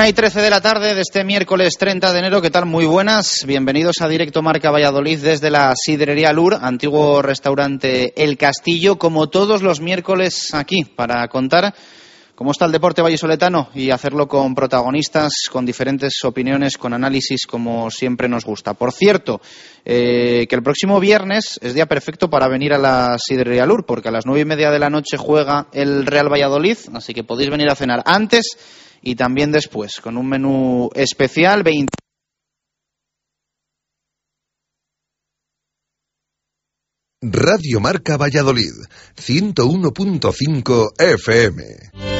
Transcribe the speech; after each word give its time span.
Una 0.00 0.08
y 0.08 0.14
trece 0.14 0.40
de 0.40 0.48
la 0.48 0.62
tarde 0.62 0.94
de 0.94 1.02
este 1.02 1.24
miércoles 1.24 1.74
30 1.78 2.10
de 2.10 2.18
enero. 2.20 2.40
¿Qué 2.40 2.48
tal? 2.48 2.64
Muy 2.64 2.86
buenas. 2.86 3.44
Bienvenidos 3.46 4.00
a 4.00 4.08
Directo 4.08 4.40
Marca 4.40 4.70
Valladolid 4.70 5.18
desde 5.18 5.50
la 5.50 5.74
Sidrería 5.76 6.32
Lur, 6.32 6.54
antiguo 6.58 7.20
restaurante 7.20 8.14
El 8.16 8.38
Castillo, 8.38 8.96
como 8.96 9.28
todos 9.28 9.60
los 9.60 9.82
miércoles 9.82 10.54
aquí, 10.54 10.86
para 10.86 11.28
contar 11.28 11.74
cómo 12.34 12.52
está 12.52 12.64
el 12.64 12.72
deporte 12.72 13.02
vallisoletano 13.02 13.68
y 13.74 13.90
hacerlo 13.90 14.26
con 14.26 14.54
protagonistas, 14.54 15.32
con 15.52 15.66
diferentes 15.66 16.14
opiniones, 16.24 16.78
con 16.78 16.94
análisis, 16.94 17.44
como 17.46 17.90
siempre 17.90 18.26
nos 18.26 18.46
gusta. 18.46 18.72
Por 18.72 18.92
cierto, 18.92 19.42
eh, 19.84 20.46
que 20.48 20.56
el 20.56 20.62
próximo 20.62 20.98
viernes 20.98 21.58
es 21.60 21.74
día 21.74 21.84
perfecto 21.84 22.30
para 22.30 22.48
venir 22.48 22.72
a 22.72 22.78
la 22.78 23.18
Sidrería 23.18 23.66
Lur, 23.66 23.84
porque 23.84 24.08
a 24.08 24.12
las 24.12 24.24
nueve 24.24 24.40
y 24.40 24.46
media 24.46 24.70
de 24.70 24.78
la 24.78 24.88
noche 24.88 25.18
juega 25.18 25.66
el 25.74 26.06
Real 26.06 26.32
Valladolid, 26.32 26.78
así 26.94 27.12
que 27.12 27.22
podéis 27.22 27.50
venir 27.50 27.68
a 27.68 27.74
cenar 27.74 28.02
antes 28.06 28.56
y 29.02 29.14
también 29.14 29.52
después, 29.52 30.00
con 30.00 30.16
un 30.16 30.28
menú 30.28 30.90
especial. 30.94 31.62
20 31.62 31.90
Radio 37.22 37.80
Marca 37.80 38.16
Valladolid, 38.16 38.72
101.5 39.14 40.92
FM. 40.98 42.19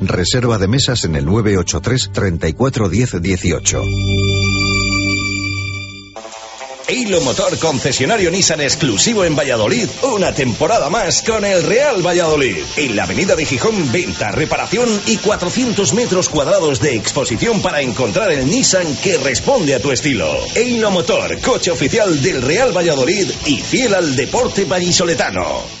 Reserva 0.01 0.57
de 0.57 0.67
mesas 0.67 1.05
en 1.05 1.15
el 1.15 1.25
983 1.25 2.11
34 2.11 2.89
10 2.89 3.21
18. 3.21 3.83
Eilo 6.87 7.21
Motor, 7.21 7.57
concesionario 7.59 8.31
Nissan 8.31 8.59
exclusivo 8.59 9.23
en 9.23 9.35
Valladolid, 9.35 9.87
una 10.01 10.33
temporada 10.33 10.89
más 10.89 11.21
con 11.21 11.45
el 11.45 11.63
Real 11.63 12.05
Valladolid. 12.05 12.57
En 12.75 12.95
la 12.95 13.03
avenida 13.03 13.35
de 13.35 13.45
Gijón, 13.45 13.91
venta, 13.93 14.31
reparación 14.31 14.89
y 15.05 15.17
400 15.17 15.93
metros 15.93 16.27
cuadrados 16.27 16.81
de 16.81 16.95
exposición 16.95 17.61
para 17.61 17.79
encontrar 17.81 18.31
el 18.31 18.45
Nissan 18.45 18.97
que 18.97 19.17
responde 19.19 19.75
a 19.75 19.79
tu 19.79 19.91
estilo. 19.91 20.27
Eilo 20.55 20.91
Motor, 20.91 21.39
coche 21.39 21.71
oficial 21.71 22.21
del 22.21 22.41
Real 22.41 22.75
Valladolid 22.75 23.29
y 23.45 23.57
fiel 23.57 23.93
al 23.93 24.15
deporte 24.15 24.65
vallisoletano. 24.65 25.80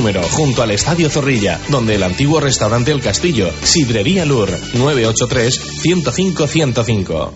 número, 0.01 0.23
junto 0.23 0.63
al 0.63 0.71
Estadio 0.71 1.11
Zorrilla, 1.11 1.59
donde 1.69 1.93
el 1.93 2.01
antiguo 2.01 2.39
restaurante 2.39 2.91
El 2.91 3.01
Castillo, 3.01 3.51
Sidrería 3.61 4.25
Lur, 4.25 4.49
983-105-105. 4.73 7.31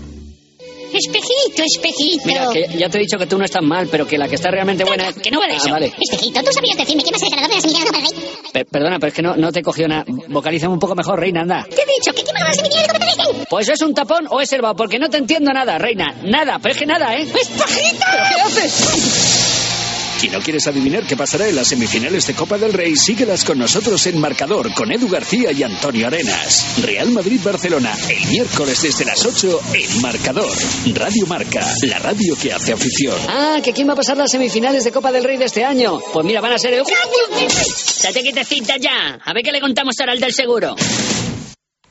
Espejito, 0.92 1.62
espejito. 1.64 2.24
Mira, 2.25 2.50
que 2.52 2.66
ya 2.80 2.90
te 2.90 2.98
he 2.98 3.02
dicho 3.02 3.20
que 3.20 3.28
tú 3.28 3.38
no 3.38 3.46
estás 3.46 3.62
mal, 3.62 3.88
pero 3.92 4.08
que 4.08 4.18
la 4.18 4.28
que 4.28 4.34
está 4.36 4.50
realmente 4.50 4.84
buena 4.84 5.09
es... 5.09 5.16
Que 5.18 5.30
no 5.30 5.40
va 5.42 5.46
de 5.46 5.54
Ah, 5.54 5.58
eso. 5.58 5.70
vale. 5.70 5.94
Espejito, 6.00 6.42
¿tú 6.42 6.52
sabías 6.54 6.75
decirme 6.78 7.04
quién 7.04 7.14
es 7.14 7.22
el 7.22 7.30
ganador 7.30 7.50
de 7.50 7.56
la 7.56 7.62
semifinal 7.62 7.86
de 7.86 7.92
Copa 7.92 8.02
del 8.02 8.12
Rey? 8.18 8.30
Pe- 8.54 8.66
perdona, 8.66 8.98
pero 8.98 9.09
es 9.09 9.14
que 9.14 9.22
no, 9.22 9.36
no 9.36 9.52
te 9.52 9.59
he 9.59 9.64
cogido 9.64 9.88
nada. 9.90 10.06
Vocaliza 10.30 10.68
un 10.70 10.80
poco 10.80 10.96
mejor, 10.96 11.20
reina, 11.20 11.42
anda. 11.42 11.68
Te 11.70 11.84
he 11.84 11.86
dicho 11.86 12.14
que 12.16 12.24
quién 12.24 12.36
va 12.36 12.40
a 12.40 12.44
ganar 12.46 12.56
la 12.56 12.64
semifinal 12.64 12.88
de 12.88 12.94
Rey. 13.34 13.46
Pues 13.48 13.70
es 13.70 13.80
un 13.81 13.94
tapón 13.94 14.25
o 14.31 14.42
es 14.42 14.52
el 14.54 14.62
porque 14.75 14.98
no 14.98 15.08
te 15.09 15.18
entiendo 15.18 15.52
nada, 15.54 15.78
reina. 15.78 16.16
Nada, 16.24 16.58
pero 16.59 16.74
es 16.74 16.80
que 16.80 16.86
nada, 16.88 17.16
¿eh? 17.16 17.22
¡Espejito! 17.24 18.06
¿Pero 18.12 18.24
qué 18.34 18.42
haces? 18.42 19.44
Si 20.25 20.31
no 20.31 20.40
quieres 20.40 20.66
adivinar 20.66 21.06
qué 21.06 21.16
pasará 21.16 21.47
en 21.47 21.56
las 21.56 21.68
semifinales 21.68 22.25
de 22.25 22.33
Copa 22.33 22.57
del 22.57 22.74
Rey, 22.74 22.95
síguelas 22.95 23.44
con 23.45 23.60
nosotros 23.60 24.07
en 24.07 24.19
Marcador 24.19 24.74
con 24.74 24.92
Edu 24.92 25.07
García 25.07 25.51
y 25.51 25.62
Antonio 25.62 26.07
Arenas. 26.07 26.80
Real 26.81 27.12
Madrid-Barcelona, 27.12 27.95
el 28.10 28.27
miércoles 28.31 28.81
desde 28.81 29.06
las 29.06 29.24
8 29.24 29.60
en 29.75 30.01
Marcador. 30.01 30.50
Radio 30.95 31.27
Marca, 31.27 31.63
la 31.83 32.00
radio 32.00 32.36
que 32.42 32.51
hace 32.51 32.74
afición. 32.74 33.13
Ah, 33.30 33.60
que 33.63 33.72
quién 33.72 33.88
va 33.88 33.94
a 33.94 33.98
pasar 33.98 34.18
las 34.18 34.31
semifinales 34.31 34.83
de 34.83 34.92
Copa 34.92 35.12
del 35.12 35.24
Rey 35.25 35.38
de 35.38 35.45
este 35.45 35.63
año. 35.63 36.00
Pues 36.12 36.25
mira, 36.25 36.42
van 36.42 36.54
a 36.54 36.57
ser... 36.57 36.74
el- 36.74 36.83
¡Date 38.01 38.24
quietecita 38.24 38.77
ya! 38.77 39.19
A 39.24 39.31
ver 39.31 39.44
qué 39.44 39.51
le 39.51 39.62
contamos 39.62 39.94
ahora 40.00 40.13
al 40.13 40.19
del 40.19 40.33
seguro. 40.33 40.75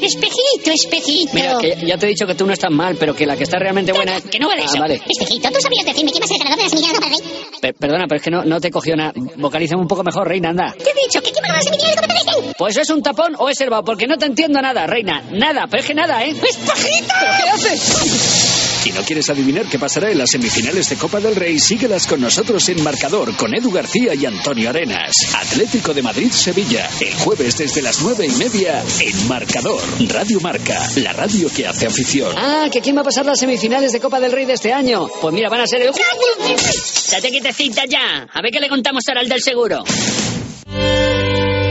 Espejito, 0.00 0.70
espejito. 0.72 1.30
Mira, 1.34 1.58
que 1.58 1.76
ya 1.86 1.96
te 1.96 2.06
he 2.06 2.08
dicho 2.10 2.26
que 2.26 2.34
tú 2.34 2.46
no 2.46 2.52
estás 2.52 2.70
mal, 2.70 2.96
pero 2.96 3.14
que 3.14 3.26
la 3.26 3.36
que 3.36 3.44
está 3.44 3.58
realmente 3.58 3.92
buena 3.92 4.16
es... 4.18 4.24
Que 4.24 4.38
no 4.38 4.48
vale 4.48 4.62
Ah, 4.62 4.66
eso. 4.66 4.78
vale. 4.78 4.94
Espejito, 5.08 5.48
tú 5.50 5.60
sabías 5.60 5.84
decirme 5.86 6.10
quién 6.10 6.22
va 6.22 6.24
a 6.24 6.28
ser 6.28 6.36
el 6.36 6.42
ganador 6.44 6.58
de 6.58 6.62
la 6.64 6.68
semifinal 6.70 6.92
de 6.92 6.98
Copa 6.98 7.10
del 7.10 7.18
Rey. 7.24 7.60
Per- 7.60 7.74
perdona, 7.74 8.04
pero 8.08 8.16
es 8.18 8.22
que 8.22 8.30
no, 8.30 8.44
no 8.44 8.60
te 8.60 8.70
cogió 8.70 8.96
nada. 8.96 9.12
Vocalízame 9.36 9.80
un 9.82 9.88
poco 9.88 10.02
mejor, 10.04 10.28
reina, 10.28 10.50
anda. 10.50 10.74
¿Qué 10.76 10.90
he 10.90 11.04
dicho? 11.06 11.20
¿Que 11.22 11.30
quién 11.32 11.42
va 11.44 11.48
a 11.54 11.58
ganar 11.58 11.64
la 11.64 11.70
semifinal 11.70 11.94
de 11.94 12.00
Copa 12.02 12.14
del 12.14 12.42
Rey? 12.44 12.52
Pues 12.58 12.76
es 12.76 12.90
un 12.90 13.02
tapón 13.02 13.34
o 13.38 13.48
es 13.48 13.60
herbao, 13.60 13.84
porque 13.84 14.06
no 14.06 14.16
te 14.18 14.26
entiendo 14.26 14.60
nada, 14.60 14.86
reina. 14.86 15.22
Nada, 15.30 15.66
pero 15.70 15.80
es 15.80 15.86
que 15.86 15.94
nada, 15.94 16.24
¿eh? 16.24 16.30
¡Espejito! 16.30 17.14
¿Pero 17.20 17.32
qué 17.42 17.48
haces? 17.50 18.73
Si 18.84 18.92
no 18.92 19.00
quieres 19.00 19.30
adivinar 19.30 19.64
qué 19.64 19.78
pasará 19.78 20.10
en 20.10 20.18
las 20.18 20.28
semifinales 20.28 20.90
de 20.90 20.96
Copa 20.96 21.18
del 21.18 21.34
Rey, 21.34 21.58
síguelas 21.58 22.06
con 22.06 22.20
nosotros 22.20 22.68
en 22.68 22.84
Marcador 22.84 23.34
con 23.34 23.56
Edu 23.56 23.70
García 23.70 24.14
y 24.14 24.26
Antonio 24.26 24.68
Arenas. 24.68 25.14
Atlético 25.34 25.94
de 25.94 26.02
Madrid-Sevilla, 26.02 26.90
el 27.00 27.14
jueves 27.14 27.56
desde 27.56 27.80
las 27.80 28.02
nueve 28.02 28.26
y 28.26 28.32
media 28.32 28.84
en 29.00 29.26
Marcador. 29.26 29.80
Radio 30.08 30.38
Marca, 30.40 30.86
la 30.96 31.14
radio 31.14 31.48
que 31.48 31.66
hace 31.66 31.86
afición. 31.86 32.34
Ah, 32.36 32.68
que 32.70 32.82
quién 32.82 32.94
va 32.94 33.00
a 33.00 33.04
pasar 33.04 33.24
las 33.24 33.38
semifinales 33.38 33.90
de 33.90 34.00
Copa 34.00 34.20
del 34.20 34.32
Rey 34.32 34.44
de 34.44 34.52
este 34.52 34.70
año. 34.70 35.08
Pues 35.18 35.32
mira, 35.32 35.48
van 35.48 35.62
a 35.62 35.66
ser 35.66 35.80
el... 35.80 35.90
Date 35.90 37.30
quietecita 37.30 37.84
ya. 37.88 38.28
A 38.30 38.42
ver 38.42 38.50
qué 38.52 38.60
le 38.60 38.68
contamos 38.68 39.02
ahora 39.08 39.22
al 39.22 39.30
del 39.30 39.40
seguro. 39.40 39.82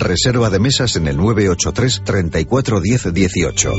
Reserva 0.00 0.50
de 0.50 0.58
mesas 0.58 0.96
en 0.96 1.08
el 1.08 1.16
983 1.16 2.02
34 2.04 2.80
10 2.80 3.12
18. 3.14 3.72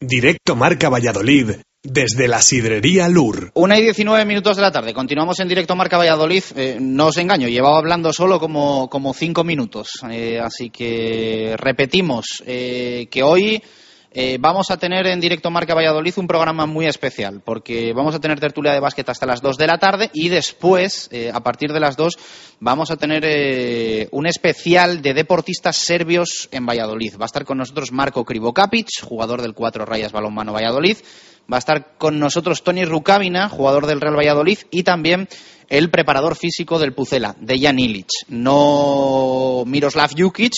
Directo 0.00 0.56
Marca 0.56 0.88
Valladolid, 0.88 1.52
desde 1.82 2.28
la 2.28 2.42
sidrería 2.42 3.08
Lur. 3.08 3.50
Una 3.54 3.78
y 3.78 3.82
19 3.82 4.24
minutos 4.24 4.56
de 4.56 4.62
la 4.62 4.72
tarde. 4.72 4.92
Continuamos 4.92 5.40
en 5.40 5.48
directo 5.48 5.74
Marca 5.74 5.96
Valladolid. 5.96 6.42
Eh, 6.56 6.78
no 6.80 7.06
os 7.06 7.16
engaño, 7.16 7.48
llevaba 7.48 7.78
hablando 7.78 8.12
solo 8.12 8.38
como, 8.38 8.88
como 8.88 9.14
cinco 9.14 9.44
minutos. 9.44 10.00
Eh, 10.10 10.38
así 10.40 10.70
que 10.70 11.54
repetimos 11.56 12.42
eh, 12.46 13.08
que 13.10 13.22
hoy 13.22 13.62
eh, 14.14 14.36
vamos 14.38 14.70
a 14.70 14.76
tener 14.76 15.06
en 15.06 15.20
directo 15.20 15.50
Marca 15.50 15.74
Valladolid 15.74 16.14
un 16.18 16.26
programa 16.26 16.66
muy 16.66 16.86
especial, 16.86 17.40
porque 17.42 17.92
vamos 17.94 18.14
a 18.14 18.20
tener 18.20 18.38
tertulia 18.38 18.72
de 18.72 18.80
básquet 18.80 19.08
hasta 19.08 19.24
las 19.24 19.40
2 19.40 19.56
de 19.56 19.66
la 19.66 19.78
tarde 19.78 20.10
y 20.12 20.28
después, 20.28 21.08
eh, 21.12 21.30
a 21.32 21.40
partir 21.40 21.72
de 21.72 21.80
las 21.80 21.96
2, 21.96 22.18
vamos 22.60 22.90
a 22.90 22.96
tener 22.96 23.22
eh, 23.24 24.08
un 24.10 24.26
especial 24.26 25.00
de 25.00 25.14
deportistas 25.14 25.76
serbios 25.76 26.48
en 26.52 26.66
Valladolid. 26.66 27.14
Va 27.18 27.24
a 27.24 27.26
estar 27.26 27.44
con 27.44 27.58
nosotros 27.58 27.90
Marco 27.90 28.24
Krivokapic, 28.24 29.02
jugador 29.02 29.40
del 29.40 29.54
Cuatro 29.54 29.86
Rayas 29.86 30.12
Balonmano 30.12 30.52
Valladolid. 30.52 30.98
Va 31.50 31.56
a 31.56 31.58
estar 31.58 31.96
con 31.98 32.18
nosotros 32.18 32.62
Tony 32.62 32.84
Rukavina, 32.84 33.48
jugador 33.48 33.86
del 33.86 34.00
Real 34.00 34.16
Valladolid, 34.16 34.58
y 34.70 34.84
también 34.84 35.28
el 35.68 35.90
preparador 35.90 36.36
físico 36.36 36.78
del 36.78 36.92
Pucela, 36.92 37.34
Dejan 37.40 37.78
Ilic. 37.78 38.10
No 38.28 39.64
Miroslav 39.66 40.10
Jukic, 40.16 40.52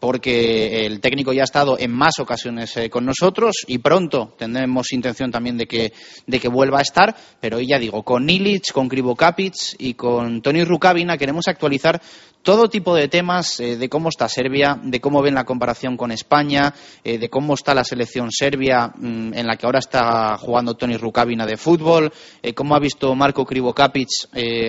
porque 0.00 0.86
el 0.86 1.00
técnico 1.00 1.32
ya 1.32 1.42
ha 1.42 1.44
estado 1.44 1.78
en 1.78 1.92
más 1.92 2.18
ocasiones 2.18 2.76
eh, 2.76 2.90
con 2.90 3.04
nosotros 3.04 3.64
y 3.66 3.78
pronto 3.78 4.34
tendremos 4.38 4.92
intención 4.92 5.30
también 5.30 5.56
de 5.56 5.66
que, 5.66 5.92
de 6.26 6.40
que 6.40 6.48
vuelva 6.48 6.78
a 6.78 6.82
estar, 6.82 7.16
pero 7.40 7.60
ya 7.60 7.78
digo, 7.78 8.02
con 8.02 8.28
Ilic, 8.28 8.72
con 8.72 8.88
Krivokapic 8.88 9.54
y 9.78 9.94
con 9.94 10.42
Tony 10.42 10.64
Rukavina 10.64 11.16
queremos 11.16 11.48
actualizar 11.48 12.00
todo 12.42 12.68
tipo 12.68 12.94
de 12.94 13.08
temas 13.08 13.58
eh, 13.60 13.76
de 13.76 13.88
cómo 13.88 14.08
está 14.08 14.28
Serbia, 14.28 14.78
de 14.82 15.00
cómo 15.00 15.20
ven 15.20 15.34
la 15.34 15.44
comparación 15.44 15.96
con 15.96 16.12
España, 16.12 16.72
eh, 17.02 17.18
de 17.18 17.28
cómo 17.28 17.54
está 17.54 17.74
la 17.74 17.84
selección 17.84 18.30
serbia 18.30 18.92
mm, 18.94 19.34
en 19.34 19.46
la 19.46 19.56
que 19.56 19.66
ahora 19.66 19.80
está 19.80 20.36
jugando 20.38 20.74
Tony 20.74 20.96
Rukavina 20.96 21.44
de 21.44 21.56
fútbol, 21.56 22.12
cómo 22.54 22.74
ha 22.74 22.80
visto 22.80 23.14
Marco 23.14 23.44
Krivokapic 23.44 24.08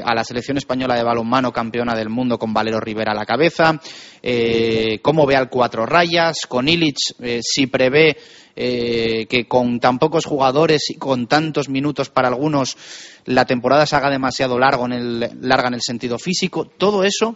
a 0.03 0.15
la 0.15 0.23
selección 0.23 0.57
española 0.57 0.95
de 0.95 1.03
balonmano 1.03 1.53
campeona 1.53 1.95
del 1.95 2.09
mundo 2.09 2.37
con 2.37 2.53
Valero 2.53 2.79
Rivera 2.79 3.11
a 3.11 3.15
la 3.15 3.25
cabeza, 3.25 3.79
eh, 4.21 4.99
cómo 5.19 5.27
ve 5.27 5.35
al 5.35 5.49
cuatro 5.49 5.85
rayas, 5.85 6.45
con 6.47 6.69
Ilic 6.69 6.95
eh, 7.19 7.41
si 7.43 7.67
prevé 7.67 8.15
eh, 8.55 9.25
que 9.29 9.49
con 9.49 9.81
tan 9.81 9.99
pocos 9.99 10.25
jugadores 10.25 10.89
y 10.91 10.93
con 10.95 11.27
tantos 11.27 11.67
minutos 11.67 12.09
para 12.09 12.29
algunos 12.29 12.77
la 13.25 13.43
temporada 13.43 13.85
se 13.85 13.97
haga 13.97 14.09
demasiado 14.09 14.57
largo 14.57 14.85
en 14.85 14.93
el, 14.93 15.19
larga 15.41 15.67
en 15.67 15.73
el 15.73 15.81
sentido 15.81 16.17
físico, 16.19 16.63
todo 16.63 17.03
eso 17.03 17.35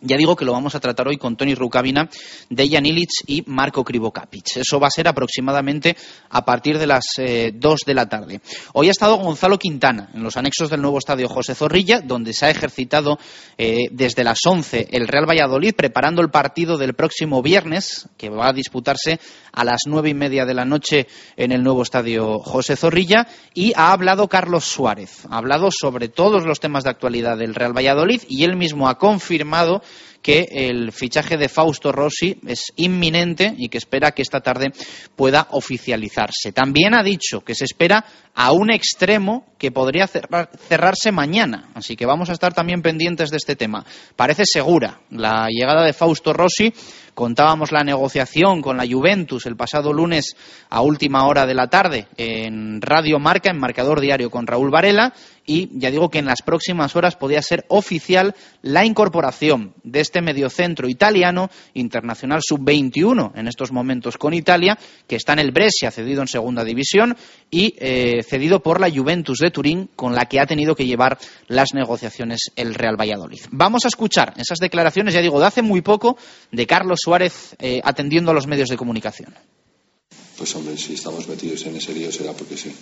ya 0.00 0.16
digo 0.16 0.36
que 0.36 0.44
lo 0.44 0.52
vamos 0.52 0.74
a 0.74 0.80
tratar 0.80 1.08
hoy 1.08 1.16
con 1.16 1.36
Tony 1.36 1.54
Rukavina, 1.54 2.08
Dejan 2.50 2.86
Ilic 2.86 3.08
y 3.26 3.42
Marco 3.46 3.82
Krivokapic. 3.82 4.58
Eso 4.58 4.78
va 4.78 4.88
a 4.88 4.90
ser 4.90 5.08
aproximadamente 5.08 5.96
a 6.30 6.44
partir 6.44 6.78
de 6.78 6.86
las 6.86 7.04
eh, 7.18 7.52
2 7.54 7.80
de 7.86 7.94
la 7.94 8.06
tarde. 8.08 8.40
Hoy 8.74 8.88
ha 8.88 8.90
estado 8.90 9.16
Gonzalo 9.16 9.58
Quintana 9.58 10.10
en 10.12 10.22
los 10.22 10.36
anexos 10.36 10.70
del 10.70 10.82
nuevo 10.82 10.98
estadio 10.98 11.28
José 11.28 11.54
Zorrilla, 11.54 12.00
donde 12.00 12.34
se 12.34 12.46
ha 12.46 12.50
ejercitado 12.50 13.18
eh, 13.56 13.88
desde 13.90 14.22
las 14.22 14.38
11 14.44 14.88
el 14.90 15.08
Real 15.08 15.28
Valladolid, 15.28 15.74
preparando 15.74 16.20
el 16.20 16.30
partido 16.30 16.76
del 16.76 16.94
próximo 16.94 17.42
viernes, 17.42 18.08
que 18.18 18.28
va 18.28 18.48
a 18.48 18.52
disputarse 18.52 19.18
a 19.56 19.64
las 19.64 19.80
nueve 19.86 20.10
y 20.10 20.14
media 20.14 20.44
de 20.44 20.54
la 20.54 20.64
noche 20.64 21.08
en 21.36 21.50
el 21.50 21.64
nuevo 21.64 21.82
estadio 21.82 22.38
José 22.38 22.76
Zorrilla. 22.76 23.26
Y 23.54 23.72
ha 23.74 23.90
hablado 23.90 24.28
Carlos 24.28 24.64
Suárez. 24.64 25.26
Ha 25.30 25.38
hablado 25.38 25.70
sobre 25.72 26.08
todos 26.08 26.44
los 26.44 26.60
temas 26.60 26.84
de 26.84 26.90
actualidad 26.90 27.38
del 27.38 27.54
Real 27.54 27.76
Valladolid 27.76 28.20
y 28.28 28.44
él 28.44 28.54
mismo 28.54 28.88
ha 28.88 28.98
confirmado 28.98 29.82
que 30.22 30.46
el 30.50 30.92
fichaje 30.92 31.36
de 31.36 31.48
Fausto 31.48 31.92
Rossi 31.92 32.38
es 32.46 32.72
inminente 32.76 33.54
y 33.56 33.68
que 33.68 33.78
espera 33.78 34.12
que 34.12 34.22
esta 34.22 34.40
tarde 34.40 34.72
pueda 35.14 35.46
oficializarse. 35.50 36.52
También 36.52 36.94
ha 36.94 37.02
dicho 37.02 37.42
que 37.42 37.54
se 37.54 37.64
espera 37.64 38.04
a 38.34 38.52
un 38.52 38.70
extremo 38.70 39.46
que 39.58 39.70
podría 39.70 40.06
cerrar- 40.06 40.50
cerrarse 40.68 41.12
mañana, 41.12 41.70
así 41.74 41.96
que 41.96 42.06
vamos 42.06 42.28
a 42.28 42.32
estar 42.32 42.52
también 42.52 42.82
pendientes 42.82 43.30
de 43.30 43.36
este 43.38 43.56
tema. 43.56 43.84
Parece 44.16 44.42
segura 44.44 45.00
la 45.10 45.46
llegada 45.48 45.84
de 45.84 45.92
Fausto 45.92 46.32
Rossi. 46.32 46.72
Contábamos 47.14 47.72
la 47.72 47.82
negociación 47.82 48.60
con 48.60 48.76
la 48.76 48.86
Juventus 48.86 49.46
el 49.46 49.56
pasado 49.56 49.90
lunes 49.90 50.36
a 50.68 50.82
última 50.82 51.26
hora 51.26 51.46
de 51.46 51.54
la 51.54 51.68
tarde 51.68 52.08
en 52.18 52.82
Radio 52.82 53.18
Marca, 53.18 53.50
en 53.50 53.58
Marcador 53.58 54.00
Diario 54.02 54.28
con 54.30 54.46
Raúl 54.46 54.70
Varela 54.70 55.14
y 55.46 55.70
ya 55.78 55.90
digo 55.90 56.10
que 56.10 56.18
en 56.18 56.26
las 56.26 56.42
próximas 56.42 56.96
horas 56.96 57.16
podía 57.16 57.40
ser 57.40 57.64
oficial 57.68 58.34
la 58.62 58.84
incorporación 58.84 59.74
de 59.84 60.00
este 60.00 60.20
mediocentro 60.20 60.88
italiano 60.88 61.48
internacional 61.74 62.40
sub-21 62.42 63.32
en 63.34 63.48
estos 63.48 63.72
momentos 63.72 64.18
con 64.18 64.34
Italia, 64.34 64.78
que 65.06 65.16
está 65.16 65.32
en 65.32 65.38
el 65.38 65.52
Brescia, 65.52 65.90
cedido 65.90 66.20
en 66.20 66.28
segunda 66.28 66.64
división 66.64 67.16
y 67.50 67.74
eh, 67.78 68.22
cedido 68.22 68.60
por 68.60 68.80
la 68.80 68.90
Juventus 68.90 69.38
de 69.38 69.50
Turín, 69.50 69.88
con 69.94 70.14
la 70.14 70.26
que 70.26 70.40
ha 70.40 70.46
tenido 70.46 70.74
que 70.74 70.86
llevar 70.86 71.18
las 71.46 71.72
negociaciones 71.74 72.50
el 72.56 72.74
Real 72.74 73.00
Valladolid. 73.00 73.40
Vamos 73.50 73.84
a 73.84 73.88
escuchar 73.88 74.34
esas 74.36 74.58
declaraciones, 74.58 75.14
ya 75.14 75.20
digo, 75.20 75.38
de 75.38 75.46
hace 75.46 75.62
muy 75.62 75.80
poco, 75.80 76.18
de 76.50 76.66
Carlos 76.66 76.98
Suárez 77.02 77.54
eh, 77.58 77.80
atendiendo 77.84 78.32
a 78.32 78.34
los 78.34 78.46
medios 78.46 78.68
de 78.68 78.76
comunicación. 78.76 79.34
Pues 80.36 80.54
hombre, 80.54 80.76
si 80.76 80.94
estamos 80.94 81.26
metidos 81.28 81.64
en 81.66 81.76
ese 81.76 81.94
lío 81.94 82.12
será 82.12 82.32
porque 82.32 82.56
sí. 82.56 82.74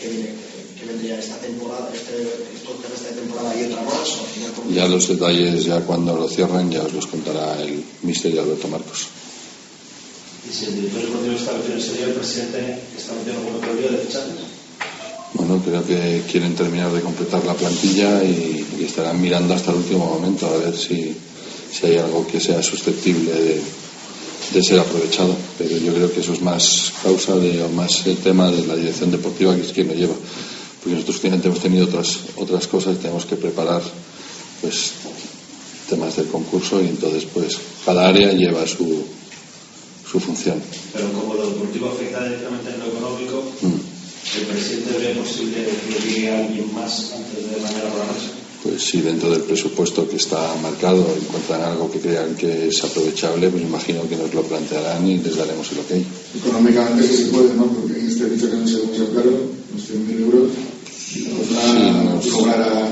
Que 0.00 0.86
vendría 0.86 1.18
esta 1.18 1.36
temporada, 1.36 1.90
este, 1.92 2.22
esto 2.56 2.78
que 2.80 2.94
esta 2.94 3.10
temporada 3.10 3.54
y 3.54 3.64
otra 3.64 3.82
más, 3.82 4.08
o 4.16 4.20
al 4.20 4.26
final 4.26 4.74
Ya 4.74 4.88
los 4.88 5.08
detalles, 5.08 5.64
ya 5.64 5.80
cuando 5.80 6.16
lo 6.16 6.28
cierren, 6.28 6.70
ya 6.70 6.82
os 6.82 6.92
los 6.92 7.06
contará 7.06 7.60
el 7.62 7.84
mister 8.02 8.38
Alberto 8.38 8.68
Marcos. 8.68 9.08
Y 10.48 10.52
si 10.52 10.64
el 10.66 10.76
director 10.76 11.02
deportivo 11.02 11.36
está 11.36 11.52
metido 11.52 11.80
sería 11.80 12.06
el 12.06 12.14
presidente 12.14 12.78
que 12.90 12.98
está 12.98 13.12
metido 13.12 13.34
en 13.34 13.38
algún 13.40 13.54
otro 13.56 13.74
de 13.74 13.98
fichajes. 13.98 14.34
Bueno, 15.34 15.62
creo 15.64 15.86
que 15.86 16.22
quieren 16.30 16.54
terminar 16.54 16.92
de 16.92 17.02
completar 17.02 17.44
la 17.44 17.54
plantilla 17.54 18.24
y, 18.24 18.66
y 18.80 18.84
estarán 18.84 19.20
mirando 19.20 19.54
hasta 19.54 19.70
el 19.70 19.78
último 19.78 20.06
momento 20.06 20.46
a 20.48 20.56
ver 20.56 20.76
si, 20.76 21.14
si 21.70 21.86
hay 21.86 21.98
algo 21.98 22.26
que 22.26 22.40
sea 22.40 22.62
susceptible 22.62 23.32
de, 23.32 23.62
de 24.52 24.62
ser 24.62 24.80
aprovechado. 24.80 25.34
Pero 25.58 25.76
yo 25.78 25.94
creo 25.94 26.12
que 26.12 26.20
eso 26.20 26.32
es 26.32 26.42
más 26.42 26.92
causa 27.02 27.36
de, 27.36 27.62
o 27.62 27.68
más 27.68 28.06
el 28.06 28.16
tema 28.18 28.50
de 28.50 28.66
la 28.66 28.76
dirección 28.76 29.10
deportiva, 29.10 29.54
que 29.54 29.62
es 29.62 29.72
quien 29.72 29.88
lo 29.88 29.94
lleva. 29.94 30.14
porque 30.80 30.94
nosotros 30.94 31.20
finalmente 31.20 31.48
hemos 31.48 31.60
tenido 31.60 31.84
otras, 31.84 32.20
otras 32.36 32.66
cosas, 32.66 32.98
tenemos 32.98 33.26
que 33.26 33.36
preparar 33.36 33.82
pues 34.62 34.92
temas 35.88 36.16
del 36.16 36.28
concurso 36.28 36.80
y 36.80 36.88
entonces 36.88 37.26
pues 37.32 37.58
cada 37.84 38.08
área 38.08 38.32
lleva 38.32 38.66
su, 38.66 39.04
su 40.10 40.20
función. 40.20 40.60
Pero 40.92 41.12
como 41.12 41.34
lo 41.34 41.50
deportivo 41.50 41.90
afecta 41.90 42.24
directamente 42.24 42.70
en 42.70 42.80
lo 42.80 42.86
económico, 42.86 43.42
¿el 43.62 44.46
presidente 44.46 44.98
ve 44.98 45.20
posible 45.20 45.68
que 45.88 46.08
llegue 46.08 46.34
alguien 46.34 46.74
más 46.74 47.12
antes 47.12 47.50
de 47.50 47.60
mañana 47.60 47.90
por 47.90 47.98
la 47.98 48.06
noche? 48.06 48.39
Pues 48.62 48.82
si 48.82 49.00
dentro 49.00 49.30
del 49.30 49.40
presupuesto 49.42 50.06
que 50.06 50.16
está 50.16 50.54
marcado 50.62 51.04
encuentran 51.16 51.62
algo 51.62 51.90
que 51.90 51.98
crean 51.98 52.34
que 52.36 52.68
es 52.68 52.84
aprovechable, 52.84 53.48
pues 53.48 53.62
imagino 53.62 54.06
que 54.06 54.16
nos 54.16 54.34
lo 54.34 54.42
plantearán 54.42 55.06
y 55.06 55.16
les 55.18 55.36
daremos 55.36 55.70
el 55.72 55.78
ok. 55.78 55.90
Económicamente 56.44 57.08
sí 57.08 57.16
se 57.16 57.24
puede, 57.30 57.54
¿no? 57.54 57.64
Porque 57.66 57.98
en 57.98 58.06
este 58.06 58.28
dicho 58.28 58.50
que 58.50 58.56
no 58.56 58.68
se 58.68 58.80
caro, 59.14 59.30
unos 59.72 59.90
100.000 59.90 60.20
euros, 60.20 60.50
Sí, 61.10 61.26
no, 61.26 62.20
cobrar 62.36 62.62
a... 62.62 62.88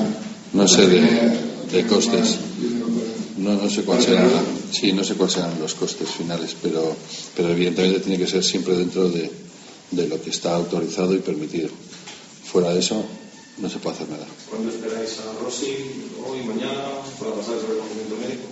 no 0.52 0.66
sé 0.66 0.87
de, 0.88 1.00
de 1.70 1.87
costes. 1.87 2.37
No, 3.37 3.54
no 3.54 3.70
sé 3.70 3.82
cuál 3.82 4.02
serán, 4.02 4.28
sí, 4.72 4.92
no 4.92 5.04
sé 5.04 5.14
cuáles 5.14 5.34
serán 5.34 5.60
los 5.60 5.75
costes 5.75 6.08
finales, 6.08 6.56
pero, 6.60 6.96
pero 7.37 7.50
evidentemente 7.50 8.00
tiene 8.00 8.18
que 8.18 8.26
ser 8.26 8.42
siempre 8.42 8.75
dentro 8.75 9.08
de, 9.08 9.30
de 9.92 10.08
lo 10.08 10.20
que 10.20 10.30
está 10.30 10.54
autorizado 10.56 11.14
y 11.14 11.18
permitido. 11.18 11.68
Fuera 12.50 12.75
de 12.75 12.80
eso, 12.80 13.04
no 13.61 13.69
se 13.69 13.79
puede 13.79 13.97
hacer 13.97 14.09
nada. 14.09 14.27
¿Cuándo 14.49 14.71
esperáis 14.71 15.19
a 15.21 15.43
Rossi? 15.43 15.75
¿Hoy, 16.27 16.41
mañana? 16.47 16.83
¿Para 17.19 17.33
pasar 17.35 17.55
el 17.55 17.62
reconocimiento 17.67 18.17
médico? 18.17 18.49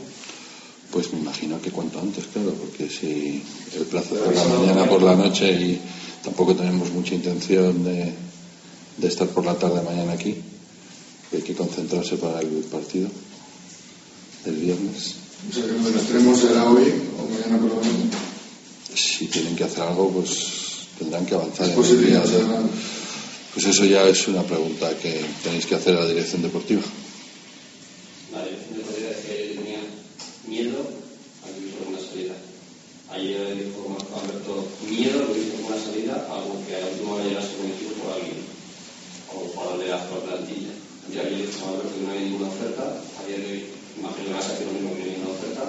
Pues 0.90 1.12
me 1.12 1.20
imagino 1.20 1.60
que 1.60 1.70
cuanto 1.70 2.00
antes, 2.00 2.24
claro, 2.32 2.52
porque 2.54 2.88
si 2.88 3.42
el 3.76 3.84
plazo 3.86 4.14
es 4.16 4.20
por 4.22 4.34
la 4.34 4.44
mañana, 4.44 4.88
por 4.88 5.02
la 5.02 5.14
noche 5.16 5.50
y 5.52 5.80
tampoco 6.22 6.54
tenemos 6.54 6.90
mucha 6.90 7.14
intención 7.14 7.84
de, 7.84 8.12
de 8.96 9.08
estar 9.08 9.28
por 9.28 9.44
la 9.44 9.54
tarde 9.58 9.82
mañana 9.82 10.12
aquí, 10.12 10.36
hay 11.32 11.42
que 11.42 11.54
concentrarse 11.54 12.16
para 12.16 12.40
el 12.40 12.48
partido 12.70 13.08
el 14.46 14.54
viernes. 14.54 15.14
O 15.50 15.52
sea 15.52 15.64
que 15.64 15.72
del 15.72 15.94
extremo 15.94 16.36
será 16.36 16.70
hoy 16.70 16.92
o 17.18 17.28
mañana 17.28 17.58
por 17.60 17.68
la 17.70 17.80
mañana. 17.80 18.10
Si 18.94 19.26
tienen 19.26 19.54
que 19.56 19.64
hacer 19.64 19.82
algo, 19.82 20.08
pues 20.10 20.88
tendrán 20.98 21.26
que 21.26 21.34
avanzar 21.34 21.68
en 21.68 21.78
el 21.84 22.06
día. 22.06 22.20
de- 22.20 22.95
Pues 23.56 23.72
eso 23.72 23.86
ya 23.86 24.04
es 24.04 24.28
una 24.28 24.42
pregunta 24.42 24.92
que 25.00 25.16
tenéis 25.42 25.64
que 25.64 25.76
hacer 25.76 25.96
a 25.96 26.00
la 26.00 26.08
dirección 26.12 26.42
deportiva. 26.42 26.82
La 28.30 28.44
dirección 28.44 28.76
de 28.76 28.84
Correa 28.84 29.10
es 29.16 29.24
que 29.24 29.56
tenía 29.56 29.80
miedo 30.46 30.84
a 31.40 31.48
que 31.48 31.64
hubiese 31.64 31.80
una 31.88 31.96
salida. 31.96 32.36
Ayer 33.08 33.56
dijo 33.56 33.88
Marco 33.88 34.12
Alberto, 34.20 34.68
miedo 34.84 35.24
a 35.24 35.24
que 35.24 35.32
hubiese 35.32 35.56
una 35.64 35.80
salida, 35.80 36.28
algo 36.28 36.60
que 36.68 36.76
a 36.76 36.80
la 36.84 36.86
última 36.92 37.14
hora 37.16 37.24
llegase 37.24 37.56
conocido 37.56 37.96
por 37.96 38.12
alguien, 38.12 38.44
o 39.32 39.48
por 39.56 39.80
de 39.80 39.88
la 39.88 40.04
plantilla. 40.04 40.76
Y 41.08 41.16
ayer 41.16 41.48
dijo 41.48 41.64
Alberto 41.64 41.96
que 41.96 42.04
no 42.04 42.12
hay 42.12 42.20
ninguna 42.28 42.52
oferta, 42.52 42.84
a 42.92 43.20
día 43.24 43.38
de 43.40 43.46
hoy 43.56 43.64
imagino 43.96 44.20
que 44.20 44.32
va 44.36 44.40
a 44.44 44.52
lo 44.52 44.72
mismo 44.76 44.92
que 44.92 45.00
no 45.00 45.04
hay 45.08 45.12
ninguna 45.16 45.32
oferta, 45.32 45.64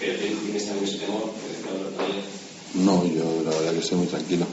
pero 0.00 0.16
tienes 0.16 0.64
también 0.64 0.88
ese 0.88 0.96
temor 1.04 1.28
que 1.28 1.44
decía 1.44 1.76
Alberto 1.76 2.00
ayer. 2.08 2.24
No, 2.72 3.04
yo 3.04 3.44
la 3.44 3.52
verdad 3.52 3.72
que 3.76 3.84
estoy 3.84 3.98
muy 4.00 4.08
tranquilo. 4.08 4.48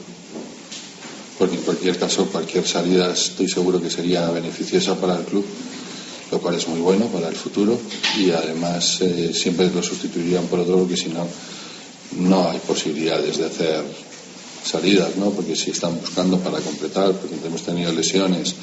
Porque 1.38 1.56
en 1.56 1.62
cualquier 1.62 1.98
caso, 1.98 2.26
cualquier 2.26 2.66
salida 2.66 3.12
estoy 3.12 3.48
seguro 3.48 3.80
que 3.80 3.90
sería 3.90 4.30
beneficiosa 4.30 4.94
para 4.94 5.16
el 5.18 5.24
club, 5.24 5.44
lo 6.30 6.40
cual 6.40 6.54
es 6.54 6.68
muy 6.68 6.80
bueno 6.80 7.06
para 7.06 7.28
el 7.28 7.34
futuro 7.34 7.78
y 8.18 8.30
además 8.30 9.00
eh, 9.00 9.32
siempre 9.34 9.70
lo 9.70 9.82
sustituirían 9.82 10.46
por 10.46 10.60
otro 10.60 10.78
porque 10.78 10.96
si 10.96 11.08
no, 11.08 11.26
no 12.18 12.48
hay 12.48 12.58
posibilidades 12.60 13.38
de 13.38 13.46
hacer 13.46 13.84
salidas, 14.64 15.16
¿no? 15.16 15.30
Porque 15.30 15.54
si 15.54 15.70
están 15.70 15.98
buscando 16.00 16.38
para 16.38 16.58
completar, 16.60 17.12
porque 17.12 17.36
hemos 17.44 17.62
tenido 17.62 17.92
lesiones 17.92 18.54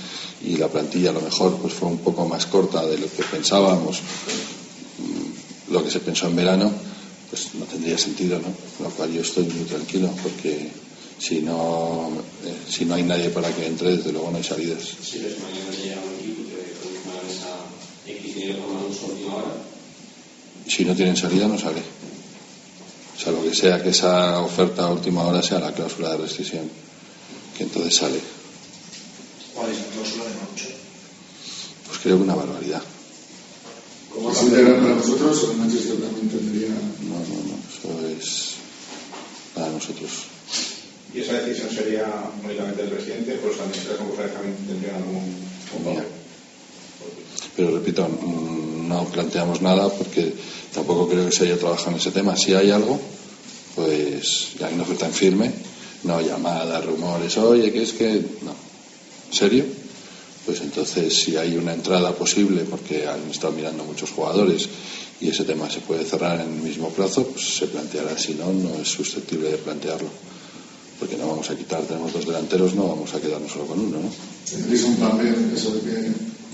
y 0.44 0.58
la 0.58 0.68
plantilla 0.68 1.12
a 1.12 1.13
lo 1.13 1.22
mejor 1.22 1.58
pues 1.58 1.74
fue 1.74 1.90
un 1.90 2.00
poco 2.00 2.25
más 2.25 2.46
corta 2.48 2.86
de 2.86 2.98
lo 2.98 3.06
que 3.12 3.24
pensábamos, 3.24 4.00
mm, 4.00 5.74
lo 5.74 5.84
que 5.84 5.92
se 5.92 6.00
pensó 6.00 6.28
en 6.28 6.36
verano, 6.36 6.72
pues 7.30 7.54
no 7.54 7.66
tendría 7.66 7.98
sentido, 7.98 8.40
¿no? 8.40 8.84
Lo 8.84 8.90
cual 8.92 9.13
yo 9.13 9.22
estoy 9.22 9.44
muy 9.46 9.66
tranquilo 9.66 10.10
porque 10.24 10.72
si 11.22 11.40
no, 11.40 12.10
eh, 12.44 12.58
si 12.68 12.84
no 12.84 12.96
hay 12.96 13.04
nadie 13.04 13.30
para 13.30 13.54
que 13.54 13.68
entre, 13.68 13.96
desde 13.96 14.12
luego 14.12 14.32
no 14.32 14.38
hay 14.38 14.44
salidas. 14.44 14.82
Si 14.82 15.20
ves 15.20 15.38
mañana 15.40 15.70
llega 15.70 16.01
un 16.01 16.18
equipo 16.18 16.50
que 16.50 16.74
con 16.82 17.13
una 17.13 17.22
mesa 17.22 17.48
X 18.08 18.36
dinero 18.36 18.63
última 19.08 19.36
hora, 19.36 19.54
Si 20.68 20.84
no 20.84 20.96
tienen 20.96 21.16
salida, 21.16 21.48
no 21.48 21.60
sale. 21.60 21.84
Salvo 23.24 23.44
que 23.44 23.54
sea 23.54 23.84
que 23.84 23.90
esa 23.90 24.40
oferta 24.40 24.86
a 24.86 24.92
última 24.92 25.24
hora 25.24 25.44
sea 25.44 25.60
la 25.60 25.72
cláusula 25.72 26.10
de 26.10 26.18
rescisión, 26.18 26.68
que 27.56 27.66
entonces 27.66 27.96
sale. 27.96 28.20
¿Cuál 29.54 29.70
es 29.70 29.78
la 29.78 29.86
cláusula 29.94 30.24
de 30.24 30.30
Manucho? 30.42 30.70
Pues 31.86 32.00
creo 32.00 32.18
que 32.18 32.24
una 32.24 32.36
barbaridad. 32.36 32.82
¿Es 34.32 34.42
integral 34.42 34.82
para 34.82 34.96
vosotros 34.96 35.44
o 35.44 35.51
el 35.51 35.58
Manchester 35.58 35.98
también 35.98 36.30
tendría...? 36.30 36.70
No, 36.70 37.20
no, 37.30 37.38
no, 37.46 37.56
eso 37.70 38.08
es 38.08 38.56
para 39.54 39.70
nosotros. 39.70 40.31
¿Y 41.13 41.20
esa 41.20 41.34
decisión 41.34 41.70
sería 41.70 42.08
únicamente 42.44 42.84
del 42.84 42.91
presidente 42.91 43.39
o 43.44 43.48
los 43.48 43.60
administradores 43.60 44.00
concursales 44.00 44.34
también 44.34 44.56
tendrían 44.68 44.96
algún 44.96 45.41
Mía. 45.80 46.03
Pero 47.56 47.72
repito, 47.72 48.08
mm, 48.08 48.88
no 48.88 49.06
planteamos 49.06 49.62
nada 49.62 49.89
porque 49.89 50.34
tampoco 50.74 51.08
creo 51.08 51.25
que 51.25 51.32
se 51.32 51.46
haya 51.46 51.58
trabajado 51.58 51.91
en 51.91 51.98
ese 51.98 52.12
tema. 52.12 52.36
Si 52.36 52.53
hay 52.53 52.72
algo, 52.72 53.00
pues 53.75 54.50
hay 54.62 54.74
una 54.74 54.84
oferta 54.84 55.06
en 55.06 55.13
firme, 55.13 55.51
no 56.03 56.22
llamadas, 56.22 56.86
rumores, 56.86 57.38
oye, 57.38 57.72
que 57.72 57.84
es 57.84 57.94
que. 57.94 58.22
No. 58.41 58.56
¿Serio? 59.32 59.65
Pues 60.46 60.60
entonces, 60.62 61.13
si 61.13 61.38
hay 61.38 61.56
una 61.56 61.74
entrada 61.74 62.13
posible, 62.13 62.63
porque 62.63 63.08
han 63.08 63.30
estado 63.30 63.53
mirando 63.53 63.84
muchos 63.84 64.12
jugadores 64.12 64.68
y 65.22 65.30
ese 65.30 65.46
tema 65.46 65.70
se 65.70 65.82
puede 65.82 66.03
cerrar 66.03 66.41
en 66.41 66.53
el 66.53 66.62
mismo 66.62 66.89
plazo, 66.89 67.27
pues 67.27 67.56
se 67.56 67.68
planteará. 67.68 68.18
Si 68.18 68.34
no, 68.34 68.51
no 68.51 68.75
es 68.82 68.88
susceptible 68.88 69.51
de 69.51 69.58
plantearlo. 69.58 70.10
Porque 71.01 71.17
no 71.17 71.29
vamos 71.29 71.50
a 71.50 71.58
quitar, 71.58 71.81
tenemos 71.81 72.13
dos 72.13 72.27
delanteros, 72.27 72.75
no 72.75 72.89
vamos 72.89 73.12
a 73.15 73.20
quedarnos 73.20 73.51
solo 73.51 73.65
con 73.65 73.79
uno, 73.79 73.98
¿no? 73.98 74.10
¿Tendréis 74.48 74.84
un 74.84 74.98
plan 74.98 75.17
B 75.17 75.34
eso 75.55 75.74
de 75.74 75.81
que 75.81 76.12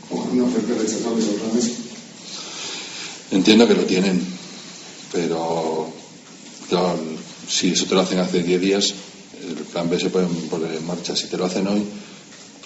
una 0.10 0.46
oferta 0.46 0.74
rechazable 0.74 1.22
mesa? 1.54 1.72
Entiendo 3.32 3.68
que 3.68 3.74
lo 3.74 3.84
tienen, 3.84 4.26
pero 5.12 5.92
claro, 6.70 6.98
si 7.46 7.72
eso 7.72 7.88
te 7.88 7.96
lo 7.96 8.00
hacen 8.00 8.20
hace 8.20 8.42
10 8.42 8.62
días, 8.62 8.94
el 9.46 9.56
plan 9.66 9.90
B 9.90 10.00
se 10.00 10.12
puede 10.12 10.28
poner 10.50 10.72
en 10.72 10.88
marcha. 10.88 11.14
Si 11.14 11.28
te 11.28 11.36
lo 11.36 11.44
hacen 11.44 11.68
hoy, 11.68 11.84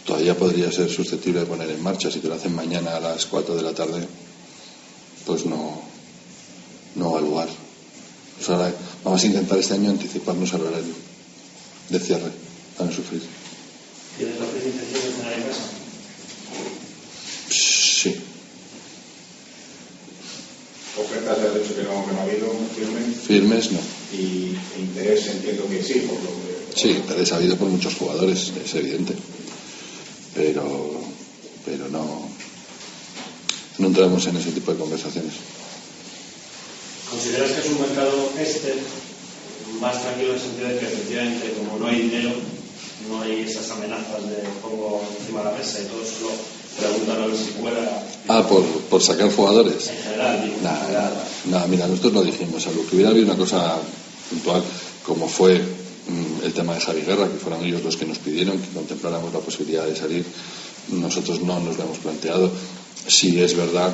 todavía 0.05 0.38
podría 0.38 0.71
ser 0.71 0.88
susceptible 0.88 1.39
de 1.39 1.45
poner 1.47 1.71
en 1.71 1.81
marcha. 1.81 2.11
Si 2.11 2.19
te 2.19 2.27
lo 2.27 2.35
hacen 2.35 2.53
mañana 2.53 2.97
a 2.97 3.00
las 3.00 3.25
4 3.25 3.55
de 3.55 3.61
la 3.63 3.73
tarde, 3.73 4.07
pues 5.25 5.47
no, 5.47 5.81
no 6.93 7.13
va 7.13 7.17
a 7.17 7.21
lugar. 7.23 7.50
Pues 8.38 8.50
ahora 8.51 8.71
vamos 9.03 9.23
a 9.23 9.25
intentar 9.25 9.57
este 9.57 9.73
año 9.73 9.89
anticiparnos 9.89 10.53
al 10.53 10.61
horario 10.61 11.11
de 11.91 12.00
cierre 12.00 12.31
para 12.77 12.89
no 12.89 12.95
sufrir. 12.95 13.21
¿Tienes 14.17 14.39
la 14.39 14.45
firme 14.48 14.69
intención 14.69 15.01
de 15.03 15.12
cenar 15.17 15.33
en 15.33 15.43
casa? 15.43 15.62
Sí, 17.50 18.15
ofertas 20.98 21.38
has 21.39 21.53
dicho 21.55 21.75
que 21.75 21.83
no, 21.83 22.05
que 22.05 22.13
no 22.13 22.19
ha 22.19 22.24
habido 22.24 22.48
firme 22.75 23.01
firmes 23.27 23.71
no. 23.71 23.79
y 24.13 24.55
interés 24.79 25.27
entiendo 25.27 25.67
que 25.69 25.83
sí, 25.83 25.93
por 26.07 26.15
lo 26.24 26.29
que 26.29 26.51
Sí, 26.75 26.89
interés 26.91 27.31
ha 27.33 27.36
habido 27.36 27.57
por 27.57 27.67
muchos 27.67 27.95
jugadores, 27.95 28.51
es 28.63 28.75
evidente. 28.75 29.13
Pero, 30.33 31.01
pero 31.65 31.89
no, 31.89 32.29
no 33.77 33.88
entramos 33.88 34.25
en 34.27 34.38
ese 34.38 34.51
tipo 34.51 34.71
de 34.71 34.79
conversaciones. 34.79 35.33
¿Consideras 37.10 37.51
que 37.51 37.60
es 37.60 37.65
un 37.65 37.81
mercado 37.81 38.31
este 38.39 38.74
más 39.79 40.01
tranquilo 40.01 40.29
en 40.29 40.35
el 40.35 40.41
sentido 40.41 40.67
de 40.69 40.79
que 40.79 40.85
efectivamente 40.85 41.53
como 41.57 41.79
no 41.79 41.87
hay 41.87 42.01
dinero, 42.01 42.31
no 43.09 43.21
hay 43.21 43.41
esas 43.41 43.69
amenazas 43.71 44.21
de 44.29 44.37
pongo 44.61 45.01
encima 45.19 45.39
de 45.39 45.45
la 45.45 45.57
mesa 45.57 45.79
y 45.81 45.85
todo 45.85 46.03
solo 46.05 46.31
preguntan 46.79 47.21
a 47.21 47.25
ver 47.27 47.35
si 47.37 47.51
cuela 47.61 48.03
Ah, 48.27 48.45
por, 48.47 48.63
por 48.63 49.01
sacar 49.01 49.31
jugadores. 49.33 49.87
en 49.89 49.97
general? 50.03 50.41
digo, 50.45 50.55
Nada, 50.63 50.79
general. 50.85 51.13
nada, 51.45 51.67
mira, 51.67 51.87
nosotros 51.87 52.13
lo 52.13 52.23
dijimos, 52.23 52.65
algo 52.67 52.85
que 52.87 52.95
hubiera 52.95 53.09
habido 53.11 53.25
una 53.25 53.35
cosa 53.35 53.77
puntual, 54.29 54.61
como 55.03 55.27
fue 55.27 55.57
mm, 55.59 56.45
el 56.45 56.53
tema 56.53 56.75
de 56.75 56.81
Javi 56.81 57.01
Guerra, 57.01 57.27
que 57.27 57.37
fueron 57.39 57.65
ellos 57.65 57.83
los 57.83 57.97
que 57.97 58.05
nos 58.05 58.19
pidieron 58.19 58.59
que 58.59 58.69
contempláramos 58.69 59.33
la 59.33 59.39
posibilidad 59.39 59.85
de 59.85 59.95
salir, 59.95 60.23
nosotros 60.89 61.41
no 61.41 61.59
nos 61.59 61.77
lo 61.77 61.83
hemos 61.85 61.97
planteado. 61.97 62.51
Sí 63.07 63.41
es 63.41 63.55
verdad 63.57 63.91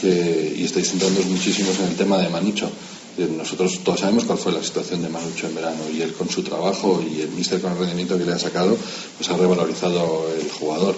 que, 0.00 0.54
y 0.56 0.64
estáis 0.64 0.88
centrándonos 0.90 1.28
muchísimos 1.30 1.78
en 1.78 1.86
el 1.88 1.96
tema 1.96 2.18
de 2.18 2.28
Manucho, 2.30 2.66
Eh, 2.66 2.70
nosotros 3.18 3.80
todos 3.82 4.00
sabemos 4.00 4.24
cuál 4.24 4.38
fue 4.38 4.52
la 4.52 4.62
situación 4.62 5.02
de 5.02 5.08
Manucho 5.08 5.46
en 5.46 5.54
verano 5.54 5.82
y 5.92 6.02
él 6.02 6.12
con 6.12 6.28
su 6.28 6.42
trabajo 6.42 7.02
y 7.02 7.20
el 7.20 7.30
míster 7.30 7.60
con 7.60 7.72
el 7.72 7.78
rendimiento 7.78 8.18
que 8.18 8.24
le 8.24 8.32
ha 8.32 8.38
sacado, 8.38 8.76
pues 9.16 9.30
ha 9.30 9.36
revalorizado 9.36 10.26
el 10.38 10.50
jugador 10.50 10.94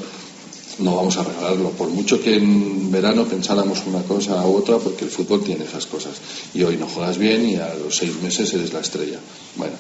no 0.79 0.97
vamos 0.97 1.17
a 1.17 1.25
regalarlo. 1.25 1.71
Por 1.71 1.89
mucho 1.89 2.21
que 2.21 2.37
en 2.37 2.91
verano 2.91 3.25
pensáramos 3.25 3.83
una 3.87 4.03
cosa 4.03 4.47
u 4.47 4.57
otra, 4.57 4.79
porque 4.79 5.05
el 5.05 5.11
fútbol 5.11 5.43
tiene 5.43 5.65
esas 5.65 5.87
cosas. 5.87 6.15
Y 6.55 6.63
hoy 6.63 6.77
no 6.77 6.87
juegas 6.87 7.19
bien 7.19 7.49
y 7.49 7.57
a 7.57 7.75
los 7.75 7.97
seis 7.97 8.13
meses 8.23 8.53
eres 8.55 8.73
la 8.73 8.81
estrella. 8.81 9.19
Bueno, 9.57 9.75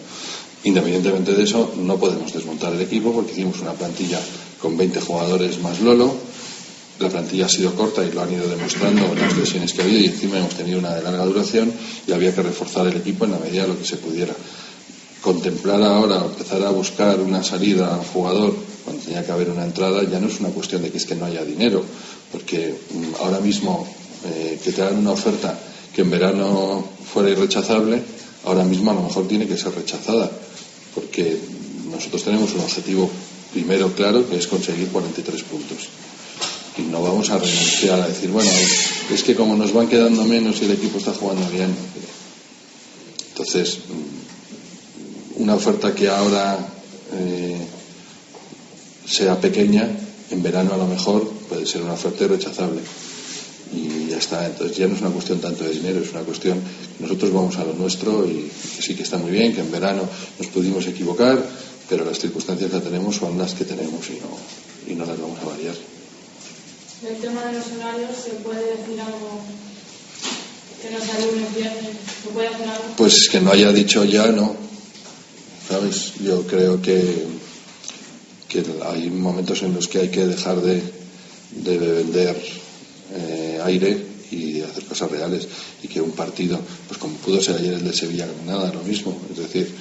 independientemente 0.65 1.35
de 1.35 1.45
eso, 1.45 1.73
no 1.77 1.97
podemos 1.97 2.33
desmontar 2.33 2.73
el 2.73 2.81
equipo 2.81 3.13
porque 3.13 3.33
hicimos 3.33 3.61
una 3.61 3.73
plantilla 3.73 4.21
con 4.61 4.77
20 4.77 5.01
jugadores 5.01 5.61
más 5.61 5.81
Lolo. 5.81 6.15
La 6.99 7.09
plantilla 7.09 7.47
ha 7.47 7.49
sido 7.49 7.75
corta 7.75 8.05
y 8.05 8.11
lo 8.11 8.23
han 8.23 8.33
ido 8.33 8.49
demostrando 8.49 9.15
las 9.15 9.37
lesiones 9.37 9.73
que 9.73 9.83
ha 9.83 9.85
habido 9.85 10.01
y 10.01 10.07
encima 10.07 10.39
hemos 10.39 10.55
tenido 10.55 10.79
una 10.81 10.95
de 10.95 11.03
larga 11.03 11.25
duración 11.25 11.73
y 12.07 12.13
había 12.13 12.35
que 12.35 12.43
reforzar 12.43 12.87
el 12.89 12.97
equipo 12.97 13.25
en 13.25 13.33
la 13.33 13.39
medida 13.39 13.63
de 13.63 13.69
lo 13.69 13.79
que 13.79 13.85
se 13.85 13.97
pudiera. 13.99 14.35
Contemplar 15.21 15.83
ahora, 15.83 16.25
empezar 16.25 16.63
a 16.65 16.71
buscar 16.71 17.21
una 17.21 17.43
salida 17.43 17.95
a 17.95 17.99
un 17.99 18.05
jugador 18.05 18.55
cuando 18.85 19.03
tenía 19.03 19.25
que 19.25 19.33
haber 19.33 19.51
una 19.51 19.65
entrada 19.65 20.03
ya 20.03 20.19
no 20.19 20.29
es 20.29 20.41
una 20.41 20.49
cuestión 20.49 20.83
de 20.83 20.91
que 20.91 20.99
es 20.99 21.07
que 21.07 21.15
no 21.15 21.27
haya 21.27 21.45
dinero, 21.45 21.85
porque 22.33 22.75
mm, 22.91 23.23
ahora 23.23 23.39
mismo 23.41 23.87
eh, 24.25 24.59
que 24.63 24.73
te 24.73 24.83
hagan 24.83 24.99
una 24.99 25.13
oferta 25.13 25.59
que 25.95 26.03
en 26.03 26.11
verano 26.11 26.85
fuera 27.13 27.31
irrechazable, 27.31 28.03
ahora 28.45 28.65
mismo 28.65 28.91
a 28.91 28.95
lo 28.95 29.03
mejor 29.03 29.29
tiene 29.29 29.47
que 29.47 29.57
ser 29.57 29.75
rechazada, 29.75 30.31
porque 30.95 31.37
nosotros 31.91 32.23
tenemos 32.25 32.53
un 32.55 32.61
objetivo 32.61 33.11
primero 33.53 33.93
claro 33.93 34.29
que 34.29 34.37
es 34.37 34.47
conseguir 34.47 34.89
43 34.89 35.43
puntos. 35.45 35.89
No 36.91 37.03
vamos 37.03 37.29
a 37.31 37.39
renunciar 37.39 38.01
a 38.01 38.09
decir, 38.09 38.31
bueno, 38.31 38.51
es 39.13 39.23
que 39.23 39.35
como 39.35 39.57
nos 39.57 39.73
van 39.73 39.89
quedando 39.89 40.25
menos 40.25 40.61
y 40.61 40.67
el 40.67 40.73
equipo 40.73 40.99
está 40.99 41.13
jugando 41.13 41.49
bien. 41.51 41.75
Entonces, 43.31 43.79
mm, 43.89 45.43
una 45.43 45.55
oferta 45.55 45.95
que 45.95 46.09
ahora 46.09 46.59
eh, 47.15 47.57
sea 49.07 49.41
pequeña, 49.41 49.89
en 50.31 50.43
verano 50.43 50.75
a 50.75 50.77
lo 50.77 50.87
mejor 50.87 51.29
puede 51.49 51.67
ser 51.67 51.83
una 51.83 51.95
oferta 51.95 52.25
irrechazable 52.25 52.81
y 53.75 54.11
ya 54.11 54.19
está. 54.19 54.47
Entonces 54.47 54.77
ya 54.77 54.87
no 54.87 54.95
es 54.95 55.01
una 55.01 55.11
cuestión 55.11 55.41
tanto 55.41 55.65
de 55.65 55.71
dinero, 55.71 56.01
es 56.01 56.11
una 56.11 56.23
cuestión 56.23 56.61
nosotros 56.99 57.33
vamos 57.33 57.57
a 57.57 57.65
lo 57.65 57.75
nuestro 57.75 58.27
y 58.27 58.51
sí 58.81 58.95
que 58.95 59.03
está 59.03 59.19
muy 59.19 59.31
bien, 59.31 59.55
que 59.55 59.61
en 59.61 59.71
verano 59.71 60.03
nos 60.39 60.49
pudimos 60.49 60.87
equivocar, 60.87 61.43
pero 61.89 62.05
las 62.05 62.19
circunstancias 62.19 62.71
que 62.71 62.81
tenemos 62.81 63.17
son 63.17 63.39
las 63.39 63.55
que 63.55 63.65
tenemos 63.65 64.09
y 64.11 64.21
no, 64.21 64.93
y 64.93 64.95
no 64.95 65.07
las 65.07 65.21
vamos 65.21 65.39
a 65.41 65.47
variar. 65.47 65.98
El 67.07 67.17
tema 67.19 67.45
de 67.45 67.53
los 67.53 67.67
horarios, 67.73 68.11
¿se 68.25 68.31
puede 68.43 68.77
decir 68.77 69.01
algo 69.01 69.41
que 70.83 70.91
no 70.91 70.99
sea 70.99 71.27
lunes, 71.27 71.55
viernes? 71.55 71.97
¿Se 72.25 72.29
puede 72.31 72.49
hacer 72.49 72.69
algo? 72.69 72.85
Pues 72.97 73.29
que 73.31 73.41
no 73.41 73.53
haya 73.53 73.73
dicho 73.73 74.05
ya, 74.05 74.27
no. 74.27 74.57
¿Sabes? 75.69 76.15
Yo 76.21 76.45
creo 76.47 76.83
que, 76.83 77.25
que 78.49 78.65
hay 78.85 79.11
momentos 79.11 79.63
en 79.63 79.75
los 79.75 79.87
que 79.87 79.99
hay 79.99 80.09
que 80.09 80.27
dejar 80.27 80.61
de, 80.61 80.83
de 81.53 81.79
vender 81.79 82.37
eh, 83.15 83.61
aire 83.65 84.07
y 84.33 84.61
hacer 84.63 84.85
cosas 84.85 85.11
reales 85.11 85.47
y 85.83 85.89
que 85.89 86.01
un 86.01 86.11
partido, 86.11 86.61
pues 86.89 86.99
como 86.99 87.15
pudo 87.19 87.41
ser 87.41 87.57
ayer 87.57 87.75
el 87.75 87.85
de 87.85 87.93
Sevilla 87.93 88.27
Granada, 88.27 88.73
lo 88.73 88.83
mismo, 88.83 89.17
es 89.31 89.37
decir, 89.37 89.73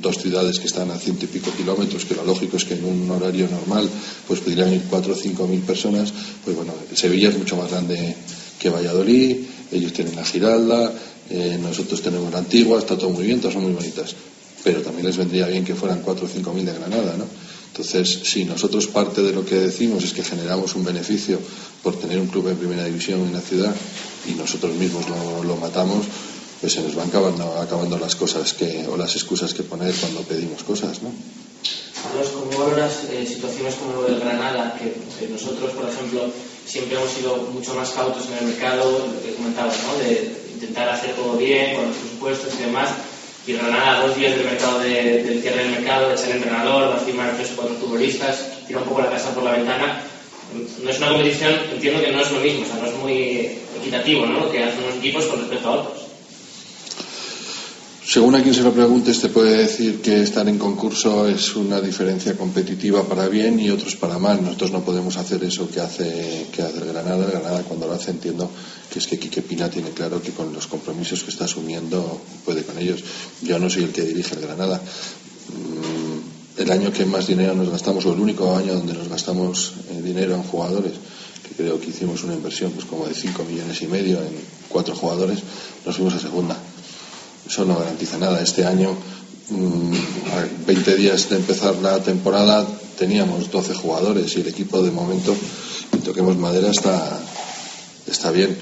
dos 0.00 0.18
ciudades 0.18 0.58
que 0.58 0.66
están 0.66 0.90
a 0.90 0.98
ciento 0.98 1.24
y 1.24 1.28
pico 1.28 1.50
kilómetros, 1.56 2.04
que 2.04 2.14
lo 2.14 2.24
lógico 2.24 2.56
es 2.56 2.64
que 2.64 2.74
en 2.74 2.84
un 2.84 3.10
horario 3.10 3.48
normal 3.48 3.88
pues 4.26 4.40
podrían 4.40 4.72
ir 4.72 4.82
cuatro 4.88 5.12
o 5.12 5.16
cinco 5.16 5.46
mil 5.46 5.60
personas, 5.60 6.12
pues 6.44 6.56
bueno, 6.56 6.72
Sevilla 6.94 7.28
es 7.28 7.38
mucho 7.38 7.56
más 7.56 7.70
grande 7.70 8.16
que 8.58 8.70
Valladolid, 8.70 9.36
ellos 9.72 9.92
tienen 9.92 10.16
la 10.16 10.24
Giralda, 10.24 10.92
eh, 11.30 11.58
nosotros 11.60 12.02
tenemos 12.02 12.32
la 12.32 12.38
Antigua, 12.38 12.78
está 12.78 12.96
todo 12.96 13.10
muy 13.10 13.24
bien, 13.24 13.40
todas 13.40 13.54
son 13.54 13.64
muy 13.64 13.72
bonitas, 13.72 14.14
pero 14.62 14.80
también 14.82 15.06
les 15.06 15.16
vendría 15.16 15.46
bien 15.46 15.64
que 15.64 15.74
fueran 15.74 16.00
cuatro 16.00 16.26
o 16.26 16.28
cinco 16.28 16.52
mil 16.52 16.64
de 16.64 16.72
Granada, 16.72 17.16
¿no? 17.16 17.26
Entonces, 17.74 18.20
si 18.22 18.44
nosotros 18.44 18.86
parte 18.86 19.20
de 19.20 19.32
lo 19.32 19.44
que 19.44 19.56
decimos 19.56 20.04
es 20.04 20.12
que 20.12 20.22
generamos 20.22 20.76
un 20.76 20.84
beneficio 20.84 21.40
por 21.82 21.98
tener 21.98 22.20
un 22.20 22.28
club 22.28 22.46
en 22.46 22.56
primera 22.56 22.84
división 22.84 23.20
en 23.22 23.32
la 23.32 23.40
ciudad 23.40 23.74
y 24.30 24.34
nosotros 24.34 24.76
mismos 24.76 25.06
lo, 25.44 25.56
matamos, 25.56 26.06
pues 26.64 26.72
se 26.72 26.80
nos 26.80 26.94
van 26.94 27.08
acabando, 27.08 27.60
acabando 27.60 27.98
las 27.98 28.16
cosas 28.16 28.54
que, 28.54 28.88
o 28.88 28.96
las 28.96 29.14
excusas 29.16 29.52
que 29.52 29.64
poner 29.64 29.92
cuando 29.96 30.22
pedimos 30.22 30.62
cosas, 30.62 31.02
¿no? 31.02 31.12
¿cómo 32.32 32.64
valoras 32.64 33.04
eh, 33.10 33.26
situaciones 33.28 33.74
como 33.74 34.00
lo 34.00 34.08
del 34.08 34.18
Granada, 34.18 34.74
que, 34.80 35.28
nosotros, 35.28 35.72
por 35.72 35.86
ejemplo, 35.86 36.24
siempre 36.64 36.96
hemos 36.96 37.10
sido 37.10 37.36
mucho 37.52 37.74
más 37.74 37.90
cautos 37.90 38.24
en 38.28 38.38
el 38.38 38.44
mercado, 38.54 38.92
lo 38.92 39.22
que 39.22 39.34
comentabas, 39.34 39.76
¿no? 39.84 40.08
de 40.08 40.40
intentar 40.54 40.88
hacer 40.88 41.12
todo 41.16 41.36
bien 41.36 41.76
con 41.76 41.88
los 41.88 41.96
presupuestos 41.98 42.54
y 42.58 42.62
demás, 42.62 42.88
y 43.46 43.52
Granada, 43.52 44.06
dos 44.06 44.16
días 44.16 44.34
del 44.34 44.46
mercado 44.46 44.78
de, 44.78 45.22
del 45.22 45.42
cierre 45.42 45.64
del 45.64 45.72
mercado, 45.72 46.08
de 46.08 46.16
ser 46.16 46.36
entrenador, 46.36 46.92
va 46.92 46.94
a 46.94 47.04
firmar 47.04 47.36
tres 47.36 47.50
o 47.52 47.56
cuatro 47.56 47.74
futbolistas, 47.74 48.64
tira 48.66 48.78
un 48.78 48.86
poco 48.86 49.02
la 49.02 49.10
casa 49.10 49.34
por 49.34 49.42
la 49.42 49.52
ventana. 49.52 50.00
No 50.82 50.88
es 50.88 50.96
una 50.96 51.08
competición, 51.08 51.52
entiendo 51.74 52.00
que 52.00 52.10
no 52.10 52.22
es 52.22 52.32
lo 52.32 52.38
mismo, 52.38 52.64
o 52.64 52.66
sea, 52.66 52.76
no 52.76 52.86
es 52.86 52.94
muy 52.94 53.50
equitativo 53.78 54.24
¿no? 54.24 54.40
lo 54.40 54.50
que 54.50 54.64
hacen 54.64 54.86
los 54.86 54.96
equipos 54.96 55.26
con 55.26 55.40
respecto 55.40 55.68
a 55.68 55.72
otros. 55.72 56.03
Según 58.06 58.34
a 58.34 58.42
quien 58.42 58.54
se 58.54 58.62
lo 58.62 58.72
pregunte, 58.72 59.14
te 59.14 59.30
puede 59.30 59.56
decir 59.56 60.02
que 60.02 60.20
estar 60.20 60.46
en 60.46 60.58
concurso 60.58 61.26
es 61.26 61.56
una 61.56 61.80
diferencia 61.80 62.36
competitiva 62.36 63.02
para 63.08 63.28
bien 63.28 63.58
y 63.58 63.70
otros 63.70 63.96
para 63.96 64.18
mal. 64.18 64.44
Nosotros 64.44 64.72
no 64.72 64.84
podemos 64.84 65.16
hacer 65.16 65.42
eso 65.42 65.70
que 65.70 65.80
hace, 65.80 66.46
que 66.52 66.60
hace 66.60 66.80
Granada. 66.80 67.24
Granada 67.24 67.62
cuando 67.62 67.86
lo 67.86 67.94
hace 67.94 68.10
entiendo 68.10 68.50
que 68.92 68.98
es 68.98 69.06
que 69.06 69.18
Quique 69.18 69.40
Pina 69.40 69.70
tiene 69.70 69.88
claro 69.90 70.20
que 70.20 70.32
con 70.32 70.52
los 70.52 70.66
compromisos 70.66 71.24
que 71.24 71.30
está 71.30 71.46
asumiendo 71.46 72.20
puede 72.44 72.62
con 72.62 72.78
ellos. 72.78 73.02
Yo 73.40 73.58
no 73.58 73.70
soy 73.70 73.84
el 73.84 73.92
que 73.92 74.02
dirige 74.02 74.34
el 74.34 74.42
Granada. 74.42 74.82
Mm, 75.48 76.60
el 76.60 76.70
año 76.70 76.92
que 76.92 77.06
más 77.06 77.26
dinero 77.26 77.54
nos 77.54 77.70
gastamos, 77.70 78.04
o 78.04 78.12
el 78.12 78.20
único 78.20 78.54
año 78.54 78.74
donde 78.74 78.92
nos 78.92 79.08
gastamos 79.08 79.72
eh, 79.90 80.02
dinero 80.02 80.34
en 80.34 80.42
jugadores, 80.42 80.92
que 81.42 81.54
creo 81.54 81.80
que 81.80 81.88
hicimos 81.88 82.22
una 82.22 82.34
inversión 82.34 82.70
pues 82.72 82.84
como 82.84 83.06
de 83.06 83.14
5 83.14 83.44
millones 83.44 83.80
y 83.80 83.86
medio 83.86 84.18
en 84.18 84.34
cuatro 84.68 84.94
jugadores, 84.94 85.38
nos 85.86 85.96
fuimos 85.96 86.14
a 86.14 86.20
segunda 86.20 86.56
eso 87.46 87.64
no 87.64 87.78
garantiza 87.78 88.18
nada. 88.18 88.40
Este 88.40 88.64
año, 88.64 88.96
mm, 89.50 89.94
a 90.32 90.66
20 90.66 90.96
días 90.96 91.28
de 91.28 91.36
empezar 91.36 91.76
la 91.76 92.02
temporada, 92.02 92.66
teníamos 92.98 93.50
12 93.50 93.74
jugadores 93.74 94.36
y 94.36 94.40
el 94.40 94.48
equipo 94.48 94.82
de 94.82 94.90
momento, 94.90 95.34
toquemos 96.04 96.36
madera, 96.36 96.70
está, 96.70 97.18
está 98.06 98.30
bien. 98.30 98.56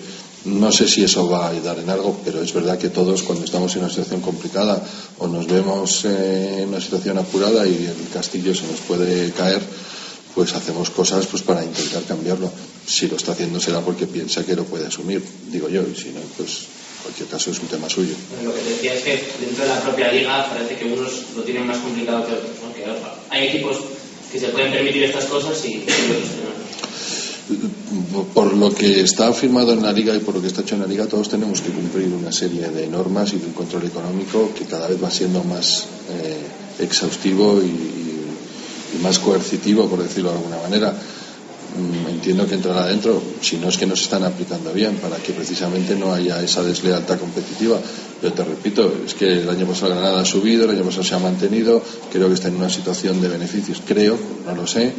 No 0.45 0.73
sé 0.73 0.89
si 0.89 1.05
eso 1.05 1.29
va 1.29 1.47
a 1.47 1.51
ayudar 1.51 1.79
en 1.79 1.89
algo, 1.89 2.19
pero 2.25 2.43
es 2.43 2.53
verdad 2.53 2.77
que 2.77 2.89
todos 2.89 3.23
cuando 3.23 3.45
estamos 3.45 3.75
en 3.75 3.83
una 3.83 3.91
situación 3.91 4.21
complicada 4.21 4.83
o 5.19 5.29
nos 5.29 5.47
vemos 5.47 6.05
en 6.05 6.69
una 6.69 6.81
situación 6.81 7.19
apurada 7.19 7.65
y 7.67 7.87
el 7.87 8.09
castillo 8.13 8.53
se 8.53 8.67
nos 8.67 8.81
puede 8.81 9.31
caer, 9.31 9.63
pues 10.35 10.53
hacemos 10.55 10.91
cosas 10.91 11.27
pues 11.27 11.43
para 11.43 11.65
intentar 11.65 12.03
cambiarlo. 12.03 12.51
Si 12.85 13.07
lo 13.07 13.17
está 13.17 13.33
haciendo 13.33 13.61
será 13.61 13.81
porque 13.83 14.09
piensa 14.09 14.45
que 14.45 14.57
lo 14.57 14.65
puede 14.65 14.89
asumir, 14.89 15.23
digo 15.53 15.69
yo, 15.69 15.83
y 15.83 15.95
si 15.95 16.09
no, 16.09 16.21
pues 16.37 16.67
cualquier 17.03 17.29
caso 17.29 17.51
es 17.51 17.59
un 17.59 17.67
tema 17.67 17.89
suyo. 17.89 18.15
lo 18.43 18.55
que 18.55 18.63
decía 18.63 18.95
es 18.95 19.03
que 19.03 19.25
dentro 19.41 19.65
de 19.65 19.71
la 19.71 19.81
propia 19.81 20.13
liga 20.13 20.49
parece 20.49 20.77
que 20.77 20.85
unos 20.85 21.11
lo 21.37 21.43
tienen 21.43 21.67
más 21.67 21.79
complicado 21.79 22.27
que 22.27 22.33
otros, 22.33 22.51
¿no? 22.63 22.73
que 22.75 22.85
hay 23.31 23.49
equipos 23.49 23.79
que 24.31 24.39
se 24.41 24.49
pueden 24.49 24.73
permitir 24.73 25.05
estas 25.05 25.27
cosas 25.27 25.63
y. 25.65 25.85
Por 28.33 28.55
lo 28.57 28.73
que 28.73 29.01
está 29.01 29.33
firmado 29.33 29.73
en 29.73 29.83
la 29.83 29.93
liga 29.93 30.15
y 30.15 30.21
por 30.21 30.35
lo 30.35 30.41
que 30.41 30.47
está 30.47 30.63
hecho 30.63 30.77
en 30.77 30.83
la 30.83 30.87
liga, 30.87 31.07
todos 31.07 31.29
tenemos 31.29 31.61
que 31.61 31.71
cumplir 31.71 32.09
una 32.09 32.33
serie 32.33 32.69
de 32.69 32.87
normas 32.87 33.33
y 33.33 33.39
de 33.39 33.47
un 33.47 33.53
control 33.53 33.85
económico 33.85 34.53
que 34.57 34.65
cada 34.65 34.87
vez 34.87 35.03
va 35.03 35.11
siendo 35.11 35.43
más 35.45 35.87
eh, 36.11 36.83
exhaustivo 36.83 37.61
y, 37.61 37.67
y 37.67 39.03
más 39.03 39.19
coercitivo, 39.19 39.87
por 39.89 40.03
decirlo 40.03 40.31
de 40.31 40.37
alguna 40.37 40.63
manera 40.63 40.95
entiendo 42.09 42.47
que 42.47 42.55
entrará 42.55 42.87
dentro, 42.87 43.21
si 43.41 43.57
no 43.57 43.69
es 43.69 43.79
que 43.79 43.87
no 43.87 43.97
se 43.97 44.05
están 44.05 44.25
aplicando 44.25 44.73
bien, 44.73 44.97
para 44.97 45.17
que 45.17 45.33
precisamente 45.33 45.95
no 45.97 46.13
haya 46.13 46.43
esa 46.43 46.63
deslealtad 46.63 47.19
competitiva. 47.19 47.79
Pero 48.21 48.35
te 48.35 48.45
repito, 48.45 48.93
es 49.05 49.15
que 49.15 49.41
el 49.41 49.49
año 49.49 49.67
pasado 49.67 49.93
Granada 49.93 50.21
ha 50.21 50.25
subido, 50.25 50.65
el 50.65 50.71
año 50.71 50.85
pasado 50.85 51.05
se 51.05 51.15
ha 51.15 51.19
mantenido, 51.19 51.83
creo 52.13 52.29
que 52.29 52.35
está 52.35 52.49
en 52.49 52.57
una 52.57 52.71
situación 52.71 53.21
de 53.21 53.29
beneficios, 53.29 53.83
creo, 53.87 54.17
no 54.47 54.55
lo 54.55 54.67
sé, 54.67 54.93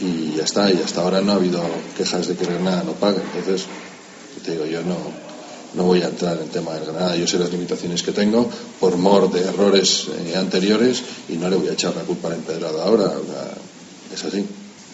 y 0.00 0.36
ya 0.36 0.44
está, 0.44 0.70
y 0.70 0.80
hasta 0.84 1.02
ahora 1.02 1.20
no 1.20 1.32
ha 1.32 1.36
habido 1.36 1.62
quejas 1.96 2.26
de 2.26 2.36
que 2.36 2.46
Granada 2.46 2.82
no 2.84 2.92
pague. 2.92 3.20
Entonces, 3.36 3.66
te 4.44 4.52
digo, 4.52 4.66
yo 4.66 4.82
no, 4.82 4.96
no 5.74 5.84
voy 5.84 6.02
a 6.02 6.08
entrar 6.08 6.36
en 6.36 6.44
el 6.44 6.50
tema 6.50 6.72
del 6.74 6.84
Granada, 6.84 7.16
yo 7.16 7.26
sé 7.26 7.38
las 7.38 7.52
limitaciones 7.52 8.02
que 8.02 8.12
tengo 8.12 8.48
por 8.80 8.96
mor 8.96 9.30
de 9.30 9.40
errores 9.42 10.06
eh, 10.26 10.36
anteriores 10.36 11.02
y 11.28 11.34
no 11.34 11.48
le 11.48 11.56
voy 11.56 11.68
a 11.68 11.72
echar 11.72 11.94
la 11.94 12.02
culpa 12.02 12.28
al 12.28 12.34
empedrado 12.34 12.82
ahora, 12.82 13.12
es 14.12 14.24
así. 14.24 14.44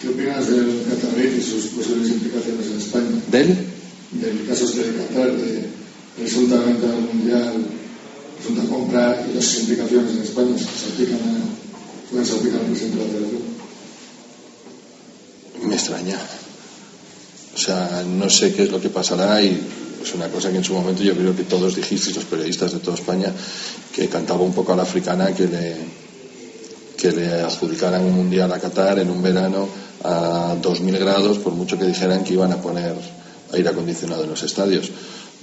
¿Qué 0.01 0.09
opinas 0.09 0.47
del 0.47 0.83
Qatar 0.89 1.19
y 1.23 1.41
sus 1.43 1.65
posibles 1.67 2.09
implicaciones 2.09 2.65
en 2.65 2.77
España? 2.77 3.21
¿Del? 3.29 3.55
Del 4.13 4.47
caso 4.47 4.65
este 4.65 4.91
de 4.91 4.97
Qatar, 4.97 5.31
de 5.31 5.69
resulta 6.19 6.55
venta 6.55 6.87
al 6.87 7.01
mundial, 7.01 7.53
resulta 8.39 8.67
compra 8.67 9.23
y 9.29 9.35
las 9.35 9.59
implicaciones 9.59 10.15
en 10.15 10.23
España 10.23 10.57
se 10.57 10.91
aplican 10.91 11.19
a, 11.19 12.09
pueden 12.09 12.25
se 12.25 12.33
al 12.33 12.65
presidente 12.65 12.97
de 12.97 13.03
la 13.05 13.11
federación. 13.11 13.41
Me 15.69 15.75
extraña. 15.75 16.17
O 17.53 17.57
sea, 17.59 18.03
no 18.03 18.27
sé 18.27 18.53
qué 18.53 18.63
es 18.63 18.71
lo 18.71 18.81
que 18.81 18.89
pasará 18.89 19.43
y 19.43 19.55
es 20.03 20.15
una 20.15 20.29
cosa 20.29 20.49
que 20.49 20.57
en 20.57 20.63
su 20.63 20.73
momento 20.73 21.03
yo 21.03 21.13
creo 21.15 21.35
que 21.35 21.43
todos 21.43 21.75
dijisteis, 21.75 22.15
los 22.15 22.25
periodistas 22.25 22.73
de 22.73 22.79
toda 22.79 22.97
España, 22.97 23.31
que 23.93 24.07
cantaba 24.07 24.41
un 24.41 24.53
poco 24.53 24.73
a 24.73 24.77
la 24.77 24.83
africana 24.83 25.31
que 25.35 25.45
le, 25.45 25.75
que 26.97 27.11
le 27.11 27.41
adjudicaran 27.41 28.03
un 28.03 28.15
mundial 28.15 28.51
a 28.51 28.59
Qatar 28.59 28.97
en 28.97 29.11
un 29.11 29.21
verano 29.21 29.90
a 30.03 30.55
2.000 30.61 30.97
grados, 30.99 31.37
por 31.37 31.53
mucho 31.53 31.77
que 31.77 31.85
dijeran 31.85 32.23
que 32.23 32.33
iban 32.33 32.51
a 32.51 32.61
poner 32.61 32.95
aire 33.53 33.69
acondicionado 33.69 34.23
en 34.23 34.29
los 34.29 34.43
estadios. 34.43 34.89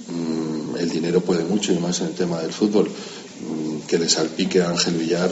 Mm, 0.07 0.77
el 0.77 0.89
dinero 0.89 1.21
puede 1.21 1.43
mucho 1.43 1.73
y 1.73 1.77
más 1.77 2.01
en 2.01 2.07
el 2.07 2.13
tema 2.13 2.41
del 2.41 2.51
fútbol. 2.51 2.87
Mm, 2.87 3.87
que 3.87 3.99
le 3.99 4.09
salpique 4.09 4.61
a 4.61 4.69
Ángel 4.69 4.95
Villar 4.95 5.31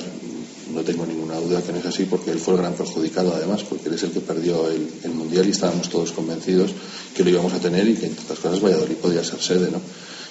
no 0.73 0.83
tengo 0.83 1.05
ninguna 1.05 1.35
duda 1.37 1.61
que 1.61 1.71
no 1.71 1.79
es 1.79 1.85
así 1.85 2.03
porque 2.03 2.31
él 2.31 2.39
fue 2.39 2.53
el 2.53 2.59
gran 2.59 2.73
perjudicado 2.73 3.33
además, 3.33 3.63
porque 3.63 3.89
él 3.89 3.95
es 3.95 4.03
el 4.03 4.11
que 4.11 4.19
perdió 4.19 4.69
el, 4.69 5.11
Mundial 5.17 5.47
y 5.47 5.51
estábamos 5.51 5.89
todos 5.89 6.11
convencidos 6.11 6.71
que 7.15 7.23
lo 7.23 7.31
íbamos 7.31 7.51
a 7.53 7.59
tener 7.59 7.87
y 7.87 7.95
que 7.95 8.05
entre 8.05 8.23
otras 8.23 8.39
cosas 8.39 8.61
Valladolid 8.61 8.95
podía 8.95 9.23
ser 9.23 9.41
sede, 9.41 9.71
¿no? 9.71 9.81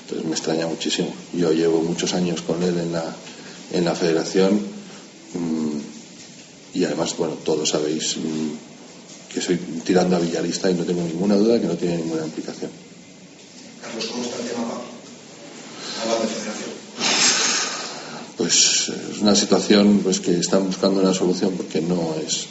Entonces 0.03 0.25
me 0.25 0.33
extraña 0.33 0.67
muchísimo. 0.69 1.13
Yo 1.35 1.53
llevo 1.53 1.83
muchos 1.83 2.15
años 2.15 2.43
con 2.43 2.63
él 2.63 2.79
en 2.79 2.93
la, 2.93 3.05
en 3.73 3.85
la 3.85 3.95
federación 3.95 4.61
mmm, 5.35 5.79
y 6.75 6.85
además, 6.85 7.17
bueno, 7.17 7.35
todos 7.45 7.71
sabéis 7.71 8.17
que 9.37 9.43
soy 9.43 9.57
tirando 9.85 10.17
a 10.17 10.19
Villarista 10.19 10.71
y 10.71 10.75
no 10.75 10.85
tengo 10.85 11.03
ninguna 11.03 11.37
duda 11.37 11.61
que 11.61 11.67
no 11.67 11.77
tiene 11.77 11.99
ninguna 11.99 12.25
implicación. 12.25 12.71
Carlos, 13.83 14.07
¿cómo 14.07 14.25
está 14.25 14.37
el 14.41 14.49
tema, 14.49 14.65
Hablando 16.01 16.23
de 16.23 16.29
federación. 16.33 16.71
Pues 18.39 18.93
es 19.13 19.21
una 19.21 19.35
situación 19.35 20.01
pues, 20.03 20.21
que 20.21 20.39
están 20.41 20.65
buscando 20.65 21.03
una 21.03 21.13
solución 21.13 21.53
porque 21.55 21.83
no 21.83 22.17
es 22.27 22.47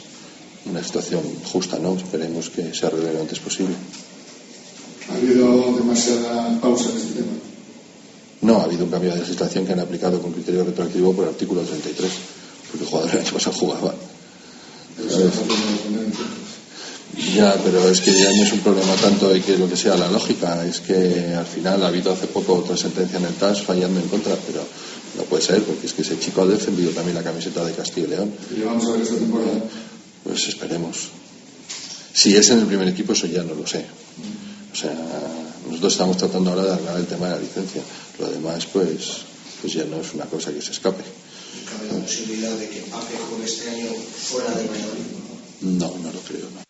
una 0.64 0.80
situación 0.80 1.22
justa, 1.50 1.76
¿no? 1.80 1.96
Esperemos 1.96 2.50
que 2.50 2.72
se 2.72 2.86
arregle 2.86 3.14
lo 3.14 3.20
antes 3.22 3.40
posible. 3.40 3.74
¿Ha 5.10 5.16
habido 5.16 5.74
demasiada 5.74 6.60
pausa 6.60 6.90
en 6.90 6.98
este 6.98 7.14
tema? 7.14 7.32
No, 8.42 8.60
ha 8.60 8.62
habido 8.62 8.84
un 8.84 8.92
cambio 8.92 9.10
de 9.10 9.18
legislación 9.18 9.66
que 9.66 9.72
han 9.72 9.80
aplicado 9.80 10.22
con 10.22 10.30
criterio 10.30 10.62
retroactivo 10.62 11.12
por 11.12 11.24
el 11.24 11.30
artículo 11.30 11.62
33, 11.62 12.12
porque 12.70 12.84
el 12.84 12.90
jugador 12.90 13.10
el 13.10 13.20
año 13.22 13.32
pasado 13.32 13.56
jugaba. 13.56 13.92
Ya, 17.16 17.54
pero 17.64 17.88
es 17.88 18.00
que 18.00 18.12
ya 18.12 18.30
no 18.30 18.42
es 18.42 18.52
un 18.52 18.60
problema 18.60 18.94
tanto 18.96 19.30
de 19.30 19.40
que 19.40 19.56
lo 19.56 19.68
que 19.68 19.76
sea 19.76 19.96
la 19.96 20.10
lógica, 20.10 20.66
es 20.66 20.80
que 20.80 21.34
al 21.34 21.46
final 21.46 21.82
ha 21.82 21.88
habido 21.88 22.12
hace 22.12 22.26
poco 22.26 22.56
otra 22.56 22.76
sentencia 22.76 23.18
en 23.18 23.24
el 23.24 23.34
TAS 23.34 23.62
fallando 23.62 24.00
en 24.00 24.08
contra, 24.08 24.36
pero 24.46 24.62
no 25.16 25.22
puede 25.24 25.42
ser, 25.42 25.62
porque 25.62 25.86
es 25.86 25.94
que 25.94 26.02
ese 26.02 26.18
chico 26.18 26.42
ha 26.42 26.46
defendido 26.46 26.90
también 26.90 27.14
la 27.14 27.22
camiseta 27.22 27.64
de 27.64 27.72
Castilla 27.72 28.06
y 28.06 28.10
León. 28.10 28.32
¿Y 28.54 28.60
vamos 28.60 28.86
a 28.86 28.92
ver 28.92 29.00
esta 29.00 29.14
temporada? 29.16 29.64
Pues 30.24 30.48
esperemos. 30.48 31.08
Si 32.12 32.36
es 32.36 32.50
en 32.50 32.60
el 32.60 32.66
primer 32.66 32.88
equipo, 32.88 33.14
eso 33.14 33.26
ya 33.26 33.42
no 33.42 33.54
lo 33.54 33.66
sé. 33.66 33.84
O 34.72 34.76
sea, 34.76 34.94
nosotros 35.66 35.92
estamos 35.92 36.18
tratando 36.18 36.50
ahora 36.50 36.64
de 36.64 36.72
arreglar 36.72 36.96
el 36.98 37.06
tema 37.06 37.26
de 37.28 37.34
la 37.36 37.40
licencia. 37.40 37.82
Lo 38.18 38.28
demás, 38.28 38.66
pues, 38.66 39.22
pues 39.62 39.72
ya 39.72 39.84
no 39.84 40.00
es 40.00 40.12
una 40.12 40.26
cosa 40.26 40.52
que 40.52 40.60
se 40.60 40.72
escape. 40.72 41.02
¿Cabe 41.64 41.92
la 41.92 42.04
posibilidad 42.04 42.52
de 42.56 42.68
que 42.68 42.80
Pape 42.82 43.14
juegue 43.30 43.44
este 43.46 43.70
año 43.70 43.90
fuera 44.30 44.50
de 44.50 44.66
Valladolid? 44.66 45.04
No, 45.62 45.94
no 46.02 46.12
lo 46.12 46.20
creo. 46.20 46.46
No. 46.54 46.65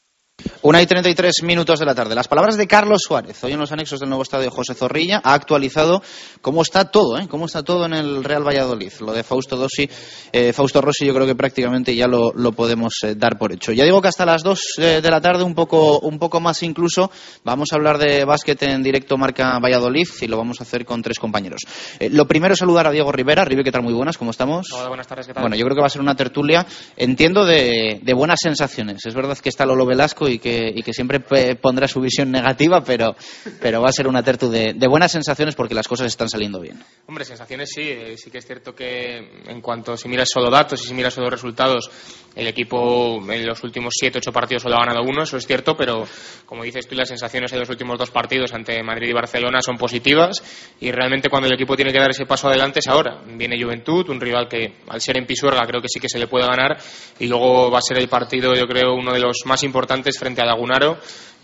Una 0.67 0.83
y 0.83 0.87
33 0.87 1.45
minutos 1.45 1.79
de 1.79 1.87
la 1.87 1.95
tarde. 1.95 2.17
Las 2.17 2.27
palabras 2.27 2.57
de 2.57 2.67
Carlos 2.67 3.03
Suárez, 3.07 3.45
hoy 3.45 3.53
en 3.53 3.61
los 3.61 3.71
anexos 3.71 4.01
del 4.01 4.09
nuevo 4.09 4.25
estadio 4.25 4.51
José 4.51 4.75
Zorrilla, 4.75 5.21
ha 5.23 5.33
actualizado 5.33 6.03
cómo 6.41 6.63
está 6.63 6.91
todo, 6.91 7.19
¿eh? 7.19 7.29
cómo 7.29 7.47
está 7.47 7.63
todo 7.63 7.87
en 7.87 7.93
el 7.93 8.25
Real 8.25 8.45
Valladolid. 8.45 8.93
Lo 8.99 9.13
de 9.13 9.23
Fausto 9.23 9.57
Dossi, 9.57 9.89
eh, 10.33 10.53
Fausto 10.53 10.81
Rossi, 10.81 11.07
yo 11.07 11.15
creo 11.15 11.25
que 11.25 11.37
prácticamente 11.37 11.95
ya 11.95 12.09
lo, 12.09 12.33
lo 12.33 12.51
podemos 12.51 12.95
eh, 13.05 13.15
dar 13.15 13.39
por 13.39 13.53
hecho. 13.53 13.71
Ya 13.71 13.85
digo 13.85 14.03
que 14.03 14.09
hasta 14.09 14.27
las 14.27 14.43
2 14.43 14.61
eh, 14.79 15.01
de 15.01 15.09
la 15.09 15.21
tarde, 15.21 15.45
un 15.45 15.55
poco, 15.55 16.01
un 16.01 16.19
poco 16.19 16.41
más 16.41 16.61
incluso, 16.65 17.13
vamos 17.45 17.69
a 17.71 17.77
hablar 17.77 17.99
de 17.99 18.25
básquet 18.25 18.61
en 18.65 18.83
directo 18.83 19.17
marca 19.17 19.61
Valladolid 19.61 20.09
y 20.21 20.27
lo 20.27 20.37
vamos 20.37 20.59
a 20.59 20.65
hacer 20.65 20.85
con 20.85 21.01
tres 21.01 21.21
compañeros. 21.21 21.61
Eh, 22.01 22.11
lo 22.11 22.27
primero 22.27 22.55
es 22.55 22.59
saludar 22.59 22.89
a 22.89 22.91
Diego 22.91 23.13
Rivera. 23.13 23.45
Ribe, 23.45 23.63
¿qué 23.63 23.71
tal? 23.71 23.85
Muy 23.85 23.95
buenas, 23.95 24.19
¿cómo 24.19 24.33
estamos? 24.33 24.67
Hola, 24.73 24.89
buenas 24.89 25.07
tardes, 25.07 25.29
¿qué 25.29 25.33
tal? 25.33 25.45
Bueno, 25.45 25.55
yo 25.55 25.65
creo 25.65 25.77
que 25.77 25.83
va 25.83 25.87
a 25.87 25.91
ser 25.91 26.03
una 26.03 26.17
tertulia, 26.17 26.67
entiendo, 26.97 27.45
de, 27.45 28.01
de 28.03 28.15
buenas 28.15 28.41
sensaciones. 28.43 29.07
Es 29.07 29.15
verdad 29.15 29.39
que 29.39 29.49
está 29.49 29.65
Lolo 29.65 29.87
Velasco 29.87 30.29
y 30.29 30.41
que, 30.41 30.56
y 30.75 30.83
que 30.83 30.93
siempre 30.93 31.21
pondrá 31.57 31.89
su 31.89 32.01
visión 32.01 32.31
negativa, 32.31 32.83
pero, 32.83 33.15
pero 33.61 33.81
va 33.81 33.89
a 33.89 33.93
ser 33.93 34.09
una 34.09 34.23
tertu 34.23 34.51
de, 34.51 34.75
de, 34.75 34.89
buenas 34.89 35.13
sensaciones 35.13 35.55
porque 35.55 35.75
las 35.75 35.89
cosas 35.89 36.07
están 36.07 36.29
saliendo 36.29 36.61
bien. 36.61 36.83
Hombre, 37.07 37.25
sensaciones 37.25 37.71
sí. 37.75 38.17
Sí 38.17 38.31
que 38.31 38.39
es 38.39 38.47
cierto 38.47 38.75
que 38.75 39.19
en 39.47 39.61
cuanto 39.61 39.97
si 39.97 40.09
miras 40.09 40.29
solo 40.33 40.51
datos 40.51 40.83
y 40.83 40.87
si 40.87 40.95
miras 40.95 41.15
solo 41.15 41.31
resultados, 41.31 41.91
el 42.37 42.47
equipo 42.47 43.19
en 43.33 43.47
los 43.47 43.65
últimos 43.65 43.95
7, 43.99 44.19
8 44.19 44.31
partidos 44.31 44.63
solo 44.63 44.77
ha 44.77 44.85
ganado 44.85 45.03
uno, 45.03 45.23
eso 45.23 45.39
es 45.39 45.47
cierto, 45.47 45.75
pero 45.75 46.05
como 46.45 46.65
dices 46.65 46.87
tú, 46.87 46.95
las 46.95 47.09
sensaciones 47.09 47.51
en 47.53 47.61
los 47.61 47.69
últimos 47.71 47.99
dos 47.99 48.11
partidos 48.11 48.53
ante 48.53 48.83
Madrid 48.83 49.09
y 49.09 49.13
Barcelona 49.13 49.63
son 49.63 49.79
positivas 49.79 50.43
y 50.79 50.93
realmente 50.93 51.31
cuando 51.31 51.49
el 51.49 51.55
equipo 51.55 51.75
tiene 51.75 51.93
que 51.93 51.99
dar 51.99 52.11
ese 52.11 52.27
paso 52.27 52.49
adelante 52.49 52.81
es 52.81 52.89
ahora. 52.89 53.23
Viene 53.27 53.61
Juventud, 53.61 54.11
un 54.11 54.21
rival 54.21 54.49
que 54.49 54.75
al 54.89 55.01
ser 55.01 55.17
en 55.17 55.27
Pisuerga 55.27 55.67
creo 55.67 55.81
que 55.81 55.89
sí 55.89 55.99
que 55.99 56.11
se 56.11 56.19
le 56.19 56.27
puede 56.27 56.47
ganar 56.47 56.77
y 57.19 57.27
luego 57.27 57.71
va 57.71 57.79
a 57.79 57.83
ser 57.83 57.99
el 57.99 58.09
partido, 58.09 58.55
yo 58.55 58.67
creo, 58.67 58.95
uno 58.95 59.13
de 59.13 59.21
los 59.21 59.39
más 59.47 59.63
importantes 59.63 60.19
frente 60.19 60.43
a 60.43 60.45
Lagunaro 60.45 60.99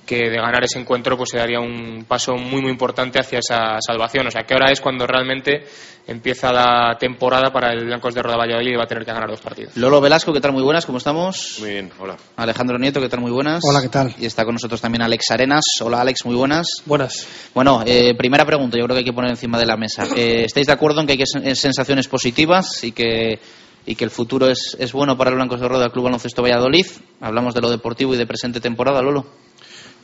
que 0.06 0.16
de 0.16 0.36
ganar 0.36 0.64
ese 0.64 0.78
encuentro 0.78 1.16
pues 1.16 1.30
se 1.30 1.38
daría 1.38 1.60
un 1.60 2.04
paso 2.08 2.34
muy 2.34 2.60
muy 2.60 2.70
importante 2.70 3.18
hacia 3.18 3.38
esa 3.38 3.78
salvación. 3.80 4.26
O 4.26 4.30
sea 4.30 4.42
que 4.42 4.54
ahora 4.54 4.70
es 4.70 4.80
cuando 4.80 5.06
realmente 5.06 5.64
empieza 6.06 6.52
la 6.52 6.96
temporada 6.98 7.52
para 7.52 7.72
el 7.72 7.84
Blancos 7.84 8.14
de 8.14 8.22
Roda 8.22 8.36
Valladolid 8.36 8.72
y 8.72 8.76
va 8.76 8.84
a 8.84 8.86
tener 8.86 9.04
que 9.04 9.12
ganar 9.12 9.30
dos 9.30 9.40
partidos. 9.40 9.76
Lolo 9.76 10.00
Velasco, 10.00 10.32
¿qué 10.32 10.40
tal? 10.40 10.52
Muy 10.52 10.62
buenas, 10.62 10.84
¿cómo 10.84 10.98
estamos? 10.98 11.56
Muy 11.60 11.70
bien, 11.70 11.92
hola. 11.98 12.16
Alejandro 12.36 12.78
Nieto, 12.78 13.00
¿qué 13.00 13.08
tal? 13.08 13.20
Muy 13.20 13.30
buenas. 13.30 13.62
Hola, 13.64 13.80
¿qué 13.80 13.88
tal? 13.88 14.14
Y 14.18 14.26
está 14.26 14.44
con 14.44 14.54
nosotros 14.54 14.80
también 14.80 15.02
Alex 15.02 15.30
Arenas. 15.30 15.64
Hola 15.80 16.00
Alex, 16.00 16.24
muy 16.24 16.34
buenas. 16.34 16.66
Buenas. 16.86 17.26
Bueno, 17.54 17.82
eh, 17.86 18.14
primera 18.16 18.44
pregunta, 18.44 18.76
yo 18.78 18.84
creo 18.84 18.96
que 18.96 19.00
hay 19.00 19.04
que 19.04 19.12
poner 19.12 19.30
encima 19.30 19.58
de 19.58 19.66
la 19.66 19.76
mesa. 19.76 20.06
Eh, 20.16 20.44
¿Estáis 20.44 20.66
de 20.66 20.72
acuerdo 20.72 21.00
en 21.00 21.06
que 21.06 21.12
hay 21.12 21.18
que 21.18 21.54
sensaciones 21.54 22.08
positivas 22.08 22.82
y 22.84 22.92
que 22.92 23.38
y 23.84 23.96
que 23.96 24.04
el 24.04 24.10
futuro 24.10 24.48
es, 24.48 24.76
es 24.78 24.92
bueno 24.92 25.16
para 25.16 25.30
el 25.30 25.36
Blancos 25.36 25.60
de 25.60 25.68
Roda 25.68 25.90
Club 25.90 26.04
Baloncesto 26.04 26.42
Valladolid? 26.42 26.86
Hablamos 27.20 27.54
de 27.54 27.60
lo 27.60 27.70
deportivo 27.70 28.14
y 28.14 28.16
de 28.16 28.26
presente 28.26 28.60
temporada, 28.60 29.02
Lolo. 29.02 29.26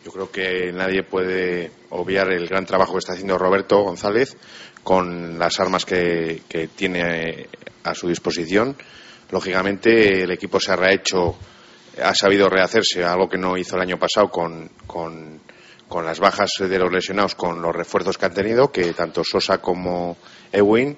Yo 0.09 0.15
creo 0.15 0.31
que 0.31 0.73
nadie 0.73 1.03
puede 1.03 1.71
obviar 1.91 2.33
el 2.33 2.49
gran 2.49 2.65
trabajo 2.65 2.93
que 2.95 3.01
está 3.01 3.13
haciendo 3.13 3.37
Roberto 3.37 3.83
González 3.83 4.39
con 4.83 5.39
las 5.39 5.61
armas 5.61 5.85
que, 5.85 6.45
que 6.49 6.69
tiene 6.69 7.47
a 7.85 7.95
su 7.95 8.09
disposición. 8.09 8.75
Lógicamente, 9.31 10.23
el 10.23 10.31
equipo 10.31 10.59
se 10.61 10.73
ha 10.73 10.77
rehecho, 10.77 11.37
ha 12.03 12.15
sabido 12.15 12.49
rehacerse, 12.49 13.05
algo 13.05 13.29
que 13.29 13.37
no 13.37 13.59
hizo 13.59 13.77
el 13.77 13.83
año 13.83 13.99
pasado 13.99 14.31
con, 14.31 14.71
con, 14.87 15.43
las 16.03 16.21
bajas 16.21 16.53
de 16.59 16.79
los 16.79 16.91
lesionados, 16.91 17.35
con 17.35 17.61
los 17.61 17.77
refuerzos 17.77 18.17
que 18.17 18.25
han 18.25 18.33
tenido, 18.33 18.73
que 18.73 18.95
tanto 18.95 19.23
Sosa 19.23 19.59
como 19.59 20.17
Ewing 20.51 20.97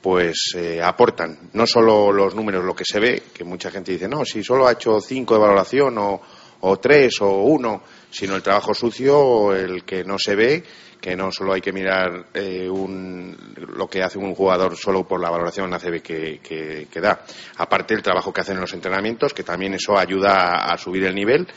pues 0.00 0.52
eh, 0.54 0.80
aportan 0.80 1.50
no 1.54 1.66
solo 1.66 2.12
los 2.12 2.36
números, 2.36 2.64
lo 2.64 2.76
que 2.76 2.84
se 2.84 3.00
ve, 3.00 3.24
que 3.34 3.42
mucha 3.42 3.72
gente 3.72 3.90
dice, 3.90 4.06
no, 4.06 4.24
si 4.24 4.44
solo 4.44 4.68
ha 4.68 4.72
hecho 4.72 5.00
cinco 5.00 5.34
de 5.34 5.40
valoración 5.40 5.98
o 5.98 6.78
tres 6.78 7.20
o 7.22 7.42
uno, 7.42 7.82
sino 8.12 8.36
el 8.36 8.42
trabajo 8.42 8.74
sucio, 8.74 9.54
el 9.54 9.84
que 9.84 10.04
no 10.04 10.18
se 10.18 10.36
ve, 10.36 10.62
que 11.00 11.16
no 11.16 11.32
solo 11.32 11.54
hay 11.54 11.60
que 11.60 11.72
mirar 11.72 12.26
eh, 12.34 12.68
un, 12.68 13.36
lo 13.56 13.88
que 13.88 14.02
hace 14.02 14.18
un 14.18 14.34
jugador 14.34 14.76
solo 14.76 15.08
por 15.08 15.20
la 15.20 15.30
valoración 15.30 15.64
en 15.64 15.72
la 15.72 15.78
CB 15.78 16.02
que, 16.02 16.38
que, 16.40 16.86
que, 16.90 17.00
da. 17.00 17.24
Aparte 17.56 17.94
el 17.94 18.02
trabajo 18.02 18.32
que 18.32 18.42
hacen 18.42 18.54
en 18.54 18.60
los 18.60 18.72
entrenamientos, 18.74 19.34
que 19.34 19.42
también 19.42 19.74
eso 19.74 19.98
ayuda 19.98 20.58
a, 20.58 20.74
a 20.74 20.78
subir 20.78 21.04
el 21.04 21.14
nivel. 21.14 21.48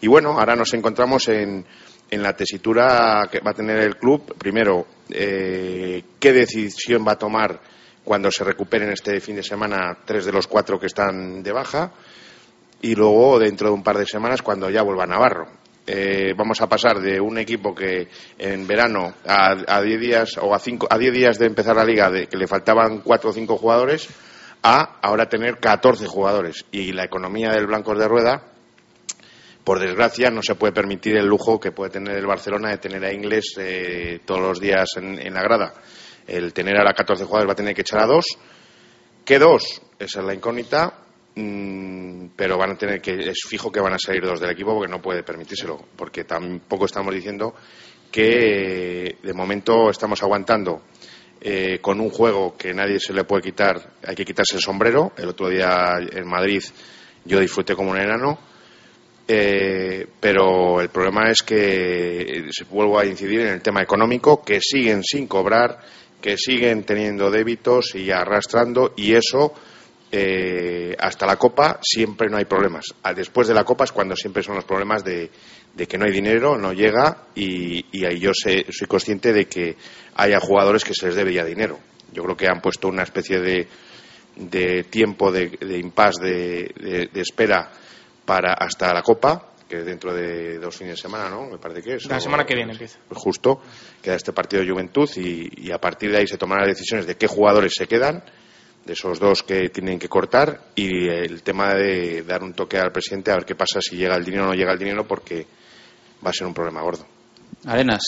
Y 0.00 0.06
bueno, 0.06 0.38
ahora 0.38 0.54
nos 0.54 0.72
encontramos 0.74 1.26
en, 1.28 1.64
en 2.10 2.22
la 2.22 2.34
tesitura 2.34 3.28
que 3.30 3.40
va 3.40 3.52
a 3.52 3.54
tener 3.54 3.78
el 3.78 3.96
club. 3.96 4.36
Primero, 4.38 4.86
eh, 5.10 6.04
qué 6.20 6.32
decisión 6.32 7.04
va 7.06 7.12
a 7.12 7.18
tomar 7.18 7.60
cuando 8.04 8.30
se 8.30 8.44
recuperen 8.44 8.90
este 8.90 9.20
fin 9.20 9.36
de 9.36 9.42
semana 9.42 9.98
tres 10.04 10.26
de 10.26 10.32
los 10.32 10.46
cuatro 10.46 10.78
que 10.78 10.86
están 10.86 11.42
de 11.42 11.52
baja 11.52 11.92
y 12.82 12.94
luego 12.94 13.38
dentro 13.38 13.68
de 13.68 13.74
un 13.74 13.82
par 13.82 13.96
de 13.96 14.06
semanas 14.06 14.42
cuando 14.42 14.68
ya 14.68 14.82
vuelva 14.82 15.06
Navarro. 15.06 15.63
Eh, 15.86 16.32
vamos 16.36 16.60
a 16.62 16.66
pasar 16.66 17.00
de 17.00 17.20
un 17.20 17.36
equipo 17.36 17.74
que 17.74 18.08
en 18.38 18.66
verano 18.66 19.12
a 19.26 19.82
10 19.82 20.00
días 20.00 20.38
o 20.40 20.54
a 20.54 20.58
5 20.58 20.86
a 20.88 20.96
10 20.96 21.12
días 21.12 21.38
de 21.38 21.46
empezar 21.46 21.76
la 21.76 21.84
liga 21.84 22.10
de 22.10 22.26
que 22.26 22.38
le 22.38 22.46
faltaban 22.46 23.00
cuatro 23.00 23.30
o 23.30 23.32
cinco 23.34 23.58
jugadores 23.58 24.08
a 24.62 24.98
ahora 25.02 25.28
tener 25.28 25.58
14 25.58 26.06
jugadores 26.06 26.64
y 26.72 26.92
la 26.92 27.04
economía 27.04 27.50
del 27.50 27.66
Blancos 27.66 27.98
de 27.98 28.08
Rueda 28.08 28.44
por 29.62 29.78
desgracia 29.78 30.30
no 30.30 30.40
se 30.42 30.54
puede 30.54 30.72
permitir 30.72 31.18
el 31.18 31.26
lujo 31.26 31.60
que 31.60 31.70
puede 31.70 31.90
tener 31.90 32.16
el 32.16 32.26
Barcelona 32.26 32.70
de 32.70 32.78
tener 32.78 33.04
a 33.04 33.12
Inglés 33.12 33.54
eh, 33.58 34.20
todos 34.24 34.40
los 34.40 34.60
días 34.60 34.88
en, 34.96 35.18
en 35.18 35.34
la 35.34 35.42
grada 35.42 35.74
el 36.26 36.52
tener 36.52 36.76
a 36.78 36.84
la 36.84 36.94
14 36.94 37.24
jugadores 37.24 37.48
va 37.48 37.52
a 37.52 37.56
tener 37.56 37.74
que 37.74 37.82
echar 37.82 38.00
a 38.00 38.06
dos. 38.06 38.24
¿Qué 39.24 39.38
dos? 39.38 39.82
Esa 39.98 40.20
es 40.20 40.26
la 40.26 40.34
incógnita. 40.34 41.03
Mmm, 41.36 42.26
pero 42.36 42.56
van 42.56 42.72
a 42.72 42.78
tener 42.78 43.00
que, 43.00 43.30
es 43.30 43.40
fijo 43.48 43.70
que 43.72 43.80
van 43.80 43.94
a 43.94 43.98
salir 43.98 44.24
dos 44.24 44.40
del 44.40 44.50
equipo 44.50 44.74
porque 44.74 44.90
no 44.90 45.02
puede 45.02 45.22
permitírselo. 45.22 45.80
Porque 45.96 46.24
tampoco 46.24 46.86
estamos 46.86 47.14
diciendo 47.14 47.54
que 48.10 49.18
de 49.22 49.34
momento 49.34 49.90
estamos 49.90 50.22
aguantando 50.22 50.82
eh, 51.40 51.78
con 51.80 52.00
un 52.00 52.10
juego 52.10 52.56
que 52.56 52.72
nadie 52.72 53.00
se 53.00 53.12
le 53.12 53.24
puede 53.24 53.42
quitar, 53.42 53.94
hay 54.06 54.14
que 54.14 54.24
quitarse 54.24 54.56
el 54.56 54.62
sombrero. 54.62 55.12
El 55.16 55.28
otro 55.28 55.48
día 55.48 55.94
en 55.98 56.26
Madrid 56.26 56.62
yo 57.24 57.40
disfruté 57.40 57.74
como 57.74 57.90
un 57.90 57.98
enano. 57.98 58.38
Eh, 59.26 60.06
pero 60.20 60.80
el 60.82 60.90
problema 60.90 61.30
es 61.30 61.42
que 61.42 62.46
se 62.50 62.64
vuelvo 62.64 62.98
a 62.98 63.06
incidir 63.06 63.40
en 63.40 63.54
el 63.54 63.62
tema 63.62 63.82
económico, 63.82 64.42
que 64.42 64.60
siguen 64.60 65.02
sin 65.02 65.26
cobrar, 65.26 65.80
que 66.20 66.36
siguen 66.36 66.84
teniendo 66.84 67.30
débitos 67.30 67.94
y 67.94 68.10
arrastrando, 68.10 68.92
y 68.96 69.14
eso 69.14 69.54
eh, 70.16 70.94
hasta 70.96 71.26
la 71.26 71.36
Copa 71.36 71.80
siempre 71.82 72.28
no 72.30 72.36
hay 72.36 72.44
problemas. 72.44 72.84
Después 73.16 73.48
de 73.48 73.54
la 73.54 73.64
Copa 73.64 73.82
es 73.82 73.90
cuando 73.90 74.14
siempre 74.14 74.44
son 74.44 74.54
los 74.54 74.64
problemas 74.64 75.02
de, 75.02 75.28
de 75.74 75.86
que 75.88 75.98
no 75.98 76.04
hay 76.04 76.12
dinero, 76.12 76.56
no 76.56 76.72
llega, 76.72 77.26
y, 77.34 77.84
y 77.90 78.04
ahí 78.04 78.20
yo 78.20 78.30
sé, 78.32 78.64
soy 78.70 78.86
consciente 78.86 79.32
de 79.32 79.46
que 79.46 79.76
haya 80.14 80.38
jugadores 80.38 80.84
que 80.84 80.94
se 80.94 81.06
les 81.06 81.16
debe 81.16 81.32
ya 81.32 81.44
dinero. 81.44 81.80
Yo 82.12 82.22
creo 82.22 82.36
que 82.36 82.46
han 82.46 82.60
puesto 82.60 82.86
una 82.86 83.02
especie 83.02 83.40
de, 83.40 83.66
de 84.36 84.84
tiempo 84.84 85.32
de, 85.32 85.48
de 85.48 85.78
impasse 85.78 86.22
de, 86.22 87.10
espera 87.14 87.72
para 88.24 88.54
hasta 88.54 88.94
la 88.94 89.02
Copa, 89.02 89.50
que 89.68 89.78
es 89.78 89.84
dentro 89.84 90.14
de 90.14 90.58
dos 90.60 90.76
fines 90.76 90.94
de 90.94 91.02
semana, 91.02 91.28
¿no? 91.28 91.46
Me 91.50 91.58
parece 91.58 91.82
que 91.82 91.94
es. 91.96 92.06
La 92.06 92.20
semana 92.20 92.44
que 92.44 92.54
viene 92.54 92.70
empieza. 92.70 93.00
Justo, 93.10 93.60
queda 94.00 94.14
este 94.14 94.32
partido 94.32 94.62
de 94.62 94.70
Juventud 94.70 95.10
y, 95.16 95.66
y 95.66 95.72
a 95.72 95.78
partir 95.78 96.12
de 96.12 96.18
ahí 96.18 96.28
se 96.28 96.38
tomarán 96.38 96.68
las 96.68 96.76
decisiones 96.76 97.04
de 97.08 97.16
qué 97.16 97.26
jugadores 97.26 97.72
se 97.74 97.88
quedan, 97.88 98.22
de 98.84 98.92
esos 98.92 99.18
dos 99.18 99.42
que 99.42 99.70
tienen 99.70 99.98
que 99.98 100.08
cortar 100.08 100.60
y 100.74 101.08
el 101.08 101.42
tema 101.42 101.74
de 101.74 102.22
dar 102.22 102.42
un 102.42 102.52
toque 102.52 102.78
al 102.78 102.92
presidente 102.92 103.30
a 103.30 103.36
ver 103.36 103.44
qué 103.44 103.54
pasa 103.54 103.80
si 103.80 103.96
llega 103.96 104.16
el 104.16 104.24
dinero 104.24 104.44
o 104.44 104.46
no 104.48 104.54
llega 104.54 104.72
el 104.72 104.78
dinero 104.78 105.06
porque 105.06 105.46
va 106.24 106.30
a 106.30 106.32
ser 106.32 106.46
un 106.46 106.54
problema 106.54 106.82
gordo. 106.82 107.06
Arenas. 107.66 108.02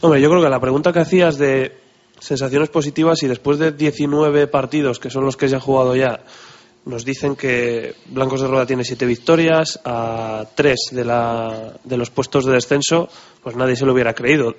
Hombre, 0.00 0.20
yo 0.20 0.28
creo 0.28 0.42
que 0.42 0.48
la 0.48 0.60
pregunta 0.60 0.92
que 0.92 1.00
hacías 1.00 1.38
de 1.38 1.76
sensaciones 2.18 2.68
positivas 2.68 3.22
y 3.22 3.28
después 3.28 3.58
de 3.58 3.72
19 3.72 4.46
partidos, 4.48 4.98
que 4.98 5.10
son 5.10 5.24
los 5.24 5.36
que 5.36 5.48
se 5.48 5.54
han 5.54 5.60
jugado 5.60 5.94
ya, 5.94 6.20
nos 6.84 7.04
dicen 7.04 7.36
que 7.36 7.94
Blancos 8.06 8.40
de 8.40 8.48
Rueda 8.48 8.66
tiene 8.66 8.84
7 8.84 9.06
victorias, 9.06 9.80
a 9.84 10.44
3 10.54 10.78
de, 10.92 11.04
la, 11.04 11.74
de 11.84 11.96
los 11.96 12.10
puestos 12.10 12.44
de 12.44 12.52
descenso, 12.52 13.08
pues 13.42 13.54
nadie 13.54 13.76
se 13.76 13.86
lo 13.86 13.92
hubiera 13.92 14.14
creído. 14.14 14.56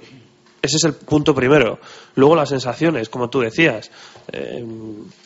Ese 0.63 0.77
es 0.77 0.85
el 0.85 0.93
punto 0.93 1.35
primero. 1.35 1.77
Luego 2.15 2.37
las 2.37 2.47
sensaciones, 2.47 3.09
como 3.09 3.29
tú 3.29 3.41
decías. 3.41 3.91
Eh, 4.31 4.65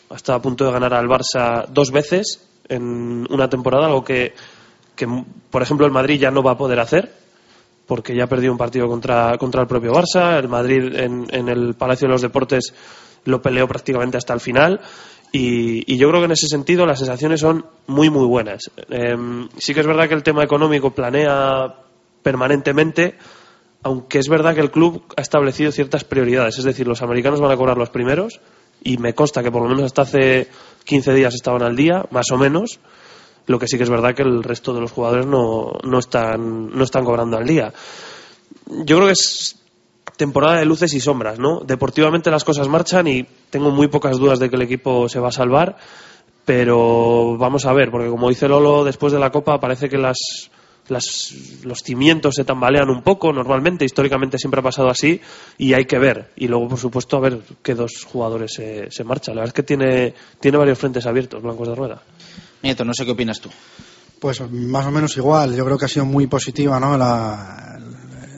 ha 0.10 0.15
estado 0.15 0.39
a 0.39 0.41
punto 0.41 0.65
de 0.65 0.71
ganar 0.71 0.95
al 0.95 1.06
Barça 1.06 1.67
dos 1.67 1.91
veces 1.91 2.43
en 2.67 3.28
una 3.30 3.47
temporada, 3.47 3.86
algo 3.86 4.04
que, 4.04 4.34
que, 4.95 5.08
por 5.52 5.62
ejemplo, 5.62 5.86
el 5.86 5.91
Madrid 5.91 6.19
ya 6.19 6.32
no 6.32 6.41
va 6.41 6.54
a 6.54 6.58
poder 6.58 6.80
hacer 6.80 7.13
porque 7.86 8.15
ya 8.15 8.26
perdió 8.26 8.52
un 8.52 8.58
partido 8.58 8.88
contra, 8.88 9.38
contra 9.38 9.62
el 9.62 9.67
propio 9.67 9.93
Barça. 9.93 10.39
El 10.39 10.47
Madrid 10.47 10.95
en, 10.95 11.28
en 11.30 11.50
el 11.50 11.76
Palacio 11.76 12.08
de 12.08 12.13
los 12.13 12.21
Deportes 12.23 12.73
lo 13.26 13.39
peleó 13.39 13.67
prácticamente 13.67 14.17
hasta 14.17 14.34
el 14.34 14.39
final. 14.39 14.82
Y, 15.32 15.93
y 15.93 15.97
yo 16.00 16.10
creo 16.10 16.21
que 16.21 16.26
en 16.26 16.32
ese 16.32 16.47
sentido 16.47 16.88
las 16.88 16.97
sensaciones 16.97 17.41
son 17.41 17.63
muy, 17.86 18.10
muy 18.10 18.26
buenas. 18.26 18.71
Eh, 18.89 19.15
sí 19.58 19.76
que 19.76 19.82
es 19.82 19.88
verdad 19.88 20.08
que 20.08 20.15
el 20.15 20.23
tema 20.23 20.43
económico 20.43 20.89
planea 20.89 21.76
permanentemente, 22.23 23.15
aunque 23.84 24.20
es 24.20 24.28
verdad 24.28 24.56
que 24.56 24.62
el 24.62 24.72
club 24.72 25.04
ha 25.16 25.22
establecido 25.22 25.72
ciertas 25.72 26.04
prioridades. 26.04 26.58
Es 26.58 26.63
decir, 26.63 26.88
los 26.88 27.02
americanos 27.02 27.40
van 27.40 27.52
a 27.52 27.58
cobrar 27.58 27.78
los 27.78 27.90
primeros 27.90 28.40
y 28.84 28.98
me 28.98 29.13
consta 29.13 29.44
que 29.44 29.52
por 29.52 29.62
lo 29.63 29.70
menos 29.70 29.84
hasta 29.84 30.04
hace 30.04 30.48
15 30.86 31.13
días 31.13 31.34
estaban 31.34 31.63
al 31.63 31.76
día, 31.76 32.06
más 32.12 32.32
o 32.32 32.38
menos. 32.38 32.80
Lo 33.46 33.60
que 33.60 33.68
sí 33.68 33.78
que 33.78 33.84
es 33.84 33.90
verdad 33.90 34.13
que 34.13 34.24
el 34.24 34.44
resto 34.44 34.74
de 34.74 34.82
los 34.82 34.92
jugadores 34.92 35.26
no, 35.26 35.74
no, 35.84 36.00
están, 36.00 36.70
no 36.70 36.84
están 36.84 37.06
cobrando 37.06 37.38
al 37.38 37.48
día. 37.48 37.74
Yo 38.66 38.98
creo 38.98 39.08
que 39.08 39.13
es 39.13 39.58
temporada 40.18 40.60
de 40.60 40.66
luces 40.66 40.94
y 40.94 41.00
sombras, 41.00 41.40
¿no? 41.40 41.62
Deportivamente 41.62 42.32
las 42.32 42.44
cosas 42.44 42.68
marchan 42.68 43.08
y 43.08 43.26
tengo 43.50 43.72
muy 43.72 43.88
pocas 43.88 44.18
dudas 44.18 44.40
de 44.40 44.50
que 44.50 44.56
el 44.56 44.63
equipo 44.63 45.08
se 45.08 45.20
va 45.20 45.30
a 45.30 45.32
salvar, 45.32 45.78
pero 46.44 47.38
vamos 47.38 47.66
a 47.66 47.74
ver, 47.74 47.92
porque 47.92 48.10
como 48.10 48.30
dice 48.30 48.48
Lolo, 48.48 48.84
después 48.84 49.13
de 49.13 49.20
la 49.20 49.32
Copa 49.32 49.60
parece 49.60 49.88
que 49.88 49.98
las, 49.98 50.18
las, 50.89 51.34
los 51.63 51.80
cimientos 51.80 52.36
se 52.36 52.43
tambalean 52.43 52.89
un 52.89 53.02
poco, 53.02 53.32
normalmente, 53.32 53.86
históricamente 53.86 54.38
siempre 54.38 54.60
ha 54.60 54.63
pasado 54.63 54.89
así, 54.89 55.19
y 55.58 55.73
hay 55.73 55.86
que 55.86 55.97
ver. 55.97 56.32
Y 56.36 56.47
luego, 56.47 56.67
por 56.69 56.80
supuesto, 56.80 57.17
a 57.17 57.21
ver 57.21 57.41
qué 57.62 57.76
dos 57.76 58.06
jugadores 58.06 58.54
se, 58.54 58.89
se 58.91 59.04
marchan. 59.04 59.36
La 59.36 59.41
verdad 59.41 59.50
es 59.50 59.56
que 59.56 59.63
tiene, 59.63 60.13
tiene 60.39 60.58
varios 60.58 60.78
frentes 60.78 61.06
abiertos, 61.06 61.41
Blancos 61.41 61.67
de 61.67 61.76
Rueda. 61.76 62.02
Nieto, 62.63 62.84
no 62.84 62.93
sé 62.93 63.06
qué 63.06 63.12
opinas 63.12 63.39
tú. 63.39 63.50
Pues 64.19 64.41
más 64.52 64.86
o 64.86 64.91
menos 64.91 65.15
igual. 65.17 65.56
Yo 65.56 65.63
creo 65.63 65.78
que 65.78 65.86
ha 65.86 65.89
sido 65.89 66.06
muy 66.06 66.28
positiva, 66.28 66.80
¿no? 66.80 66.97
La, 66.97 67.80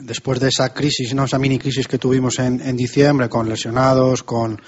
después 0.02 0.38
de 0.40 0.48
esa 0.48 0.74
crisis, 0.74 1.14
¿no? 1.14 1.24
Esa 1.24 1.38
mini 1.38 1.58
crisis 1.58 1.88
que 1.88 1.98
tuvimos 1.98 2.38
en, 2.38 2.60
en 2.60 2.76
diciembre, 2.76 3.28
con 3.28 3.48
lesionados, 3.48 4.22
con, 4.22 4.60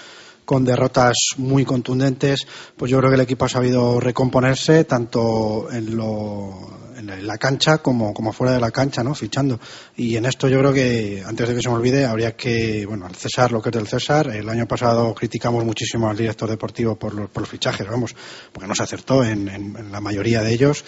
con 0.45 0.65
derrotas 0.65 1.17
muy 1.37 1.65
contundentes, 1.65 2.47
pues 2.77 2.91
yo 2.91 2.99
creo 2.99 3.11
que 3.11 3.17
el 3.17 3.23
equipo 3.23 3.45
ha 3.45 3.49
sabido 3.49 4.01
recomponerse 4.01 4.85
tanto 4.85 5.71
en, 5.71 5.97
lo, 5.97 6.73
en 6.97 7.27
la 7.27 7.39
cancha 7.39 7.79
como, 7.79 8.13
como 8.13 8.33
fuera 8.33 8.53
de 8.55 8.61
la 8.61 8.71
cancha, 8.71 9.03
¿no? 9.03 9.15
Fichando. 9.15 9.59
Y 9.97 10.17
en 10.17 10.27
esto 10.27 10.49
yo 10.49 10.59
creo 10.59 10.73
que, 10.73 11.23
antes 11.25 11.49
de 11.49 11.55
que 11.55 11.63
se 11.63 11.69
me 11.69 11.77
olvide, 11.77 12.05
habría 12.05 12.37
que, 12.37 12.87
bueno, 12.87 13.07
al 13.07 13.15
César 13.15 13.53
lo 13.53 13.61
que 13.61 13.71
es 13.71 13.75
del 13.75 13.89
César. 13.89 14.29
El 14.29 14.49
año 14.49 14.67
pasado 14.67 15.15
criticamos 15.15 15.65
muchísimo 15.65 16.09
al 16.09 16.17
director 16.17 16.49
deportivo 16.49 16.97
por 16.97 17.15
los, 17.15 17.31
por 17.31 17.43
los 17.43 17.51
fichajes, 17.51 17.87
vamos, 17.87 18.15
porque 18.53 18.69
no 18.69 18.75
se 18.75 18.83
acertó 18.83 19.25
en, 19.25 19.49
en, 19.49 19.93
la 19.93 20.01
mayoría 20.01 20.43
de 20.43 20.53
ellos. 20.53 20.85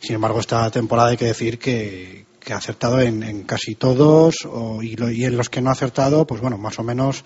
Sin 0.00 0.16
embargo, 0.16 0.40
esta 0.40 0.70
temporada 0.70 1.10
hay 1.10 1.16
que 1.16 1.26
decir 1.26 1.58
que, 1.58 2.26
que 2.40 2.52
ha 2.52 2.58
acertado 2.58 3.00
en, 3.00 3.22
en 3.22 3.42
casi 3.44 3.74
todos 3.74 4.36
o, 4.44 4.82
y, 4.82 4.96
lo, 4.96 5.10
y, 5.10 5.24
en 5.24 5.36
los 5.36 5.48
que 5.48 5.60
no 5.60 5.70
ha 5.70 5.72
acertado, 5.72 6.26
pues 6.26 6.40
bueno, 6.40 6.58
más 6.58 6.78
o 6.78 6.82
menos 6.82 7.24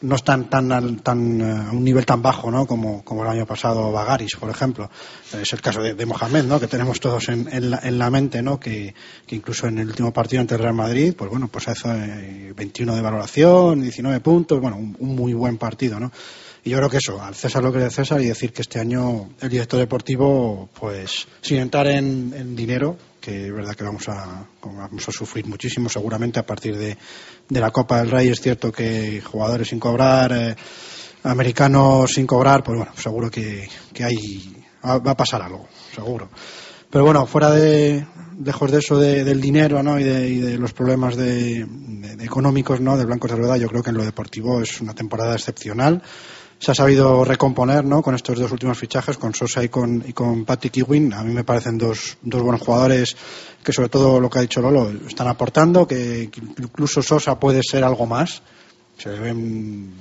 no 0.00 0.14
están 0.14 0.48
tan, 0.48 0.98
tan 0.98 1.42
uh, 1.42 1.68
a 1.68 1.72
un 1.72 1.82
nivel 1.82 2.06
tan 2.06 2.22
bajo 2.22 2.50
¿no? 2.50 2.66
como, 2.66 3.04
como 3.04 3.24
el 3.24 3.30
año 3.30 3.46
pasado 3.46 3.90
Bagaris, 3.90 4.36
por 4.36 4.50
ejemplo. 4.50 4.90
Es 5.32 5.52
el 5.52 5.60
caso 5.60 5.82
de, 5.82 6.06
Mohamed, 6.06 6.44
¿no? 6.44 6.60
que 6.60 6.68
tenemos 6.68 7.00
todos 7.00 7.28
en, 7.28 7.48
en, 7.52 7.70
la, 7.70 7.80
en 7.82 7.98
la 7.98 8.10
mente, 8.10 8.42
¿no? 8.42 8.60
que, 8.60 8.94
que, 9.26 9.36
incluso 9.36 9.66
en 9.66 9.78
el 9.78 9.88
último 9.88 10.12
partido 10.12 10.40
ante 10.40 10.54
el 10.54 10.60
Real 10.60 10.74
Madrid, 10.74 11.14
pues 11.16 11.30
bueno, 11.30 11.48
pues 11.48 11.68
hace 11.68 11.88
eh, 11.88 12.52
21 12.56 12.94
de 12.94 13.02
valoración, 13.02 13.80
19 13.80 14.20
puntos, 14.20 14.60
bueno, 14.60 14.76
un, 14.76 14.96
muy 15.00 15.32
buen 15.32 15.58
partido, 15.58 15.98
¿no? 15.98 16.12
Y 16.64 16.70
yo 16.70 16.78
creo 16.78 16.90
que 16.90 16.96
eso, 16.98 17.22
al 17.22 17.34
César 17.34 17.62
lo 17.62 17.72
que 17.72 17.86
es 17.86 17.94
César 17.94 18.20
y 18.20 18.26
decir 18.26 18.52
que 18.52 18.62
este 18.62 18.80
año 18.80 19.30
el 19.40 19.48
director 19.48 19.78
deportivo, 19.78 20.68
pues 20.78 21.26
sin 21.40 21.58
entrar 21.58 21.86
en, 21.86 22.34
en 22.36 22.56
dinero, 22.56 22.96
que 23.28 23.46
es 23.48 23.52
verdad 23.52 23.74
que 23.74 23.84
vamos 23.84 24.08
a, 24.08 24.46
vamos 24.62 25.06
a 25.06 25.12
sufrir 25.12 25.46
muchísimo 25.46 25.90
seguramente 25.90 26.38
a 26.40 26.46
partir 26.46 26.76
de, 26.78 26.96
de, 27.48 27.60
la 27.60 27.70
Copa 27.70 27.98
del 27.98 28.10
Rey. 28.10 28.28
Es 28.28 28.40
cierto 28.40 28.72
que 28.72 29.20
jugadores 29.20 29.68
sin 29.68 29.78
cobrar, 29.78 30.32
eh, 30.32 30.56
americanos 31.24 32.12
sin 32.14 32.26
cobrar, 32.26 32.64
pues 32.64 32.78
bueno, 32.78 32.92
seguro 32.96 33.30
que, 33.30 33.68
que 33.92 34.04
hay, 34.04 34.56
va 34.82 35.10
a 35.10 35.16
pasar 35.16 35.42
algo, 35.42 35.68
seguro. 35.94 36.30
Pero 36.88 37.04
bueno, 37.04 37.26
fuera 37.26 37.50
de, 37.50 38.06
lejos 38.42 38.70
de 38.70 38.78
eso 38.78 38.98
de, 38.98 39.24
del 39.24 39.42
dinero 39.42 39.82
¿no? 39.82 40.00
y, 40.00 40.04
de, 40.04 40.56
los 40.56 40.72
problemas 40.72 41.14
de, 41.14 41.66
de, 41.66 42.24
económicos 42.24 42.80
¿no? 42.80 42.96
de 42.96 43.04
Blancos 43.04 43.30
de 43.30 43.36
Rueda, 43.36 43.58
yo 43.58 43.68
creo 43.68 43.82
que 43.82 43.90
en 43.90 43.98
lo 43.98 44.04
deportivo 44.04 44.62
es 44.62 44.80
una 44.80 44.94
temporada 44.94 45.34
excepcional 45.34 46.02
se 46.58 46.72
ha 46.72 46.74
sabido 46.74 47.24
recomponer 47.24 47.84
¿no? 47.84 48.02
con 48.02 48.14
estos 48.14 48.38
dos 48.38 48.50
últimos 48.50 48.78
fichajes, 48.78 49.16
con 49.16 49.34
Sosa 49.34 49.62
y 49.62 49.68
con, 49.68 50.04
y 50.06 50.12
con 50.12 50.44
Patrick 50.44 50.78
Ewing. 50.78 51.12
A 51.14 51.22
mí 51.22 51.32
me 51.32 51.44
parecen 51.44 51.78
dos, 51.78 52.18
dos 52.22 52.42
buenos 52.42 52.60
jugadores 52.60 53.16
que, 53.62 53.72
sobre 53.72 53.88
todo 53.88 54.20
lo 54.20 54.28
que 54.28 54.38
ha 54.38 54.42
dicho 54.42 54.60
Lolo, 54.60 54.90
están 55.06 55.28
aportando, 55.28 55.86
que, 55.86 56.30
incluso 56.58 57.02
Sosa 57.02 57.38
puede 57.38 57.60
ser 57.62 57.84
algo 57.84 58.06
más. 58.06 58.42
Se 58.96 59.10
ven 59.10 59.92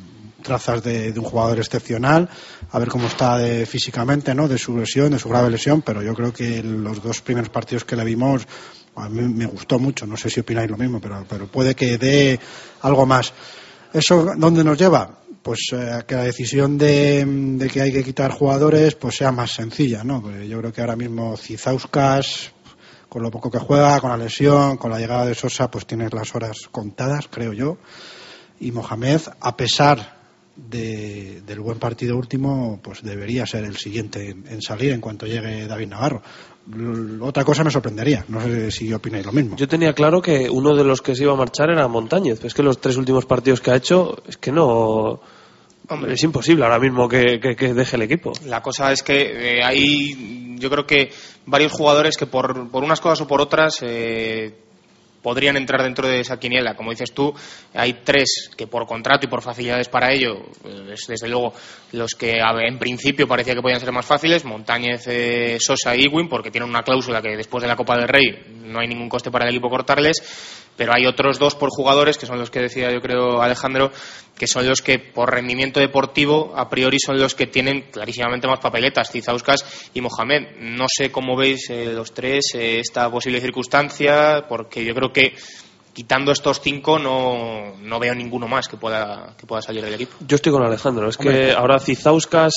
trazas 0.42 0.84
de, 0.84 1.12
de, 1.12 1.20
un 1.20 1.26
jugador 1.26 1.60
excepcional, 1.60 2.30
a 2.72 2.80
ver 2.80 2.88
cómo 2.88 3.08
está 3.08 3.38
de, 3.38 3.66
físicamente, 3.66 4.34
¿no? 4.34 4.48
de 4.48 4.58
su 4.58 4.76
lesión, 4.78 5.12
de 5.12 5.20
su 5.20 5.30
grave 5.30 5.50
lesión, 5.50 5.82
pero 5.82 6.02
yo 6.02 6.14
creo 6.14 6.32
que 6.34 6.64
los 6.64 7.04
dos 7.04 7.22
primeros 7.22 7.50
partidos 7.50 7.84
que 7.84 7.96
le 7.96 8.06
vimos 8.06 8.48
a 8.98 9.10
mí 9.10 9.22
me 9.22 9.46
gustó 9.46 9.78
mucho, 9.78 10.08
no 10.08 10.18
sé 10.18 10.30
si 10.30 10.40
opináis 10.40 10.72
lo 10.72 10.78
mismo, 10.78 11.00
pero, 11.00 11.24
pero 11.30 11.48
puede 11.48 11.76
que 11.76 11.98
dé 12.00 12.40
algo 12.82 13.06
más. 13.06 13.32
¿Eso 13.94 14.34
dónde 14.36 14.64
nos 14.64 14.78
lleva? 14.78 15.20
Pues 15.48 15.70
eh, 15.72 16.04
que 16.06 16.14
la 16.14 16.24
decisión 16.26 16.78
de, 16.78 17.24
de, 17.26 17.70
que 17.70 17.80
hay 17.82 17.94
que 17.94 18.04
quitar 18.04 18.32
jugadores 18.32 18.96
pues 18.96 19.16
sea 19.16 19.32
más 19.32 19.54
sencilla, 19.54 20.04
¿no? 20.04 20.22
Yo 20.44 20.60
creo 20.60 20.74
que 20.74 20.82
ahora 20.82 20.98
mismo 20.98 21.38
Cizauskas, 21.38 22.52
con 23.08 23.24
lo 23.24 23.32
poco 23.32 23.50
que 23.50 23.58
juega, 23.58 24.02
con 24.02 24.10
la 24.10 24.18
lesión, 24.18 24.76
con 24.76 24.92
la 24.92 25.00
llegada 25.00 25.26
de 25.26 25.36
Sosa, 25.36 25.72
pues 25.72 25.86
tienes 25.86 26.14
las 26.14 26.36
horas 26.36 26.68
contadas, 26.70 27.30
creo 27.30 27.54
yo. 27.54 27.78
Y 28.60 28.74
Mohamed, 28.74 29.22
a 29.40 29.56
pesar 29.56 30.18
de, 30.58 31.42
del 31.46 31.62
buen 31.62 31.80
partido 31.80 32.18
último, 32.18 32.82
pues 32.84 33.02
debería 33.02 33.46
ser 33.46 33.64
el 33.64 33.78
siguiente 33.78 34.32
en, 34.32 34.62
salir 34.62 34.92
en 34.92 35.00
cuanto 35.00 35.28
llegue 35.28 35.66
David 35.66 35.88
Navarro. 35.88 36.22
Otra 37.22 37.46
cosa 37.46 37.64
me 37.64 37.72
sorprendería, 37.72 38.26
no 38.28 38.42
sé 38.42 38.70
si 38.72 38.92
opináis 38.92 39.26
lo 39.26 39.32
mismo. 39.32 39.56
Yo 39.56 39.70
tenía 39.70 39.94
claro 39.94 40.22
que 40.22 40.50
uno 40.50 40.76
de 40.76 40.84
los 40.84 41.02
que 41.02 41.16
se 41.16 41.24
iba 41.24 41.32
a 41.32 41.38
marchar 41.38 41.70
era 41.70 41.88
Montañez, 41.88 42.44
es 42.44 42.54
que 42.54 42.64
los 42.64 42.82
tres 42.82 42.98
últimos 42.98 43.26
partidos 43.26 43.62
que 43.62 43.72
ha 43.72 43.78
hecho, 43.78 44.18
es 44.28 44.36
que 44.36 44.52
no. 44.52 45.22
Hombre, 45.90 46.14
es 46.14 46.24
imposible 46.24 46.64
ahora 46.66 46.80
mismo 46.80 47.08
que, 47.08 47.40
que, 47.40 47.56
que, 47.56 47.74
deje 47.74 47.96
el 47.96 48.02
equipo. 48.02 48.34
La 48.46 48.62
cosa 48.62 48.92
es 48.92 49.04
que 49.04 49.58
eh, 49.58 49.64
hay, 49.64 50.56
yo 50.58 50.70
creo 50.70 50.86
que 50.86 51.12
varios 51.46 51.72
jugadores 51.72 52.18
que 52.18 52.26
por, 52.26 52.70
por 52.70 52.84
unas 52.84 53.00
cosas 53.00 53.22
o 53.22 53.28
por 53.28 53.40
otras 53.40 53.78
eh, 53.82 54.54
podrían 55.22 55.58
entrar 55.58 55.84
dentro 55.84 56.08
de 56.08 56.20
esa 56.20 56.40
quiniela. 56.40 56.76
Como 56.76 56.92
dices 56.92 57.14
tú, 57.14 57.34
hay 57.74 58.02
tres 58.04 58.50
que 58.56 58.68
por 58.68 58.86
contrato 58.86 59.26
y 59.26 59.30
por 59.30 59.42
facilidades 59.42 59.90
para 59.90 60.14
ello, 60.14 60.38
es 60.90 61.06
desde 61.08 61.28
luego 61.28 61.54
los 61.92 62.16
que 62.16 62.38
en 62.38 62.78
principio 62.78 63.28
parecía 63.28 63.56
que 63.56 63.62
podían 63.62 63.80
ser 63.80 63.92
más 63.92 64.06
fáciles, 64.06 64.46
Montañez, 64.46 65.08
eh, 65.08 65.58
Sosa 65.60 65.96
y 65.96 66.06
Ewing, 66.06 66.30
porque 66.30 66.52
tienen 66.52 66.70
una 66.70 66.84
cláusula 66.84 67.22
que 67.22 67.36
después 67.36 67.62
de 67.62 67.68
la 67.68 67.76
Copa 67.76 67.98
del 67.98 68.08
Rey 68.08 68.58
no 68.64 68.80
hay 68.80 68.88
ningún 68.88 69.10
coste 69.10 69.32
para 69.32 69.46
el 69.46 69.52
equipo 69.52 69.70
cortarles, 69.70 70.22
pero 70.78 70.94
hay 70.94 71.06
otros 71.06 71.40
dos 71.40 71.56
por 71.56 71.70
jugadores, 71.70 72.18
que 72.18 72.26
son 72.26 72.40
los 72.40 72.50
que 72.50 72.62
decía 72.62 72.92
yo 72.94 73.02
creo 73.02 73.42
Alejandro, 73.42 73.92
que 74.38 74.48
son 74.48 74.66
los 74.68 74.82
que 74.82 75.00
por 75.00 75.32
rendimiento 75.32 75.80
deportivo 75.80 76.54
a 76.56 76.70
priori 76.70 77.00
son 77.00 77.20
los 77.20 77.36
que 77.36 77.48
tienen 77.48 77.88
clarísimamente 77.92 78.48
más 78.48 78.60
papeletas, 78.60 79.12
Cizauskas 79.12 79.90
y 79.94 80.02
Mohamed. 80.02 80.58
No 80.60 80.86
sé 80.88 81.12
cómo 81.12 81.36
veis 81.36 81.70
eh, 81.70 81.92
los 81.94 82.14
tres 82.14 82.54
eh, 82.54 82.80
esta 82.80 83.10
posible 83.10 83.42
circunstancia, 83.42 84.46
porque 84.48 84.86
yo 84.86 84.94
creo 84.94 85.12
que 85.12 85.34
quitando 85.94 86.32
estos 86.32 86.62
cinco 86.62 87.00
no, 87.00 87.76
no 87.82 88.00
veo 88.00 88.14
ninguno 88.14 88.48
más 88.48 88.68
que 88.68 88.78
pueda, 88.78 89.34
que 89.36 89.48
pueda 89.48 89.64
salir 89.64 89.84
del 89.84 89.96
equipo. 89.96 90.16
Yo 90.20 90.36
estoy 90.36 90.52
con 90.52 90.64
Alejandro, 90.64 91.10
es 91.10 91.20
Hombre, 91.20 91.48
que 91.48 91.52
ahora 91.54 91.80
Cizauskas 91.80 92.54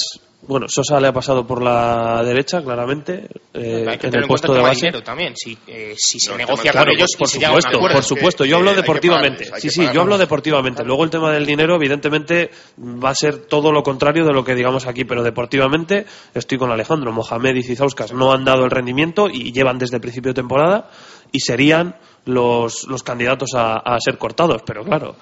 bueno, 0.50 0.66
Sosa 0.68 1.00
le 1.00 1.06
ha 1.06 1.12
pasado 1.12 1.46
por 1.46 1.62
la 1.62 2.22
derecha, 2.24 2.60
claramente, 2.62 3.28
eh, 3.54 3.86
Hay 3.88 3.98
que 3.98 4.08
en 4.08 4.16
el 4.16 4.26
puesto 4.26 4.52
de 4.52 4.60
base. 4.60 4.86
dinero 4.86 5.02
también. 5.02 5.34
Si, 5.36 5.56
eh, 5.68 5.94
si 5.96 6.18
se 6.18 6.30
No, 6.32 6.36
negocia 6.38 6.72
claro, 6.72 6.88
con 6.88 6.96
ellos, 6.96 7.10
por 7.16 7.28
y 7.28 7.30
supuesto, 7.30 7.68
acuerdo. 7.76 7.94
por 7.96 8.04
supuesto. 8.04 8.44
Yo 8.44 8.56
hablo 8.56 8.74
deportivamente. 8.74 9.44
pagarles, 9.44 9.62
Sí, 9.62 9.70
sí, 9.70 9.88
yo 9.94 10.00
hablo 10.00 10.18
deportivamente. 10.18 10.84
Luego 10.84 11.04
el 11.04 11.10
tema 11.10 11.32
del 11.32 11.46
dinero, 11.46 11.76
evidentemente, 11.76 12.50
va 12.78 13.10
a 13.10 13.14
ser 13.14 13.46
todo 13.46 13.70
lo 13.70 13.82
contrario 13.84 14.24
de 14.24 14.32
lo 14.32 14.44
que 14.44 14.54
digamos 14.56 14.86
aquí, 14.86 15.04
pero 15.04 15.22
deportivamente 15.22 16.04
estoy 16.34 16.58
con 16.58 16.72
Alejandro. 16.72 17.12
Mohamed 17.12 17.54
y 17.54 17.62
Cizauskas 17.62 18.12
no 18.12 18.32
han 18.32 18.44
dado 18.44 18.64
el 18.64 18.70
rendimiento 18.70 19.28
y 19.30 19.52
llevan 19.52 19.78
desde 19.78 19.96
el 19.96 20.00
principio 20.02 20.30
de 20.30 20.34
temporada 20.34 20.90
y 21.30 21.38
serían 21.40 21.94
los, 22.24 22.88
los 22.88 23.02
candidatos 23.04 23.50
a, 23.54 23.74
a 23.76 23.96
ser 24.00 24.18
cortados. 24.18 24.62
Pero 24.66 24.82
claro, 24.84 25.14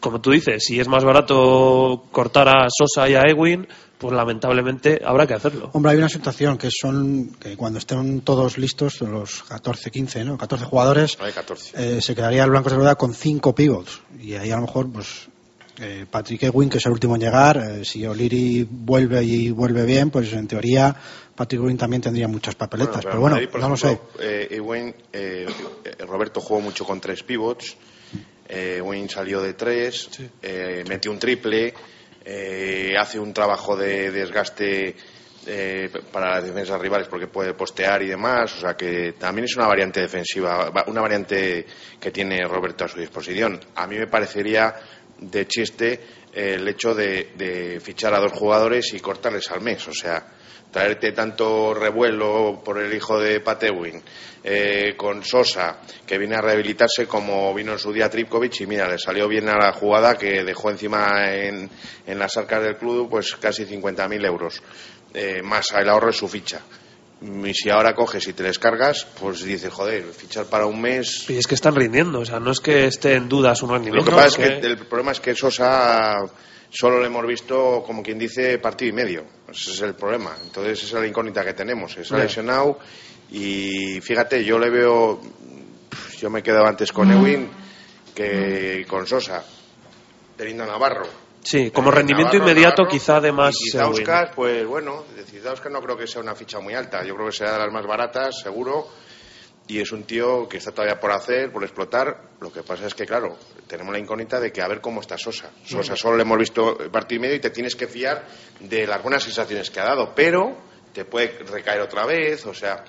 como 0.00 0.20
tú 0.20 0.30
dices, 0.30 0.64
si 0.64 0.80
es 0.80 0.88
más 0.88 1.04
barato 1.04 2.04
cortar 2.12 2.48
a 2.48 2.66
Sosa 2.70 3.08
y 3.08 3.14
a 3.14 3.22
Ewing, 3.22 3.66
pues 3.98 4.14
lamentablemente 4.14 5.00
habrá 5.04 5.26
que 5.26 5.34
hacerlo. 5.34 5.70
Hombre, 5.72 5.92
hay 5.92 5.98
una 5.98 6.08
situación 6.08 6.56
que 6.56 6.68
son 6.70 7.30
que 7.40 7.56
cuando 7.56 7.78
estén 7.78 8.20
todos 8.20 8.56
listos, 8.58 9.00
los 9.00 9.42
14, 9.44 9.90
15, 9.90 10.24
¿no? 10.24 10.38
14 10.38 10.64
jugadores, 10.64 11.18
Hay 11.20 11.32
14. 11.32 11.96
eh, 11.96 12.00
se 12.00 12.14
quedaría 12.14 12.44
el 12.44 12.50
Blancos 12.50 12.72
de 12.72 12.78
Rueda 12.78 12.94
con 12.94 13.12
5 13.12 13.54
pivots. 13.54 14.00
Y 14.20 14.34
ahí 14.34 14.50
a 14.52 14.56
lo 14.56 14.62
mejor, 14.62 14.90
pues, 14.92 15.28
eh, 15.80 16.06
Patrick 16.08 16.44
Ewing, 16.44 16.70
que 16.70 16.78
es 16.78 16.86
el 16.86 16.92
último 16.92 17.16
en 17.16 17.22
llegar, 17.22 17.56
eh, 17.56 17.84
si 17.84 18.06
O'Leary 18.06 18.68
vuelve 18.70 19.22
y 19.24 19.50
vuelve 19.50 19.84
bien, 19.84 20.10
pues 20.10 20.32
en 20.32 20.46
teoría 20.46 20.94
Patrick 21.34 21.60
Ewing 21.60 21.76
también 21.76 22.02
tendría 22.02 22.28
muchas 22.28 22.54
papeletas. 22.54 23.04
pero, 23.04 23.20
bueno, 23.20 23.36
Madrid, 23.36 23.50
no 23.60 23.68
lo 23.68 23.76
sé. 23.76 23.98
Ewing, 24.20 24.94
Roberto 26.06 26.40
jugó 26.40 26.60
mucho 26.60 26.84
con 26.84 27.00
tres 27.00 27.22
pivots. 27.24 27.76
Eh, 28.48 28.76
Ewing 28.78 29.08
salió 29.10 29.42
de 29.42 29.52
tres, 29.54 30.08
eh, 30.42 30.82
metió 30.88 31.10
un 31.10 31.18
triple, 31.18 31.74
eh, 32.24 32.94
hace 32.98 33.18
un 33.18 33.32
trabajo 33.34 33.76
de 33.76 34.10
desgaste 34.10 34.96
eh, 35.46 35.90
para 36.12 36.34
las 36.36 36.44
defensas 36.44 36.80
rivales 36.80 37.08
porque 37.08 37.26
puede 37.26 37.54
postear 37.54 38.02
y 38.02 38.08
demás. 38.08 38.54
O 38.56 38.60
sea 38.60 38.74
que 38.74 39.12
también 39.18 39.44
es 39.44 39.56
una 39.56 39.66
variante 39.66 40.00
defensiva, 40.00 40.70
va- 40.70 40.84
una 40.88 41.00
variante 41.02 41.66
que 42.00 42.10
tiene 42.10 42.42
Roberto 42.46 42.84
a 42.84 42.88
su 42.88 42.98
disposición. 42.98 43.60
A 43.76 43.86
mí 43.86 43.98
me 43.98 44.06
parecería 44.06 44.74
de 45.18 45.46
chiste 45.46 46.00
el 46.32 46.66
hecho 46.68 46.94
de, 46.94 47.32
de 47.36 47.80
fichar 47.80 48.14
a 48.14 48.20
dos 48.20 48.32
jugadores 48.32 48.92
y 48.94 49.00
cortarles 49.00 49.50
al 49.50 49.60
mes. 49.60 49.86
O 49.88 49.92
sea, 49.92 50.26
traerte 50.70 51.12
tanto 51.12 51.72
revuelo 51.74 52.60
por 52.64 52.78
el 52.80 52.92
hijo 52.92 53.18
de 53.18 53.40
Patewin 53.40 54.02
eh, 54.44 54.94
con 54.96 55.24
Sosa, 55.24 55.78
que 56.06 56.18
viene 56.18 56.36
a 56.36 56.40
rehabilitarse 56.40 57.06
como 57.06 57.52
vino 57.54 57.72
en 57.72 57.78
su 57.78 57.92
día 57.92 58.08
Tripkovic 58.10 58.60
y 58.60 58.66
mira, 58.66 58.88
le 58.88 58.98
salió 58.98 59.26
bien 59.28 59.48
a 59.48 59.56
la 59.56 59.72
jugada 59.72 60.16
que 60.16 60.44
dejó 60.44 60.70
encima 60.70 61.32
en, 61.34 61.68
en 62.06 62.18
las 62.18 62.36
arcas 62.36 62.62
del 62.62 62.76
club 62.76 63.08
pues 63.10 63.34
casi 63.36 63.64
50.000 63.64 64.26
euros, 64.26 64.62
eh, 65.14 65.40
más 65.42 65.66
el 65.72 65.88
ahorro 65.88 66.08
de 66.08 66.12
su 66.12 66.28
ficha. 66.28 66.60
Y 67.20 67.52
si 67.52 67.68
ahora 67.68 67.96
coges 67.96 68.28
y 68.28 68.32
te 68.32 68.44
descargas, 68.44 69.04
pues 69.18 69.42
dices, 69.42 69.72
joder, 69.72 70.04
fichar 70.12 70.44
para 70.46 70.66
un 70.66 70.80
mes. 70.80 71.28
Y 71.28 71.36
es 71.36 71.48
que 71.48 71.56
están 71.56 71.74
rindiendo, 71.74 72.20
o 72.20 72.24
sea, 72.24 72.38
no 72.38 72.52
es 72.52 72.60
que 72.60 72.86
esté 72.86 73.14
en 73.14 73.28
duda 73.28 73.56
su 73.56 73.66
Lo 73.66 73.72
rendimiento. 73.74 74.08
que 74.08 74.16
pasa 74.16 74.28
es 74.28 74.36
que- 74.36 74.60
que 74.60 74.66
el 74.68 74.78
problema 74.86 75.10
es 75.10 75.18
que 75.20 75.34
Sosa 75.34 76.14
solo 76.70 76.98
lo 76.98 77.06
hemos 77.06 77.26
visto, 77.26 77.82
como 77.86 78.02
quien 78.02 78.18
dice, 78.18 78.58
partido 78.58 78.90
y 78.90 78.92
medio. 78.92 79.24
Ese 79.50 79.72
es 79.72 79.80
el 79.82 79.94
problema. 79.94 80.36
Entonces, 80.44 80.82
esa 80.82 80.96
es 80.96 81.02
la 81.02 81.08
incógnita 81.08 81.44
que 81.44 81.54
tenemos. 81.54 81.96
Ha 81.96 82.02
Ya. 82.02 82.16
lesionado 82.18 82.78
y 83.30 84.00
fíjate, 84.00 84.44
yo 84.44 84.58
le 84.58 84.70
veo. 84.70 85.20
Yo 86.18 86.30
me 86.30 86.42
quedaba 86.42 86.68
antes 86.68 86.92
con 86.92 87.10
Ewing 87.12 87.48
que 88.14 88.84
con 88.88 89.06
Sosa, 89.06 89.44
teniendo 90.36 90.64
a 90.64 90.66
Navarro. 90.66 91.06
Sí, 91.44 91.70
como 91.70 91.90
rendimiento 91.92 92.32
Navarro, 92.34 92.50
inmediato 92.50 92.82
Navarro, 92.82 92.90
quizá 92.98 93.16
además 93.16 93.54
y 93.60 93.70
pues 94.34 94.66
bueno, 94.66 95.04
Cizauskas 95.30 95.72
no 95.72 95.80
creo 95.80 95.96
que 95.96 96.06
sea 96.08 96.20
una 96.20 96.34
ficha 96.34 96.58
muy 96.58 96.74
alta. 96.74 97.04
Yo 97.04 97.14
creo 97.14 97.26
que 97.26 97.32
será 97.32 97.52
de 97.52 97.58
las 97.58 97.72
más 97.72 97.86
baratas, 97.86 98.40
seguro. 98.42 98.88
Y 99.68 99.80
es 99.80 99.92
un 99.92 100.04
tío 100.04 100.48
que 100.48 100.56
está 100.56 100.72
todavía 100.72 100.98
por 100.98 101.12
hacer, 101.12 101.52
por 101.52 101.62
explotar. 101.62 102.30
Lo 102.40 102.50
que 102.50 102.62
pasa 102.62 102.86
es 102.86 102.94
que, 102.94 103.04
claro, 103.04 103.36
tenemos 103.66 103.92
la 103.92 103.98
incógnita 103.98 104.40
de 104.40 104.50
que 104.50 104.62
a 104.62 104.68
ver 104.68 104.80
cómo 104.80 105.02
está 105.02 105.18
Sosa. 105.18 105.50
Sosa 105.64 105.94
solo 105.94 106.16
le 106.16 106.22
hemos 106.22 106.38
visto 106.38 106.78
partido 106.90 107.18
y 107.18 107.20
medio 107.20 107.36
y 107.36 107.40
te 107.40 107.50
tienes 107.50 107.76
que 107.76 107.86
fiar 107.86 108.26
de 108.60 108.86
las 108.86 109.02
buenas 109.02 109.22
sensaciones 109.22 109.70
que 109.70 109.78
ha 109.80 109.84
dado. 109.84 110.14
Pero 110.14 110.56
te 110.94 111.04
puede 111.04 111.38
recaer 111.44 111.82
otra 111.82 112.06
vez, 112.06 112.46
o 112.46 112.54
sea. 112.54 112.82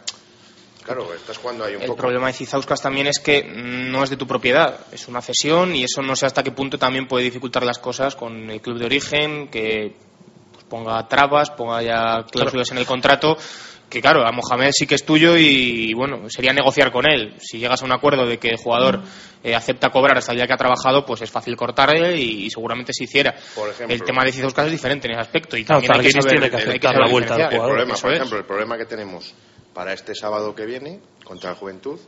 Claro, 0.86 1.14
estás 1.14 1.38
jugando 1.38 1.66
ahí 1.66 1.76
un 1.76 1.82
El 1.82 1.88
poco. 1.88 2.00
problema 2.00 2.28
de 2.28 2.34
Cizauskas 2.34 2.82
también 2.82 3.08
es 3.08 3.20
que 3.20 3.44
no 3.44 4.02
es 4.02 4.10
de 4.10 4.16
tu 4.16 4.26
propiedad, 4.26 4.80
es 4.94 5.10
una 5.10 5.22
cesión 5.22 5.76
y 5.76 5.84
eso 5.84 6.02
no 6.02 6.16
sé 6.16 6.26
hasta 6.26 6.42
qué 6.42 6.52
punto 6.52 6.80
también 6.80 7.08
puede 7.08 7.26
dificultar 7.26 7.64
las 7.64 7.78
cosas 7.78 8.16
con 8.16 8.50
el 8.50 8.62
club 8.62 8.80
de 8.80 8.86
origen, 8.86 9.50
que 9.50 9.94
pues, 10.54 10.64
ponga 10.64 11.06
trabas, 11.10 11.52
ponga 11.52 11.84
ya 11.84 12.26
cláusulas 12.32 12.72
en 12.72 12.78
el 12.78 12.86
contrato. 12.86 13.38
Que 13.90 14.02
claro, 14.02 14.26
a 14.26 14.32
Mohamed 14.32 14.72
sí 14.72 14.86
que 14.86 14.96
es 14.96 15.04
tuyo 15.04 15.36
y 15.36 15.94
bueno, 15.94 16.30
sería 16.30 16.54
negociar 16.54 16.92
con 16.92 17.10
él. 17.10 17.34
Si 17.40 17.58
llegas 17.58 17.82
a 17.82 17.86
un 17.86 17.92
acuerdo 17.92 18.26
de 18.28 18.38
que 18.38 18.50
el 18.50 18.58
jugador 18.58 19.02
eh, 19.44 19.56
acepta 19.56 19.90
cobrar 19.90 20.18
hasta 20.18 20.32
el 20.32 20.38
día 20.38 20.48
que 20.48 20.54
ha 20.54 20.58
trabajado, 20.58 21.06
pues 21.06 21.22
es 21.22 21.32
fácil 21.32 21.56
cortarle 21.56 22.16
y, 22.18 22.46
y 22.46 22.50
seguramente 22.50 22.94
se 22.94 23.06
hiciera. 23.06 23.34
Por 23.56 23.70
ejemplo. 23.70 23.96
el 23.96 24.04
tema 24.04 24.24
de 24.24 24.32
Cizauskas 24.32 24.68
es 24.68 24.72
diferente 24.74 25.08
en 25.08 25.14
ese 25.14 25.22
aspecto 25.22 25.58
y 25.58 25.64
Claro, 25.66 25.82
también 25.82 26.06
hay 26.06 26.12
que 26.14 26.22
saber, 26.22 26.40
tiene 26.40 26.50
que 26.50 26.56
hay 26.58 26.64
aceptar 26.64 26.94
saber 26.94 27.06
la 27.08 27.12
vuelta 27.12 27.34
del. 27.36 27.44
El 27.46 27.50
jugador. 27.50 27.70
problema, 27.76 27.96
por 28.00 28.12
es. 28.12 28.18
ejemplo, 28.18 28.38
el 28.38 28.46
problema 28.46 28.78
que 28.78 28.86
tenemos 28.86 29.34
para 29.74 29.94
este 29.94 30.14
sábado 30.14 30.54
que 30.54 30.66
viene 30.66 31.00
contra 31.24 31.50
el 31.52 31.56
Juventud, 31.56 32.00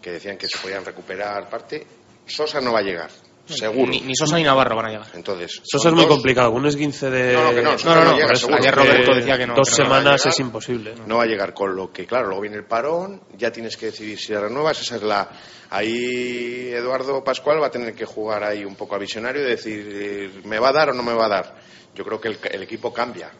que 0.00 0.12
decían 0.12 0.38
que 0.38 0.48
se 0.48 0.58
podían 0.58 0.84
recuperar 0.84 1.48
parte, 1.50 1.86
Sosa 2.26 2.60
no 2.60 2.72
va 2.72 2.78
a 2.78 2.82
llegar, 2.82 3.10
seguro. 3.54 3.90
Ni, 3.90 4.00
ni 4.00 4.14
Sosa 4.14 4.36
ni 4.36 4.42
Navarro 4.44 4.76
van 4.76 4.86
a 4.86 4.88
llegar. 4.90 5.06
Entonces, 5.14 5.60
Eso 5.62 5.78
son 5.78 5.88
es 5.92 5.94
muy 5.94 6.04
dos- 6.04 6.14
complicado. 6.14 6.50
Un 6.52 6.66
esguince 6.66 7.10
de. 7.10 7.32
No, 7.34 7.44
no, 7.44 7.50
que 7.54 7.62
no, 7.62 7.70
Por 7.76 7.84
no, 7.86 7.94
no, 7.94 8.04
no 8.04 8.12
llega, 8.16 8.26
eso, 8.32 8.36
seguro. 8.46 8.58
Ayer 8.58 8.74
Roberto 8.74 9.14
decía 9.14 9.38
que 9.38 9.46
no, 9.46 9.54
Dos 9.54 9.68
que 9.70 9.74
semanas 9.76 10.20
llegar. 10.20 10.28
es 10.34 10.40
imposible. 10.40 10.94
No 11.06 11.16
va 11.18 11.22
a 11.24 11.26
llegar 11.26 11.54
con 11.54 11.74
lo 11.76 11.92
que, 11.92 12.06
claro, 12.06 12.26
luego 12.28 12.42
viene 12.42 12.56
el 12.56 12.64
parón, 12.64 13.22
ya 13.36 13.50
tienes 13.52 13.76
que 13.76 13.86
decidir 13.86 14.18
si 14.18 14.32
la 14.32 14.40
renuevas, 14.40 14.80
esa 14.80 14.96
es 14.96 15.02
la... 15.02 15.28
Ahí 15.72 16.70
Eduardo 16.72 17.22
Pascual 17.24 17.62
va 17.62 17.68
a 17.68 17.70
tener 17.70 17.94
que 17.94 18.04
jugar 18.04 18.42
ahí 18.44 18.64
un 18.64 18.74
poco 18.74 18.94
a 18.96 18.98
visionario 18.98 19.42
y 19.42 19.50
decir, 19.50 19.88
eh, 19.90 20.30
¿me 20.44 20.58
va 20.58 20.70
a 20.70 20.72
dar 20.72 20.90
o 20.90 20.92
no 20.94 21.02
me 21.02 21.12
va 21.14 21.26
a 21.26 21.28
dar? 21.28 21.54
Yo 21.94 22.04
creo 22.04 22.20
que 22.20 22.28
el, 22.28 22.38
el 22.50 22.62
equipo 22.64 22.92
cambia. 22.92 23.30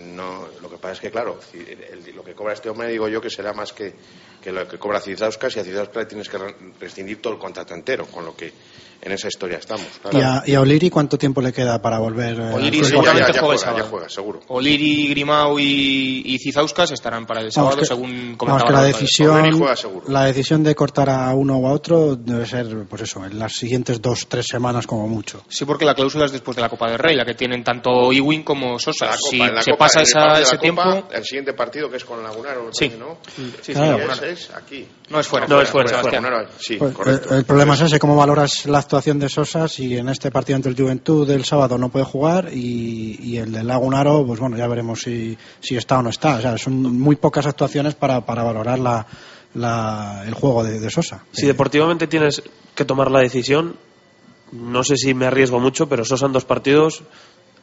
No, 0.00 0.46
lo 0.62 0.70
que 0.70 0.76
pasa 0.76 0.94
es 0.94 1.00
que, 1.00 1.10
claro, 1.10 1.38
el- 1.52 2.14
lo 2.14 2.22
que 2.24 2.34
cobra 2.34 2.52
este 2.54 2.68
hombre, 2.68 2.88
digo 2.88 3.08
yo, 3.08 3.20
que 3.20 3.30
será 3.30 3.52
más 3.52 3.72
que, 3.72 3.94
que 4.42 4.50
lo 4.52 4.66
que 4.66 4.78
cobra 4.78 5.00
Cizauskas 5.00 5.56
y 5.56 5.60
a 5.60 5.64
Cizauskas 5.64 5.96
le 5.96 6.06
tienes 6.06 6.28
que 6.28 6.38
re- 6.38 6.54
rescindir 6.80 7.20
todo 7.20 7.34
el 7.34 7.38
contrato 7.38 7.74
entero, 7.74 8.06
con 8.06 8.24
lo 8.24 8.34
que 8.34 8.52
en 9.02 9.12
esa 9.12 9.28
historia 9.28 9.56
estamos. 9.58 9.86
claro. 10.02 10.18
¿Y 10.18 10.22
a, 10.22 10.42
y 10.46 10.54
a 10.54 10.60
O'Leary 10.60 10.90
cuánto 10.90 11.16
tiempo 11.16 11.40
le 11.40 11.52
queda 11.54 11.80
para 11.80 11.98
volver? 11.98 12.38
eh, 12.38 12.70
ya, 12.70 12.84
seguramente 12.84 13.32
ya 13.32 13.40
juega 13.40 13.54
ya 13.56 13.58
sábado. 13.64 13.86
juega, 13.90 14.08
seguro. 14.10 14.40
Oliri, 14.48 15.08
Grimau 15.08 15.58
y, 15.58 16.22
y 16.26 16.38
Cizauskas 16.38 16.90
estarán 16.92 17.24
para 17.26 17.40
el 17.40 17.50
sábado, 17.50 17.76
Vamos, 17.76 17.88
que, 17.88 17.94
según 17.94 18.10
vamos, 18.10 18.36
comentaba. 18.36 18.66
que 18.66 18.72
la 18.74 18.82
decisión, 18.84 19.58
juega 19.58 19.76
seguro. 19.76 20.04
la 20.08 20.24
decisión 20.24 20.62
de 20.62 20.74
cortar 20.74 21.08
a 21.08 21.32
uno 21.34 21.56
o 21.56 21.66
a 21.68 21.72
otro 21.72 22.14
debe 22.16 22.44
ser, 22.46 22.66
pues 22.90 23.02
eso, 23.02 23.24
en 23.24 23.38
las 23.38 23.52
siguientes 23.54 24.02
dos, 24.02 24.26
tres 24.28 24.46
semanas 24.46 24.86
como 24.86 25.08
mucho. 25.08 25.42
Sí, 25.48 25.64
porque 25.64 25.86
la 25.86 25.94
cláusula 25.94 26.26
es 26.26 26.32
después 26.32 26.56
de 26.56 26.62
la 26.62 26.68
Copa 26.68 26.90
del 26.90 26.98
Rey, 26.98 27.16
la 27.16 27.24
que 27.24 27.34
tienen 27.34 27.64
tanto 27.64 28.12
Ewing 28.12 28.42
como 28.42 28.78
Sosa. 28.78 29.06
La 29.06 29.12
Copa, 29.12 29.30
si 29.30 29.38
la 29.38 29.62
se 29.62 29.70
Copa, 29.70 29.88
pasa 29.98 30.02
esa- 30.02 30.36
de 30.36 30.42
ese 30.42 30.58
tiempo, 30.58 30.82
Copa, 30.82 31.14
el 31.16 31.24
siguiente 31.24 31.52
partido 31.52 31.90
que 31.90 31.96
es 31.96 32.04
con 32.04 32.22
Lagunaro, 32.22 32.64
me 32.64 32.72
Sí. 32.72 32.92
¿no? 32.98 33.18
sí, 33.34 33.52
sí, 33.62 33.72
Claro. 33.72 34.14
sí, 34.14 34.24
es 34.24 34.50
aquí. 34.54 34.86
no 35.10 35.20
es 35.20 35.26
fuera. 35.26 35.46
No, 35.46 35.60
es 35.60 35.68
fuera, 35.68 35.88
fuera, 36.00 36.20
fuera. 36.20 36.48
Sí, 36.58 36.76
Pues, 36.76 36.94
correcto. 36.94 37.30
el, 37.32 37.38
el 37.40 37.44
problema 37.44 37.74
es 37.74 37.80
ese, 37.82 37.98
cómo 37.98 38.16
valoras 38.16 38.66
la 38.66 38.78
actuación 38.78 39.18
de 39.18 39.28
Sosa 39.28 39.68
si 39.68 39.96
en 39.96 40.08
este 40.08 40.30
partido 40.30 40.56
ante 40.56 40.68
el 40.68 40.76
Juventud 40.76 41.26
del 41.26 41.44
sábado 41.44 41.78
no 41.78 41.88
puede 41.88 42.04
jugar 42.04 42.48
y, 42.52 43.18
y 43.20 43.36
el 43.38 43.52
del 43.52 43.66
Lagunaro, 43.66 44.24
pues 44.26 44.38
bueno, 44.40 44.56
ya 44.56 44.66
veremos 44.68 45.00
si, 45.00 45.36
si 45.60 45.76
está 45.76 45.98
o 45.98 46.02
no 46.02 46.10
está. 46.10 46.36
O 46.36 46.40
sea, 46.40 46.56
son 46.58 46.74
muy 46.98 47.16
pocas 47.16 47.46
actuaciones 47.46 47.94
para, 47.94 48.20
para 48.24 48.42
valorar 48.42 48.78
la, 48.78 49.06
la- 49.54 50.22
el 50.26 50.34
juego 50.34 50.62
de, 50.64 50.78
de 50.80 50.90
Sosa. 50.90 51.24
Si 51.32 51.46
deportivamente 51.46 52.06
tienes 52.06 52.42
que 52.74 52.84
tomar 52.84 53.10
la 53.10 53.20
decisión, 53.20 53.76
no 54.52 54.82
sé 54.84 54.96
si 54.96 55.14
me 55.14 55.26
arriesgo 55.26 55.58
mucho, 55.60 55.88
pero 55.88 56.04
Sosa 56.04 56.26
en 56.26 56.32
dos 56.32 56.44
partidos 56.44 57.02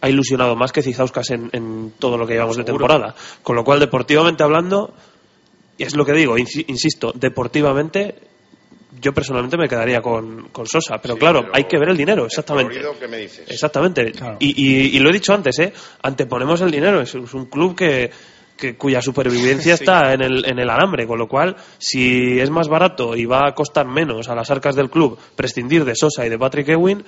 ha 0.02 0.10
ilusionado 0.10 0.56
más 0.56 0.72
que 0.72 0.82
Cizauskas 0.84 1.30
en, 1.32 1.50
en 1.54 1.94
todo 2.00 2.18
lo 2.18 2.28
que 2.28 2.34
llevamos 2.34 2.58
de 2.58 2.64
temporada. 2.64 3.16
Con 3.44 3.56
lo 3.56 3.64
cual, 3.64 3.80
deportivamente 3.80 4.44
hablando, 4.44 4.94
y 5.78 5.84
es 5.84 5.96
lo 5.96 6.06
que 6.06 6.14
digo, 6.14 6.38
insi- 6.38 6.66
insisto, 6.68 7.12
deportivamente 7.16 8.16
yo 9.00 9.14
personalmente 9.14 9.58
me 9.58 9.68
quedaría 9.68 10.02
con, 10.02 10.50
con 10.50 10.66
Sosa, 10.66 10.98
pero 11.00 11.14
Sí, 11.16 11.20
claro, 11.20 11.42
pero 11.42 11.56
hay 11.56 11.66
que 11.66 11.78
ver 11.78 11.90
el 11.90 11.98
dinero, 11.98 12.26
exactamente. 12.26 12.80
¿qué 13.00 13.08
me 13.08 13.18
dices? 13.18 13.46
Exactamente. 13.48 14.12
Claro. 14.12 14.38
Y, 14.40 14.48
y- 14.58 14.96
y 14.98 15.00
lo 15.00 15.10
he 15.10 15.14
dicho 15.14 15.34
antes, 15.34 15.60
¿eh? 15.60 15.72
Anteponemos 16.02 16.62
el 16.62 16.72
dinero. 16.72 17.02
Es, 17.02 17.14
es 17.14 17.34
un 17.36 17.46
club 17.46 17.76
que, 17.76 18.10
que- 18.58 18.76
cuya 18.76 19.00
supervivencia 19.02 19.74
está 19.76 20.14
en 20.14 20.24
el, 20.24 20.46
en 20.50 20.58
el 20.58 20.70
alambre. 20.70 21.06
Con 21.06 21.20
lo 21.20 21.28
cual, 21.28 21.56
si 21.78 22.40
es 22.40 22.50
más 22.50 22.68
barato 22.70 23.16
y 23.16 23.26
va 23.26 23.48
a 23.48 23.54
costar 23.54 23.86
menos 23.88 24.30
a 24.30 24.36
las 24.36 24.50
arcas 24.50 24.76
del 24.76 24.90
club 24.90 25.20
prescindir 25.36 25.86
de 25.86 25.94
Sosa 25.96 26.26
y 26.26 26.30
de 26.30 26.40
Patrick 26.40 26.70
Ewing, 26.70 27.04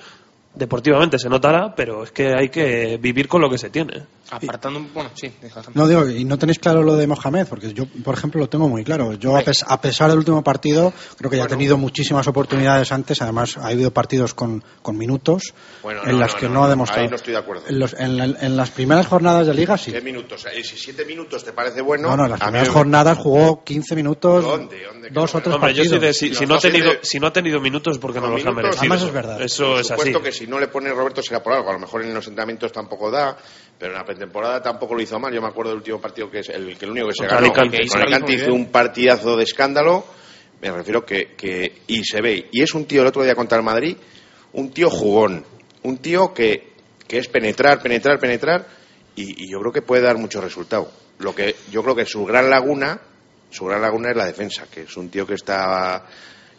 deportivamente 0.54 1.18
se 1.18 1.28
notará, 1.28 1.74
pero 1.74 2.02
es 2.04 2.10
que 2.12 2.34
hay 2.34 2.48
que 2.48 2.98
vivir 3.00 3.28
con 3.28 3.40
lo 3.40 3.48
que 3.50 3.58
se 3.58 3.70
tiene. 3.70 4.02
Apartando 4.32 4.78
un. 4.78 4.92
Bueno, 4.94 5.10
sí, 5.14 5.32
No 5.74 5.88
digo, 5.88 6.08
y 6.08 6.24
no 6.24 6.38
tenéis 6.38 6.58
claro 6.60 6.82
lo 6.84 6.94
de 6.96 7.06
Mohamed, 7.06 7.48
porque 7.48 7.72
yo, 7.72 7.86
por 8.04 8.14
ejemplo, 8.14 8.40
lo 8.40 8.48
tengo 8.48 8.68
muy 8.68 8.84
claro. 8.84 9.14
Yo, 9.14 9.36
a, 9.36 9.40
pes- 9.42 9.64
a 9.66 9.80
pesar 9.80 10.08
del 10.10 10.18
último 10.18 10.44
partido, 10.44 10.92
creo 11.18 11.30
que 11.30 11.36
ya 11.36 11.44
ha 11.44 11.48
tenido 11.48 11.76
muchísimas 11.76 12.28
oportunidades 12.28 12.92
antes. 12.92 13.20
Además, 13.22 13.56
ha 13.56 13.66
habido 13.68 13.92
partidos 13.92 14.34
con, 14.34 14.62
con 14.82 14.96
minutos 14.96 15.52
Bueno, 15.82 16.02
en 16.04 16.12
no, 16.12 16.18
las 16.20 16.34
no, 16.34 16.40
que 16.40 16.46
no, 16.46 16.52
no, 16.54 16.60
ha 16.60 16.62
no, 16.64 16.70
demostrado. 16.70 17.02
ahí 17.02 17.08
no 17.08 17.16
estoy 17.16 17.32
de 17.32 17.38
acuerdo. 17.40 17.62
En, 17.68 17.78
los- 17.80 17.94
en 17.94 18.16
la- 18.16 18.24
en 18.40 18.56
las 18.56 18.70
primeras 18.70 19.06
jornadas 19.08 19.46
de 19.48 19.54
Liga, 19.54 19.76
sí. 19.76 19.90
¿Qué 19.90 20.00
minutos? 20.00 20.46
Eh, 20.46 20.62
Si 20.62 20.76
siete 20.76 21.04
minutos 21.04 21.42
te 21.44 21.52
parece 21.52 21.80
bueno. 21.80 22.08
No, 22.10 22.16
no, 22.16 22.24
en 22.26 22.30
las 22.30 22.38
mí 22.40 22.44
primeras 22.44 22.68
me- 22.68 22.74
jornadas 22.74 23.18
jugó 23.18 23.64
15 23.64 23.96
minutos, 23.96 24.44
¿Dónde? 24.44 24.76
¿Dónde? 24.84 25.10
dos 25.10 25.34
o 25.34 25.40
tres 25.40 25.54
Hombre, 25.56 25.74
yo 25.74 25.82
partidos. 25.82 25.88
soy 25.88 26.06
de- 26.06 26.14
si, 26.14 26.34
si 26.36 26.46
Los 26.46 26.48
no 26.50 26.54
ha 26.54 26.60
tenido, 26.60 26.92
si 27.02 27.18
no 27.18 27.26
ha 27.26 27.32
tenido 27.32 27.60
minutos, 27.60 27.98
porque 27.98 28.20
no 28.20 28.28
Los 28.28 28.46
ha 28.46 28.52
merecido. 28.52 28.78
Además 28.80 29.02
es 29.02 29.12
verdad. 29.12 29.42
Eso 29.42 29.64
Por 29.72 29.80
es 29.80 29.90
así. 29.90 30.12
Si 30.40 30.46
no 30.46 30.58
le 30.58 30.68
pone 30.68 30.88
Roberto 30.90 31.22
será 31.22 31.42
por 31.42 31.52
algo. 31.52 31.68
A 31.68 31.74
lo 31.74 31.80
mejor 31.80 32.02
en 32.02 32.14
los 32.14 32.26
entrenamientos 32.26 32.72
tampoco 32.72 33.10
da, 33.10 33.36
pero 33.78 33.92
en 33.92 33.98
la 33.98 34.06
pretemporada 34.06 34.62
tampoco 34.62 34.94
lo 34.94 35.02
hizo 35.02 35.20
mal. 35.20 35.34
Yo 35.34 35.42
me 35.42 35.48
acuerdo 35.48 35.72
del 35.72 35.80
último 35.80 36.00
partido 36.00 36.30
que 36.30 36.38
es 36.38 36.48
el, 36.48 36.78
que 36.78 36.86
el 36.86 36.92
único 36.92 37.08
que 37.08 37.14
se 37.14 37.26
ganó. 37.26 37.40
Alicante. 37.40 37.76
Con 37.76 37.84
Hizo 37.84 37.98
lo 37.98 38.04
Alicante 38.04 38.32
hizo 38.32 38.54
un 38.54 38.70
partidazo 38.72 39.36
de 39.36 39.44
escándalo. 39.44 40.06
Me 40.62 40.70
refiero 40.70 41.04
que, 41.04 41.34
que. 41.36 41.82
Y 41.88 42.02
se 42.04 42.22
ve. 42.22 42.48
Y 42.52 42.62
es 42.62 42.72
un 42.72 42.86
tío 42.86 43.02
el 43.02 43.08
otro 43.08 43.22
día 43.22 43.34
contra 43.34 43.58
el 43.58 43.64
Madrid, 43.64 43.98
un 44.54 44.70
tío 44.70 44.88
jugón. 44.88 45.44
Un 45.82 45.98
tío 45.98 46.32
que, 46.32 46.72
que 47.06 47.18
es 47.18 47.28
penetrar, 47.28 47.82
penetrar, 47.82 48.18
penetrar. 48.18 48.66
Y, 49.16 49.44
y 49.44 49.52
yo 49.52 49.60
creo 49.60 49.72
que 49.72 49.82
puede 49.82 50.00
dar 50.00 50.16
mucho 50.16 50.40
resultado. 50.40 50.90
Lo 51.18 51.34
que 51.34 51.54
yo 51.70 51.82
creo 51.82 51.94
que 51.94 52.06
su 52.06 52.24
gran 52.24 52.48
laguna. 52.48 52.98
Su 53.50 53.66
gran 53.66 53.82
laguna 53.82 54.10
es 54.10 54.16
la 54.16 54.24
defensa, 54.24 54.68
que 54.72 54.82
es 54.82 54.96
un 54.96 55.10
tío 55.10 55.26
que 55.26 55.34
está 55.34 56.06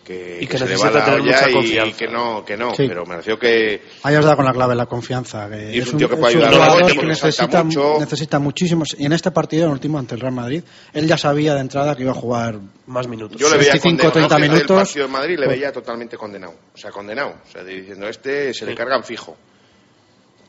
que, 0.03 0.39
Y 0.41 0.47
que 0.47 0.57
se 0.57 0.65
le 0.65 0.71
necesita 0.71 0.99
va 0.99 1.07
la 1.07 1.13
olla 1.15 1.49
y 1.49 1.53
confianza. 1.53 1.97
que 1.97 2.07
no, 2.07 2.43
que 2.45 2.57
no, 2.57 2.73
Sí. 2.75 2.85
pero 2.87 3.05
me 3.05 3.15
refiero 3.17 3.37
que 3.39 3.81
Ahí 4.03 4.15
has 4.15 4.23
dado 4.25 4.35
con 4.37 4.45
la 4.45 4.51
clave, 4.53 4.75
la 4.75 4.85
confianza. 4.87 5.49
Que 5.49 5.75
Y 5.75 5.79
es 5.79 5.91
un 5.93 5.99
tío 5.99 6.09
que 6.09 6.17
puede 6.17 6.33
ayudar 6.35 6.53
a 6.53 6.57
la 6.57 6.75
gente 6.87 6.97
que 7.01 7.05
necesita, 7.05 7.63
mucho. 7.63 7.97
necesita 7.99 8.39
muchísimos. 8.39 8.95
Y 8.97 9.05
en 9.05 9.13
este 9.13 9.31
partido, 9.31 9.63
en 9.63 9.69
el 9.69 9.73
último 9.73 9.99
ante 9.99 10.15
el 10.15 10.21
Real 10.21 10.33
Madrid, 10.33 10.63
él 10.93 11.07
ya 11.07 11.17
sabía 11.17 11.53
de 11.53 11.61
entrada 11.61 11.95
que 11.95 12.03
iba 12.03 12.11
a 12.11 12.15
jugar 12.15 12.59
Más 12.87 13.07
minutos. 13.07 13.39
yo 13.39 13.49
le 13.49 13.57
veía 13.57 13.73
25, 13.73 14.11
condenado, 14.11 14.11
30 14.13 14.35
¿no? 14.35 14.39
Que 14.39 14.45
el 14.45 14.51
minutos. 14.51 14.77
partido 14.87 15.05
de 15.07 15.11
Madrid 15.13 15.37
le 15.39 15.45
Pues- 15.45 15.57
veía 15.59 15.71
totalmente 15.71 16.17
condenado, 16.17 16.53
o 16.73 16.77
sea, 16.77 16.91
condenado, 16.91 17.35
o 17.47 17.51
sea, 17.51 17.63
diciendo 17.63 18.07
este 18.07 18.53
se 18.53 18.65
le 18.65 18.75
cargan 18.75 19.03
fijo. 19.03 19.37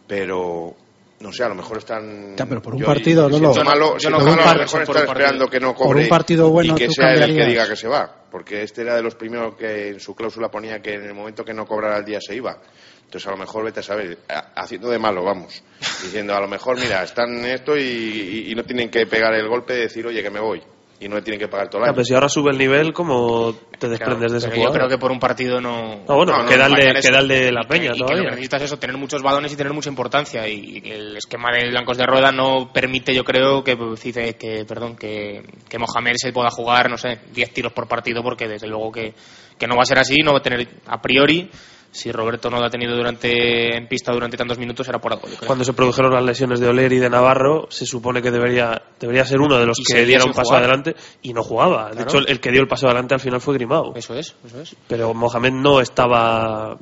Pero 0.07 0.75
no 1.23 1.33
sé, 1.33 1.45
a 1.45 1.49
lo 1.49 1.55
mejor 1.55 1.79
están 1.79 2.37
Ya, 2.37 2.45
pero 2.47 2.61
por 2.61 2.75
un 2.75 2.81
yo- 2.81 2.87
partido, 2.87 3.29
siento 3.29 3.39
Lolo. 3.49 3.55
Yo 3.55 3.65
no- 3.65 3.71
malo, 3.71 3.99
yo 3.99 4.11
no 4.11 4.19
malo, 4.19 4.33
creo 4.33 4.45
a 4.45 4.55
lo 4.55 4.61
mejor 4.61 4.85
por 4.85 4.97
están 4.97 5.09
esperando 5.09 5.49
que 5.49 5.61
no 5.61 5.75
Por 5.75 5.87
cobre 5.87 6.03
un 6.03 6.09
partido 6.09 6.51
bueno, 6.51 6.73
y 6.75 6.77
que 6.77 6.87
tú 6.89 6.93
sea 6.93 7.13
el 7.15 7.35
que 7.37 7.47
diga 7.47 7.69
que 7.69 7.77
se 7.77 7.89
va, 7.89 8.25
porque 8.31 8.63
este 8.63 8.83
era 8.83 8.97
de 8.97 9.03
los 9.03 9.15
primeros 9.15 9.55
que 9.57 9.89
en 9.89 10.01
su 10.01 10.15
cláusula 10.15 10.51
ponía 10.51 10.83
que 10.83 10.95
en 10.95 11.05
el 11.05 11.15
momento 11.15 11.45
que 11.45 11.55
no 11.55 11.65
cobrara 11.67 11.97
el 11.99 12.05
día 12.05 12.19
se 12.21 12.35
iba. 12.35 12.59
Entonces 13.05 13.29
a 13.29 13.31
lo 13.33 13.37
mejor 13.37 13.65
vete 13.65 13.81
a 13.81 13.83
saber, 13.83 14.19
haciendo 14.57 14.89
de 14.89 14.99
malo, 14.99 15.23
vamos, 15.23 15.63
diciendo 16.03 16.35
a 16.35 16.41
lo 16.41 16.49
mejor, 16.49 16.79
mira, 16.81 17.03
están 17.03 17.29
en 17.39 17.45
esto 17.45 17.77
y, 17.77 17.83
y- 17.83 18.51
y 18.51 18.55
no 18.55 18.65
tienen 18.65 18.91
que 18.91 19.07
pegar 19.07 19.35
el 19.35 19.47
golpe 19.49 19.75
de 19.75 19.81
decir, 19.81 20.07
oye, 20.07 20.23
que 20.23 20.31
me 20.31 20.41
voy, 20.41 20.63
y 21.03 21.09
no 21.09 21.17
le 21.17 21.23
tienen 21.23 21.41
que 21.41 21.49
pagar 21.49 21.69
todo 21.69 21.79
el 21.81 21.85
Ya, 21.87 21.89
año. 21.91 21.95
pero 21.97 22.05
si 22.05 22.15
ahora 22.15 22.29
sube 22.29 22.51
el 22.53 22.59
nivel, 22.59 22.93
¿cómo 22.93 23.53
te 23.53 23.79
Claro, 23.79 23.91
desprendes 23.91 24.33
de 24.33 24.39
ese 24.39 24.47
pero 24.49 24.57
yo 24.57 24.63
jugador? 24.69 24.79
creo 24.79 24.89
que 24.91 24.99
por 24.99 25.11
un 25.13 25.19
partido 25.19 25.61
no. 25.61 26.01
Ah, 26.09 26.15
bueno, 26.15 26.33
no, 26.33 26.43
no, 26.45 26.49
queda, 26.49 26.67
el 26.67 26.73
no, 26.73 26.79
la 26.79 27.63
y 27.63 27.65
que- 27.67 27.69
peña 27.69 27.85
y 27.87 27.93
que 27.93 27.99
lo 27.99 28.07
todavía. 28.07 28.25
que 28.25 28.31
necesitas 28.31 28.63
es 28.63 28.67
eso, 28.67 28.79
tener 28.79 28.97
muchos 28.97 29.23
balones 29.23 29.53
y 29.53 29.57
tener 29.57 29.73
mucha 29.73 29.89
importancia. 29.89 30.47
Y 30.49 30.83
el 30.85 31.17
esquema 31.17 31.49
de 31.53 31.69
blancos 31.71 31.97
de 31.99 32.07
rueda 32.07 32.31
no 32.33 32.73
permite, 32.73 33.15
yo 33.15 33.25
creo, 33.25 33.65
que 33.65 33.77
pues, 33.77 34.01
que, 34.03 34.65
perdón, 34.67 34.97
que, 34.97 35.43
que 35.69 35.79
Mohamed 35.79 36.15
se 36.17 36.33
pueda 36.33 36.51
jugar, 36.51 36.89
no 36.91 36.97
sé, 36.99 37.19
10 37.33 37.53
tiros 37.53 37.73
por 37.73 37.89
partido, 37.89 38.23
porque 38.23 38.47
desde 38.47 38.67
luego 38.69 38.93
que, 38.93 39.15
que 39.59 39.67
no 39.67 39.77
va 39.77 39.83
a 39.83 39.87
ser 39.87 39.99
así, 39.99 40.17
no 40.25 40.33
va 40.33 40.39
a 40.39 40.43
tener 40.43 40.69
a 40.87 41.01
priori. 41.01 41.51
Si 41.95 42.11
Roberto 42.11 42.49
no 42.51 42.59
lo 42.59 42.65
ha 42.65 42.71
tenido 42.71 42.97
durante 42.97 43.77
en 43.77 43.87
pista 43.87 44.13
durante 44.13 44.37
tantos 44.39 44.57
minutos, 44.59 44.89
era 44.89 44.99
por 44.99 45.13
algo. 45.13 45.29
Cuando 45.47 45.63
se 45.63 45.75
produjeron 45.75 46.11
las 46.15 46.25
lesiones 46.25 46.59
de 46.59 46.67
Oler 46.69 46.91
y 46.93 46.99
de 46.99 47.11
Navarro, 47.11 47.67
se 47.71 47.85
supone 47.85 48.23
que 48.23 48.31
debería, 48.31 48.81
debería 48.99 49.27
ser 49.27 49.41
uno 49.41 49.59
de 49.59 49.67
los 49.67 49.79
Y 49.79 49.85
que 49.85 50.05
diera 50.07 50.25
un 50.25 50.33
paso 50.33 50.49
jugar. 50.49 50.63
adelante 50.65 50.97
y 51.21 51.35
no 51.35 51.43
jugaba. 51.43 51.91
De 51.91 52.03
hecho, 52.05 52.17
el, 52.19 52.31
el 52.31 52.41
que 52.41 52.51
dio 52.51 52.63
el 52.63 52.67
paso 52.67 52.87
adelante 52.87 53.13
al 53.15 53.21
final 53.21 53.43
fue 53.43 53.53
Grimao. 53.55 53.93
Eso 53.95 54.15
es, 54.15 54.35
eso 54.47 54.61
es. 54.63 54.75
Pero 54.89 55.13
Mohamed 55.13 55.53
no 55.53 55.81
estaba. 55.83 56.79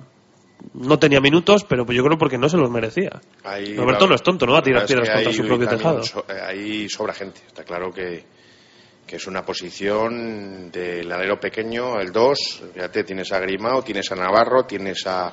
No 0.74 0.98
tenía 0.98 1.20
minutos, 1.20 1.64
pero 1.64 1.84
yo 1.90 2.04
creo 2.04 2.16
porque 2.18 2.38
no 2.38 2.48
se 2.48 2.56
los 2.58 2.70
merecía. 2.70 3.20
Ahí 3.44 3.74
Roberto 3.74 4.06
no 4.06 4.14
es 4.14 4.22
tonto, 4.22 4.46
no 4.46 4.52
va 4.52 4.58
a 4.58 4.62
tirar 4.62 4.86
piedras 4.86 5.08
contra 5.08 5.28
ahí 5.30 5.34
su 5.34 5.44
propio 5.46 5.66
tejado. 5.68 6.02
so- 6.04 6.24
eh, 6.28 6.40
ahí 6.46 6.88
sobra 6.88 7.14
gente. 7.14 7.40
Está 7.46 7.64
claro 7.64 7.90
que, 7.90 8.24
que 9.10 9.16
es 9.16 9.26
una 9.26 9.44
posición 9.44 10.70
del 10.70 11.10
alero 11.10 11.40
pequeño, 11.40 11.98
el 11.98 12.12
2. 12.12 12.62
Fíjate, 12.74 13.02
tienes 13.02 13.32
a 13.32 13.40
Grimao, 13.40 13.82
tienes 13.82 14.08
a 14.12 14.14
Navarro, 14.14 14.64
tienes 14.66 15.04
a, 15.04 15.32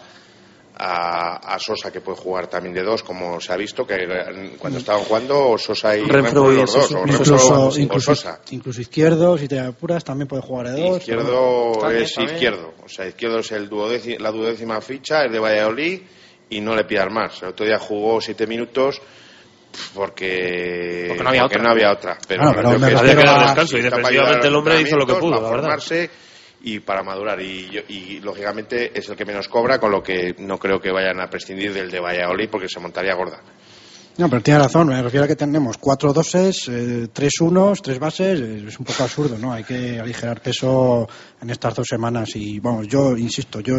a, 0.80 1.54
a 1.56 1.60
Sosa 1.60 1.92
que 1.92 2.02
puede 2.02 2.18
jugar 2.18 2.48
también 2.48 2.74
de 2.74 2.82
2, 2.82 3.04
como 3.04 3.40
se 3.40 3.54
ha 3.54 3.56
visto, 3.56 3.86
que 3.86 4.56
cuando 4.58 4.80
estaban 4.80 5.04
jugando 5.04 5.58
Sosa 5.60 5.96
y 5.96 6.06
Renfro 6.06 6.52
y 6.52 6.56
los 6.58 6.74
dos, 6.74 6.84
Sosa. 6.88 6.98
o 7.00 7.06
Renfro 7.06 7.24
Incluso, 7.24 7.66
o 7.70 7.78
incluso, 7.80 8.16
Sosa. 8.16 8.42
incluso 8.50 8.82
izquierdo, 8.82 9.38
si 9.38 9.48
te 9.48 9.60
apuras, 9.60 10.04
también 10.04 10.28
puede 10.28 10.42
jugar 10.42 10.70
de 10.72 10.82
dos. 10.82 10.98
Izquierdo 10.98 11.74
pero- 11.80 11.92
es 11.92 12.18
izquierdo, 12.18 12.74
o 12.84 12.90
sea, 12.90 13.06
izquierdo 13.08 13.40
es 13.40 13.52
el 13.52 13.70
duodéci- 13.70 14.18
la 14.20 14.32
duodécima 14.32 14.82
ficha, 14.82 15.26
es 15.26 15.32
de 15.32 15.38
Valladolid 15.40 16.02
y 16.50 16.62
no 16.62 16.76
le 16.76 16.84
pidas 16.86 17.12
más. 17.12 17.44
El 17.44 17.50
otro 17.50 17.64
día 17.66 17.78
jugó 17.78 18.20
siete 18.22 18.48
minutos 18.48 19.00
pf, 19.00 19.08
porque, 19.94 21.06
Porque 21.10 21.24
no 21.24 21.30
había 21.30 21.46
otra. 21.46 21.62
no 21.64 21.70
había 21.72 21.92
otra. 21.92 22.18
Pero 22.28 22.44
Bueno, 22.44 22.56
pero 22.58 22.80
me 22.80 22.88
que 22.88 22.96
descanso 22.96 23.78
y 23.78 23.82
a 23.82 24.48
el 24.48 24.56
hombre 24.56 24.82
hizo 24.82 24.96
lo 24.98 25.06
que 25.06 25.14
pudo, 25.16 25.32
para 25.32 25.42
la 25.44 25.50
verdad. 25.50 25.62
formarse 25.64 26.10
y 26.62 26.80
para 26.80 27.04
madurar. 27.04 27.40
Y, 27.42 27.70
yo- 27.70 27.82
y, 27.88 28.20
lógicamente 28.20 28.98
es 28.98 29.08
el 29.10 29.16
que 29.16 29.26
menos 29.26 29.48
cobra, 29.48 29.80
con 29.80 29.92
lo 29.92 30.02
que 30.02 30.36
no 30.40 30.58
creo 30.58 30.80
que 30.80 30.92
vayan 30.92 31.20
a 31.22 31.30
prescindir 31.30 31.74
del 31.74 31.92
de 31.92 32.00
Valladolid 32.00 32.50
porque 32.50 32.68
se 32.68 32.80
montaría 32.80 33.14
gorda. 33.16 33.42
No, 34.18 34.28
pero 34.30 34.42
tiene 34.42 34.60
razón. 34.62 34.88
Me 34.88 35.00
refiero 35.02 35.26
a 35.26 35.28
que 35.28 35.36
tenemos 35.36 35.78
cuatro 35.78 36.12
doses, 36.12 36.68
eh, 36.70 37.08
tres 37.14 37.40
unos, 37.40 37.84
tres 37.84 38.00
bases. 38.00 38.40
eh, 38.40 38.66
Es 38.68 38.80
un 38.80 38.86
poco 38.86 39.04
absurdo, 39.04 39.38
¿no? 39.38 39.54
Hay 39.54 39.64
que 39.64 40.00
aligerar 40.00 40.42
peso 40.42 41.08
en 41.40 41.50
estas 41.52 41.76
dos 41.76 41.86
semanas. 41.88 42.30
Y, 42.36 42.60
vamos, 42.60 42.88
yo 42.88 43.16
insisto, 43.16 43.60
yo 43.60 43.76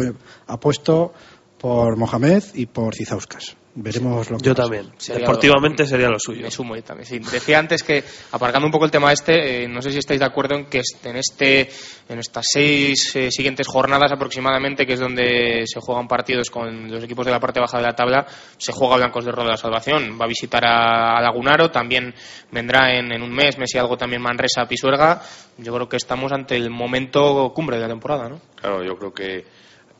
apuesto 0.47 1.13
por 1.59 1.97
Mohamed 1.97 2.41
y 2.53 2.67
por 2.67 2.95
Cizauskas. 2.95 3.57
Veremos 3.75 4.29
lo 4.31 4.37
que 4.37 4.45
Yo 4.45 4.55
pasa. 4.55 4.63
también. 4.63 4.91
Sería 4.97 5.21
Deportivamente 5.21 5.85
sería 5.85 6.09
lo 6.09 6.17
suyo. 6.19 6.41
Me 6.41 6.51
sumo 6.51 6.75
yo 6.75 6.83
también. 6.83 7.05
Sí. 7.05 7.19
Decía 7.19 7.59
antes 7.59 7.83
que, 7.83 8.03
aparcando 8.31 8.65
un 8.65 8.71
poco 8.71 8.85
el 8.85 8.91
tema 8.91 9.13
este, 9.13 9.63
eh, 9.63 9.67
no 9.67 9.81
sé 9.81 9.91
si 9.91 9.99
estáis 9.99 10.19
de 10.19 10.25
acuerdo 10.25 10.55
en 10.55 10.65
que 10.65 10.81
en 11.03 11.15
este, 11.15 11.69
en 12.09 12.19
estas 12.19 12.47
seis 12.51 13.15
eh, 13.15 13.31
siguientes 13.31 13.67
jornadas 13.67 14.11
aproximadamente, 14.11 14.85
que 14.85 14.93
es 14.93 14.99
donde 14.99 15.63
se 15.65 15.79
juegan 15.79 16.07
partidos 16.07 16.49
con 16.49 16.91
los 16.91 17.03
equipos 17.03 17.25
de 17.25 17.31
la 17.31 17.39
parte 17.39 17.59
baja 17.59 17.77
de 17.77 17.83
la 17.83 17.93
tabla, 17.95 18.25
se 18.57 18.71
juega 18.71 18.97
Blancos 18.97 19.23
de 19.25 19.31
Roda 19.31 19.45
de 19.45 19.51
la 19.51 19.57
Salvación. 19.57 20.17
Va 20.19 20.25
a 20.25 20.27
visitar 20.27 20.65
a, 20.65 21.17
a 21.17 21.21
Lagunaro, 21.21 21.69
también 21.69 22.13
vendrá 22.51 22.93
en, 22.97 23.13
en 23.13 23.21
un 23.21 23.31
mes, 23.31 23.57
mes 23.57 23.73
y 23.75 23.77
algo 23.77 23.97
también 23.97 24.21
Manresa, 24.21 24.65
Pisuerga. 24.67 25.21
Yo 25.57 25.73
creo 25.73 25.87
que 25.87 25.97
estamos 25.97 26.31
ante 26.31 26.55
el 26.55 26.69
momento 26.71 27.51
cumbre 27.53 27.77
de 27.77 27.83
la 27.83 27.89
temporada, 27.89 28.27
¿no? 28.29 28.41
Claro, 28.55 28.83
yo 28.83 28.97
creo 28.97 29.13
que 29.13 29.45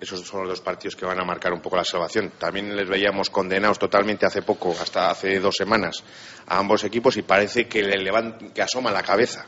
esos 0.01 0.21
son 0.21 0.41
los 0.41 0.49
dos 0.49 0.61
partidos 0.61 0.95
que 0.95 1.05
van 1.05 1.19
a 1.19 1.25
marcar 1.25 1.51
un 1.53 1.61
poco 1.61 1.75
la 1.75 1.83
salvación. 1.83 2.31
También 2.37 2.75
les 2.75 2.87
veíamos 2.87 3.29
condenados 3.29 3.77
totalmente 3.79 4.25
hace 4.25 4.41
poco, 4.41 4.71
hasta 4.81 5.09
hace 5.11 5.39
dos 5.39 5.55
semanas, 5.57 6.03
a 6.47 6.57
ambos 6.57 6.83
equipos 6.83 7.17
y 7.17 7.21
parece 7.23 7.67
que 7.67 7.83
le 7.83 8.09
que 8.53 8.61
asoma 8.61 8.91
la 8.91 9.03
cabeza. 9.03 9.45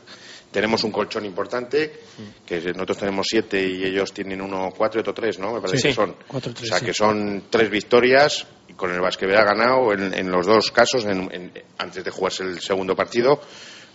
Tenemos 0.50 0.84
un 0.84 0.92
colchón 0.92 1.24
importante, 1.24 2.00
que 2.44 2.60
nosotros 2.72 2.98
tenemos 2.98 3.26
siete 3.30 3.62
y 3.66 3.84
ellos 3.84 4.12
tienen 4.12 4.42
uno 4.42 4.68
cuatro 4.76 4.98
y 4.98 5.00
otro 5.00 5.14
tres, 5.14 5.38
¿no? 5.38 5.54
Me 5.54 5.60
parece 5.62 5.78
Sí, 5.78 5.88
que 5.88 5.94
son. 5.94 6.14
cuatro, 6.28 6.52
tres, 6.52 6.64
o 6.68 6.72
sea, 6.72 6.78
sí. 6.80 6.84
que 6.84 6.92
son 6.92 7.44
tres 7.48 7.70
victorias 7.70 8.46
y 8.68 8.74
con 8.74 8.92
el 8.92 9.00
Basquevera 9.00 9.40
ha 9.40 9.44
ganado 9.46 9.94
en, 9.94 10.12
en 10.12 10.30
los 10.30 10.44
dos 10.46 10.70
casos 10.70 11.06
en- 11.06 11.32
en- 11.32 11.52
antes 11.78 12.04
de 12.04 12.10
jugarse 12.10 12.42
el 12.42 12.60
segundo 12.60 12.94
partido, 12.94 13.40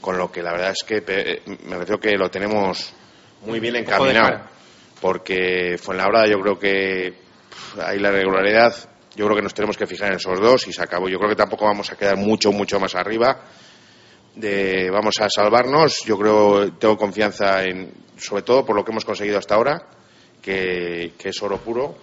con 0.01 0.17
lo 0.17 0.31
que 0.31 0.41
la 0.41 0.51
verdad 0.51 0.71
es 0.71 0.83
que 0.83 1.03
pe- 1.03 1.43
me 1.65 1.77
refiero 1.77 1.99
que 1.99 2.17
lo 2.17 2.31
tenemos 2.31 2.91
muy 3.45 3.59
bien 3.59 3.75
encaminado. 3.75 4.56
Porque 5.01 5.77
Fuenlabrada 5.77 6.27
yo 6.27 6.39
creo 6.39 6.59
que 6.59 7.13
ahí 7.81 7.99
la 7.99 8.11
regularidad. 8.11 8.73
Yo 9.15 9.25
creo 9.25 9.37
que 9.37 9.41
nos 9.41 9.53
tenemos 9.53 9.77
que 9.77 9.87
fijar 9.87 10.09
en 10.09 10.17
esos 10.17 10.39
dos 10.39 10.67
y 10.67 10.73
se 10.73 10.83
acabó. 10.83 11.09
Yo 11.09 11.17
creo 11.17 11.29
que 11.29 11.35
tampoco 11.35 11.65
vamos 11.65 11.91
a 11.91 11.95
quedar 11.95 12.17
mucho 12.17 12.51
mucho 12.51 12.79
más 12.79 12.95
arriba 12.95 13.41
de 14.35 14.89
vamos 14.91 15.15
a 15.19 15.27
salvarnos. 15.29 16.03
Yo 16.05 16.17
creo 16.17 16.73
tengo 16.73 16.97
confianza 16.97 17.63
en 17.63 17.91
sobre 18.17 18.43
todo 18.43 18.65
por 18.65 18.75
lo 18.75 18.83
que 18.83 18.91
hemos 18.91 19.05
conseguido 19.05 19.37
hasta 19.37 19.55
ahora 19.55 19.87
que, 20.41 21.13
es 21.23 21.41
oro 21.41 21.57
puro 21.57 21.95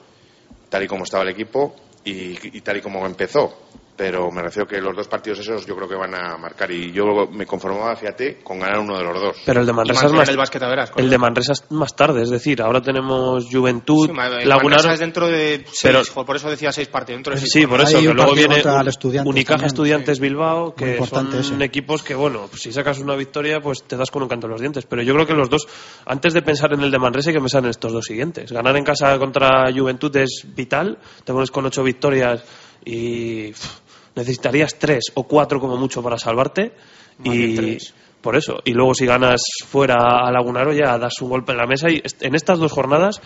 tal 0.69 0.83
y 0.83 0.89
como 0.89 1.05
estaba 1.05 1.23
el 1.23 1.31
equipo 1.31 1.75
y 2.05 2.61
tal 2.61 2.77
y 2.77 2.81
como 2.81 3.07
empezó 3.07 3.65
pero 3.97 4.31
me 4.31 4.43
refiero 4.43 4.67
que 4.67 4.81
los 4.81 4.95
dos 4.97 5.07
partidos 5.09 5.39
esos 5.41 5.65
yo 5.67 5.77
creo 5.77 5.89
que 5.89 5.95
van 5.95 6.15
a 6.15 6.37
marcar 6.37 6.71
y 6.71 6.91
yo 6.93 7.05
me 7.31 7.47
conformaba, 7.47 7.95
fíjate, 7.97 8.39
con 8.43 8.59
ganar 8.59 8.81
uno 8.81 8.99
de 8.99 9.05
los 9.05 9.21
dos. 9.21 9.37
Pero 9.47 9.61
el 9.61 9.67
de 9.67 9.73
Manresa 9.73 10.07
es 10.07 10.13
más, 10.13 10.29
el 10.29 10.37
básquet 10.37 10.63
el 10.97 11.11
de 11.11 11.19
Manresa 11.19 11.53
es 11.53 11.71
más 11.71 11.95
tarde, 11.95 12.23
es 12.23 12.31
decir, 12.31 12.61
ahora 12.61 12.81
tenemos 12.81 13.47
Juventud, 13.51 14.07
Sí, 14.09 14.13
Manresa 14.13 14.93
es 14.95 14.99
dentro 14.99 15.29
de 15.29 15.65
seis, 15.71 15.81
pero- 16.13 16.25
por 16.27 16.37
eso 16.37 16.51
decía 16.51 16.73
seis 16.73 16.89
partidos. 16.89 17.19
Dentro 17.19 17.35
de 17.35 17.41
seis 17.41 17.53
Sí, 17.53 17.67
por 17.67 17.81
eso, 17.81 17.99
que 18.01 18.13
luego 18.15 18.33
viene 18.35 18.57
un- 18.57 19.29
Unicaja 19.29 19.55
también, 19.59 19.67
Estudiantes 19.67 20.19
Bilbao, 20.21 20.75
que 20.75 20.99
son 21.07 21.35
ese. 21.35 21.65
equipos 21.65 22.03
que, 22.03 22.15
bueno, 22.15 22.47
pues 22.51 22.63
si 22.63 22.73
sacas 22.73 22.99
una 22.99 23.15
victoria, 23.15 23.61
pues 23.61 23.85
te 23.85 23.97
das 23.97 24.11
con 24.11 24.23
un 24.23 24.29
canto 24.29 24.47
en 24.47 24.53
los 24.53 24.61
dientes. 24.61 24.87
Pero 24.87 25.03
yo 25.03 25.15
creo 25.15 25.27
que 25.27 25.35
los 25.35 25.49
dos, 25.49 25.67
antes 26.07 26.33
de 26.35 26.43
pensar 26.43 26.73
en 26.73 26.81
el 26.81 26.91
de 26.91 26.99
Manresa, 26.99 27.31
hay 27.31 27.35
que 27.35 27.41
pensar 27.41 27.63
en 27.65 27.71
estos 27.71 27.93
dos 27.93 28.05
siguientes. 28.05 28.51
Ganar 28.53 28.77
en 28.77 28.85
casa 28.85 29.17
contra 29.19 29.71
Juventud 29.73 30.15
es 30.17 30.45
vital, 30.55 30.99
te 31.25 31.33
pones 31.33 31.51
con 31.51 31.65
ocho 31.67 31.83
victorias 31.83 32.43
y 32.85 33.49
pff, 33.53 33.81
necesitarías 34.17 34.75
tres 34.79 35.05
o 35.15 35.25
cuatro 35.25 35.61
como 35.61 35.77
mucho 35.77 36.03
para 36.03 36.19
salvarte. 36.19 36.73
Más 37.19 37.35
y 37.35 37.55
tres. 37.55 37.95
por 38.21 38.37
eso. 38.37 38.59
Y 38.65 38.73
luego 38.73 38.95
si 38.95 39.07
ganas 39.07 39.43
fuera 39.67 40.27
a 40.27 40.31
Lagunaro 40.33 40.73
ya 40.73 40.99
das 40.99 41.21
un 41.21 41.29
golpe 41.29 41.53
en 41.53 41.59
la 41.59 41.67
mesa 41.67 41.89
y 41.91 42.03
en 42.21 42.35
estas 42.35 42.59
dos 42.59 42.73
jornadas 42.73 43.21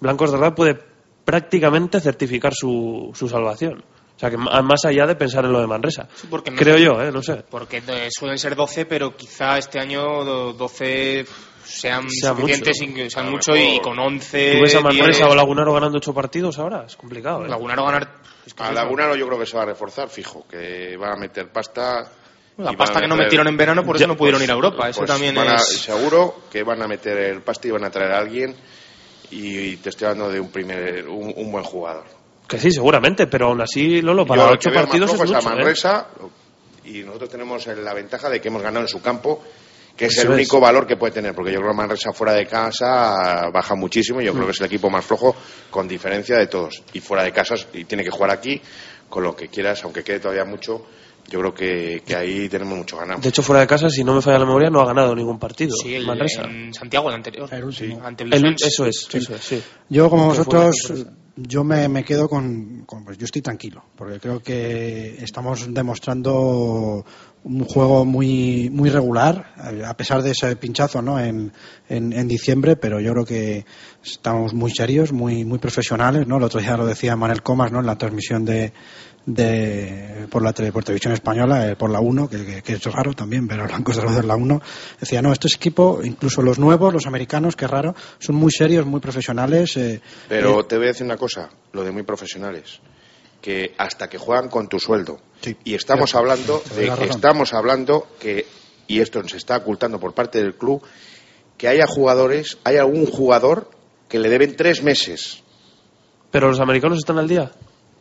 Blancos 0.00 0.30
de 0.32 0.38
Verdad 0.38 0.54
puede 0.54 0.78
prácticamente 1.24 2.00
certificar 2.00 2.52
su, 2.54 3.10
su 3.14 3.28
salvación. 3.28 3.84
O 4.16 4.18
sea 4.18 4.30
que 4.30 4.36
más 4.36 4.84
allá 4.84 5.06
de 5.06 5.16
pensar 5.16 5.44
en 5.44 5.52
lo 5.52 5.60
de 5.60 5.66
Manresa. 5.66 6.06
porque 6.30 6.50
no 6.52 6.56
Creo 6.56 6.76
sé- 6.76 6.84
yo, 6.84 7.02
¿eh? 7.02 7.10
No 7.10 7.20
sé. 7.22 7.42
Porque 7.50 7.82
suelen 8.16 8.38
ser 8.38 8.54
12, 8.54 8.86
pero 8.86 9.16
quizá 9.16 9.58
este 9.58 9.80
año 9.80 10.24
do- 10.24 10.52
12 10.52 11.26
sean 11.64 12.08
Sea 12.10 12.30
suficientes, 12.34 12.80
mucho. 12.80 13.00
y- 13.02 13.10
sean 13.10 13.30
mucho 13.30 13.52
mejor. 13.52 13.74
y 13.74 13.80
con 13.80 13.98
11. 13.98 14.52
¿Tú 14.56 14.62
ves 14.62 14.74
a 14.76 14.80
Manresa 14.80 15.24
10, 15.24 15.32
o 15.32 15.34
Lagunaro 15.34 15.72
ganando 15.74 15.98
ocho 15.98 16.14
partidos 16.14 16.58
ahora? 16.58 16.84
Es 16.86 16.96
complicado, 16.96 17.44
¿eh? 17.44 17.48
Lagunaro 17.48 17.84
ganar. 17.84 18.08
es 18.46 18.54
que 18.54 18.62
A 18.62 18.72
Lagunaro 18.72 19.16
yo 19.16 19.26
creo 19.26 19.38
que 19.38 19.46
se 19.46 19.56
va 19.56 19.62
a 19.62 19.66
reforzar, 19.66 20.08
fijo, 20.08 20.46
que 20.48 20.96
va 20.96 21.12
a 21.12 21.16
meter 21.16 21.48
pasta. 21.50 22.10
La 22.58 22.72
pasta 22.74 23.00
que 23.00 23.08
no 23.08 23.16
metieron 23.16 23.48
en 23.48 23.56
verano, 23.56 23.82
por 23.84 23.96
eso 23.96 24.06
no 24.06 24.16
pudieron 24.16 24.40
ir 24.42 24.50
a 24.50 24.54
Europa. 24.54 24.88
Eso 24.88 25.00
pues 25.00 25.10
también 25.10 25.34
van 25.34 25.48
a- 25.48 25.54
es. 25.56 25.66
Seguro 25.82 26.42
que 26.52 26.62
van 26.62 26.80
a 26.82 26.86
meter 26.86 27.16
el 27.18 27.42
pasta 27.42 27.66
y 27.66 27.70
van 27.72 27.84
a 27.84 27.90
traer 27.90 28.12
a 28.12 28.18
alguien 28.18 28.54
y 29.30 29.76
te 29.78 29.88
estoy 29.88 30.06
hablando 30.08 30.30
de 30.30 30.38
un 30.38 30.50
primer 30.50 31.08
un, 31.08 31.32
un 31.36 31.50
buen 31.50 31.64
jugador. 31.64 32.04
Que 32.46 32.58
sí, 32.58 32.70
seguramente, 32.70 33.26
pero 33.26 33.46
aún 33.48 33.60
así, 33.62 34.02
Lolo, 34.02 34.24
para 34.26 34.46
Yo 34.46 34.52
ocho 34.52 34.70
partidos 34.70 35.14
es 35.14 35.18
mucho, 35.20 35.36
a 35.36 35.40
¿eh? 35.40 35.42
Manresa 35.44 36.06
y 36.84 37.02
nosotros 37.02 37.30
tenemos 37.30 37.66
la 37.66 37.94
ventaja 37.94 38.28
de 38.28 38.40
que 38.40 38.48
hemos 38.48 38.62
ganado 38.62 38.82
en 38.82 38.88
su 38.88 39.00
campo 39.00 39.42
que 39.96 40.06
es 40.06 40.12
Eso 40.12 40.22
el 40.22 40.28
es. 40.28 40.34
único 40.34 40.60
valor 40.60 40.86
que 40.86 40.96
puede 40.96 41.12
tener, 41.12 41.34
porque 41.34 41.52
yo 41.52 41.58
creo 41.60 41.70
que 41.70 41.76
Manresa 41.76 42.12
fuera 42.12 42.32
de 42.32 42.46
casa 42.46 43.48
baja 43.52 43.74
muchísimo 43.74 44.20
y 44.20 44.24
yo 44.24 44.32
Mm. 44.32 44.36
creo 44.36 44.46
que 44.46 44.52
es 44.52 44.60
el 44.60 44.66
equipo 44.66 44.90
más 44.90 45.04
flojo 45.04 45.36
con 45.70 45.86
diferencia 45.86 46.36
de 46.36 46.46
todos. 46.48 46.82
Y 46.92 47.00
fuera 47.00 47.22
de 47.24 47.32
casa 47.32 47.54
y 47.72 47.84
tiene 47.84 48.02
que 48.04 48.10
jugar 48.10 48.30
aquí 48.30 48.60
con 49.08 49.22
lo 49.22 49.36
que 49.36 49.48
quieras, 49.48 49.84
aunque 49.84 50.02
quede 50.02 50.18
todavía 50.20 50.44
mucho, 50.44 50.84
yo 51.28 51.38
creo 51.40 51.54
que, 51.54 52.02
que 52.04 52.16
ahí 52.16 52.48
tenemos 52.48 52.76
mucho 52.76 52.96
ganado. 52.98 53.20
De 53.20 53.28
hecho, 53.28 53.42
fuera 53.42 53.60
de 53.60 53.66
casa, 53.66 53.88
si 53.88 54.02
no 54.04 54.14
me 54.14 54.20
falla 54.20 54.40
la 54.40 54.44
memoria, 54.46 54.68
no 54.70 54.80
ha 54.80 54.86
ganado 54.86 55.14
ningún 55.14 55.38
partido. 55.38 55.74
Sí, 55.76 55.94
el, 55.94 56.04
Manresa. 56.06 56.42
en 56.42 56.74
Santiago, 56.74 57.08
el 57.08 57.14
anterior. 57.14 57.48
Ante 58.02 58.24
el 58.24 58.34
El- 58.34 58.42
Lucense. 58.42 58.66
eso 58.66 58.86
es, 58.86 59.08
eso 59.12 59.34
es, 59.36 59.40
sí. 59.42 59.62
Yo, 59.88 60.10
como 60.10 60.26
vosotros. 60.26 60.76
Yo 61.36 61.64
me, 61.64 61.88
me 61.88 62.04
quedo 62.04 62.28
con, 62.28 62.84
con- 62.86 63.04
pues 63.04 63.18
yo 63.18 63.24
estoy 63.24 63.42
tranquilo, 63.42 63.82
porque 63.96 64.20
creo 64.20 64.40
que 64.40 65.16
estamos 65.22 65.66
demostrando 65.72 67.04
un 67.44 67.64
juego 67.64 68.04
muy 68.06 68.70
muy 68.70 68.88
regular, 68.88 69.52
a 69.84 69.96
pesar 69.96 70.22
de 70.22 70.30
ese 70.30 70.56
pinchazo 70.56 71.02
¿no? 71.02 71.18
en, 71.20 71.52
en, 71.88 72.12
en 72.12 72.28
diciembre, 72.28 72.76
pero 72.76 73.00
yo 73.00 73.12
creo 73.12 73.24
que 73.24 73.66
estamos 74.02 74.54
muy 74.54 74.70
serios, 74.70 75.12
muy 75.12 75.44
muy 75.44 75.58
profesionales. 75.58 76.26
¿no? 76.26 76.38
El 76.38 76.44
otro 76.44 76.60
día 76.60 76.76
lo 76.76 76.86
decía 76.86 77.16
Manel 77.16 77.42
Comas 77.42 77.70
¿no? 77.72 77.80
en 77.80 77.86
la 77.86 77.98
transmisión 77.98 78.44
de, 78.44 78.72
de 79.26 80.26
por 80.30 80.42
la 80.42 80.52
tele- 80.52 80.72
por 80.72 80.84
televisión 80.84 81.12
española, 81.12 81.68
eh, 81.70 81.76
por 81.76 81.90
la 81.90 82.00
1, 82.00 82.28
que, 82.28 82.44
que- 82.44 82.62
que 82.62 82.72
es 82.74 82.84
raro 82.84 83.12
también 83.14 83.46
ver 83.46 83.60
a 83.60 83.64
Blancos 83.66 83.96
de 83.96 84.02
Rodeo 84.02 84.20
en 84.20 84.28
la 84.28 84.36
1. 84.36 84.60
Decía, 85.00 85.22
no, 85.22 85.32
este 85.32 85.48
equipo, 85.54 86.00
incluso 86.04 86.42
los 86.42 86.58
nuevos, 86.58 86.92
los 86.92 87.06
americanos, 87.06 87.56
que 87.56 87.64
es 87.64 87.70
raro, 87.70 87.94
son 88.18 88.36
muy 88.36 88.50
serios, 88.52 88.86
muy 88.86 89.00
profesionales. 89.00 89.76
eh, 89.76 90.00
Pero 90.28 90.60
eh, 90.60 90.64
te 90.68 90.76
voy 90.76 90.86
a 90.86 90.88
decir 90.88 91.04
una 91.06 91.16
cosa, 91.16 91.50
lo 91.72 91.84
de 91.84 91.90
muy 91.90 92.02
profesionales, 92.02 92.80
que 93.40 93.74
hasta 93.78 94.08
que 94.08 94.18
juegan 94.18 94.48
con 94.48 94.68
tu 94.68 94.78
sueldo. 94.78 95.18
y 95.64 95.74
estamos 95.74 96.14
hablando 96.14 96.62
de 96.76 96.90
que 96.94 97.04
estamos 97.04 97.52
hablando 97.52 98.06
que 98.18 98.46
y 98.86 99.00
esto 99.00 99.26
se 99.28 99.36
está 99.38 99.56
ocultando 99.58 99.98
por 100.00 100.12
parte 100.14 100.38
del 100.42 100.54
club 100.54 100.82
que 101.58 101.68
haya 101.68 101.86
jugadores, 101.86 102.58
hay 102.64 102.76
algún 102.78 103.06
jugador 103.06 103.70
que 104.08 104.18
le 104.18 104.28
deben 104.28 104.56
tres 104.56 104.82
meses. 104.82 105.42
Pero 106.30 106.48
los 106.48 106.60
americanos 106.60 106.98
están 106.98 107.18
al 107.18 107.28
día. 107.28 107.50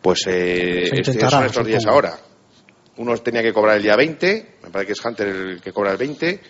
Pues 0.03 0.19
eh, 0.27 0.29
Se 0.29 0.83
este- 0.83 0.97
intentará, 0.97 1.29
son 1.31 1.45
estos 1.45 1.65
días 1.65 1.85
ahora. 1.87 2.15
Uno 2.97 3.17
tenía 3.17 3.41
que 3.41 3.51
cobrar 3.53 3.77
el 3.77 3.83
día 3.83 3.95
20, 3.95 4.57
me 4.63 4.69
parece 4.69 4.87
que 4.87 4.93
es 4.93 5.03
Hunter 5.03 5.27
el 5.27 5.61
que 5.61 5.71
cobra 5.71 5.91
el 5.93 5.97
20. 5.97 6.41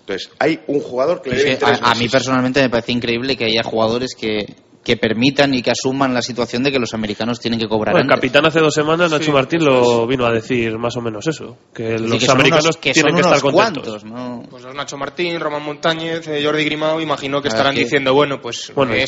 Entonces, 0.00 0.30
hay 0.38 0.60
un 0.68 0.80
jugador 0.80 1.22
que 1.22 1.30
le 1.30 1.58
a, 1.60 1.90
a 1.90 1.94
mí 1.94 2.08
personalmente 2.08 2.60
me 2.60 2.68
parece 2.70 2.92
increíble 2.92 3.36
que 3.36 3.46
haya 3.46 3.62
jugadores 3.64 4.14
que, 4.14 4.44
que 4.84 4.96
permitan 4.96 5.54
y 5.54 5.62
que 5.62 5.70
asuman 5.70 6.12
la 6.12 6.22
situación 6.22 6.62
de 6.64 6.72
que 6.72 6.78
los 6.78 6.92
americanos 6.92 7.38
tienen 7.38 7.60
que 7.60 7.68
cobrar 7.68 7.92
Bueno, 7.94 8.06
el 8.06 8.12
antes. 8.12 8.16
capitán 8.16 8.46
hace 8.46 8.58
dos 8.58 8.74
semanas, 8.74 9.10
Nacho 9.12 9.24
Sí, 9.26 9.30
Martín, 9.30 9.64
lo 9.64 10.06
vino 10.08 10.26
a 10.26 10.32
decir 10.32 10.76
más 10.78 10.96
o 10.96 11.00
menos 11.00 11.26
eso. 11.28 11.56
Que 11.72 11.98
los 11.98 12.18
que 12.24 12.30
americanos 12.30 12.64
unos- 12.64 12.76
que 12.78 12.92
tienen 12.92 13.12
son 13.12 13.16
que 13.16 13.20
estar 13.36 13.44
unos 13.44 13.54
contentos. 13.72 14.02
cuantos, 14.02 14.04
¿no? 14.04 14.42
Pues 14.50 14.64
Nacho 14.74 14.96
Martín, 14.96 15.38
Román 15.38 15.62
Montañez, 15.64 16.26
eh, 16.26 16.42
Jordi 16.44 16.64
Grimao, 16.64 17.00
imagino 17.00 17.40
que 17.40 17.48
La 17.48 17.54
estarán 17.54 17.74
diciendo, 17.74 18.12
bueno, 18.14 18.40
pues. 18.40 18.72
Bueno, 18.74 18.92
eh. 18.94 19.04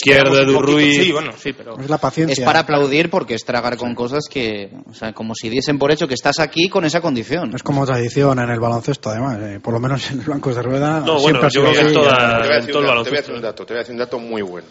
Ruiz. 0.60 0.96
Sí, 1.04 1.12
bueno, 1.12 1.32
sí, 1.36 1.52
pero. 1.52 1.78
Es 1.78 1.90
la 1.90 1.98
paciencia. 1.98 2.32
Es 2.34 2.40
para 2.40 2.60
aplaudir 2.60 3.10
porque 3.10 3.34
es 3.34 3.44
tragar 3.44 3.76
con 3.76 3.94
cosas 3.94 4.24
que, 4.30 4.70
o 4.88 4.94
sea, 4.94 5.12
como 5.12 5.34
si 5.34 5.48
diesen 5.48 5.78
por 5.78 5.90
hecho 5.90 6.06
que 6.06 6.14
estás 6.14 6.38
aquí 6.38 6.68
con 6.68 6.84
esa 6.84 7.00
condición. 7.00 7.52
Es 7.54 7.62
como 7.62 7.84
tradición 7.84 8.38
en 8.38 8.50
el 8.50 8.60
baloncesto, 8.60 9.10
además. 9.10 9.38
eh, 9.40 9.58
por 9.60 9.74
lo 9.74 9.80
menos 9.80 10.08
en 10.10 10.18
los 10.18 10.26
blancos 10.26 10.54
de 10.54 10.62
rueda. 10.62 11.00
No, 11.00 11.18
bueno, 11.20 11.40
yo 11.48 11.62
creo 11.62 11.72
que 11.72 11.80
en 11.80 11.92
toda- 11.92 12.12
en 12.12 12.12
todo 12.12 12.12
el 12.12 12.22
dato, 12.22 12.42
te 12.42 12.46
voy 12.46 12.52
a 12.52 12.60
decir 12.60 12.74
baloncesto. 12.74 13.32
un 13.34 13.42
dato, 13.42 13.66
te 13.66 13.72
voy 13.72 13.78
a 13.78 13.80
decir 13.80 13.92
un 13.94 13.98
dato 13.98 14.18
muy 14.18 14.42
bueno. 14.42 14.66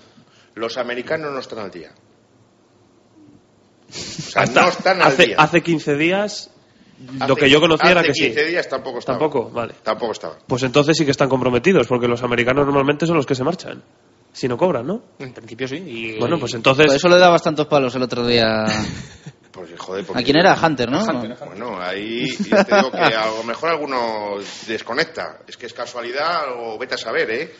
Los 0.55 0.77
americanos 0.77 1.31
no 1.31 1.39
están 1.39 1.59
al 1.59 1.71
día. 1.71 1.91
O 3.89 3.93
sea, 3.93 4.43
Hasta 4.43 4.61
no 4.63 4.69
están 4.69 5.01
al 5.01 5.07
hace, 5.09 5.25
día. 5.27 5.35
hace 5.37 5.61
15 5.61 5.95
días, 5.95 6.49
lo 7.27 7.35
que 7.35 7.49
yo 7.49 7.59
conocía 7.59 7.91
era 7.91 8.03
que 8.03 8.13
sí. 8.13 8.25
15 8.25 8.45
días 8.45 8.67
tampoco 8.69 8.99
estaba. 8.99 9.19
Tampoco, 9.19 9.49
vale. 9.51 9.75
Tampoco 9.83 10.11
estaba. 10.13 10.37
Pues 10.47 10.63
entonces 10.63 10.97
sí 10.97 11.05
que 11.05 11.11
están 11.11 11.29
comprometidos, 11.29 11.87
porque 11.87 12.07
los 12.07 12.23
americanos 12.23 12.65
normalmente 12.65 13.05
son 13.05 13.17
los 13.17 13.25
que 13.25 13.35
se 13.35 13.43
marchan. 13.43 13.83
Si 14.31 14.47
no 14.47 14.57
cobran, 14.57 14.87
¿no? 14.87 15.03
En 15.19 15.31
principio 15.31 15.67
sí. 15.67 15.75
Y, 15.75 16.19
Bueno, 16.19 16.39
pues 16.39 16.55
entonces. 16.55 16.87
Por 16.87 16.95
eso 16.95 17.07
le 17.07 17.19
dabas 17.19 17.43
tantos 17.43 17.67
palos 17.67 17.93
el 17.95 18.03
otro 18.03 18.25
día. 18.25 18.65
Pues, 19.53 19.69
joder, 19.77 20.03
¿A 20.15 20.23
quién 20.23 20.35
era? 20.37 20.55
Hunter, 20.59 20.89
¿no? 20.89 21.05
Bueno, 21.45 21.79
ahí 21.79 22.27
te 22.37 22.43
digo 22.75 22.89
que 22.91 22.97
a 22.97 23.27
lo 23.27 23.43
mejor 23.43 23.69
alguno 23.69 24.37
desconecta. 24.65 25.41
Es 25.47 25.57
que 25.57 25.67
es 25.67 25.73
casualidad 25.75 26.45
o 26.57 26.79
vete 26.79 26.95
a 26.95 26.97
saber, 26.97 27.29
¿eh? 27.29 27.53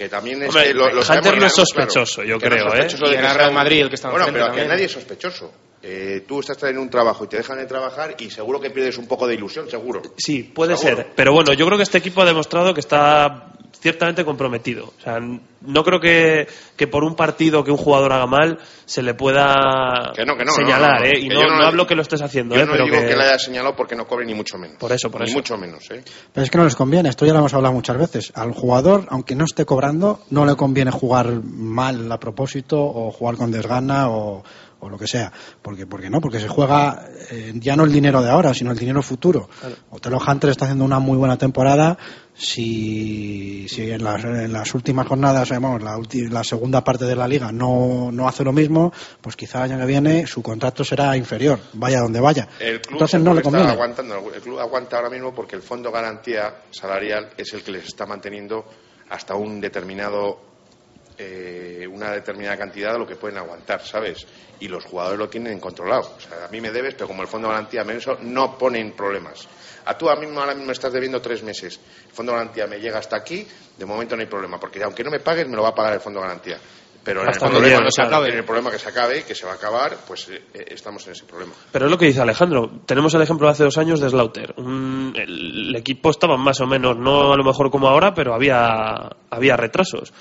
Que 0.00 0.08
también 0.08 0.42
es 0.42 0.48
Hombre, 0.48 0.68
que 0.68 0.72
lo, 0.72 0.86
lo 0.94 1.00
Hunter 1.02 1.14
no 1.14 1.28
es 1.28 1.36
claro, 1.36 1.50
sospechoso, 1.50 2.22
yo 2.24 2.38
que 2.38 2.48
no 2.48 2.56
es 2.56 2.62
creo, 2.62 2.72
¿eh? 2.72 2.88
sospechoso 2.88 3.04
Y 3.04 3.16
de 3.16 3.16
que 3.22 3.32
Real 3.34 3.52
Madrid 3.52 3.80
el 3.82 3.88
que 3.90 3.96
estaba 3.96 4.12
Bueno, 4.12 4.28
pero 4.32 4.44
que 4.44 4.48
también. 4.48 4.68
nadie 4.68 4.84
es 4.86 4.92
sospechoso. 4.92 5.52
Eh, 5.82 6.24
tú 6.26 6.40
estás 6.40 6.62
en 6.62 6.78
un 6.78 6.88
trabajo 6.88 7.24
y 7.24 7.26
te 7.28 7.36
dejan 7.36 7.58
de 7.58 7.66
trabajar 7.66 8.14
y 8.18 8.30
seguro 8.30 8.58
que 8.58 8.70
pierdes 8.70 8.96
un 8.96 9.06
poco 9.06 9.26
de 9.26 9.34
ilusión, 9.34 9.68
seguro. 9.68 10.00
Sí, 10.16 10.42
puede 10.42 10.74
Seguro. 10.78 10.96
ser. 11.02 11.12
Pero 11.14 11.34
bueno, 11.34 11.52
yo 11.52 11.66
creo 11.66 11.76
que 11.76 11.82
este 11.82 11.98
equipo 11.98 12.22
ha 12.22 12.24
demostrado 12.24 12.72
que 12.72 12.80
está 12.80 13.49
ciertamente 13.80 14.24
comprometido. 14.24 14.92
O 14.98 15.00
sea, 15.02 15.18
no 15.20 15.84
creo 15.84 16.00
que, 16.00 16.46
que 16.76 16.86
por 16.86 17.02
un 17.04 17.14
partido 17.16 17.64
que 17.64 17.70
un 17.70 17.76
jugador 17.76 18.12
haga 18.12 18.26
mal 18.26 18.58
se 18.84 19.02
le 19.02 19.14
pueda 19.14 20.12
Que 20.14 20.24
no, 20.24 20.36
que 20.36 20.44
no, 20.44 20.52
señalar, 20.52 21.00
no, 21.00 21.06
no, 21.06 21.12
¿eh? 21.12 21.18
Y 21.20 21.28
no, 21.28 21.42
no- 21.42 21.58
no 21.58 21.66
hablo 21.66 21.86
que 21.86 21.94
lo 21.94 22.02
estés 22.02 22.22
haciendo, 22.22 22.54
Yo 22.54 22.62
¿eh? 22.62 22.66
no 22.66 22.72
Pero 22.72 22.84
digo 22.84 22.98
que... 22.98 23.06
que... 23.08 23.16
le 23.16 23.24
haya 23.24 23.38
señalado 23.38 23.74
porque 23.76 23.96
no 23.96 24.06
cobre 24.06 24.26
ni 24.26 24.34
mucho 24.34 24.58
menos. 24.58 24.76
Por 24.78 24.92
eso, 24.92 25.10
por 25.10 25.22
ni 25.22 25.28
eso. 25.28 25.38
mucho 25.38 25.56
menos, 25.56 25.90
¿eh? 25.90 26.02
Pero 26.32 26.44
es 26.44 26.50
que 26.50 26.58
no 26.58 26.64
les 26.64 26.76
conviene, 26.76 27.08
esto 27.08 27.24
ya 27.26 27.32
lo 27.32 27.38
hemos 27.40 27.54
hablado 27.54 27.74
muchas 27.74 27.96
veces. 27.98 28.32
Al 28.34 28.52
jugador, 28.52 29.06
aunque 29.10 29.34
no 29.34 29.44
esté 29.44 29.64
cobrando, 29.64 30.20
no 30.30 30.44
le 30.46 30.56
conviene 30.56 30.90
jugar 30.90 31.32
mal 31.42 32.10
a 32.12 32.18
propósito 32.20 32.80
o 32.82 33.10
jugar 33.10 33.36
con 33.36 33.50
desgana 33.50 34.10
o, 34.10 34.42
o 34.80 34.88
lo 34.88 34.98
que 34.98 35.06
sea. 35.06 35.32
Porque, 35.62 35.86
porque 35.86 36.10
no, 36.10 36.20
porque 36.20 36.40
se 36.40 36.48
juega 36.48 37.04
eh, 37.30 37.52
ya 37.56 37.76
no 37.76 37.84
el 37.84 37.92
dinero 37.92 38.22
de 38.22 38.30
ahora, 38.30 38.54
sino 38.54 38.70
el 38.72 38.78
dinero 38.78 39.02
futuro. 39.02 39.48
Otelo 39.90 40.18
Hunter 40.26 40.50
está 40.50 40.64
haciendo 40.66 40.84
una 40.84 40.98
muy 40.98 41.16
buena 41.18 41.36
temporada. 41.38 41.96
Si, 42.42 43.68
si 43.68 43.90
en, 43.90 44.02
las, 44.02 44.24
en 44.24 44.52
las 44.52 44.74
últimas 44.74 45.06
jornadas, 45.06 45.50
eh, 45.50 45.58
vamos, 45.60 45.82
la, 45.82 45.96
ulti- 45.96 46.28
la 46.30 46.42
segunda 46.42 46.82
parte 46.82 47.04
de 47.04 47.14
la 47.14 47.28
liga 47.28 47.52
no, 47.52 48.10
no 48.12 48.26
hace 48.26 48.42
lo 48.44 48.52
mismo, 48.52 48.92
pues 49.20 49.36
quizá 49.36 49.64
el 49.64 49.72
año 49.72 49.80
que 49.80 49.86
viene 49.86 50.26
su 50.26 50.42
contrato 50.42 50.82
será 50.82 51.16
inferior, 51.16 51.58
vaya 51.74 52.00
donde 52.00 52.18
vaya. 52.20 52.48
El 52.58 52.80
club 52.80 52.94
Entonces 52.94 53.20
no 53.20 53.34
le 53.34 53.42
conviene. 53.42 53.70
aguantando. 53.70 54.16
El 54.34 54.40
club 54.40 54.58
aguanta 54.58 54.96
ahora 54.96 55.10
mismo 55.10 55.34
porque 55.34 55.54
el 55.56 55.62
fondo 55.62 55.92
garantía 55.92 56.54
salarial 56.70 57.30
es 57.36 57.52
el 57.52 57.62
que 57.62 57.72
les 57.72 57.84
está 57.84 58.06
manteniendo 58.06 58.64
hasta 59.10 59.34
un 59.34 59.60
determinado 59.60 60.40
eh, 61.18 61.86
una 61.90 62.12
determinada 62.12 62.56
cantidad 62.56 62.92
de 62.92 62.98
lo 62.98 63.06
que 63.06 63.16
pueden 63.16 63.38
aguantar, 63.38 63.82
¿sabes? 63.84 64.26
Y 64.60 64.68
los 64.68 64.84
jugadores 64.84 65.18
lo 65.18 65.28
tienen 65.28 65.58
controlado. 65.60 66.12
O 66.16 66.20
sea, 66.20 66.46
a 66.46 66.48
mí 66.48 66.60
me 66.60 66.70
debes, 66.70 66.94
pero 66.94 67.06
como 67.08 67.22
el 67.22 67.28
fondo 67.28 67.48
garantía 67.48 67.84
me 67.84 67.94
eso 67.96 68.18
no 68.22 68.56
ponen 68.58 68.92
problemas. 68.92 69.46
A 69.86 69.96
tú 69.96 70.08
a 70.10 70.16
mí 70.16 70.26
ahora 70.36 70.52
mismo 70.52 70.66
me 70.66 70.72
estás 70.72 70.92
debiendo 70.92 71.20
tres 71.20 71.42
meses. 71.42 71.80
El 72.08 72.12
fondo 72.14 72.32
garantía 72.32 72.66
me 72.66 72.78
llega 72.78 72.98
hasta 72.98 73.16
aquí, 73.16 73.46
de 73.76 73.86
momento 73.86 74.14
no 74.16 74.20
hay 74.22 74.28
problema, 74.28 74.60
porque 74.60 74.82
aunque 74.82 75.02
no 75.02 75.10
me 75.10 75.20
pagues, 75.20 75.48
me 75.48 75.56
lo 75.56 75.62
va 75.62 75.70
a 75.70 75.74
pagar 75.74 75.94
el 75.94 76.00
fondo 76.00 76.20
garantía. 76.20 76.58
Pero 77.02 77.22
en 77.22 77.28
el, 77.28 77.38
problema, 77.38 77.80
no 77.80 77.90
se 77.90 78.02
acabe, 78.02 78.28
en 78.28 78.36
el 78.36 78.44
problema 78.44 78.70
que 78.70 78.78
se 78.78 78.86
acabe, 78.90 79.22
que 79.22 79.34
se 79.34 79.46
va 79.46 79.52
a 79.52 79.54
acabar, 79.54 79.96
pues 80.06 80.28
eh, 80.28 80.42
eh, 80.52 80.66
estamos 80.68 81.06
en 81.06 81.14
ese 81.14 81.24
problema. 81.24 81.54
Pero 81.72 81.86
es 81.86 81.90
lo 81.90 81.96
que 81.96 82.04
dice 82.04 82.20
Alejandro. 82.20 82.70
Tenemos 82.84 83.14
el 83.14 83.22
ejemplo 83.22 83.46
de 83.46 83.52
hace 83.52 83.64
dos 83.64 83.78
años 83.78 84.00
de 84.00 84.10
Slaughter. 84.10 84.52
Un- 84.58 85.14
el, 85.16 85.68
el 85.70 85.76
equipo 85.76 86.10
estaba 86.10 86.36
más 86.36 86.60
o 86.60 86.66
menos, 86.66 86.98
no 86.98 87.32
a 87.32 87.36
lo 87.38 87.42
mejor 87.42 87.70
como 87.70 87.88
ahora, 87.88 88.12
pero 88.12 88.34
había, 88.34 89.08
había 89.30 89.56
retrasos. 89.56 90.12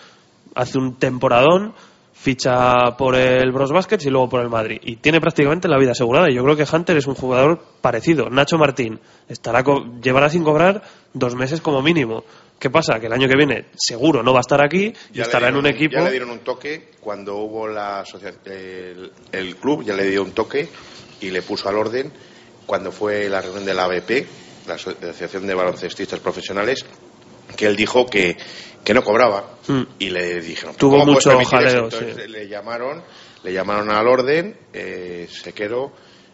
Hace 0.56 0.78
un 0.78 0.96
temporadón, 0.96 1.74
ficha 2.14 2.98
por 2.98 3.16
el 3.16 3.52
Bros 3.52 3.72
Baskets 3.72 4.06
y 4.06 4.10
luego 4.10 4.30
por 4.30 4.42
el 4.42 4.50
Madrid. 4.50 4.80
Y 4.84 4.98
tiene 4.98 5.22
prácticamente 5.22 5.68
la 5.68 5.78
vida 5.78 5.92
asegurada. 5.92 6.30
Y 6.30 6.36
yo 6.36 6.44
creo 6.44 6.56
que 6.56 6.66
Hunter 6.72 6.98
es 6.98 7.08
un 7.08 7.16
jugador 7.16 7.64
parecido. 7.82 8.30
Nacho 8.30 8.58
Martín 8.58 9.00
estará 9.28 9.64
co- 9.64 9.86
llevará 10.02 10.30
sin 10.30 10.44
cobrar 10.44 10.82
dos 11.14 11.36
meses 11.36 11.62
como 11.62 11.82
mínimo. 11.82 12.24
¿Qué 12.60 12.70
pasa? 12.70 13.00
Que 13.00 13.06
el 13.08 13.14
año 13.14 13.30
que 13.30 13.38
viene 13.38 13.68
seguro 13.76 14.22
no 14.22 14.34
va 14.34 14.40
a 14.40 14.42
estar 14.42 14.62
aquí 14.62 14.94
y 15.14 15.18
Ya 15.18 15.24
estará 15.24 15.48
en 15.48 15.56
un 15.56 15.66
equipo. 15.66 15.96
Ya 15.96 16.04
le 16.04 16.12
dieron 16.12 16.30
un 16.30 16.40
toque 16.40 16.90
cuando 17.00 17.38
hubo 17.38 17.68
la 17.70 18.04
el, 18.46 19.12
el 19.32 19.56
club, 19.56 19.86
ya 19.86 19.94
le 19.94 20.10
dio 20.10 20.22
un 20.24 20.32
toque 20.32 20.68
y 21.22 21.30
le 21.30 21.42
puso 21.42 21.70
al 21.70 21.78
orden 21.78 22.12
cuando 22.66 22.92
fue 22.92 23.30
la 23.30 23.42
reunión 23.42 23.66
de 23.66 23.74
la 23.74 23.86
ABP, 23.86 24.28
la 24.68 24.74
Asociación 24.76 25.48
de 25.48 25.54
Baloncestistas 25.56 26.20
Profesionales, 26.20 26.86
que 27.56 27.66
él 27.66 27.76
dijo 27.78 28.06
que, 28.06 28.38
que 28.84 28.94
no 28.94 29.04
cobraba 29.04 29.46
Mm. 29.68 29.84
y 30.00 30.10
le 30.10 30.42
dijeron 30.42 30.76
Tuvo 30.76 31.00
¿cómo 31.00 31.14
puedes 31.14 31.26
mucho 31.28 31.50
jaleo, 31.50 31.84
Entonces 31.86 32.16
sí. 32.24 32.28
le 32.32 32.48
llamaron 32.48 33.04
le 33.44 33.54
llamaron 33.54 33.90
al 33.92 34.08
orden 34.08 34.58
eh, 34.74 35.28
se 35.30 35.54
quedó 35.54 35.92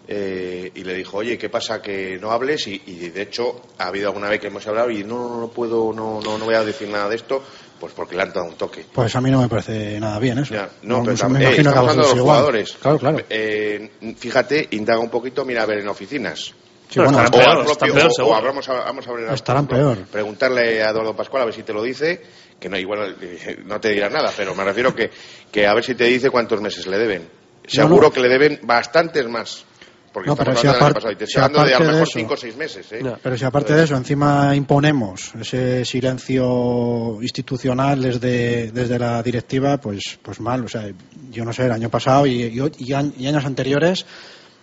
eh, 0.07 0.71
y 0.73 0.83
le 0.83 0.93
dijo 0.93 1.17
oye 1.17 1.37
qué 1.37 1.49
pasa 1.49 1.81
que 1.81 2.17
no 2.19 2.31
hables 2.31 2.67
y, 2.67 2.81
y 2.85 3.09
de 3.09 3.21
hecho 3.23 3.61
ha 3.79 3.87
habido 3.87 4.07
alguna 4.09 4.29
vez 4.29 4.39
que 4.39 4.47
hemos 4.47 4.65
hablado 4.67 4.89
y 4.91 5.03
no 5.03 5.27
no, 5.27 5.39
no 5.41 5.47
puedo 5.49 5.91
no, 5.93 6.21
no 6.21 6.37
no 6.37 6.45
voy 6.45 6.53
a 6.55 6.63
decir 6.63 6.87
nada 6.89 7.09
de 7.09 7.15
esto 7.17 7.43
pues 7.79 7.91
porque 7.93 8.15
le 8.15 8.21
han 8.21 8.31
dado 8.31 8.45
un 8.45 8.55
toque 8.55 8.85
Pues 8.93 9.13
a 9.15 9.21
mí 9.21 9.29
no 9.31 9.41
me 9.41 9.49
parece 9.49 9.99
nada 9.99 10.17
bien 10.19 10.37
eso. 10.39 10.53
no, 10.83 11.01
pero 11.01 11.03
pues 11.03 11.21
tam- 11.23 11.29
me 11.31 11.39
eh, 11.39 11.43
imagino 11.43 11.63
que 11.63 11.69
estamos 11.79 11.91
a 11.91 11.95
los 11.97 12.07
igual. 12.15 12.21
jugadores. 12.21 12.77
Claro, 12.81 12.99
claro. 12.99 13.17
Eh, 13.29 13.89
fíjate, 14.17 14.67
indaga 14.71 14.99
un 14.99 15.09
poquito, 15.09 15.43
mira 15.43 15.63
a 15.63 15.65
ver 15.65 15.79
en 15.79 15.89
oficinas. 15.89 16.53
Sí, 16.95 16.99
bueno, 17.01 17.17
o, 17.19 17.23
estarán 17.23 17.31
peor, 17.45 17.55
propio- 17.65 17.71
están 17.73 17.89
peor, 17.91 18.05
o- 18.05 18.07
o 18.07 18.11
seguro. 18.11 18.35
hablamos 18.35 18.69
a- 18.69 18.73
vamos 18.73 19.05
a 19.07 19.33
Estarán 19.33 19.67
peor. 19.67 19.97
preguntarle 20.05 20.81
a 20.83 20.89
Eduardo 20.91 21.15
Pascual 21.15 21.41
a 21.43 21.45
ver 21.45 21.53
si 21.53 21.63
te 21.63 21.73
lo 21.73 21.83
dice, 21.83 22.21
que 22.59 22.69
no 22.69 22.77
igual 22.77 23.15
no 23.65 23.79
te 23.81 23.89
dirá 23.89 24.09
nada, 24.09 24.31
pero 24.35 24.55
me 24.55 24.63
refiero 24.63 24.95
que, 24.95 25.11
que 25.51 25.67
a 25.67 25.73
ver 25.73 25.83
si 25.83 25.93
te 25.95 26.05
dice 26.05 26.29
cuántos 26.29 26.61
meses 26.61 26.87
le 26.87 26.97
deben. 26.97 27.29
Seguro 27.67 28.03
no. 28.07 28.11
que 28.11 28.19
le 28.21 28.29
deben 28.29 28.59
bastantes 28.63 29.27
más. 29.27 29.65
Porque 30.13 30.27
No, 30.27 30.33
estamos 30.35 30.61
pero 30.61 30.73
si 30.73 30.79
aparte- 30.79 31.11
y 31.11 31.15
te 31.17 31.27
si 31.27 31.33
de 31.37 31.41
a 31.43 31.49
lo 31.49 31.85
mejor 31.87 32.03
eso- 32.03 32.11
5 32.13 32.33
o 32.35 32.37
6 32.37 32.55
meses. 32.55 32.89
¿eh? 32.93 33.03
Pero 33.21 33.37
si 33.37 33.43
aparte 33.43 33.73
de 33.73 33.83
eso 33.83 33.97
encima 33.97 34.55
imponemos 34.55 35.33
ese 35.41 35.83
silencio 35.83 37.17
institucional 37.21 38.01
desde, 38.01 38.71
desde 38.71 38.97
la 38.97 39.21
directiva, 39.21 39.77
pues, 39.77 40.17
pues 40.21 40.39
mal. 40.39 40.63
O 40.63 40.67
sea, 40.69 40.89
yo 41.31 41.43
no 41.43 41.51
sé, 41.51 41.65
el 41.65 41.71
año 41.73 41.89
pasado 41.89 42.25
y, 42.25 42.43
y- 42.43 42.53
y 42.77 42.91
añ- 42.93 43.13
y 43.17 43.27
años 43.27 43.43
anteriores 43.43 44.05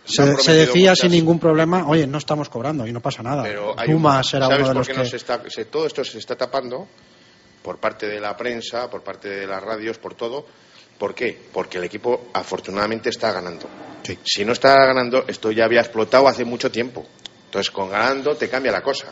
Se 0.04 0.22
decía 0.52 0.90
muchas. 0.90 0.98
sin 0.98 1.10
ningún 1.12 1.38
problema, 1.38 1.86
oye, 1.86 2.06
no 2.06 2.18
estamos 2.18 2.48
cobrando 2.48 2.86
y 2.86 2.92
no 2.92 3.00
pasa 3.00 3.22
nada. 3.22 3.42
Pero 3.44 3.74
hay 3.78 3.88
un- 3.88 3.94
Pumas 3.96 4.34
era 4.34 4.46
¿Sabes 4.46 4.60
uno 4.62 4.68
de 4.70 4.74
los 4.74 4.88
que... 4.88 5.06
se 5.06 5.16
está, 5.16 5.42
se- 5.48 5.64
todo 5.66 5.86
esto 5.86 6.04
se 6.04 6.18
está 6.18 6.36
tapando 6.36 6.88
por 7.62 7.78
parte 7.78 8.08
de 8.08 8.20
la 8.20 8.36
prensa, 8.36 8.90
por 8.90 9.02
parte 9.02 9.28
de 9.28 9.46
las 9.46 9.62
radios, 9.62 9.98
por 9.98 10.14
todo. 10.14 10.44
¿Por 10.98 11.14
qué? 11.14 11.38
Porque 11.52 11.78
el 11.78 11.84
equipo 11.84 12.28
afortunadamente 12.32 13.10
está 13.10 13.32
ganando. 13.32 13.66
Si 14.24 14.44
no 14.44 14.52
está 14.52 14.74
ganando, 14.86 15.24
esto 15.28 15.50
ya 15.52 15.64
había 15.64 15.80
explotado 15.80 16.26
hace 16.28 16.44
mucho 16.44 16.70
tiempo. 16.70 17.06
Entonces, 17.46 17.70
con 17.70 17.90
ganando 17.90 18.34
te 18.36 18.48
cambia 18.48 18.72
la 18.72 18.82
cosa. 18.82 19.06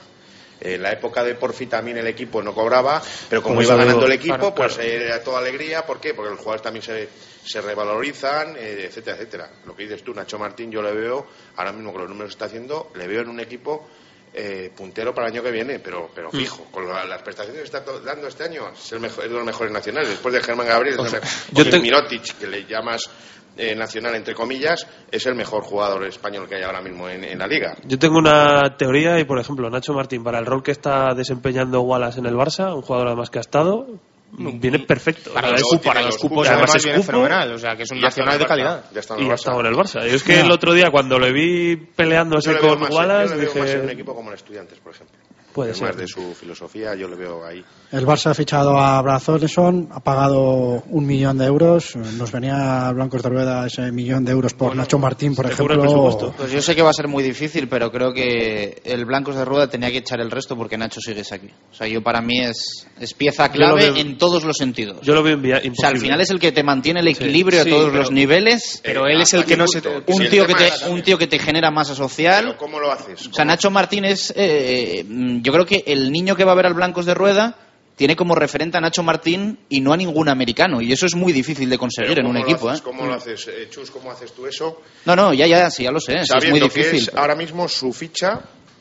En 0.60 0.82
la 0.82 0.92
época 0.92 1.24
de 1.24 1.34
Porfi 1.34 1.66
también 1.66 1.96
el 1.98 2.06
equipo 2.06 2.42
no 2.42 2.54
cobraba, 2.54 3.02
pero 3.28 3.42
como 3.42 3.56
Por 3.56 3.64
iba 3.64 3.74
ganando 3.76 3.94
digo, 4.00 4.06
el 4.06 4.12
equipo, 4.12 4.36
claro, 4.36 4.54
pues 4.54 4.74
claro. 4.74 4.90
era 4.90 5.22
toda 5.22 5.38
alegría. 5.38 5.86
¿Por 5.86 6.00
qué? 6.00 6.12
Porque 6.14 6.30
los 6.30 6.38
jugadores 6.38 6.62
también 6.62 6.82
se, 6.84 7.08
se 7.44 7.60
revalorizan, 7.60 8.56
eh, 8.56 8.84
etcétera, 8.88 9.16
etcétera. 9.16 9.50
Lo 9.66 9.74
que 9.74 9.84
dices 9.84 10.02
tú, 10.04 10.12
Nacho 10.14 10.38
Martín, 10.38 10.70
yo 10.70 10.82
le 10.82 10.92
veo, 10.92 11.26
ahora 11.56 11.72
mismo 11.72 11.92
con 11.92 12.02
los 12.02 12.10
números 12.10 12.30
que 12.30 12.34
está 12.34 12.44
haciendo, 12.44 12.90
le 12.94 13.06
veo 13.06 13.22
en 13.22 13.28
un 13.30 13.40
equipo 13.40 13.88
eh, 14.32 14.70
puntero 14.76 15.12
para 15.12 15.26
el 15.26 15.32
año 15.32 15.42
que 15.42 15.50
viene, 15.50 15.80
pero, 15.80 16.08
pero 16.14 16.28
Mm. 16.32 16.36
fijo. 16.36 16.64
Con 16.70 16.86
la- 16.88 17.04
las 17.04 17.20
prestaciones 17.22 17.62
que 17.68 17.76
está 17.76 17.80
dando 18.04 18.28
este 18.28 18.44
año, 18.44 18.70
es, 18.72 18.92
el 18.92 19.00
mejor, 19.00 19.24
es 19.24 19.30
de 19.30 19.36
los 19.36 19.44
mejores 19.44 19.72
nacionales. 19.72 20.08
Después 20.10 20.32
de 20.32 20.40
Germán 20.40 20.68
Gabriel, 20.68 20.96
yo 20.98 21.04
Porque 21.52 21.70
te- 21.70 21.80
Mirotic, 21.80 22.38
que 22.38 22.46
le 22.46 22.64
llamas 22.64 23.10
eh, 23.56 23.74
nacional 23.74 24.14
entre 24.14 24.34
comillas, 24.34 24.86
es 25.10 25.26
el 25.26 25.34
mejor 25.34 25.62
jugador 25.62 26.04
español 26.06 26.48
que 26.48 26.56
hay 26.56 26.62
ahora 26.62 26.80
mismo 26.80 27.08
en, 27.08 27.24
en 27.24 27.38
la 27.38 27.46
liga. 27.46 27.76
Yo 27.84 27.98
tengo 27.98 28.18
una 28.18 28.76
teoría 28.76 29.18
y, 29.18 29.24
por 29.24 29.38
ejemplo, 29.38 29.68
Nacho 29.70 29.92
Martín, 29.92 30.22
para 30.24 30.38
el 30.38 30.46
rol 30.46 30.62
que 30.62 30.70
está 30.72 31.14
desempeñando 31.14 31.80
Wallace 31.82 32.20
en 32.20 32.26
el 32.26 32.34
Barça, 32.34 32.74
un 32.74 32.82
jugador 32.82 33.08
además 33.08 33.30
que 33.30 33.38
ha 33.38 33.42
estado, 33.42 33.86
viene 34.32 34.78
perfecto. 34.78 35.32
Para 35.34 35.48
O 35.48 35.50
sea, 35.50 35.58
los, 35.58 35.68
cupos, 35.68 35.86
para 35.86 36.02
los 36.02 36.16
cupos 36.18 36.46
además 36.48 36.62
además 36.70 36.76
es 36.76 36.84
viene 36.84 36.98
cupo, 37.00 37.06
fenomenal, 37.12 37.52
o 37.52 37.58
sea 37.58 37.76
que 37.76 37.82
es 37.82 37.90
un 37.90 38.00
nacional 38.00 38.38
de 38.38 38.46
calidad. 38.46 38.84
ya 38.94 39.00
está 39.00 39.14
en 39.14 39.20
y 39.20 39.24
el 39.24 39.30
ha 39.30 39.34
Barça. 39.34 39.38
estado 39.38 39.60
en 39.60 39.66
el 39.66 39.74
Barça. 39.74 40.00
Yo 40.08 40.16
es 40.16 40.22
que 40.22 40.40
el 40.40 40.50
otro 40.52 40.72
día, 40.72 40.90
cuando 40.92 41.18
le 41.18 41.32
vi 41.32 41.76
peleándose 41.76 42.56
con 42.58 42.80
Wallace, 42.82 43.34
yo 43.34 43.40
le 43.40 43.46
veo 43.46 43.54
más 43.56 43.70
en 43.70 43.76
un 43.76 43.82
dije... 43.82 43.92
equipo 43.94 44.14
como 44.14 44.30
el 44.30 44.36
Estudiantes, 44.36 44.78
por 44.78 44.94
ejemplo. 44.94 45.16
Puede 45.52 45.72
Además 45.72 45.90
ser. 45.96 46.00
de 46.02 46.06
su 46.06 46.32
filosofía, 46.34 46.94
yo 46.94 47.08
le 47.08 47.16
veo 47.16 47.44
ahí. 47.44 47.64
El 47.92 48.06
Barça 48.06 48.30
ha 48.30 48.34
fichado 48.34 48.78
a 48.78 49.02
Brazoleson, 49.02 49.88
ha 49.90 49.98
pagado 49.98 50.84
un 50.90 51.06
millón 51.06 51.38
de 51.38 51.46
euros. 51.46 51.96
Nos 51.96 52.30
venía 52.30 52.86
a 52.86 52.92
Blancos 52.92 53.20
de 53.20 53.28
Rueda 53.28 53.66
ese 53.66 53.90
millón 53.90 54.24
de 54.24 54.30
euros 54.30 54.54
por 54.54 54.76
Nacho 54.76 54.96
Martín, 55.00 55.34
por 55.34 55.46
ejemplo. 55.50 56.32
Pues 56.36 56.52
yo 56.52 56.62
sé 56.62 56.76
que 56.76 56.82
va 56.82 56.90
a 56.90 56.92
ser 56.92 57.08
muy 57.08 57.24
difícil, 57.24 57.68
pero 57.68 57.90
creo 57.90 58.12
que 58.12 58.80
el 58.84 59.04
Blancos 59.06 59.34
de 59.34 59.44
Rueda 59.44 59.68
tenía 59.68 59.90
que 59.90 59.98
echar 59.98 60.20
el 60.20 60.30
resto 60.30 60.56
porque 60.56 60.78
Nacho 60.78 61.00
sigues 61.00 61.32
aquí. 61.32 61.48
O 61.72 61.74
sea, 61.74 61.88
yo 61.88 62.00
para 62.00 62.20
mí 62.22 62.38
es, 62.38 62.86
es 63.00 63.12
pieza 63.12 63.48
clave 63.50 63.90
veo- 63.90 63.96
en 63.96 64.18
todos 64.18 64.44
los 64.44 64.56
sentidos. 64.56 64.98
Yo 65.02 65.12
lo 65.12 65.24
veo 65.24 65.34
imposible. 65.34 65.70
O 65.72 65.74
sea, 65.74 65.88
al 65.88 65.98
final 65.98 66.20
es 66.20 66.30
el 66.30 66.38
que 66.38 66.52
te 66.52 66.62
mantiene 66.62 67.00
el 67.00 67.08
equilibrio 67.08 67.60
Sí, 67.64 67.68
a 67.68 67.72
todos 67.72 67.86
pero- 67.90 68.02
los 68.02 68.12
niveles. 68.12 68.80
Pero 68.84 69.08
él 69.08 69.20
es 69.20 69.34
el 69.34 69.44
que 69.44 69.56
no 69.56 69.66
se... 69.66 69.78
Un 70.06 70.28
tío, 70.30 70.46
que 70.46 70.54
te, 70.54 70.68
es- 70.68 70.82
un 70.88 71.02
tío 71.02 71.18
que 71.18 71.26
te 71.26 71.40
genera 71.40 71.72
masa 71.72 71.96
social. 71.96 72.44
Pero 72.44 72.56
¿cómo 72.56 72.78
lo 72.78 72.92
haces? 72.92 73.26
O 73.26 73.32
sea, 73.34 73.44
Nacho 73.44 73.68
Martínez, 73.72 74.32
eh, 74.36 75.04
mm, 75.08 75.40
yo 75.42 75.52
creo 75.52 75.66
que 75.66 75.82
el 75.88 76.12
niño 76.12 76.36
que 76.36 76.44
va 76.44 76.52
a 76.52 76.54
ver 76.54 76.66
al 76.66 76.74
Blancos 76.74 77.04
de 77.04 77.14
Rueda 77.14 77.56
tiene 78.00 78.16
como 78.16 78.34
referente 78.34 78.78
a 78.78 78.80
Nacho 78.80 79.02
Martín 79.02 79.58
y 79.68 79.82
no 79.82 79.92
a 79.92 79.96
ningún 79.98 80.30
americano. 80.30 80.80
Y 80.80 80.90
eso 80.90 81.04
es 81.04 81.14
muy 81.14 81.34
difícil 81.34 81.68
de 81.68 81.76
conseguir 81.76 82.18
en 82.18 82.24
un 82.24 82.32
¿cómo 82.32 82.38
lo 82.38 82.50
equipo. 82.50 82.68
haces? 82.70 82.80
¿eh? 82.80 82.82
¿Cómo 82.82 83.04
lo 83.04 83.12
haces, 83.12 83.48
eh, 83.48 83.68
Chus? 83.68 83.90
¿Cómo 83.90 84.10
haces 84.10 84.32
tú 84.32 84.46
eso? 84.46 84.80
No, 85.04 85.14
no, 85.14 85.34
ya, 85.34 85.46
ya, 85.46 85.70
sí, 85.70 85.82
ya 85.82 85.90
lo 85.90 86.00
sé. 86.00 86.12
sí, 86.12 86.18
es 86.20 86.30
muy 86.32 86.40
Sabiendo 86.40 86.68
que 86.70 86.78
difícil. 86.82 87.08
es 87.10 87.14
ahora 87.14 87.34
mismo 87.34 87.68
su 87.68 87.92
ficha, 87.92 88.40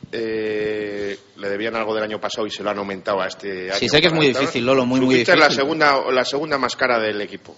eh, 0.10 1.20
le 1.36 1.50
debían 1.50 1.76
algo 1.76 1.94
del 1.94 2.06
año 2.06 2.22
pasado 2.22 2.48
y 2.48 2.50
se 2.50 2.64
lo 2.64 2.70
han 2.70 2.78
aumentado 2.78 3.20
a 3.22 3.28
este 3.28 3.72
año. 3.72 3.78
Sí, 3.80 3.90
sé 3.90 4.00
que 4.00 4.08
es 4.08 4.14
muy 4.14 4.28
difícil, 4.28 4.66
Lolo, 4.66 4.86
muy, 4.86 5.00
su 5.02 5.06
muy 5.06 5.16
ficha 5.18 5.34
difícil. 5.34 5.52
es 5.52 5.58
la 5.58 5.62
segunda, 5.64 6.12
la 6.14 6.24
segunda 6.24 6.58
más 6.58 6.78
cara 6.78 6.98
del 6.98 7.20
equipo. 7.20 7.58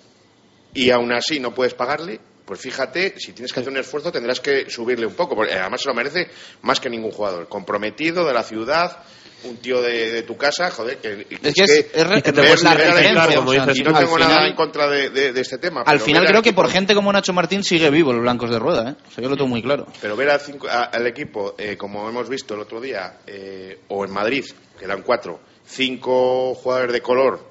Y 0.73 0.89
aún 0.89 1.11
así 1.13 1.39
no 1.39 1.53
puedes 1.53 1.75
pagarle. 1.75 2.19
Pues 2.43 2.59
fíjate, 2.59 3.13
si 3.19 3.33
tienes 3.33 3.53
que 3.53 3.59
hacer 3.59 3.71
un 3.71 3.77
esfuerzo 3.77 4.11
tendrás 4.11 4.39
que 4.39 4.67
subirle 4.67 5.05
un 5.05 5.13
poco, 5.13 5.35
porque 5.35 5.53
además 5.53 5.81
se 5.81 5.89
lo 5.89 5.93
merece 5.93 6.27
más 6.63 6.79
que 6.79 6.89
ningún 6.89 7.11
jugador. 7.11 7.47
Comprometido 7.47 8.25
de 8.25 8.33
la 8.33 8.41
ciudad, 8.41 8.97
un 9.43 9.57
tío 9.57 9.81
de, 9.81 10.11
de 10.11 10.23
tu 10.23 10.37
casa, 10.37 10.69
joder, 10.71 10.97
que, 10.97 11.25
Es 11.41 11.53
que 11.53 11.63
es- 11.63 11.85
es 11.93 12.07
re- 12.07 12.19
Y 12.19 12.21
que 12.21 12.31
te 12.31 12.41
es 12.41 12.47
puedes 12.47 12.63
la 12.63 12.73
referencia, 12.73 13.35
como 13.37 13.51
dices 13.51 13.77
y 13.77 13.83
no 13.83 13.89
al 13.95 14.03
tengo 14.03 14.15
final- 14.15 14.29
nada 14.29 14.47
en 14.47 14.55
contra 14.55 14.87
de, 14.89 15.09
de- 15.09 15.33
de 15.33 15.41
este 15.41 15.57
tema. 15.57 15.81
Al 15.85 15.99
final 15.99 16.25
creo 16.25 16.37
al 16.37 16.43
que 16.43 16.53
por 16.53 16.69
gente 16.69 16.93
como 16.93 17.11
Nacho 17.11 17.33
Martín 17.33 17.63
sigue 17.63 17.89
vivo 17.89 18.11
el 18.11 18.19
Blancos 18.19 18.49
de 18.51 18.59
Rueda. 18.59 18.89
¿eh? 18.91 18.95
O 19.07 19.11
sea, 19.11 19.23
yo 19.23 19.29
lo 19.29 19.35
tengo 19.35 19.47
muy 19.49 19.61
claro. 19.61 19.87
Pero 20.01 20.15
ver 20.15 20.29
al, 20.29 20.39
cinco- 20.39 20.67
a- 20.67 20.83
al 20.83 21.07
equipo, 21.07 21.55
eh, 21.57 21.75
como 21.77 22.07
hemos 22.07 22.29
visto 22.29 22.53
el 22.53 22.61
otro 22.61 22.79
día, 22.79 23.17
eh, 23.27 23.79
o 23.87 24.05
en 24.05 24.11
Madrid, 24.11 24.45
que 24.77 24.85
eran 24.85 25.01
cuatro, 25.01 25.39
cinco 25.65 26.53
jugadores 26.55 26.93
de 26.93 27.01
color 27.01 27.49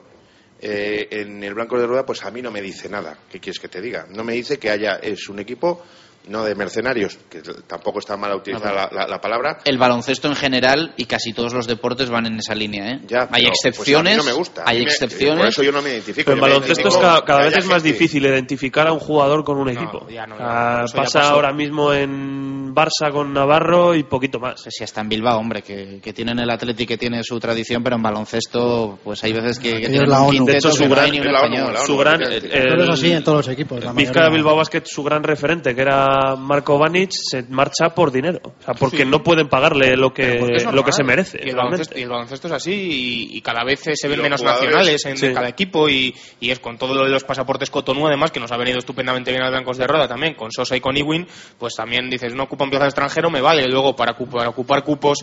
eh, 0.63 1.09
en 1.11 1.43
el 1.43 1.55
blanco 1.55 1.79
de 1.79 1.87
rueda, 1.87 2.05
pues 2.05 2.23
a 2.23 2.31
mí 2.31 2.43
no 2.43 2.51
me 2.51 2.61
dice 2.61 2.89
nada. 2.89 3.17
¿Qué 3.31 3.41
quieres 3.41 3.59
que 3.59 3.69
te 3.69 3.81
diga? 3.81 4.07
No 4.11 4.25
me 4.25 4.35
dice 4.35 4.59
que 4.59 4.69
haya 4.71 4.97
es 4.97 5.29
un 5.31 5.39
equipo 5.39 5.83
no 6.29 6.45
de 6.45 6.55
mercenarios, 6.55 7.19
que 7.29 7.41
tampoco 7.67 7.99
está 7.99 8.17
mal 8.17 8.35
utilizar 8.35 8.69
A 8.77 8.83
ver. 8.85 8.93
la, 8.93 9.03
la- 9.03 9.09
la 9.09 9.21
palabra. 9.21 9.59
El 9.65 9.79
baloncesto 9.79 10.29
en 10.29 10.37
general 10.37 10.93
y 10.97 11.07
casi 11.07 11.33
todos 11.33 11.53
los 11.55 11.67
deportes 11.67 12.11
van 12.11 12.27
en 12.27 12.39
esa 12.39 12.55
línea. 12.55 12.93
¿eh? 12.93 13.01
Ya, 13.09 13.23
hay 13.23 13.43
pero, 13.43 13.49
pues, 13.49 13.65
excepciones. 13.65 14.13
a 14.15 14.17
mí 14.17 14.23
no 14.25 14.31
me 14.31 14.37
gusta. 14.39 14.63
Hay 14.67 14.79
me- 14.79 14.85
excepciones. 14.85 15.39
Por 15.39 15.47
eso 15.49 15.63
yo 15.63 15.73
no 15.73 15.83
me 15.83 15.91
identifico. 15.91 16.27
Pero 16.31 16.37
me 16.37 16.43
baloncesto 16.49 16.89
es 16.89 16.97
cada, 16.97 17.25
cada 17.25 17.45
vez 17.45 17.57
es 17.57 17.67
más 17.67 17.83
gente. 17.83 17.93
difícil 17.93 18.25
identificar 18.27 18.87
a 18.87 18.93
un 18.93 19.01
jugador 19.01 19.45
con 19.45 19.59
un 19.59 19.69
equipo. 19.71 20.07
ya 20.09 20.27
no, 20.27 20.39
ya 20.39 20.45
no, 20.45 20.87
ya 20.87 20.95
pasa 20.95 21.21
pasó. 21.21 21.33
ahora 21.35 21.53
mismo 21.53 21.93
en 21.93 22.75
Barça 22.75 23.11
con 23.13 23.33
Navarro 23.33 23.95
y 23.95 24.05
poquito 24.05 24.39
más. 24.39 24.61
Si 24.69 24.85
hasta 24.85 25.01
en 25.01 25.09
Bilbao, 25.09 25.39
hombre, 25.39 25.63
que, 25.63 26.01
que 26.03 26.13
tienen 26.13 26.39
el 26.39 26.51
Atleti 26.51 26.87
que 26.87 26.97
tiene 26.99 27.25
su 27.25 27.41
tradición, 27.41 27.83
pero 27.83 27.97
en 27.97 28.03
baloncesto, 28.03 28.99
pues 29.03 29.25
hay 29.25 29.33
veces 29.33 29.59
que, 29.59 29.73
que 29.81 29.89
tienen 29.89 30.09
la 30.09 30.21
un 30.23 30.37
ONU. 30.37 30.45
De 30.47 30.57
hecho, 30.59 30.71
su 30.71 30.85
no 30.85 30.91
gran- 30.91 31.05
hay 31.07 31.11
ni 31.13 31.21
un 31.21 31.27
español. 31.35 31.75
Su 31.87 31.97
gran, 31.97 32.23
el- 32.23 32.43
Pero 32.43 32.85
es 32.85 32.91
así 32.91 33.11
en 33.11 33.25
todos 33.25 33.39
los 33.39 33.49
equipos. 33.49 33.83
la 33.85 33.93
mayoría. 33.93 34.29
Bilbao 34.29 34.57
Basket, 34.57 34.83
su 34.85 35.03
gran 35.03 35.23
referente, 35.25 35.75
que 35.75 35.81
era 35.83 36.10
Marco 36.37 36.79
Vanic, 36.79 37.11
se 37.13 37.43
marcha 37.49 37.91
por 37.95 38.11
dinero. 38.13 38.41
O 38.45 38.63
sea, 38.65 38.75
porque 38.75 39.05
no 39.05 39.23
pueden 39.23 39.49
pagarle 39.49 39.97
lo 39.97 40.13
que, 40.13 40.39
lo 40.73 40.85
que 40.85 40.93
se 40.93 41.03
merece. 41.05 41.41
Y 41.45 41.51
el, 41.51 41.57
baloncesto, 41.57 41.99
y 41.99 42.03
el 42.03 42.09
baloncesto 42.09 42.47
es 42.49 42.53
así 42.55 42.73
y, 42.73 43.37
y 43.37 43.41
cada 43.41 43.65
vez 43.65 43.81
se 43.95 44.09
ven 44.09 44.19
los 44.19 44.23
menos 44.25 44.41
jugadores, 44.41 44.67
nacionales 44.71 45.05
en 45.07 45.17
sí. 45.17 45.33
cada 45.35 45.49
equipo 45.49 45.89
y, 45.89 46.15
y 46.41 46.51
es 46.51 46.59
con 46.61 46.79
todo 46.79 46.95
lo 46.95 47.05
de 47.05 47.11
los 47.11 47.25
pasaportes 47.25 47.71
Cotonou 47.71 48.07
además 48.07 48.31
que 48.31 48.41
nos 48.41 48.51
ha 48.53 48.57
venido 48.57 48.79
estupendamente 48.79 49.31
bien 49.31 49.43
a 49.43 49.51
Blancos 49.51 49.77
de 49.79 49.87
Roda 49.87 50.07
también 50.09 50.35
con 50.35 50.51
Sosa 50.53 50.77
y 50.77 50.81
con 50.81 50.97
Iwin 50.97 51.27
pues 51.59 51.75
también 51.75 52.09
dices 52.11 52.35
no 52.35 52.45
ocupa 52.45 52.65
un 52.65 52.71
plaza 52.71 52.87
extranjero 52.87 53.31
me 53.31 53.41
vale 53.41 53.67
luego 53.69 53.95
para, 53.97 54.15
cu- 54.15 54.29
para 54.29 54.49
ocupar 54.51 54.83
cupos 54.85 55.19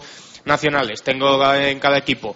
nacionales 0.46 1.04
tengo 1.04 1.54
en 1.54 1.80
cada 1.80 1.98
equipo 1.98 2.36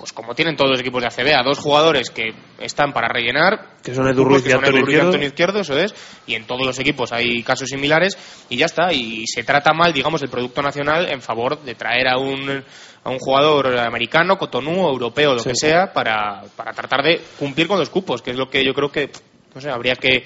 pues 0.00 0.14
como 0.14 0.34
tienen 0.34 0.56
todos 0.56 0.70
los 0.70 0.80
equipos 0.80 1.02
de 1.02 1.08
ACB, 1.08 1.34
a 1.38 1.42
dos 1.42 1.58
jugadores 1.58 2.08
que 2.08 2.30
están 2.58 2.92
para 2.94 3.06
rellenar, 3.08 3.76
Que 3.82 3.94
son 3.94 4.08
Edu 4.08 4.24
Ruiz 4.24 4.40
y 4.40 4.44
que 4.44 4.50
son 4.52 4.64
Antonio 4.64 4.80
Izquierdo. 4.80 5.26
Izquierdo, 5.26 5.60
eso 5.60 5.78
es, 5.78 5.94
y 6.26 6.34
en 6.34 6.46
todos 6.46 6.64
los 6.66 6.78
equipos 6.78 7.12
hay 7.12 7.42
casos 7.42 7.68
similares, 7.68 8.16
y 8.48 8.56
ya 8.56 8.64
está, 8.64 8.92
y 8.94 9.26
se 9.26 9.44
trata 9.44 9.74
mal, 9.74 9.92
digamos, 9.92 10.22
el 10.22 10.30
producto 10.30 10.62
nacional 10.62 11.06
en 11.10 11.20
favor 11.20 11.60
de 11.62 11.74
traer 11.74 12.08
a 12.08 12.16
un, 12.16 12.64
a 13.04 13.10
un 13.10 13.18
jugador 13.18 13.78
americano, 13.78 14.38
cotonú, 14.38 14.88
europeo, 14.88 15.34
lo 15.34 15.40
Sí. 15.40 15.50
que 15.50 15.54
sea, 15.56 15.92
para, 15.92 16.44
para 16.56 16.72
tratar 16.72 17.02
de 17.02 17.20
cumplir 17.38 17.68
con 17.68 17.78
los 17.78 17.90
cupos, 17.90 18.22
que 18.22 18.30
es 18.30 18.38
lo 18.38 18.48
que 18.48 18.64
yo 18.64 18.72
creo 18.72 18.90
que, 18.90 19.10
no 19.54 19.60
sé, 19.60 19.68
habría 19.70 19.96
que 19.96 20.24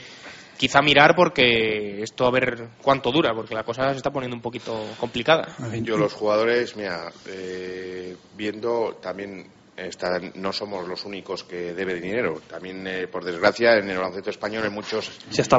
quizá 0.56 0.80
mirar 0.82 1.16
porque 1.16 2.00
esto 2.00 2.26
a 2.26 2.30
ver 2.30 2.68
cuánto 2.80 3.10
dura, 3.10 3.34
porque 3.34 3.56
la 3.56 3.64
cosa 3.64 3.90
se 3.90 3.96
está 3.96 4.12
poniendo 4.12 4.36
un 4.36 4.40
poquito 4.42 4.86
complicada. 5.00 5.48
Yo 5.82 5.96
los 5.96 6.12
jugadores, 6.12 6.76
mira, 6.76 7.10
eh, 7.26 8.14
viendo 8.36 8.96
también 9.02 9.48
está- 9.76 10.20
no 10.34 10.52
somos 10.52 10.86
los 10.86 11.04
únicos 11.04 11.44
que 11.44 11.72
debe 11.72 11.94
dinero. 12.00 12.40
También, 12.48 12.86
eh, 12.86 13.06
por 13.08 13.24
desgracia, 13.24 13.76
en 13.76 13.88
el 13.90 13.96
baloncesto 13.98 14.30
español 14.30 14.64
en 14.64 14.72
muchos 14.72 15.10
Si 15.30 15.40
hasta 15.40 15.56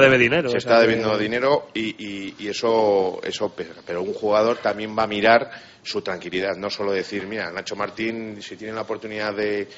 debe 0.00 0.18
dinero, 0.18 0.48
Se 0.50 0.56
o 0.56 0.60
sea 0.60 0.70
está 0.70 0.80
que- 0.80 0.86
debiendo 0.88 1.16
dinero 1.18 1.68
y, 1.74 1.94
y- 1.98 2.34
y 2.38 2.48
eso, 2.48 3.20
eso 3.22 3.48
pesa. 3.50 3.74
Pero 3.86 4.02
un 4.02 4.14
jugador 4.14 4.58
también 4.58 4.96
va 4.98 5.02
a 5.04 5.06
mirar 5.06 5.50
su 5.82 6.02
tranquilidad, 6.02 6.56
no 6.56 6.70
solo 6.70 6.92
decir, 6.92 7.26
mira, 7.26 7.50
Nacho 7.50 7.76
Martín, 7.76 8.40
si 8.42 8.56
tiene 8.56 8.72
la 8.74 8.82
oportunidad 8.82 9.34
de, 9.34 9.68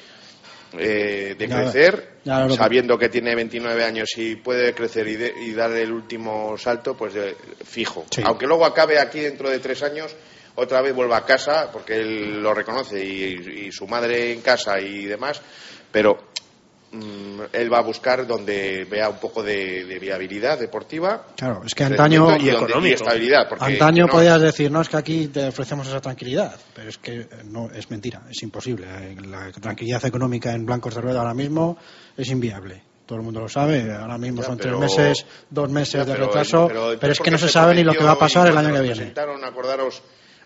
eh, 0.77 1.35
de 1.37 1.47
Ya, 1.47 1.55
crecer, 1.63 2.09
ya 2.23 2.49
sabiendo 2.49 2.97
que 2.97 3.09
tiene 3.09 3.35
29 3.35 3.83
años 3.83 4.09
y 4.15 4.35
puede 4.37 4.73
crecer 4.73 5.07
y, 5.07 5.15
de- 5.17 5.33
y 5.45 5.51
dar 5.53 5.71
el 5.71 5.91
último 5.91 6.57
salto, 6.57 6.95
pues 6.95 7.13
eh, 7.15 7.35
fijo. 7.65 8.05
Sí. 8.09 8.21
Aunque 8.25 8.47
luego 8.47 8.65
acabe 8.65 8.99
aquí 8.99 9.19
dentro 9.19 9.49
de 9.49 9.59
tres 9.59 9.83
años, 9.83 10.15
otra 10.55 10.81
vez 10.81 10.93
vuelva 10.93 11.17
a 11.17 11.25
casa, 11.25 11.69
porque 11.71 11.95
él 11.95 12.41
lo 12.41 12.53
reconoce, 12.53 13.03
y, 13.03 13.67
y 13.67 13.71
su 13.71 13.87
madre 13.87 14.31
en 14.33 14.41
casa 14.41 14.79
y 14.79 15.05
demás, 15.05 15.41
pero 15.91 16.17
mm, 16.91 17.41
él 17.53 17.71
va 17.73 17.79
a 17.79 17.83
buscar 17.83 18.27
donde 18.27 18.85
vea 18.89 19.09
un 19.09 19.17
poco 19.17 19.41
de, 19.43 19.85
de 19.85 19.99
viabilidad 19.99 20.59
deportiva. 20.59 21.25
Claro, 21.37 21.61
es 21.65 21.73
que 21.73 21.83
antaño 21.85 22.35
y, 22.37 22.49
donde- 22.49 22.89
y 22.89 22.93
estabilidad. 22.93 23.47
Porque 23.47 23.65
Antaño 23.65 24.07
no- 24.07 24.11
podías 24.11 24.41
decir, 24.41 24.69
no, 24.71 24.81
es 24.81 24.89
que 24.89 24.97
aquí 24.97 25.27
te 25.27 25.47
ofrecemos 25.47 25.87
esa 25.87 26.01
tranquilidad, 26.01 26.55
pero 26.75 26.89
es 26.89 26.97
que 26.97 27.27
no 27.45 27.69
es 27.71 27.89
mentira, 27.89 28.23
es 28.29 28.41
imposible. 28.43 28.87
La 29.27 29.51
tranquilidad 29.51 30.03
económica 30.05 30.51
en 30.53 30.65
blancos 30.65 30.95
de 30.95 31.01
rueda 31.01 31.19
ahora 31.19 31.33
mismo 31.33 31.77
es 32.17 32.29
inviable. 32.29 32.83
Todo 33.05 33.17
el 33.19 33.25
mundo 33.25 33.41
lo 33.41 33.49
sabe, 33.49 33.91
ahora 33.93 34.17
mismo 34.17 34.41
Ya, 34.41 34.47
son 34.47 34.57
pero- 34.57 34.77
tres 34.79 34.97
meses, 34.97 35.25
dos 35.49 35.69
meses 35.69 35.93
Ya, 35.93 36.05
de 36.05 36.13
pero- 36.13 36.25
retraso, 36.27 36.67
pero 36.99 37.11
es 37.13 37.19
que 37.19 37.31
no 37.31 37.37
se 37.37 37.49
sabe 37.49 37.75
ni 37.75 37.83
lo 37.83 37.93
que 37.93 38.03
va 38.03 38.11
a 38.11 38.19
pasar 38.19 38.47
el 38.47 38.57
año 38.57 38.73
que 38.73 38.79
viene. 38.81 38.95
presentaron, 38.95 39.43
acordaros, 39.43 40.01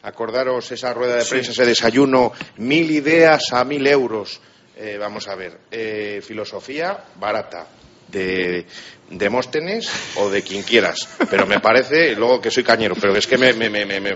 acordaros 0.06 0.72
esa 0.72 0.94
rueda 0.94 1.16
de 1.18 1.26
prensa, 1.26 1.52
ese 1.52 1.66
desayuno, 1.66 2.32
mil 2.58 2.90
ideas 2.92 3.52
a 3.52 3.64
mil 3.66 3.86
euros. 3.88 4.40
Eh, 4.78 4.98
vamos 5.00 5.28
a 5.28 5.36
ver, 5.36 5.58
eh, 5.72 6.22
filosofía 6.26 7.04
barata. 7.20 7.68
De 8.08 8.66
Demóstenes 9.10 9.90
o 10.18 10.30
de 10.30 10.44
quien 10.44 10.62
quieras, 10.62 11.10
pero 11.30 11.46
me 11.48 11.60
parece, 11.60 12.16
luego 12.16 12.40
que 12.40 12.52
soy 12.52 12.64
cañero, 12.64 12.96
pero 13.00 13.16
es 13.16 13.26
que 13.26 13.36
me, 13.38 13.52
me, 13.54 13.68
me, 13.70 13.84
me, 13.86 14.00
me- 14.00 14.12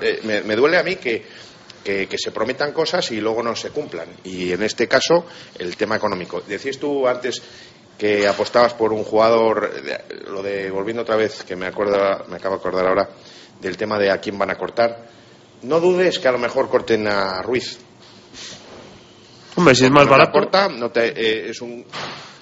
eh, 0.00 0.56
duele 0.56 0.78
a 0.78 0.82
mí 0.84 0.94
que, 0.96 1.24
que, 1.84 2.06
que 2.06 2.18
se 2.18 2.30
prometan 2.30 2.72
cosas 2.72 3.10
y 3.10 3.20
luego 3.20 3.42
no 3.42 3.54
se 3.56 3.70
cumplan. 3.70 4.08
Y 4.24 4.52
en 4.52 4.62
este 4.62 4.86
caso, 4.86 5.26
el 5.58 5.76
tema 5.76 5.96
económico. 5.96 6.40
Decías 6.40 6.78
tú 6.78 7.06
antes 7.08 7.42
que 7.98 8.26
apostabas 8.28 8.74
por 8.74 8.92
un 8.92 9.02
jugador, 9.02 9.72
lo 10.28 10.42
de, 10.42 10.70
volviendo 10.70 11.02
otra 11.02 11.16
vez, 11.16 11.42
que 11.42 11.56
me, 11.56 11.66
acuerda, 11.66 12.24
me 12.28 12.36
acabo 12.36 12.54
de 12.56 12.60
acordar 12.60 12.86
ahora, 12.86 13.08
del 13.60 13.76
tema 13.76 13.98
de 13.98 14.10
a 14.10 14.18
quién 14.18 14.38
van 14.38 14.50
a 14.50 14.56
cortar. 14.56 15.06
No 15.62 15.80
dudes 15.80 16.18
que 16.18 16.28
a 16.28 16.32
lo 16.32 16.38
mejor 16.38 16.68
corten 16.68 17.06
a 17.08 17.42
Ruiz. 17.42 17.78
Hombre, 19.56 19.74
si 19.74 19.84
es 19.86 19.90
más 19.90 20.04
no 20.04 20.10
barato. 20.10 20.32
corta, 20.32 20.68
no 20.68 20.90
te, 20.90 21.08
eh, 21.08 21.50
es 21.50 21.60
un... 21.62 21.84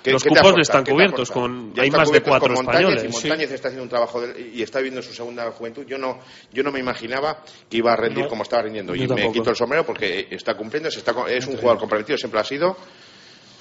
¿qué- 0.03 0.11
Los 0.11 0.23
qué 0.25 0.31
cupos 0.31 0.55
están 0.61 0.83
¿Qué 0.83 0.91
te 0.91 0.95
cubiertos 0.95 1.31
con- 1.31 1.73
Ya 1.73 1.85
hay 1.85 1.91
más 1.93 2.11
de 2.11 2.21
cuatro 2.23 2.53
con 2.53 2.65
Montañez, 2.65 2.89
españoles, 2.89 3.05
Y 3.05 3.21
sí. 3.21 3.29
Montañez 3.29 3.53
está 3.53 3.69
haciendo 3.69 3.85
un 3.85 3.89
trabajo 3.89 4.21
de- 4.21 4.51
y 4.53 4.63
está 4.63 4.79
viviendo 4.81 5.01
su 5.01 5.13
segunda 5.15 5.49
juventud. 5.53 5.87
Yo 5.87 5.97
no, 5.97 6.19
yo 6.53 6.65
no 6.65 6.73
me 6.73 6.81
imaginaba 6.81 7.43
que 7.71 7.77
iba 7.77 7.93
a 7.93 7.97
rendir 7.97 8.25
No, 8.25 8.29
como 8.29 8.43
estaba 8.43 8.63
rindiendo. 8.63 8.95
Y 8.97 9.07
me 9.07 9.31
quito 9.31 9.51
el 9.51 9.57
sombrero 9.57 9.87
porque 9.87 10.27
está 10.31 10.57
cumpliendo, 10.57 10.91
se 10.91 10.99
está, 10.99 11.15
es 11.29 11.47
un 11.47 11.57
jugador 11.57 11.79
comprometido, 11.79 12.19
siempre 12.19 12.41
ha 12.41 12.45
sido. 12.45 12.77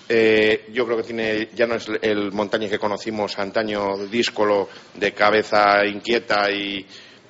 Eh, 0.09 0.65
yo 0.73 0.83
creo 0.85 0.97
que 0.97 1.03
tiene 1.03 1.49
ya 1.55 1.65
no 1.65 1.75
es 1.75 1.87
el 2.01 2.31
Montañez 2.33 2.69
que 2.71 2.79
conocimos 2.79 3.37
antaño, 3.39 3.97
díscolo, 4.11 4.67
de 4.95 5.13
cabeza 5.13 5.85
inquieta 5.85 6.51
y 6.51 6.85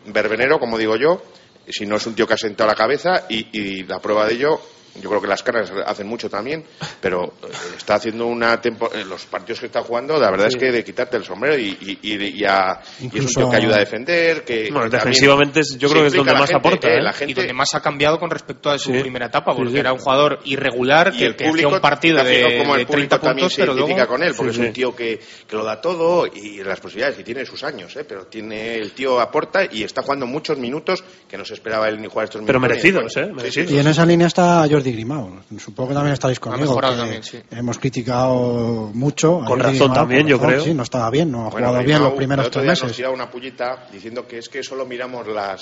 verbenero, 0.05 0.59
como 0.59 0.77
digo 0.77 0.95
yo, 0.95 1.23
sino 1.67 1.95
es 1.95 2.05
un 2.05 2.15
tío 2.15 2.27
que 2.27 2.33
ha 2.33 2.37
sentado 2.37 2.69
la 2.69 2.75
cabeza 2.75 3.25
y, 3.29 3.47
y 3.57 3.83
la 3.83 3.99
prueba 3.99 4.25
de 4.27 4.33
ello, 4.33 4.61
yo 5.01 5.09
creo 5.09 5.21
que 5.21 5.27
las 5.27 5.41
caras 5.43 5.71
hacen 5.85 6.07
mucho 6.07 6.29
también, 6.29 6.63
pero 7.01 7.23
eh, 7.43 7.47
está 7.77 7.95
haciendo 7.95 8.27
una 8.27 8.61
tempo 8.61 8.89
eh, 8.93 9.03
los 9.05 9.25
partidos 9.25 9.59
que 9.59 9.65
está 9.65 9.81
jugando, 9.81 10.17
la 10.19 10.29
verdad 10.29 10.49
Sí. 10.49 10.55
es 10.57 10.63
que 10.63 10.71
de 10.71 10.83
quitarte 10.83 11.17
el 11.17 11.23
sombrero 11.23 11.57
y, 11.57 11.77
y, 11.81 11.99
y- 12.13 12.41
y 12.41 12.45
a- 12.45 12.79
y 12.99 13.07
es 13.07 13.11
un 13.11 13.17
Incluso- 13.17 13.39
tío 13.41 13.49
que 13.49 13.55
ayuda 13.57 13.75
a 13.75 13.79
defender, 13.79 14.43
que, 14.45 14.69
Bueno, 14.71 14.89
que 14.89 14.97
defensivamente 14.97 15.61
es- 15.61 15.77
yo 15.77 15.89
creo 15.89 16.01
que 16.03 16.07
es 16.09 16.13
donde 16.13 16.33
más 16.33 16.49
gente, 16.49 16.55
aporta, 16.67 16.87
eh, 16.89 16.97
¿eh? 16.97 17.01
la 17.01 17.11
Y 17.11 17.13
gente 17.13 17.33
donde 17.33 17.53
más 17.53 17.73
ha 17.73 17.81
cambiado 17.81 18.19
con 18.19 18.29
respecto 18.29 18.69
a 18.69 18.77
su 18.77 18.91
Sí. 18.93 18.99
primera 18.99 19.25
etapa, 19.27 19.55
porque 19.55 19.71
sí. 19.71 19.77
era 19.79 19.93
un 19.93 19.99
jugador 19.99 20.39
irregular 20.45 21.11
y 21.13 21.17
que, 21.17 21.25
el 21.25 21.35
que 21.35 21.47
hacía 21.47 21.67
un 21.67 21.79
partido 21.79 22.23
de, 22.23 22.57
cómo 22.59 22.73
el 22.75 22.81
de 22.81 22.85
público 22.85 22.91
30 23.09 23.19
también 23.19 23.35
puntos, 23.45 23.53
se 23.53 23.61
pero 23.61 23.73
identifica 23.73 23.97
luego... 24.05 24.13
con 24.13 24.23
él 24.23 24.33
porque 24.37 24.53
Sí, 24.53 24.61
es 24.61 24.67
un 24.67 24.73
tío 24.73 24.95
que, 24.95 25.19
que 25.47 25.55
lo 25.55 25.63
da 25.63 25.81
todo 25.81 26.27
y 26.27 26.63
las 26.63 26.79
posibilidades 26.79 27.19
y 27.19 27.23
tiene 27.23 27.45
sus 27.45 27.63
años 27.63 27.95
¿eh? 27.95 28.03
pero 28.03 28.25
tiene 28.27 28.75
el 28.75 28.91
tío 28.91 29.19
aporta 29.19 29.61
y 29.69 29.83
está 29.83 30.01
jugando 30.03 30.27
muchos 30.27 30.57
minutos 30.57 31.03
que 31.27 31.37
no 31.37 31.45
se 31.45 31.55
esperaba 31.55 31.87
él 31.89 31.99
ni 32.01 32.07
jugar 32.07 32.25
estos 32.25 32.41
Pero 32.45 32.59
minutos 32.59 32.83
merecidos, 32.83 33.15
ni- 33.15 33.21
¿eh? 33.21 33.25
Sí, 33.27 33.33
Merecidos. 33.33 33.69
sí. 33.69 33.75
Y 33.75 33.79
en 33.79 33.87
esa 33.87 34.05
línea 34.05 34.27
está 34.27 34.65
Jordi 34.69 34.82
Grimao. 34.91 35.41
Supongo 35.57 35.89
que 35.89 35.95
también 35.95 36.13
estaréis 36.13 36.39
conmigo. 36.39 36.65
mejorado 36.65 36.93
que 36.95 36.99
también, 37.01 37.23
sí. 37.23 37.41
Hemos 37.51 37.77
criticado 37.79 38.91
mucho. 38.93 39.41
Con 39.45 39.59
razón 39.59 39.77
Grimao, 39.77 39.93
también, 39.95 40.21
con 40.23 40.29
yo 40.29 40.35
razón, 40.37 40.49
creo. 40.51 40.63
Sí, 40.65 40.73
no 40.73 40.83
estaba 40.83 41.09
bien, 41.09 41.31
no 41.31 41.47
ha 41.47 41.49
Bueno, 41.49 41.67
jugado 41.69 41.85
bien 41.85 42.01
los 42.03 42.13
primeros 42.13 42.51
tres 42.51 42.65
meses. 42.65 42.99
nos 42.99 43.13
una 43.13 43.29
pullita 43.31 43.87
diciendo 43.91 44.27
que 44.27 44.39
es 44.39 44.49
que 44.49 44.61
solo 44.63 44.85
miramos 44.85 45.27
las 45.27 45.61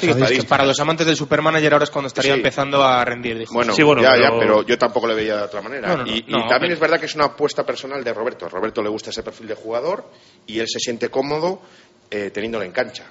Sí, 0.00 0.40
para 0.48 0.64
los 0.64 0.80
amantes 0.80 1.06
del 1.06 1.16
supermanager 1.16 1.74
ahora 1.74 1.84
es 1.84 1.90
cuando 1.90 2.06
estaría 2.06 2.32
Sí. 2.32 2.38
empezando 2.38 2.82
a 2.82 3.04
rendir. 3.04 3.38
dijo. 3.38 3.52
Bueno, 3.52 3.74
Sí, 3.74 3.82
bueno, 3.82 4.00
ya, 4.00 4.12
pero- 4.12 4.22
ya, 4.22 4.38
pero 4.38 4.62
yo 4.66 4.78
tampoco 4.78 5.06
le 5.06 5.14
veía 5.14 5.36
de 5.36 5.42
otra 5.42 5.60
manera. 5.60 5.88
No, 5.88 5.96
no, 5.98 6.04
no, 6.04 6.10
y 6.10 6.24
y 6.26 6.30
no, 6.32 6.46
también 6.48 6.72
es 6.72 6.80
verdad 6.80 6.98
que 6.98 7.04
es 7.04 7.14
una 7.14 7.26
apuesta 7.26 7.62
personal 7.66 8.02
de 8.02 8.14
Roberto. 8.14 8.46
A 8.46 8.48
Roberto 8.48 8.82
le 8.82 8.88
gusta 8.88 9.10
ese 9.10 9.22
perfil 9.22 9.48
de 9.48 9.54
jugador 9.54 10.10
y 10.46 10.60
él 10.60 10.66
se 10.66 10.78
siente 10.80 11.10
cómodo 11.10 11.60
eh, 12.10 12.30
teniéndolo 12.32 12.64
en 12.64 12.72
cancha. 12.72 13.04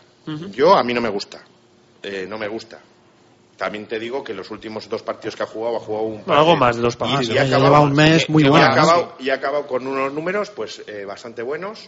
Yo, 0.54 0.74
a 0.76 0.84
mí 0.84 0.92
no 0.94 1.02
me 1.02 1.10
gusta. 1.10 1.44
Eh, 2.02 2.26
no 2.28 2.40
me 2.40 2.48
gusta. 2.48 2.80
También 3.58 3.86
te 3.88 3.98
digo 4.00 4.22
que 4.24 4.34
los 4.34 4.52
últimos 4.52 4.90
dos 4.90 5.02
partidos 5.02 5.36
que 5.36 5.44
ha 5.44 5.46
jugado, 5.46 5.78
ha 5.78 5.80
jugado 5.80 6.06
un 6.08 6.24
No, 6.26 6.34
algo 6.34 6.52
partido. 6.52 6.58
más 6.58 6.76
de 6.76 6.82
dos 6.82 6.94
Y- 6.96 6.98
partidos. 6.98 7.28
y 7.30 7.38
ha 7.38 7.42
acabado- 7.44 7.64
lleva 7.64 7.80
un 7.80 7.94
mes 7.94 8.30
muy 8.30 8.44
y 8.44 8.48
ha 8.48 8.50
bueno. 8.50 8.66
acabado, 8.66 9.16
y 9.20 9.30
ha 9.30 9.34
acabado 9.36 9.66
con 9.68 9.88
unos 9.88 10.12
números 10.12 10.50
pues 10.50 10.82
eh, 10.88 11.06
bastante 11.06 11.42
buenos 11.42 11.88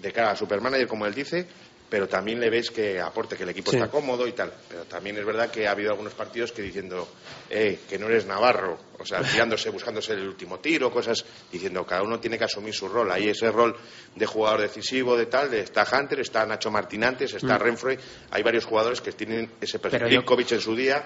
de 0.00 0.12
cara 0.12 0.30
a 0.30 0.36
Supermanager, 0.36 0.86
como 0.88 1.04
él 1.06 1.14
dice, 1.14 1.46
pero 1.92 2.08
también 2.08 2.40
le 2.40 2.48
ves 2.48 2.70
que 2.70 2.98
aporte, 2.98 3.36
que 3.36 3.42
el 3.42 3.50
equipo 3.50 3.70
Sí. 3.70 3.76
está 3.76 3.90
cómodo 3.90 4.26
y 4.26 4.32
tal. 4.32 4.50
Pero 4.66 4.84
también 4.86 5.18
es 5.18 5.26
verdad 5.26 5.50
que 5.50 5.68
ha 5.68 5.72
habido 5.72 5.90
algunos 5.90 6.14
partidos 6.14 6.50
que 6.50 6.62
diciendo 6.62 7.06
eh, 7.50 7.80
que 7.86 7.98
no 7.98 8.06
eres 8.08 8.24
Navarro, 8.24 8.78
o 8.98 9.04
sea, 9.04 9.20
tirándose, 9.20 9.68
buscándose 9.68 10.14
el 10.14 10.26
último 10.26 10.58
tiro, 10.58 10.90
cosas, 10.90 11.22
diciendo 11.52 11.84
cada 11.84 12.02
uno 12.02 12.18
tiene 12.18 12.38
que 12.38 12.44
asumir 12.44 12.72
su 12.72 12.88
rol. 12.88 13.12
Ahí 13.12 13.28
ese 13.28 13.50
rol 13.52 13.76
de 14.16 14.24
jugador 14.24 14.62
decisivo, 14.62 15.18
de 15.18 15.26
tal, 15.26 15.52
está 15.52 15.86
Hunter, 15.92 16.20
está 16.20 16.46
Nacho 16.46 16.70
Martín 16.70 17.04
antes, 17.04 17.34
está 17.34 17.58
Mm. 17.58 17.60
Renfroy, 17.60 17.98
hay 18.30 18.42
varios 18.42 18.64
jugadores 18.64 19.02
que 19.02 19.12
tienen 19.12 19.50
ese 19.60 19.78
perfil. 19.78 20.08
Yo- 20.08 20.22
en 20.56 20.60
su 20.62 20.74
día, 20.74 21.04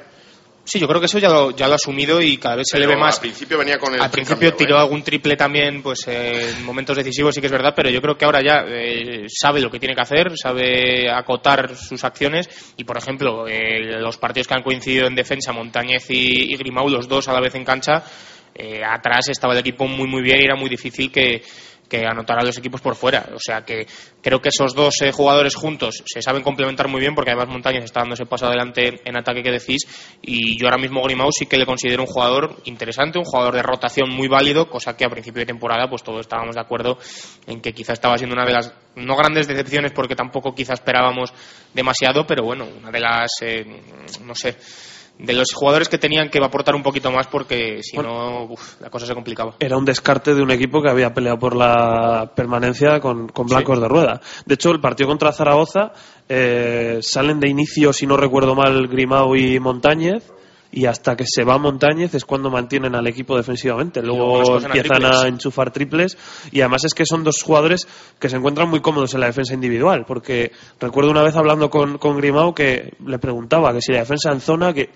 Sí, 0.66 0.80
yo 0.80 0.88
creo 0.88 0.98
que 1.00 1.06
eso 1.06 1.20
ya 1.20 1.28
lo, 1.28 1.52
ya 1.52 1.68
lo 1.68 1.74
ha 1.74 1.76
asumido 1.76 2.20
y 2.20 2.38
cada 2.38 2.56
vez 2.56 2.66
se 2.68 2.76
le 2.76 2.86
pero 2.86 2.98
ve 2.98 3.00
más. 3.00 3.14
al 3.14 3.20
principio 3.20 3.56
venía 3.56 3.78
con 3.78 3.94
el 3.94 4.00
Al 4.02 4.10
principio 4.10 4.52
tiró 4.54 4.74
¿eh? 4.76 4.80
algún 4.80 5.04
triple 5.04 5.36
también, 5.36 5.80
pues 5.80 6.00
eh, 6.08 6.54
en 6.58 6.64
momentos 6.64 6.96
decisivos 6.96 7.32
sí 7.32 7.40
que 7.40 7.46
es 7.46 7.52
verdad, 7.52 7.72
pero 7.74 7.88
yo 7.88 8.02
creo 8.02 8.18
que 8.18 8.24
ahora 8.24 8.42
ya 8.42 8.64
eh, 8.66 9.26
sabe 9.28 9.60
lo 9.60 9.70
que 9.70 9.78
tiene 9.78 9.94
que 9.94 10.00
hacer, 10.02 10.36
sabe 10.36 11.08
acotar 11.08 11.76
sus 11.76 12.02
acciones 12.02 12.48
y, 12.76 12.82
por 12.82 12.96
ejemplo, 12.98 13.46
eh, 13.46 14.00
los 14.00 14.18
partidos 14.18 14.48
que 14.48 14.54
han 14.54 14.64
coincidido 14.64 15.06
en 15.06 15.14
defensa, 15.14 15.52
Montañez 15.52 16.10
y, 16.10 16.52
y 16.52 16.56
Grimau, 16.56 16.88
los 16.88 17.06
dos 17.06 17.28
a 17.28 17.32
la 17.32 17.40
vez 17.40 17.54
en 17.54 17.64
cancha, 17.64 18.02
eh, 18.58 18.82
atrás 18.84 19.28
estaba 19.28 19.52
el 19.52 19.60
equipo 19.60 19.86
muy 19.86 20.08
muy 20.08 20.22
bien 20.22 20.40
y 20.40 20.46
era 20.46 20.56
muy 20.56 20.70
difícil 20.70 21.12
que, 21.12 21.42
que 21.88 22.04
anotara 22.06 22.42
a 22.42 22.44
los 22.44 22.58
equipos 22.58 22.80
por 22.80 22.96
fuera. 22.96 23.28
O 23.34 23.38
sea 23.38 23.62
que 23.62 23.86
creo 24.22 24.40
que 24.40 24.48
esos 24.48 24.74
dos 24.74 25.00
eh, 25.02 25.12
jugadores 25.12 25.54
juntos 25.54 26.02
se 26.04 26.22
saben 26.22 26.42
complementar 26.42 26.88
muy 26.88 27.00
bien 27.00 27.14
porque 27.14 27.30
además 27.30 27.48
Montañez 27.48 27.84
está 27.84 28.00
dando 28.00 28.14
ese 28.14 28.26
paso 28.26 28.46
adelante 28.46 29.00
en 29.04 29.16
ataque 29.16 29.42
que 29.42 29.50
decís 29.50 29.82
y 30.22 30.58
yo 30.58 30.66
ahora 30.66 30.78
mismo 30.78 31.02
Grimau 31.02 31.30
sí 31.32 31.46
que 31.46 31.56
le 31.56 31.66
considero 31.66 32.02
un 32.02 32.08
jugador 32.08 32.56
interesante, 32.64 33.18
un 33.18 33.24
jugador 33.24 33.54
de 33.54 33.62
rotación 33.62 34.10
muy 34.10 34.28
válido, 34.28 34.68
cosa 34.68 34.96
que 34.96 35.04
a 35.04 35.08
principio 35.08 35.40
de 35.40 35.46
temporada 35.46 35.88
pues 35.88 36.02
todos 36.02 36.20
estábamos 36.20 36.54
de 36.54 36.60
acuerdo 36.60 36.98
en 37.46 37.60
que 37.60 37.72
quizá 37.72 37.92
estaba 37.92 38.18
siendo 38.18 38.34
una 38.34 38.44
de 38.44 38.52
las 38.52 38.74
no 38.96 39.16
grandes 39.16 39.46
decepciones 39.46 39.92
porque 39.92 40.16
tampoco 40.16 40.54
quizá 40.54 40.74
esperábamos 40.74 41.32
demasiado, 41.72 42.26
pero 42.26 42.44
bueno, 42.44 42.66
una 42.78 42.90
de 42.90 43.00
las 43.00 43.30
eh, 43.42 43.64
no 44.22 44.34
sé 44.34 44.56
de 45.18 45.32
los 45.32 45.52
jugadores 45.54 45.88
que 45.88 45.98
tenían 45.98 46.28
que 46.28 46.38
aportar 46.42 46.74
un 46.74 46.82
poquito 46.82 47.10
más 47.10 47.26
porque 47.26 47.82
si 47.82 47.96
no 47.96 48.44
uf, 48.44 48.80
la 48.80 48.90
cosa 48.90 49.06
se 49.06 49.14
complicaba. 49.14 49.54
Era 49.60 49.76
un 49.76 49.84
descarte 49.84 50.34
de 50.34 50.42
un 50.42 50.50
equipo 50.50 50.82
que 50.82 50.90
había 50.90 51.14
peleado 51.14 51.38
por 51.38 51.56
la 51.56 52.32
permanencia 52.34 53.00
con, 53.00 53.28
con 53.28 53.46
blancos 53.46 53.80
de 53.80 53.88
rueda. 53.88 54.20
De 54.44 54.54
hecho, 54.54 54.70
el 54.70 54.80
partido 54.80 55.08
contra 55.08 55.32
Zaragoza 55.32 55.92
eh, 56.28 56.98
salen 57.00 57.40
de 57.40 57.48
inicio, 57.48 57.92
si 57.92 58.06
no 58.06 58.16
recuerdo 58.16 58.54
mal, 58.54 58.88
Grimao 58.88 59.36
y 59.36 59.58
Montañez. 59.58 60.32
Y 60.72 60.86
hasta 60.86 61.16
que 61.16 61.24
se 61.26 61.44
va 61.44 61.58
Montañez 61.58 62.14
es 62.14 62.24
cuando 62.24 62.50
mantienen 62.50 62.94
al 62.94 63.06
equipo 63.06 63.36
defensivamente. 63.36 64.02
Luego 64.02 64.58
empiezan 64.66 65.02
a 65.24 65.28
enchufar 65.28 65.70
triples 65.72 66.18
y 66.52 66.60
además 66.60 66.84
es 66.84 66.94
que 66.94 67.06
son 67.06 67.24
dos 67.24 67.42
jugadores 67.42 67.86
que 68.18 68.28
se 68.28 68.36
encuentran 68.36 68.68
muy 68.68 68.80
cómodos 68.80 69.14
en 69.14 69.20
la 69.20 69.26
defensa 69.26 69.54
individual, 69.54 70.04
porque 70.06 70.52
recuerdo 70.80 71.10
una 71.10 71.22
vez 71.22 71.36
hablando 71.36 71.70
con, 71.70 71.98
con 71.98 72.16
Grimao 72.18 72.54
que 72.54 72.94
le 73.06 73.18
preguntaba 73.18 73.72
que 73.72 73.80
si 73.80 73.92
la 73.92 74.00
defensa 74.00 74.32
en 74.32 74.40
zona 74.40 74.72
que 74.74 74.90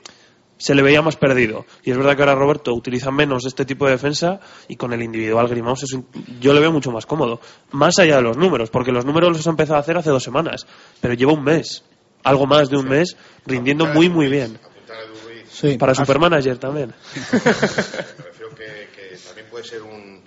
se 0.58 0.74
le 0.74 0.82
veía 0.82 1.00
más 1.00 1.16
perdido. 1.16 1.64
Y 1.84 1.90
es 1.90 1.96
verdad 1.96 2.14
que 2.16 2.22
ahora 2.22 2.34
Roberto 2.34 2.74
utiliza 2.74 3.10
menos 3.10 3.46
este 3.46 3.64
tipo 3.64 3.86
de 3.86 3.92
defensa 3.92 4.40
y 4.68 4.76
con 4.76 4.92
el 4.92 5.00
individual 5.00 5.48
Grimaus 5.48 5.82
es 5.84 5.92
un- 5.94 6.06
yo 6.38 6.52
le 6.52 6.60
veo 6.60 6.70
mucho 6.70 6.90
más 6.90 7.06
cómodo. 7.06 7.40
Más 7.70 7.98
allá 7.98 8.16
de 8.16 8.22
los 8.22 8.36
números, 8.36 8.68
porque 8.68 8.92
los 8.92 9.06
números 9.06 9.34
los 9.34 9.46
ha 9.46 9.50
empezado 9.50 9.78
a 9.78 9.80
hacer 9.80 9.96
hace 9.96 10.10
dos 10.10 10.22
semanas, 10.22 10.66
pero 11.00 11.14
lleva 11.14 11.32
un 11.32 11.44
mes, 11.44 11.82
algo 12.24 12.46
más 12.46 12.68
de 12.68 12.76
un 12.76 12.86
mes, 12.88 13.16
rindiendo 13.46 13.86
muy, 13.86 14.10
muy 14.10 14.28
bien. 14.28 14.58
Sí, 15.60 15.76
Para 15.76 15.94
Supermanager 15.94 16.56
también. 16.58 16.94
Creo 17.30 18.50
que, 18.56 18.88
que 18.94 19.16
también 19.26 19.46
puede 19.50 19.64
ser 19.64 19.82
un, 19.82 20.22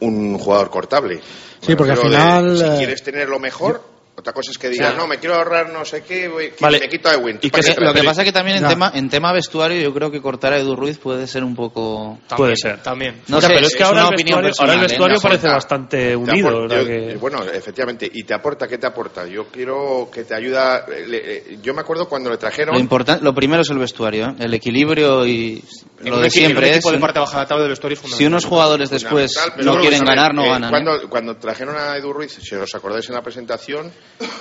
un 0.00 0.38
jugador 0.38 0.70
cortable. 0.70 1.20
Sí, 1.60 1.74
porque 1.74 1.92
al 1.92 1.98
de, 1.98 2.04
final, 2.04 2.58
si 2.58 2.64
eh, 2.64 2.74
quieres 2.78 3.02
tener 3.02 3.28
lo 3.28 3.38
mejor, 3.38 3.82
otra 4.14 4.32
cosa 4.34 4.50
es 4.50 4.58
que 4.58 4.68
digas, 4.68 4.90
sea, 4.90 4.98
no, 4.98 5.06
me 5.06 5.18
quiero 5.18 5.34
ahorrar 5.36 5.70
no 5.70 5.84
sé 5.84 6.02
qué, 6.02 6.28
voy- 6.28 6.52
Vale. 6.60 6.80
me 6.80 6.88
quito 6.88 7.08
a 7.08 7.14
Ewing. 7.14 7.38
Y 7.40 7.50
que- 7.50 7.74
lo 7.78 7.94
que 7.94 8.02
pasa 8.02 8.22
es 8.22 8.26
que 8.26 8.32
también 8.32 8.58
en 8.58 8.68
tema, 8.68 8.92
en 8.94 9.08
tema 9.08 9.32
vestuario 9.32 9.80
yo 9.80 9.92
creo 9.94 10.10
que 10.10 10.20
cortar 10.20 10.52
a 10.52 10.58
Edu 10.58 10.76
Ruiz 10.76 10.98
puede 10.98 11.26
ser 11.26 11.42
un 11.42 11.54
poco... 11.56 12.18
Puede 12.36 12.54
ser. 12.56 12.82
También. 12.82 13.22
No 13.28 13.40
Ya, 13.40 13.48
sé, 13.48 13.54
pero 13.54 13.66
es 13.66 13.74
que 13.74 13.82
ahora 13.82 14.06
una 14.08 14.16
el 14.16 14.52
ahora 14.58 14.72
el 14.74 14.78
¿eh? 14.78 14.82
vestuario 14.82 15.16
Me 15.16 15.22
parece 15.22 15.48
bastante 15.48 15.96
Te 16.10 16.16
unido. 16.16 16.48
aporta- 16.48 16.64
o 16.66 16.68
sea 16.68 16.80
yo- 16.82 16.86
que- 16.86 17.16
Bueno, 17.16 17.42
efectivamente. 17.44 18.10
¿Y 18.12 18.22
te 18.24 18.34
aporta? 18.34 18.68
¿Qué 18.68 18.78
te 18.78 18.86
aporta? 18.86 19.26
Yo 19.26 19.46
quiero 19.46 20.08
que 20.12 20.24
te 20.24 20.34
ayuda. 20.34 20.84
eh, 20.88 21.06
le- 21.06 21.36
eh, 21.36 21.58
yo 21.62 21.72
me 21.74 21.80
acuerdo 21.80 22.08
cuando 22.08 22.28
le 22.30 22.36
trajeron. 22.36 22.74
Lo, 22.74 22.80
importante, 22.80 23.24
lo 23.24 23.34
primero 23.34 23.62
es 23.62 23.70
el 23.70 23.78
vestuario, 23.78 24.26
¿eh? 24.26 24.34
el 24.40 24.52
equilibrio 24.54 25.26
y 25.26 25.62
lo 26.04 26.18
de 26.20 26.30
siempre 26.30 26.68
El 26.70 26.74
es... 26.78 26.84
de 26.84 26.98
parte 26.98 27.18
baja 27.18 27.38
de 27.38 27.42
la 27.44 27.48
tabla 27.48 27.62
del 27.62 27.70
vestuario 27.70 27.98
es 28.02 28.16
Si 28.16 28.26
unos 28.26 28.44
jugadores 28.44 28.90
después 28.90 29.34
no 29.58 29.78
quieren 29.80 30.04
ganar, 30.04 30.34
no 30.34 30.44
Eh, 30.44 30.48
ganan. 30.50 30.68
¿eh? 30.68 30.70
Cuando, 30.70 31.08
cuando 31.08 31.36
trajeron 31.36 31.76
a 31.76 31.96
Edu 31.96 32.12
Ruiz, 32.12 32.32
si 32.42 32.54
os 32.54 32.74
acordáis 32.74 33.08
en 33.08 33.14
la 33.14 33.22
presentación, 33.22 33.90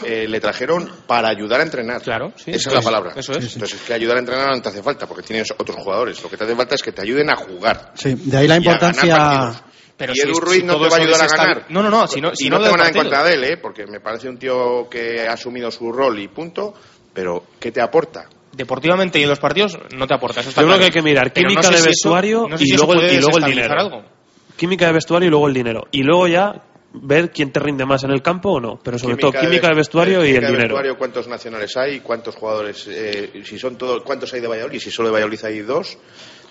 eh, 0.05 0.28
le 0.28 0.39
trajeron 0.39 0.89
para 1.07 1.30
ayudar 1.30 1.59
a 1.59 1.64
entrenar. 1.64 2.01
Claro, 2.01 2.34
sí. 2.36 2.51
Esa 2.51 2.70
es 2.70 2.76
la 2.76 2.82
palabra. 2.82 3.14
eso 3.16 3.32
es. 3.34 3.53
Entonces, 3.53 3.80
es 3.82 3.86
que 3.88 3.93
ayudar 3.93 4.18
a 4.18 4.20
entrenar 4.20 4.55
no 4.55 4.62
te 4.62 4.70
hace 4.70 4.84
falta, 4.84 5.07
porque 5.07 5.24
tienes 5.24 5.51
otros 5.57 5.78
jugadores. 5.78 6.22
Lo 6.22 6.30
que 6.30 6.38
te 6.38 6.43
hace 6.43 6.55
falta 6.55 6.76
es 6.76 6.84
que 6.84 6.91
te 6.91 7.01
ayuden 7.01 7.30
a 7.30 7.36
jugar. 7.36 7.91
Sí, 7.95 8.14
de 8.16 8.38
ahí 8.38 8.47
la 8.47 8.57
importancia. 8.57 9.53
Pero 9.97 10.14
y 10.14 10.16
si- 10.16 10.22
Edu 10.28 10.34
si 10.36 10.41
Ruiz 10.41 10.64
no 10.64 10.74
todo 10.74 10.84
te 10.86 10.89
va 10.89 10.97
a 10.97 10.99
ayudar 10.99 11.22
a 11.22 11.28
ganar. 11.28 11.66
No, 11.70 11.84
no, 11.84 11.89
no, 11.89 12.07
si 12.07 12.22
no- 12.22 12.32
y 12.32 12.36
si 12.36 12.49
no, 12.49 12.57
no 12.57 12.64
tengo 12.64 12.78
nada 12.78 12.89
en 12.89 12.95
contra 12.95 13.24
de 13.24 13.34
él, 13.36 13.43
¿eh? 13.43 13.57
porque 13.57 13.86
me 13.86 13.99
parece 13.99 14.28
un 14.30 14.38
tío 14.38 14.88
que 14.89 15.28
ha 15.28 15.34
asumido 15.34 15.70
su 15.72 15.91
rol 15.91 16.20
y 16.20 16.28
punto. 16.28 16.74
Pero, 17.14 17.43
¿qué 17.59 17.72
te 17.72 17.82
aporta? 17.82 18.26
Deportivamente 18.53 19.20
y 19.20 19.24
en 19.24 19.30
los 19.30 19.39
partidos 19.39 19.78
no 19.95 20.07
te 20.07 20.14
aporta. 20.16 20.39
Eso 20.41 20.49
está 20.49 20.62
Yo 20.62 20.68
creo 20.68 20.80
que 20.80 20.86
hay 20.86 20.91
que 20.91 21.01
mirar 21.01 21.32
Pero 21.34 21.43
no 21.49 21.49
química 21.49 21.68
sé 21.68 21.74
de 21.74 21.78
si 21.78 21.82
eso- 21.82 21.89
vestuario 22.09 22.47
no 22.49 22.57
sé 22.57 22.64
y, 22.64 22.68
si 22.68 22.76
luego, 22.78 22.93
el- 22.93 22.99
puede 22.99 23.14
y 23.14 23.18
luego 23.18 23.38
el 23.38 23.43
desestabilizar 23.43 23.78
dinero. 23.78 23.95
algo. 23.97 24.09
Química 24.57 24.86
de 24.88 24.91
vestuario 24.93 25.28
y 25.28 25.30
luego 25.30 25.47
el 25.47 25.53
dinero. 25.53 25.82
Y 25.91 26.03
luego 26.03 26.28
ya 26.28 26.53
ver 26.93 27.31
quién 27.31 27.51
te 27.51 27.59
rinde 27.59 27.85
más 27.85 28.03
en 28.03 28.11
el 28.11 28.21
campo 28.21 28.51
o 28.51 28.59
no. 28.59 28.79
Pero 28.83 28.99
sobre 28.99 29.15
todo 29.17 29.31
química 29.31 29.67
de 29.69 29.75
vestuario 29.75 30.23
y 30.23 30.27
química 30.27 30.39
el 30.39 30.41
de 30.41 30.51
dinero. 30.57 30.75
vestuario, 30.75 30.97
¿Cuántos 30.97 31.27
nacionales 31.27 31.77
hay? 31.77 31.99
¿Cuántos 32.01 32.35
jugadores? 32.35 32.85
eh, 32.89 33.41
si 33.45 33.57
son 33.57 33.77
todos, 33.77 34.03
¿Cuántos 34.03 34.33
hay 34.33 34.41
de 34.41 34.47
Valladolid? 34.47 34.79
Si 34.79 34.91
solo 34.91 35.07
de 35.09 35.13
Valladolid 35.13 35.39
hay 35.45 35.59
dos. 35.59 35.97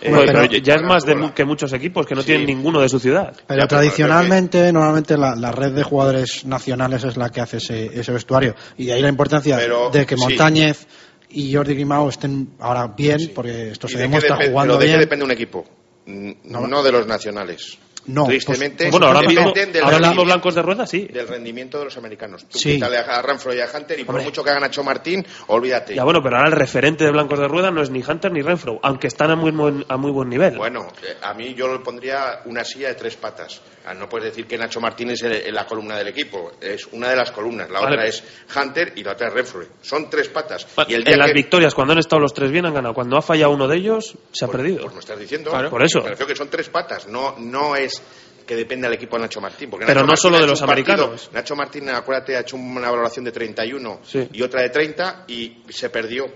eh, 0.02 0.08
Bueno, 0.08 0.24
pero 0.32 0.48
pero- 0.48 0.62
ya 0.62 0.74
es 0.76 0.82
más 0.82 1.04
de, 1.04 1.32
que 1.34 1.44
muchos 1.44 1.72
equipos 1.74 2.06
que 2.06 2.14
no 2.14 2.22
Sí. 2.22 2.28
tienen 2.28 2.46
ninguno 2.46 2.80
de 2.80 2.88
su 2.88 2.98
ciudad. 2.98 3.36
Pero 3.46 3.66
tradicionalmente, 3.68 4.72
normalmente 4.72 5.16
la, 5.18 5.34
la 5.36 5.52
red 5.52 5.72
de 5.72 5.82
jugadores 5.82 6.46
nacionales 6.46 7.04
es 7.04 7.16
la 7.18 7.28
que 7.30 7.40
hace 7.42 7.58
ese, 7.58 8.00
ese 8.00 8.10
vestuario. 8.12 8.54
Y 8.78 8.86
de 8.86 8.94
ahí 8.94 9.02
la 9.02 9.08
importancia 9.10 9.58
Pero, 9.58 9.90
de 9.90 10.06
que 10.06 10.16
sí. 10.16 10.20
Montañez 10.22 10.86
y 11.28 11.54
Jordi 11.54 11.74
Grimao 11.74 12.08
estén 12.08 12.54
ahora 12.60 12.86
bien, 12.96 13.30
porque 13.34 13.70
esto 13.72 13.86
¿Y 13.88 13.90
se 13.90 13.98
de 13.98 14.04
qué 14.04 14.08
demuestra 14.08 14.36
jugando 14.36 14.74
pero 14.74 14.78
¿de 14.78 14.84
qué 14.86 14.88
bien. 14.88 15.00
depende 15.00 15.24
un 15.26 15.30
equipo? 15.32 15.64
No, 16.06 16.82
de 16.82 16.92
los 16.92 17.06
nacionales. 17.06 17.78
No, 18.06 18.24
Tristemente, 18.26 18.84
pues- 18.84 18.90
bueno, 18.92 19.06
ahora 19.08 19.20
mismo- 19.28 19.52
ahora 19.82 19.98
mismo 20.08 20.24
blancos 20.24 20.54
de 20.54 20.62
rueda, 20.62 20.86
sí. 20.86 21.06
Del 21.12 21.28
rendimiento 21.28 21.78
de 21.78 21.84
los 21.84 21.96
americanos. 21.98 22.46
Tú 22.48 22.58
Sí. 22.58 22.74
quítale 22.74 22.96
a 22.98 23.22
Renfro 23.22 23.54
y 23.54 23.60
a 23.60 23.68
Hunter 23.72 24.00
y 24.00 24.04
por 24.04 24.14
Hombre. 24.14 24.24
mucho 24.24 24.42
que 24.42 24.50
hagan 24.50 24.62
Nacho 24.62 24.82
Martín, 24.82 25.24
olvídate. 25.48 25.94
Ya 25.94 26.04
bueno, 26.04 26.22
pero 26.22 26.36
ahora 26.36 26.48
el 26.48 26.56
referente 26.56 27.04
de 27.04 27.10
blancos 27.10 27.38
de 27.38 27.46
rueda 27.46 27.70
no 27.70 27.82
es 27.82 27.90
ni 27.90 28.02
Hunter 28.02 28.32
ni 28.32 28.40
Renfro, 28.42 28.80
aunque 28.82 29.06
están 29.06 29.30
a 29.30 29.36
muy, 29.36 29.50
buen- 29.50 29.84
a 29.88 29.96
muy 29.96 30.10
buen 30.12 30.28
nivel. 30.30 30.56
Bueno, 30.56 30.88
eh, 31.02 31.16
a 31.22 31.34
mí 31.34 31.54
yo 31.54 31.68
le 31.72 31.80
pondría 31.80 32.40
una 32.46 32.64
silla 32.64 32.88
de 32.88 32.94
tres 32.94 33.16
patas. 33.16 33.60
No 33.94 34.08
puedes 34.08 34.30
decir 34.30 34.46
que 34.46 34.56
Nacho 34.58 34.80
Martín 34.80 35.10
es 35.10 35.22
la 35.52 35.66
columna 35.66 35.96
del 35.96 36.08
equipo. 36.08 36.52
Es 36.60 36.86
una 36.92 37.08
de 37.10 37.16
las 37.16 37.30
columnas. 37.30 37.68
La 37.70 37.80
Vale. 37.80 37.94
otra 37.96 38.06
es 38.08 38.22
Hunter 38.56 38.92
y 38.96 39.02
la 39.04 39.12
otra 39.12 39.28
es 39.28 39.34
Renfro. 39.34 39.64
Son 39.82 40.08
tres 40.10 40.28
patas. 40.28 40.66
Y 40.88 40.94
el 40.94 41.04
día 41.04 41.14
en 41.14 41.18
las 41.20 41.28
que- 41.28 41.34
victorias, 41.34 41.74
cuando 41.74 41.92
han 41.92 41.98
estado 41.98 42.20
los 42.20 42.32
tres 42.34 42.50
bien, 42.50 42.66
han 42.66 42.74
ganado. 42.74 42.94
Cuando 42.94 43.16
ha 43.16 43.22
fallado 43.22 43.52
uno 43.52 43.66
de 43.68 43.76
ellos, 43.76 44.16
se 44.32 44.44
ha 44.44 44.48
perdido. 44.48 44.82
Pues 44.82 44.94
me 44.94 45.00
estás 45.00 45.18
diciendo. 45.18 45.50
Claro. 45.50 45.70
Por 45.70 45.82
eso. 45.82 46.00
Me 46.02 46.10
refiero 46.10 46.28
que 46.28 46.36
son 46.36 46.48
tres 46.50 46.68
patas. 46.68 47.06
No, 47.08 47.36
no 47.38 47.76
es 47.76 48.02
que 48.46 48.56
depende 48.56 48.88
del 48.88 48.94
equipo 48.96 49.16
de 49.16 49.22
Nacho 49.22 49.40
Martín. 49.40 49.70
Porque 49.70 49.86
Pero 49.86 50.00
Nacho 50.00 50.06
no 50.06 50.08
Martín 50.08 50.22
solo 50.22 50.36
ha 50.36 50.38
de 50.40 50.44
hecho 50.44 50.50
los 50.52 50.60
partido- 50.60 50.92
americanos. 50.94 51.30
Nacho 51.32 51.56
Martín, 51.56 51.88
acuérdate, 51.90 52.36
ha 52.36 52.40
hecho 52.40 52.56
una 52.56 52.90
valoración 52.90 53.24
de 53.24 53.32
31 53.32 54.00
Sí. 54.04 54.28
y 54.32 54.42
otra 54.42 54.62
de 54.62 54.70
30 54.70 55.24
y 55.28 55.62
se 55.68 55.88
perdió. 55.90 56.26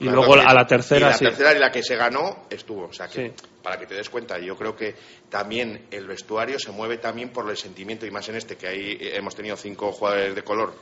Y 0.00 0.04
luego 0.08 0.34
a 0.34 0.52
la 0.54 0.66
tercera, 0.66 1.06
y 1.06 1.10
la 1.10 1.16
sí. 1.16 1.24
tercera 1.26 1.54
y 1.54 1.58
la 1.60 1.70
que 1.70 1.82
se 1.82 1.94
ganó 1.96 2.46
estuvo. 2.50 2.86
O 2.86 2.92
sea 2.92 3.06
que, 3.08 3.28
Sí. 3.28 3.32
Para 3.62 3.78
que 3.78 3.86
te 3.86 3.94
des 3.94 4.10
cuenta, 4.10 4.38
yo 4.38 4.56
creo 4.56 4.74
que 4.74 4.94
también 5.30 5.86
el 5.90 6.06
vestuario 6.06 6.58
se 6.58 6.72
mueve 6.72 6.98
también 6.98 7.30
por 7.30 7.48
el 7.48 7.56
sentimiento, 7.56 8.06
y 8.06 8.10
más 8.10 8.28
en 8.28 8.36
este, 8.36 8.56
que 8.56 8.66
ahí 8.66 8.98
hemos 9.00 9.34
tenido 9.34 9.56
cinco 9.56 9.92
jugadores 9.92 10.34
de 10.34 10.42
color 10.42 10.74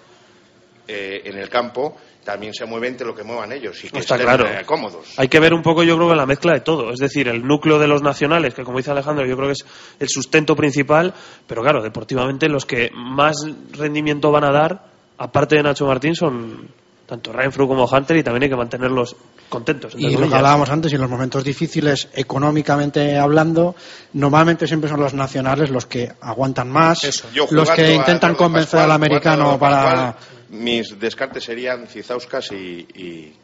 eh, 0.88 1.22
en 1.24 1.38
el 1.38 1.48
campo, 1.48 1.96
también 2.24 2.52
se 2.52 2.64
mueve 2.64 2.88
entre 2.88 3.06
lo 3.06 3.14
que 3.14 3.22
muevan 3.22 3.52
ellos 3.52 3.78
y 3.84 3.90
que 3.90 3.98
Está 3.98 4.16
estén 4.16 4.26
claro. 4.26 4.46
eh, 4.48 4.64
cómodos. 4.64 5.18
Hay 5.18 5.28
que 5.28 5.38
ver 5.38 5.54
un 5.54 5.62
poco, 5.62 5.82
yo 5.82 5.96
creo, 5.96 6.08
que 6.08 6.16
la 6.16 6.26
mezcla 6.26 6.52
de 6.52 6.60
todo. 6.60 6.90
Es 6.92 6.98
decir, 6.98 7.28
el 7.28 7.46
núcleo 7.46 7.78
de 7.78 7.86
los 7.86 8.02
nacionales, 8.02 8.54
que 8.54 8.64
como 8.64 8.78
dice 8.78 8.90
Alejandro, 8.90 9.24
yo 9.26 9.36
creo 9.36 9.48
que 9.48 9.52
es 9.52 9.64
el 9.98 10.08
sustento 10.08 10.56
principal, 10.56 11.14
pero 11.46 11.62
claro, 11.62 11.82
deportivamente 11.82 12.48
los 12.48 12.66
que 12.66 12.90
más 12.92 13.36
rendimiento 13.72 14.30
van 14.32 14.44
a 14.44 14.52
dar, 14.52 14.90
aparte 15.18 15.56
de 15.56 15.62
Nacho 15.62 15.86
Martín, 15.86 16.14
son 16.14 16.68
tanto 17.10 17.32
Renfro 17.32 17.66
como 17.66 17.84
Hunter 17.86 18.16
y 18.18 18.22
también 18.22 18.44
hay 18.44 18.48
que 18.48 18.56
mantenerlos 18.56 19.16
contentos. 19.48 19.94
entre 19.94 20.10
Y 20.10 20.16
lo 20.16 20.28
que 20.28 20.34
hablábamos 20.36 20.70
antes, 20.70 20.92
y 20.92 20.94
en 20.94 21.00
los 21.00 21.10
momentos 21.10 21.42
difíciles, 21.42 22.08
económicamente 22.14 23.18
hablando, 23.18 23.74
normalmente 24.12 24.68
siempre 24.68 24.88
son 24.88 25.00
los 25.00 25.12
nacionales 25.12 25.70
los 25.70 25.86
que 25.86 26.12
aguantan 26.20 26.70
más, 26.70 27.00
Yo 27.34 27.46
los 27.50 27.70
que 27.70 27.82
a 27.82 27.94
intentan 27.94 28.36
convencer 28.36 28.78
Pascual, 28.78 28.84
al 28.84 28.92
americano 28.92 29.58
para... 29.58 30.14
Pascual, 30.14 30.14
mis 30.50 30.98
descartes 30.98 31.44
serían 31.44 31.86
Cizauskas 31.86 32.52
y, 32.52 32.86
y, 32.94 33.34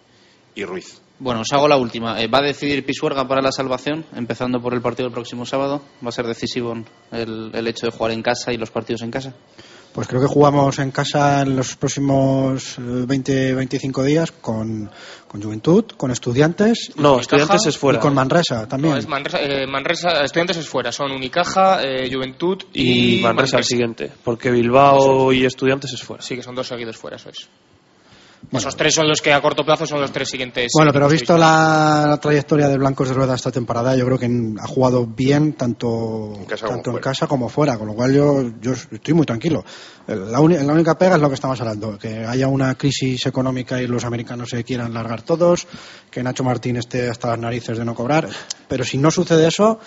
y 0.55 0.65
Ruiz. 0.65 1.01
Bueno, 1.19 1.41
os 1.41 1.53
hago 1.53 1.67
la 1.67 1.77
última. 1.77 2.21
Eh, 2.21 2.29
¿Va 2.29 2.39
a 2.39 2.43
decidir 2.43 2.85
Pisuerga 2.85 3.27
para 3.27 3.41
la 3.41 3.51
salvación, 3.51 4.05
empezando 4.15 4.61
por 4.61 4.75
el 4.75 4.81
partido 4.83 5.09
del 5.09 5.15
próximo 5.15 5.47
sábado? 5.47 5.83
¿Va 6.05 6.11
a 6.11 6.13
ser 6.13 6.27
decisivo 6.27 6.75
el, 7.11 7.51
el 7.55 7.67
hecho 7.67 7.87
de 7.87 7.93
jugar 7.93 8.13
en 8.13 8.23
casa 8.23 8.53
y 8.53 8.59
los 8.59 8.71
partidos 8.71 9.03
en 9.03 9.11
casa? 9.11 9.35
Pues 9.97 10.07
creo 10.09 10.21
que 10.21 10.27
jugamos 10.29 10.79
en 10.79 10.91
casa 10.91 11.41
en 11.41 11.57
los 11.57 11.75
próximos 11.75 12.79
20-25 12.79 14.03
días 14.05 14.31
con, 14.31 14.91
con 15.27 15.43
Juventud, 15.43 15.85
con 15.97 16.11
Estudiantes. 16.11 16.93
No, 16.97 17.19
Estudiantes 17.19 17.65
es 17.67 17.79
fuera. 17.79 17.99
Y 17.99 18.03
con 18.03 18.13
Manresa 18.15 18.69
también. 18.69 18.93
No, 18.93 18.99
es 18.99 19.09
Manresa, 19.09 19.39
eh, 19.41 19.67
Manresa- 19.67 20.23
estudiantes 20.23 20.59
es 20.59 20.69
fuera, 20.69 20.93
son 20.93 21.11
Unicaja, 21.13 21.83
eh, 21.83 22.11
Juventud 22.13 22.63
y, 22.75 23.21
y 23.21 23.23
Manresa 23.23 23.57
al 23.57 23.65
siguiente, 23.65 24.13
porque 24.23 24.51
Bilbao 24.51 25.33
y 25.33 25.47
Estudiantes 25.47 25.91
es 25.95 26.03
fuera. 26.03 26.23
Sí, 26.23 26.37
que 26.37 26.43
son 26.43 26.55
dos 26.55 26.67
seguidos 26.69 26.97
fuera, 26.99 27.17
eso 27.17 27.31
es. 27.31 27.49
Esos 28.53 28.77
tres 28.77 28.95
son 28.95 29.09
los 29.09 29.21
que 29.21 29.33
a 29.33 29.41
corto 29.41 29.65
plazo 29.65 29.87
son 29.87 30.01
los 30.01 30.13
tres 30.13 30.29
siguientes. 30.29 30.71
Bueno, 30.75 30.93
pero 30.93 31.09
visto 31.09 31.37
la, 31.37 32.07
la 32.09 32.17
trayectoria 32.19 32.69
de 32.69 32.79
Blancos 32.79 33.09
de 33.09 33.15
Rueda 33.15 33.35
esta 33.35 33.51
temporada, 33.51 33.97
yo 33.97 34.07
creo 34.07 34.19
que 34.19 34.31
ha 34.61 34.67
jugado 34.67 35.07
bien 35.07 35.55
tanto, 35.55 36.33
casa 36.49 36.69
tanto 36.69 36.69
como 36.69 36.77
en 36.77 36.83
fuera. 36.83 37.01
casa 37.01 37.27
como 37.27 37.49
fuera, 37.49 37.77
con 37.77 37.89
lo 37.89 37.95
cual 37.95 38.15
yo, 38.15 38.53
yo 38.61 38.73
estoy 38.73 39.15
muy 39.15 39.27
tranquilo. 39.27 39.65
La, 40.07 40.39
la 40.39 40.73
única 40.73 40.97
pega 40.97 41.17
es 41.17 41.21
lo 41.21 41.29
que 41.29 41.35
estamos 41.35 41.61
hablando, 41.61 41.99
que 41.99 42.25
haya 42.25 42.47
una 42.47 42.77
crisis 42.77 43.27
económica 43.27 43.83
y 43.83 43.89
los 43.89 44.05
americanos 44.05 44.51
se 44.51 44.63
quieran 44.63 44.95
largar 44.95 45.23
todos, 45.23 45.67
que 46.17 46.23
Nacho 46.23 46.43
Martín 46.43 46.79
esté 46.79 47.11
hasta 47.11 47.29
las 47.29 47.39
narices 47.39 47.77
de 47.77 47.85
no 47.85 47.95
cobrar, 47.95 48.27
pero 48.69 48.85
si 48.85 48.97
no 48.97 49.11
sucede 49.11 49.49
eso, 49.49 49.79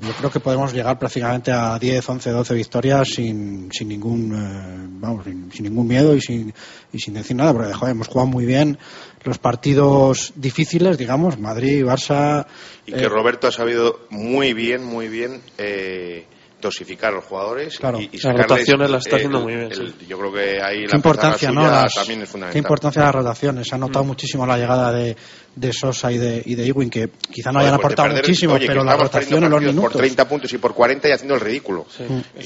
yo 0.00 0.12
creo 0.14 0.30
que 0.30 0.40
podemos 0.40 0.72
llegar 0.72 0.98
prácticamente 0.98 1.52
a 1.52 1.78
10, 1.78 2.08
11, 2.08 2.30
12 2.30 2.54
victorias 2.54 3.08
sin, 3.08 3.68
sin 3.70 3.88
ningún 3.88 4.32
eh, 4.32 4.88
vamos 5.02 5.22
sin, 5.24 5.52
sin 5.52 5.64
ningún 5.64 5.86
miedo 5.86 6.16
y 6.16 6.22
sin, 6.22 6.54
y 6.94 6.98
sin 6.98 7.12
decir 7.12 7.36
nada, 7.36 7.52
porque 7.52 7.74
joder, 7.74 7.94
hemos 7.94 8.08
jugado 8.08 8.26
muy 8.28 8.46
bien 8.46 8.78
los 9.22 9.36
partidos 9.36 10.32
difíciles, 10.34 10.96
digamos, 10.96 11.38
Madrid, 11.38 11.84
Barça. 11.84 12.46
Y 12.86 12.92
que 12.92 13.04
eh, 13.04 13.08
Roberto 13.10 13.46
ha 13.46 13.52
sabido 13.52 14.06
muy 14.08 14.54
bien, 14.54 14.82
muy 14.82 15.08
bien 15.08 15.42
eh, 15.58 16.24
dosificar 16.60 17.12
a 17.12 17.16
los 17.16 17.24
jugadores 17.24 17.78
Claro. 17.78 18.00
y, 18.00 18.08
y 18.12 18.18
Las 18.18 18.36
rotaciones 18.36 18.90
las 18.90 19.04
está 19.06 19.16
haciendo 19.16 19.38
el- 19.38 19.44
muy 19.44 19.54
bien, 19.54 19.66
el- 19.72 19.76
sí. 19.98 20.06
Yo 20.08 20.18
creo 20.18 20.32
que 20.32 20.62
ahí 20.62 20.82
qué 20.82 20.88
la 20.88 20.96
importancia, 20.96 21.50
¿no? 21.50 21.62
Las- 21.62 21.94
también 21.94 22.20
es 22.22 22.26
qué 22.28 22.32
fundamental. 22.32 22.58
importancia 22.58 23.02
las 23.02 23.14
rotaciones. 23.14 23.68
Se 23.68 23.74
ha 23.74 23.78
notado 23.78 24.04
muchísimo 24.04 24.46
la 24.46 24.56
llegada 24.56 24.92
de, 24.92 25.16
de 25.56 25.72
Sosa 25.72 26.12
y 26.12 26.18
de, 26.18 26.42
y 26.44 26.54
de 26.54 26.66
Ewing, 26.66 26.90
que 26.90 27.08
quizá 27.30 27.50
no 27.52 27.58
hayan 27.60 27.72
pues 27.76 27.84
aportado 27.84 28.08
perder- 28.08 28.22
muchísimo, 28.22 28.54
oye, 28.54 28.66
pero 28.66 28.84
la 28.84 28.96
rotación 28.96 29.44
en 29.44 29.50
los 29.50 29.60
minutos. 29.60 29.92
Por 29.92 30.00
30 30.00 30.28
puntos 30.28 30.52
y 30.52 30.58
por 30.58 30.74
40 30.74 31.08
y 31.08 31.12
haciendo 31.12 31.34
el 31.34 31.40
ridículo. 31.40 31.86
Sí. 31.96 32.04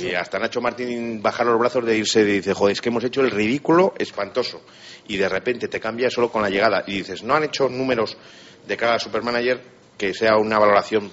Y 0.08 0.14
hasta 0.14 0.38
Nacho 0.38 0.60
Martín 0.60 1.20
bajar 1.22 1.46
los 1.46 1.58
brazos 1.58 1.84
de 1.84 1.96
irse 1.96 2.20
y 2.20 2.24
dice, 2.24 2.54
joder, 2.54 2.72
es 2.72 2.80
que 2.80 2.88
hemos 2.88 3.04
hecho 3.04 3.20
el 3.20 3.30
ridículo 3.30 3.94
espantoso. 3.98 4.62
Y 5.08 5.16
de 5.16 5.28
repente 5.28 5.68
te 5.68 5.80
cambia 5.80 6.08
solo 6.10 6.30
con 6.30 6.40
la 6.42 6.48
llegada. 6.48 6.82
Y 6.86 6.98
dices, 6.98 7.22
no 7.22 7.34
han 7.34 7.44
hecho 7.44 7.68
números 7.68 8.16
de 8.66 8.76
cara 8.76 8.94
al 8.94 9.00
supermanager 9.00 9.60
que 9.98 10.14
sea 10.14 10.36
una 10.38 10.58
valoración 10.58 11.10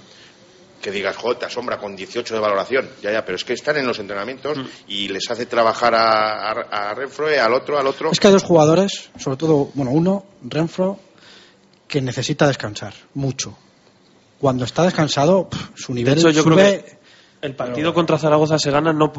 que 0.81 0.91
digas, 0.91 1.15
joder, 1.15 1.37
te 1.39 1.45
asombra 1.45 1.77
con 1.77 1.95
18 1.95 2.33
de 2.33 2.39
valoración. 2.39 2.89
Ya, 3.01 3.11
ya, 3.11 3.23
pero 3.23 3.35
es 3.35 3.43
que 3.43 3.53
están 3.53 3.77
en 3.77 3.87
los 3.87 3.99
entrenamientos 3.99 4.57
y 4.87 5.07
les 5.07 5.29
hace 5.29 5.45
trabajar 5.45 5.95
a, 5.95 6.51
a, 6.51 6.89
a 6.89 6.93
Renfro, 6.93 7.27
al 7.27 7.53
otro, 7.53 7.79
al 7.79 7.87
otro. 7.87 8.11
Es 8.11 8.19
que 8.19 8.27
hay 8.27 8.33
dos 8.33 8.43
jugadores, 8.43 9.09
sobre 9.17 9.37
todo, 9.37 9.69
bueno, 9.73 9.91
uno, 9.91 10.25
Renfro, 10.43 10.99
que 11.87 12.01
necesita 12.01 12.47
descansar 12.47 12.93
mucho. 13.13 13.57
Cuando 14.39 14.65
está 14.65 14.83
descansado, 14.83 15.47
pff, 15.49 15.69
su 15.75 15.93
nivel 15.93 16.15
De 16.15 16.21
hecho, 16.21 16.29
yo 16.31 16.43
sube. 16.43 16.55
creo 16.55 16.83
que 16.83 17.00
el 17.41 17.55
partido 17.55 17.93
contra 17.93 18.17
Zaragoza 18.17 18.59
se 18.59 18.69
gana 18.71 18.93
no, 18.93 19.11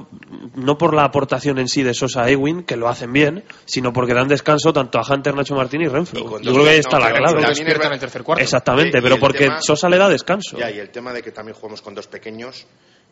no 0.55 0.79
por 0.79 0.95
la 0.95 1.05
aportación 1.05 1.59
en 1.59 1.69
sí 1.69 1.83
de 1.83 1.93
Sosa 1.95 2.29
e 2.29 2.33
Ewin, 2.33 2.63
que 2.63 2.77
lo 2.77 2.89
hacen 2.89 3.13
bien, 3.13 3.45
sino 3.65 3.93
porque 3.93 4.15
dan 4.15 4.29
descanso 4.29 4.73
tanto 4.73 4.99
a 4.99 5.03
Hunter, 5.03 5.35
Nacho 5.35 5.55
Martín 5.55 5.83
y 5.83 5.89
Renfro. 5.89 6.39
Yo 6.41 6.53
creo 6.53 6.65
que 6.65 6.71
ahí 6.71 6.79
está 6.79 6.99
no, 6.99 7.05
la 7.07 7.13
clave. 7.13 7.43
también 7.43 7.69
es 7.69 7.79
verdad- 7.79 8.39
Exactamente, 8.39 8.99
Y- 8.99 9.01
y 9.01 9.03
pero 9.03 9.15
el 9.17 9.21
porque 9.21 9.39
tema- 9.47 9.61
Sosa 9.61 9.89
le 9.89 9.99
da 9.99 10.09
descanso. 10.09 10.57
Ya, 10.57 10.71
y 10.71 10.79
el 10.79 10.91
tema 10.91 11.13
de 11.13 11.23
que 11.23 11.33
también 11.33 11.57
jugamos 11.57 11.83
con 11.83 11.95
dos 11.95 12.07
pequeños. 12.07 12.67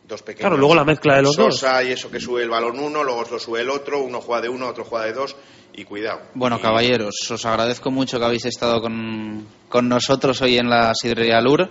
Dos 0.07 0.23
pequeños. 0.23 0.41
Claro, 0.41 0.57
luego 0.57 0.73
la 0.75 0.83
mezcla 0.83 1.15
de 1.17 1.21
los 1.21 1.35
dos. 1.35 1.55
Sosa 1.59 1.83
y 1.83 1.91
eso 1.91 2.09
que 2.09 2.19
sube 2.19 2.41
el 2.41 2.49
balón 2.49 2.79
uno, 2.79 3.03
luego 3.03 3.23
lo 3.29 3.39
sube 3.39 3.61
el 3.61 3.69
otro, 3.69 4.01
uno 4.01 4.19
juega 4.19 4.41
de 4.41 4.49
uno, 4.49 4.67
otro 4.67 4.83
juega 4.83 5.05
de 5.05 5.13
dos, 5.13 5.35
y 5.73 5.83
cuidado. 5.85 6.21
Bueno, 6.33 6.59
caballeros, 6.59 7.15
os 7.29 7.45
agradezco 7.45 7.91
mucho 7.91 8.17
que 8.17 8.25
habéis 8.25 8.45
estado 8.45 8.81
con, 8.81 9.45
con 9.69 9.87
nosotros 9.87 10.41
hoy 10.41 10.57
en 10.57 10.69
la 10.69 10.93
Sidrería 10.95 11.39
Lur. 11.39 11.69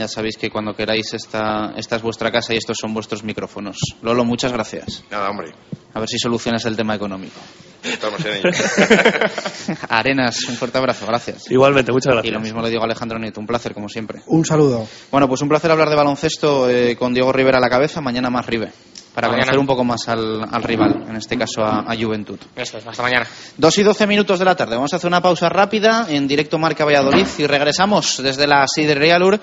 Ya 0.00 0.08
sabéis 0.08 0.38
que 0.38 0.48
cuando 0.48 0.72
queráis 0.74 1.12
esta, 1.12 1.74
esta 1.76 1.96
es 1.96 2.02
vuestra 2.02 2.32
casa 2.32 2.54
y 2.54 2.56
estos 2.56 2.78
son 2.80 2.94
vuestros 2.94 3.22
micrófonos. 3.22 3.76
Lolo, 4.00 4.24
muchas 4.24 4.50
gracias. 4.50 5.04
Nada, 5.10 5.28
hombre. 5.28 5.52
A 5.92 6.00
ver 6.00 6.08
si 6.08 6.18
solucionas 6.18 6.64
el 6.64 6.74
tema 6.74 6.94
económico. 6.94 7.38
Estamos 7.84 8.24
en 8.24 8.32
ello. 8.36 8.48
Arenas, 9.90 10.42
un 10.48 10.54
fuerte 10.56 10.78
abrazo, 10.78 11.04
gracias. 11.06 11.50
Igualmente, 11.50 11.92
muchas 11.92 12.12
gracias. 12.14 12.30
Y 12.30 12.34
lo 12.34 12.40
mismo 12.40 12.62
le 12.62 12.70
digo 12.70 12.80
a 12.80 12.86
Alejandro 12.86 13.18
Nieto, 13.18 13.40
un 13.40 13.46
placer, 13.46 13.74
como 13.74 13.90
siempre. 13.90 14.20
Un 14.26 14.44
saludo. 14.46 14.86
Bueno, 15.10 15.28
pues 15.28 15.42
un 15.42 15.48
placer 15.50 15.70
hablar 15.70 15.90
de 15.90 15.96
baloncesto 15.96 16.70
eh, 16.70 16.96
con 16.96 17.12
Diego 17.12 17.30
Rivera 17.32 17.58
a 17.58 17.60
la 17.60 17.68
cabeza, 17.68 18.00
mañana 18.00 18.30
más 18.30 18.46
Ribe, 18.46 18.70
para 19.14 19.28
Mañana. 19.28 19.44
conocer 19.46 19.60
un 19.60 19.66
poco 19.66 19.84
más 19.84 20.08
al, 20.08 20.42
al 20.50 20.62
rival, 20.62 21.04
en 21.08 21.16
este 21.16 21.36
caso 21.36 21.62
a, 21.62 21.80
a 21.80 21.96
Juventud. 21.96 22.38
Eso 22.56 22.78
es, 22.78 22.86
hasta 22.86 23.02
mañana. 23.02 23.26
Dos 23.58 23.76
y 23.78 23.82
doce 23.82 24.06
minutos 24.06 24.38
de 24.38 24.44
la 24.46 24.54
tarde. 24.54 24.76
Vamos 24.76 24.92
a 24.92 24.96
hacer 24.96 25.08
una 25.08 25.20
pausa 25.20 25.48
rápida 25.50 26.06
en 26.08 26.26
directo 26.28 26.58
Marca 26.58 26.84
Valladolid 26.84 27.26
y 27.38 27.46
regresamos 27.46 28.22
desde 28.22 28.46
la 28.46 28.66
Sidrería 28.66 29.18
Lur 29.18 29.40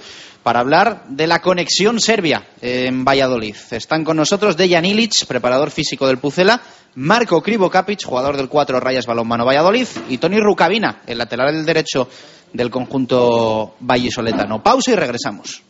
para 0.48 0.62
hablar 0.62 1.04
de 1.10 1.28
la 1.28 1.42
conexión 1.42 2.00
Serbia 2.00 2.48
en 2.62 3.04
Valladolid. 3.04 3.58
Están 3.72 4.06
con 4.06 4.16
nosotros 4.16 4.56
Dejan 4.56 4.86
Ilic, 4.86 5.26
preparador 5.26 5.72
físico 5.72 6.08
del 6.08 6.20
Pucela, 6.20 6.62
Marco 6.96 7.44
Krivo 7.44 7.70
Kapic, 7.70 8.06
jugador 8.06 8.38
del 8.38 8.48
4 8.48 8.80
Rayas 8.80 9.06
Balonmano 9.06 9.46
Valladolid, 9.46 9.88
y 10.08 10.20
Tony 10.20 10.40
Rucavina, 10.40 11.02
el 11.06 11.18
lateral 11.18 11.54
del 11.54 11.66
derecho 11.66 12.08
del 12.54 12.70
conjunto 12.70 13.76
vallisoletano. 13.82 14.64
Pausa 14.64 14.92
y 14.92 14.96
regresamos. 14.96 15.64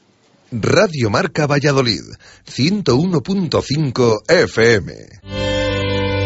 Radio 0.51 1.09
Marca 1.09 1.47
Valladolid, 1.47 2.03
101.5 2.45 4.29
FM. 4.29 4.93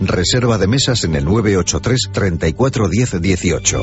Reserva 0.00 0.58
de 0.58 0.66
mesas 0.68 1.04
en 1.04 1.14
el 1.16 1.24
983 1.24 2.10
34 2.12 2.88
10 2.88 3.20
18. 3.20 3.82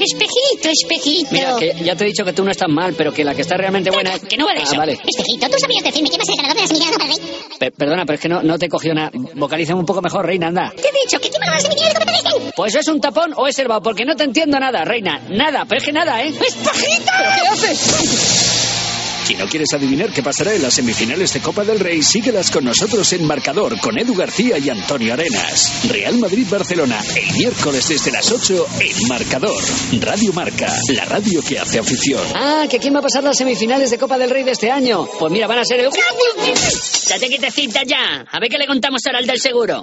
Espejito, 0.00 0.68
espejito. 0.70 1.28
Mira, 1.32 1.56
que 1.58 1.74
ya 1.84 1.96
te 1.96 2.04
he 2.04 2.06
dicho 2.06 2.24
que 2.24 2.32
tú 2.32 2.44
no 2.44 2.52
estás 2.52 2.68
mal, 2.68 2.94
pero 2.96 3.12
que 3.12 3.24
la 3.24 3.34
que 3.34 3.42
está 3.42 3.56
realmente 3.56 3.90
buena 3.90 4.14
es... 4.14 4.22
Que 4.22 4.36
no 4.36 4.44
vale 4.46 4.60
Ah, 4.60 4.62
eso. 4.62 4.76
vale. 4.76 4.92
Espejito, 4.92 5.48
tú 5.50 5.58
sabías 5.58 5.82
decirme 5.82 6.08
quién 6.08 6.20
va 6.20 6.22
a 6.22 6.26
ser 6.26 6.34
el 6.34 6.42
ganador 6.42 6.56
de 6.56 6.62
la 6.62 6.68
semifinal 6.68 6.90
de 6.92 6.98
Copa 6.98 7.08
del 7.08 7.18
Rey. 7.18 7.58
Pe- 7.58 7.70
perdona, 7.72 8.06
pero 8.06 8.14
es 8.14 8.20
que 8.20 8.28
no, 8.28 8.42
no 8.42 8.58
te 8.58 8.66
he 8.66 8.68
cogido 8.68 8.94
nada. 8.94 9.10
Vocalízame 9.34 9.80
un 9.80 9.86
poco 9.86 10.00
mejor, 10.00 10.24
reina, 10.24 10.46
anda. 10.48 10.72
Te 10.76 10.82
he 10.88 10.92
dicho 11.04 11.18
que 11.20 11.28
quién 11.30 11.42
va 11.42 11.46
a 11.46 11.58
ganar 11.58 11.62
la 11.62 11.68
semifinal 11.68 11.92
de 11.94 11.98
Copa 11.98 12.12
del 12.12 12.24
Rey. 12.42 12.52
Pues 12.54 12.74
es 12.76 12.86
un 12.88 13.00
tapón 13.00 13.32
o 13.36 13.48
es 13.48 13.58
herba, 13.58 13.80
porque 13.80 14.04
no 14.04 14.14
te 14.14 14.22
entiendo 14.24 14.60
nada, 14.60 14.84
reina. 14.84 15.20
Nada, 15.30 15.64
pero 15.68 15.78
es 15.80 15.84
que 15.84 15.92
nada, 15.92 16.22
¿eh? 16.22 16.28
¡Espejito! 16.28 17.10
¿Pero 17.18 17.30
qué 17.42 17.48
haces? 17.48 18.77
Si 19.28 19.34
no 19.34 19.46
quieres 19.46 19.68
adivinar 19.74 20.10
qué 20.10 20.22
pasará 20.22 20.54
en 20.54 20.62
las 20.62 20.72
semifinales 20.72 21.34
de 21.34 21.40
Copa 21.40 21.62
del 21.62 21.78
Rey, 21.78 22.02
síguelas 22.02 22.50
con 22.50 22.64
nosotros 22.64 23.12
en 23.12 23.26
Marcador 23.26 23.78
con 23.78 23.98
Edu 23.98 24.14
García 24.14 24.56
y 24.56 24.70
Antonio 24.70 25.12
Arenas. 25.12 25.86
Real 25.86 26.16
Madrid-Barcelona, 26.16 26.98
el 27.14 27.36
miércoles 27.36 27.86
desde 27.90 28.10
las 28.10 28.32
8 28.32 28.66
en 28.80 29.06
Marcador. 29.06 29.62
Radio 30.00 30.32
Marca, 30.32 30.74
la 30.94 31.04
radio 31.04 31.42
que 31.46 31.58
hace 31.58 31.78
afición. 31.78 32.22
Ah, 32.34 32.64
que 32.70 32.78
quién 32.78 32.94
va 32.94 33.00
a 33.00 33.02
pasar 33.02 33.22
las 33.22 33.36
semifinales 33.36 33.90
de 33.90 33.98
Copa 33.98 34.16
del 34.16 34.30
Rey 34.30 34.44
de 34.44 34.52
este 34.52 34.70
año. 34.70 35.06
Pues 35.18 35.30
mira, 35.30 35.46
van 35.46 35.58
a 35.58 35.64
ser 35.66 35.80
el... 35.80 35.90
Date 35.90 37.28
quietecita 37.28 37.82
ya. 37.84 38.24
A 38.32 38.40
ver 38.40 38.48
qué 38.48 38.56
le 38.56 38.66
contamos 38.66 39.02
ahora 39.04 39.18
al 39.18 39.26
del 39.26 39.38
seguro. 39.38 39.82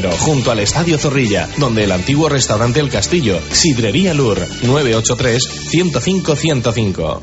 junto 0.00 0.50
al 0.50 0.60
Estadio 0.60 0.96
Zorrilla, 0.96 1.46
donde 1.58 1.84
el 1.84 1.92
antiguo 1.92 2.30
restaurante 2.30 2.80
El 2.80 2.88
Castillo. 2.88 3.38
Sidrería 3.50 4.14
Lur, 4.14 4.38
983-105-105. 4.38 7.20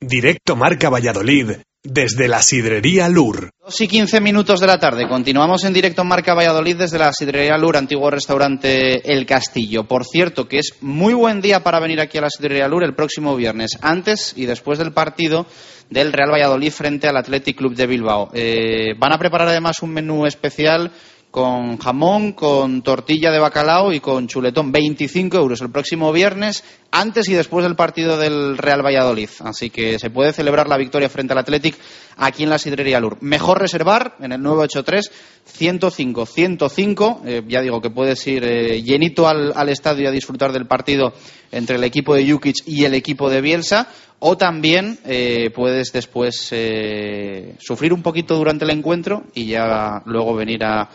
Directo 0.00 0.54
Marca 0.54 0.90
Valladolid, 0.90 1.52
desde 1.82 2.28
la 2.28 2.42
Sidrería 2.42 3.08
Lur. 3.08 3.48
Dos 3.58 3.80
y 3.80 3.88
quince 3.88 4.20
minutos 4.20 4.60
de 4.60 4.66
la 4.66 4.78
tarde. 4.78 5.08
Continuamos 5.08 5.64
en 5.64 5.72
directo 5.72 6.02
en 6.02 6.08
Marca 6.08 6.34
Valladolid 6.34 6.76
desde 6.76 6.98
la 6.98 7.10
Sidrería 7.10 7.56
Lur, 7.56 7.78
antiguo 7.78 8.10
restaurante 8.10 9.10
El 9.10 9.24
Castillo. 9.24 9.84
Por 9.84 10.04
cierto, 10.04 10.46
que 10.46 10.58
es 10.58 10.74
muy 10.82 11.14
buen 11.14 11.40
día 11.40 11.60
para 11.60 11.80
venir 11.80 12.00
aquí 12.00 12.18
a 12.18 12.22
la 12.22 12.28
Sidrería 12.28 12.68
Lur 12.68 12.84
el 12.84 12.94
próximo 12.94 13.34
viernes, 13.34 13.78
antes 13.80 14.34
y 14.36 14.44
después 14.44 14.78
del 14.78 14.92
partido 14.92 15.46
del 15.90 16.12
Real 16.12 16.32
Valladolid 16.32 16.70
frente 16.70 17.08
al 17.08 17.16
Athletic 17.16 17.56
Club 17.56 17.74
de 17.74 17.86
Bilbao. 17.86 18.30
Eh, 18.34 18.94
van 18.98 19.12
a 19.12 19.18
preparar 19.18 19.48
además 19.48 19.82
un 19.82 19.92
menú 19.92 20.26
especial 20.26 20.90
con 21.34 21.78
jamón, 21.78 22.30
con 22.30 22.82
tortilla 22.82 23.32
de 23.32 23.40
bacalao 23.40 23.92
y 23.92 23.98
con 23.98 24.28
chuletón. 24.28 24.70
25 24.70 25.36
euros 25.36 25.60
el 25.62 25.70
próximo 25.72 26.12
viernes, 26.12 26.62
antes 26.92 27.28
y 27.28 27.32
después 27.32 27.64
del 27.64 27.74
partido 27.74 28.16
del 28.16 28.56
Real 28.56 28.86
Valladolid. 28.86 29.28
Así 29.40 29.68
que 29.68 29.98
se 29.98 30.10
puede 30.10 30.32
celebrar 30.32 30.68
la 30.68 30.76
victoria 30.76 31.08
frente 31.08 31.32
al 31.32 31.40
Athletic 31.40 31.74
aquí 32.18 32.44
en 32.44 32.50
la 32.50 32.58
Sidrería 32.58 33.00
Lur. 33.00 33.18
Mejor 33.20 33.58
reservar 33.58 34.14
en 34.20 34.30
el 34.30 34.42
983 34.42 35.10
105 35.44 36.24
105. 36.24 37.22
Eh, 37.26 37.42
ya 37.48 37.62
digo 37.62 37.80
que 37.80 37.90
puedes 37.90 38.24
ir 38.28 38.44
eh, 38.44 38.80
llenito 38.84 39.26
al, 39.26 39.52
al 39.56 39.68
estadio 39.70 40.08
a 40.08 40.12
disfrutar 40.12 40.52
del 40.52 40.68
partido 40.68 41.14
entre 41.50 41.74
el 41.74 41.82
equipo 41.82 42.14
de 42.14 42.30
Jukic 42.30 42.58
y 42.64 42.84
el 42.84 42.94
equipo 42.94 43.28
de 43.28 43.40
Bielsa. 43.40 43.88
O 44.20 44.38
también 44.38 44.98
eh, 45.04 45.50
puedes 45.54 45.92
después 45.92 46.48
eh, 46.52 47.56
sufrir 47.58 47.92
un 47.92 48.02
poquito 48.02 48.36
durante 48.36 48.64
el 48.64 48.70
encuentro 48.70 49.24
y 49.34 49.46
ya 49.46 50.00
luego 50.06 50.34
venir 50.34 50.64
a, 50.64 50.88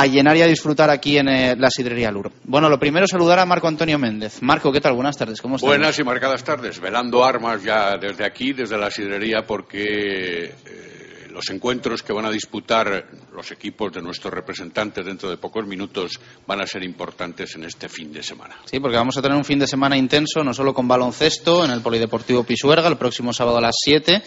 a 0.00 0.06
llenar 0.06 0.36
y 0.36 0.42
a 0.42 0.46
disfrutar 0.46 0.90
aquí 0.90 1.18
en 1.18 1.28
eh, 1.28 1.56
la 1.56 1.68
Sidrería 1.70 2.10
Lur. 2.10 2.30
Bueno, 2.44 2.68
lo 2.68 2.78
primero 2.78 3.06
saludar 3.06 3.40
a 3.40 3.46
Marco 3.46 3.66
Antonio 3.66 3.98
Méndez. 3.98 4.40
Marco, 4.42 4.70
¿qué 4.70 4.80
tal? 4.80 4.94
Buenas 4.94 5.16
tardes, 5.16 5.42
¿cómo 5.42 5.56
estás? 5.56 5.68
Buenas 5.68 5.98
y 5.98 6.04
marcadas 6.04 6.44
tardes, 6.44 6.80
velando 6.80 7.24
armas 7.24 7.62
ya 7.64 7.96
desde 7.96 8.24
aquí, 8.24 8.52
desde 8.52 8.78
la 8.78 8.90
sidrería, 8.90 9.44
porque 9.44 10.44
eh, 10.44 11.28
los 11.30 11.50
encuentros 11.50 12.04
que 12.04 12.12
van 12.12 12.26
a 12.26 12.30
disputar 12.30 13.06
los 13.32 13.50
equipos 13.50 13.92
de 13.92 14.00
nuestros 14.00 14.32
representantes 14.32 15.04
dentro 15.04 15.30
de 15.30 15.36
pocos 15.36 15.66
minutos 15.66 16.20
van 16.46 16.60
a 16.60 16.66
ser 16.66 16.84
importantes 16.84 17.56
en 17.56 17.64
este 17.64 17.88
fin 17.88 18.12
de 18.12 18.22
semana. 18.22 18.56
Sí, 18.66 18.78
porque 18.78 18.96
vamos 18.96 19.16
a 19.16 19.22
tener 19.22 19.36
un 19.36 19.44
fin 19.44 19.58
de 19.58 19.66
semana 19.66 19.96
intenso, 19.96 20.44
no 20.44 20.54
solo 20.54 20.72
con 20.72 20.86
baloncesto 20.86 21.64
en 21.64 21.72
el 21.72 21.80
Polideportivo 21.80 22.44
Pisuerga, 22.44 22.86
el 22.86 22.98
próximo 22.98 23.32
sábado 23.32 23.58
a 23.58 23.62
las 23.62 23.74
7. 23.82 24.22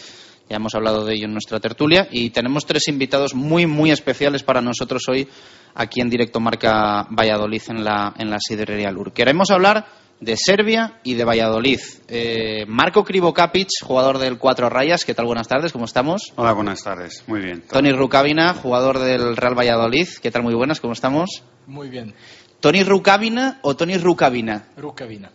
Ya 0.48 0.56
hemos 0.56 0.74
hablado 0.74 1.04
de 1.04 1.14
ello 1.14 1.26
en 1.26 1.32
nuestra 1.32 1.60
tertulia. 1.60 2.08
Y 2.10 2.30
tenemos 2.30 2.66
tres 2.66 2.88
invitados 2.88 3.34
muy, 3.34 3.66
muy 3.66 3.90
especiales 3.90 4.42
para 4.42 4.60
nosotros 4.60 5.02
hoy 5.08 5.28
aquí 5.74 6.00
en 6.00 6.10
directo 6.10 6.40
Marca 6.40 7.06
Valladolid 7.10 7.62
en 7.68 7.84
la, 7.84 8.14
en 8.18 8.30
la 8.30 8.38
Siderería 8.40 8.90
Lur. 8.90 9.12
Queremos 9.12 9.50
hablar 9.50 9.86
de 10.22 10.36
Serbia 10.36 11.00
y 11.02 11.14
de 11.14 11.24
Valladolid. 11.24 11.80
Eh, 12.06 12.64
Marco 12.68 13.02
Krivokapic, 13.02 13.68
jugador 13.82 14.18
del 14.18 14.38
Cuatro 14.38 14.70
Rayas, 14.70 15.04
¿qué 15.04 15.14
tal? 15.14 15.26
Buenas 15.26 15.48
tardes, 15.48 15.72
¿cómo 15.72 15.84
estamos? 15.84 16.32
Hola, 16.36 16.52
buenas 16.52 16.82
tardes, 16.82 17.24
muy 17.26 17.40
bien. 17.40 17.64
Tony 17.68 17.92
Rukavina, 17.92 18.54
jugador 18.54 19.00
del 19.00 19.36
Real 19.36 19.58
Valladolid, 19.58 20.06
¿qué 20.22 20.30
tal? 20.30 20.44
Muy 20.44 20.54
buenas, 20.54 20.80
¿cómo 20.80 20.92
estamos? 20.92 21.42
Muy 21.66 21.88
bien. 21.88 22.14
¿Tony 22.60 22.84
Rukavina 22.84 23.58
o 23.62 23.74
Tony 23.74 23.96
Rukavina? 23.96 24.68
Rukavina. 24.76 25.32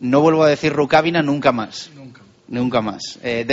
No 0.00 0.20
vuelvo 0.20 0.42
a 0.42 0.48
decir 0.48 0.72
Rukavina 0.72 1.22
nunca 1.22 1.52
más. 1.52 1.90
Nunca. 1.94 2.22
Nunca 2.50 2.80
más. 2.80 3.16
Eh, 3.22 3.46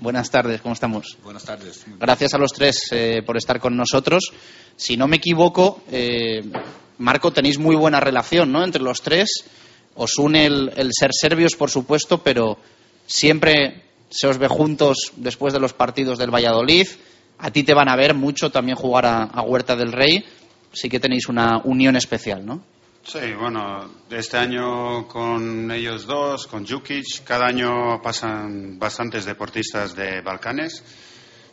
buenas 0.00 0.30
tardes, 0.32 0.60
¿cómo 0.60 0.74
estamos? 0.74 1.16
Buenas 1.22 1.44
tardes. 1.44 1.84
Gracias 2.00 2.34
a 2.34 2.38
los 2.38 2.52
tres 2.52 2.88
eh, 2.90 3.22
por 3.24 3.36
estar 3.36 3.60
con 3.60 3.76
nosotros. 3.76 4.32
Si 4.74 4.96
no 4.96 5.06
me 5.06 5.18
equivoco, 5.18 5.84
eh, 5.92 6.42
Marco, 6.98 7.32
tenéis 7.32 7.60
muy 7.60 7.76
buena 7.76 8.00
relación, 8.00 8.50
¿no? 8.50 8.64
Entre 8.64 8.82
los 8.82 9.00
tres. 9.00 9.44
Os 9.94 10.18
une 10.18 10.44
el, 10.44 10.72
el 10.76 10.90
ser 10.92 11.10
serbios, 11.12 11.54
por 11.54 11.70
supuesto, 11.70 12.18
pero 12.18 12.58
siempre 13.06 13.84
se 14.08 14.26
os 14.26 14.38
ve 14.38 14.48
juntos 14.48 15.12
después 15.14 15.52
de 15.52 15.60
los 15.60 15.72
partidos 15.72 16.18
del 16.18 16.34
Valladolid. 16.34 16.88
A 17.38 17.52
ti 17.52 17.62
te 17.62 17.74
van 17.74 17.88
a 17.88 17.94
ver 17.94 18.14
mucho 18.14 18.50
también 18.50 18.76
jugar 18.76 19.06
a, 19.06 19.22
a 19.22 19.42
Huerta 19.42 19.76
del 19.76 19.92
Rey. 19.92 20.24
Sí 20.72 20.88
que 20.88 20.98
tenéis 20.98 21.28
una 21.28 21.58
unión 21.62 21.94
especial, 21.94 22.44
¿no? 22.44 22.64
Sí, 23.02 23.32
bueno, 23.32 23.90
este 24.10 24.36
año 24.36 25.08
con 25.08 25.70
ellos 25.70 26.06
dos, 26.06 26.46
con 26.46 26.66
Jukic, 26.66 27.24
cada 27.24 27.46
año 27.46 28.00
pasan 28.02 28.78
bastantes 28.78 29.24
deportistas 29.24 29.96
de 29.96 30.20
Balcanes 30.20 30.84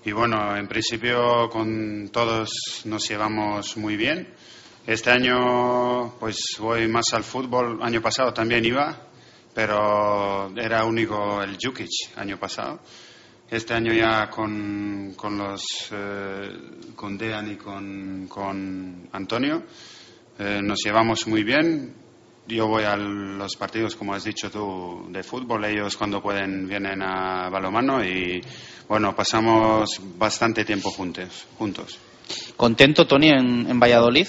y 0.04 0.12
bueno, 0.12 0.56
en 0.58 0.68
principio 0.68 1.50
con 1.50 2.10
todos 2.10 2.52
nos 2.84 3.08
llevamos 3.08 3.78
muy 3.78 3.96
bien. 3.96 4.28
Este 4.86 5.10
año 5.10 6.16
pues 6.20 6.38
voy 6.60 6.88
más 6.90 7.14
al 7.14 7.24
fútbol, 7.24 7.80
año 7.82 8.02
pasado 8.02 8.34
también 8.34 8.66
iba, 8.66 9.08
pero 9.56 10.52
era 10.58 10.84
único 10.84 11.42
el 11.42 11.58
Jukic 11.60 11.90
año 12.18 12.38
pasado. 12.38 12.82
Este 13.50 13.74
año 13.74 13.94
ya 13.94 14.30
con, 14.30 15.14
con 15.16 15.38
los 15.38 15.64
eh, 15.92 16.92
con 16.94 17.18
Dean 17.18 17.54
y 17.54 17.56
con, 17.56 18.28
con 18.28 19.10
Antonio 19.14 19.64
eh, 20.40 20.62
nos 20.64 20.80
llevamos 20.84 21.28
muy 21.28 21.44
bien. 21.44 21.94
Yo 22.48 22.68
voy 22.68 22.84
a 22.84 22.96
los 22.96 23.56
partidos, 23.58 23.96
como 23.96 24.14
has 24.14 24.24
dicho 24.24 24.50
tú, 24.50 25.08
de 25.10 25.22
fútbol. 25.22 25.66
Ellos 25.66 25.98
cuando 25.98 26.22
pueden 26.22 26.68
vienen 26.68 27.02
a 27.02 27.50
balomano 27.50 28.04
y 28.04 28.42
bueno, 28.88 29.14
pasamos 29.16 30.00
bastante 30.18 30.64
tiempo 30.64 30.90
juntos. 30.92 31.46
juntos. 31.58 32.00
¿Contento, 32.56 33.06
Tony, 33.06 33.30
en, 33.30 33.70
en 33.70 33.80
Valladolid? 33.80 34.28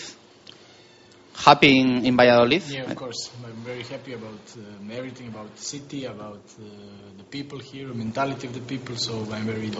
Happy 1.44 1.68
in, 1.68 2.04
in 2.04 2.16
Valladolid? 2.16 2.62
Yeah, 2.68 2.82
of 2.82 2.96
course. 2.96 3.30
I'm 3.44 3.62
very 3.64 3.84
happy 3.84 4.14
about 4.14 4.40
um, 4.56 4.90
everything 4.90 5.28
about 5.28 5.54
the 5.54 5.62
city, 5.62 6.04
about 6.04 6.42
uh, 6.58 6.64
the 7.16 7.24
people 7.24 7.60
here, 7.60 7.86
the 7.86 7.94
mentality 7.94 8.48
of 8.48 8.54
the 8.54 8.60
people. 8.60 8.96
So 8.96 9.24
I'm 9.32 9.44
very, 9.44 9.70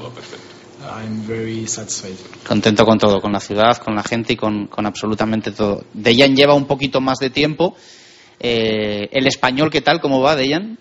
I'm 0.81 1.27
very 1.27 1.67
satisfied. 1.67 2.17
Contento 2.47 2.85
con 2.85 2.99
todo, 2.99 3.21
con 3.21 3.33
la 3.33 3.41
ciudad, 3.41 3.77
con 3.79 3.95
la 3.97 4.03
gente 4.03 4.35
y 4.35 4.37
con, 4.37 4.69
con 4.69 4.87
absolutamente 4.87 5.51
todo. 5.53 5.83
Dejan 5.93 6.37
lleva 6.37 6.55
un 6.55 6.67
poquito 6.67 7.01
más 7.01 7.19
de 7.19 7.31
tiempo. 7.31 7.75
Eh, 8.41 9.09
¿El 9.11 9.27
español 9.27 9.71
qué 9.71 9.81
tal? 9.81 10.01
¿Cómo 10.01 10.21
va, 10.21 10.37
Dejan? 10.37 10.79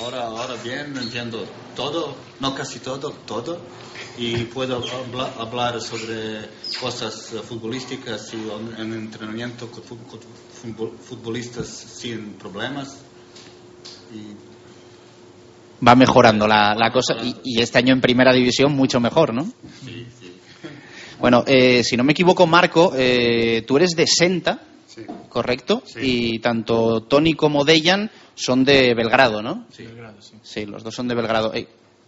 Ahora, 0.00 0.26
ahora 0.26 0.54
bien, 0.62 0.96
entiendo 0.96 1.44
todo, 1.74 2.14
no 2.40 2.54
casi 2.54 2.78
todo, 2.78 3.10
todo. 3.26 3.58
Y 4.18 4.44
puedo 4.44 4.76
habla- 4.76 5.32
hablar 5.38 5.80
sobre 5.80 6.48
cosas 6.80 7.32
futbolísticas 7.48 8.32
y 8.34 8.36
en 8.36 8.80
en 8.80 8.92
entrenamiento 8.94 9.68
con, 9.70 9.82
fu- 9.82 9.98
con 9.98 10.20
futbol- 10.20 10.96
futbolistas 10.98 11.66
sin 11.68 12.34
problemas. 12.34 12.98
Y 14.14 14.45
Va 15.86 15.94
mejorando 15.94 16.46
la, 16.46 16.74
la 16.74 16.90
cosa 16.92 17.16
y, 17.22 17.34
y 17.44 17.60
este 17.60 17.78
año 17.78 17.92
en 17.92 18.00
primera 18.00 18.32
división 18.32 18.72
mucho 18.72 19.00
mejor, 19.00 19.34
¿no? 19.34 19.50
Bueno, 21.18 21.44
eh, 21.46 21.82
si 21.82 21.96
no 21.96 22.04
me 22.04 22.12
equivoco, 22.12 22.46
Marco, 22.46 22.92
eh, 22.96 23.64
tú 23.66 23.76
eres 23.78 23.90
de 23.96 24.06
Senta, 24.06 24.60
¿correcto? 25.28 25.82
Y 26.00 26.38
tanto 26.40 27.02
Tony 27.02 27.34
como 27.34 27.64
Dejan 27.64 28.10
son 28.34 28.64
de 28.64 28.94
Belgrado, 28.94 29.42
¿no? 29.42 29.66
Belgrado, 29.78 30.20
sí. 30.20 30.34
Sí, 30.42 30.66
los 30.66 30.82
dos 30.82 30.94
son 30.94 31.08
de 31.08 31.14
Belgrado. 31.14 31.54
Eh, 31.54 31.66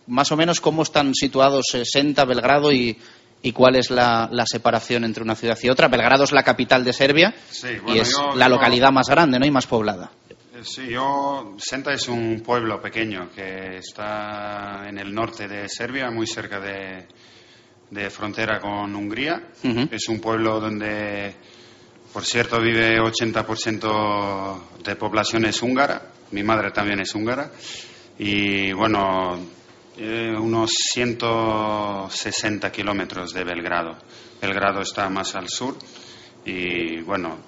más 0.08 0.30
o 0.32 0.36
menos, 0.36 0.60
¿cómo 0.60 0.82
están 0.82 1.14
situados 1.14 1.66
eh, 1.74 1.82
Senta, 1.84 2.24
Belgrado 2.26 2.70
y, 2.72 2.96
y 3.42 3.52
cuál 3.52 3.76
es 3.76 3.90
la, 3.90 4.28
la 4.30 4.44
separación 4.46 5.04
entre 5.04 5.22
una 5.22 5.34
ciudad 5.34 5.58
y 5.62 5.68
otra? 5.70 5.88
Belgrado 5.88 6.24
es 6.24 6.32
la 6.32 6.42
capital 6.42 6.84
de 6.84 6.92
Serbia 6.92 7.34
Sí, 7.50 7.68
y 7.68 7.78
bueno, 7.80 8.02
es 8.02 8.12
yo- 8.12 8.34
la 8.36 8.44
yo- 8.46 8.50
localidad 8.50 8.92
más 8.92 9.08
grande, 9.08 9.38
¿no? 9.38 9.46
Y 9.46 9.50
más 9.50 9.66
poblada. 9.66 10.10
Eh, 10.58 10.64
Sí, 10.64 10.88
yo, 10.88 11.54
Senta 11.58 11.92
es 11.92 12.08
un 12.08 12.40
pueblo 12.40 12.80
pequeño 12.80 13.30
que 13.34 13.78
está 13.78 14.88
en 14.88 14.98
el 14.98 15.14
norte 15.14 15.46
de 15.46 15.68
Serbia, 15.68 16.10
muy 16.10 16.26
cerca 16.26 16.58
de, 16.58 17.06
de 17.90 18.10
frontera 18.10 18.58
con 18.58 18.94
Hungría. 18.94 19.50
Es 19.90 20.08
un 20.08 20.20
pueblo 20.20 20.58
donde, 20.58 21.34
por 22.12 22.24
cierto, 22.24 22.60
vive 22.60 22.98
80% 22.98 24.82
de 24.82 24.96
población 24.96 25.44
es 25.44 25.62
húngara. 25.62 26.10
Mi 26.32 26.42
madre 26.42 26.72
también 26.72 27.00
es 27.00 27.14
húngara. 27.14 27.52
Y 28.18 28.72
bueno, 28.72 29.38
eh, 29.96 30.34
unos 30.36 30.70
160 30.92 32.72
kilómetros 32.72 33.32
de 33.32 33.44
Belgrado. 33.44 33.96
Belgrado 34.40 34.80
está 34.80 35.08
más 35.08 35.36
al 35.36 35.48
sur 35.48 35.76
y 36.44 37.00
bueno, 37.02 37.47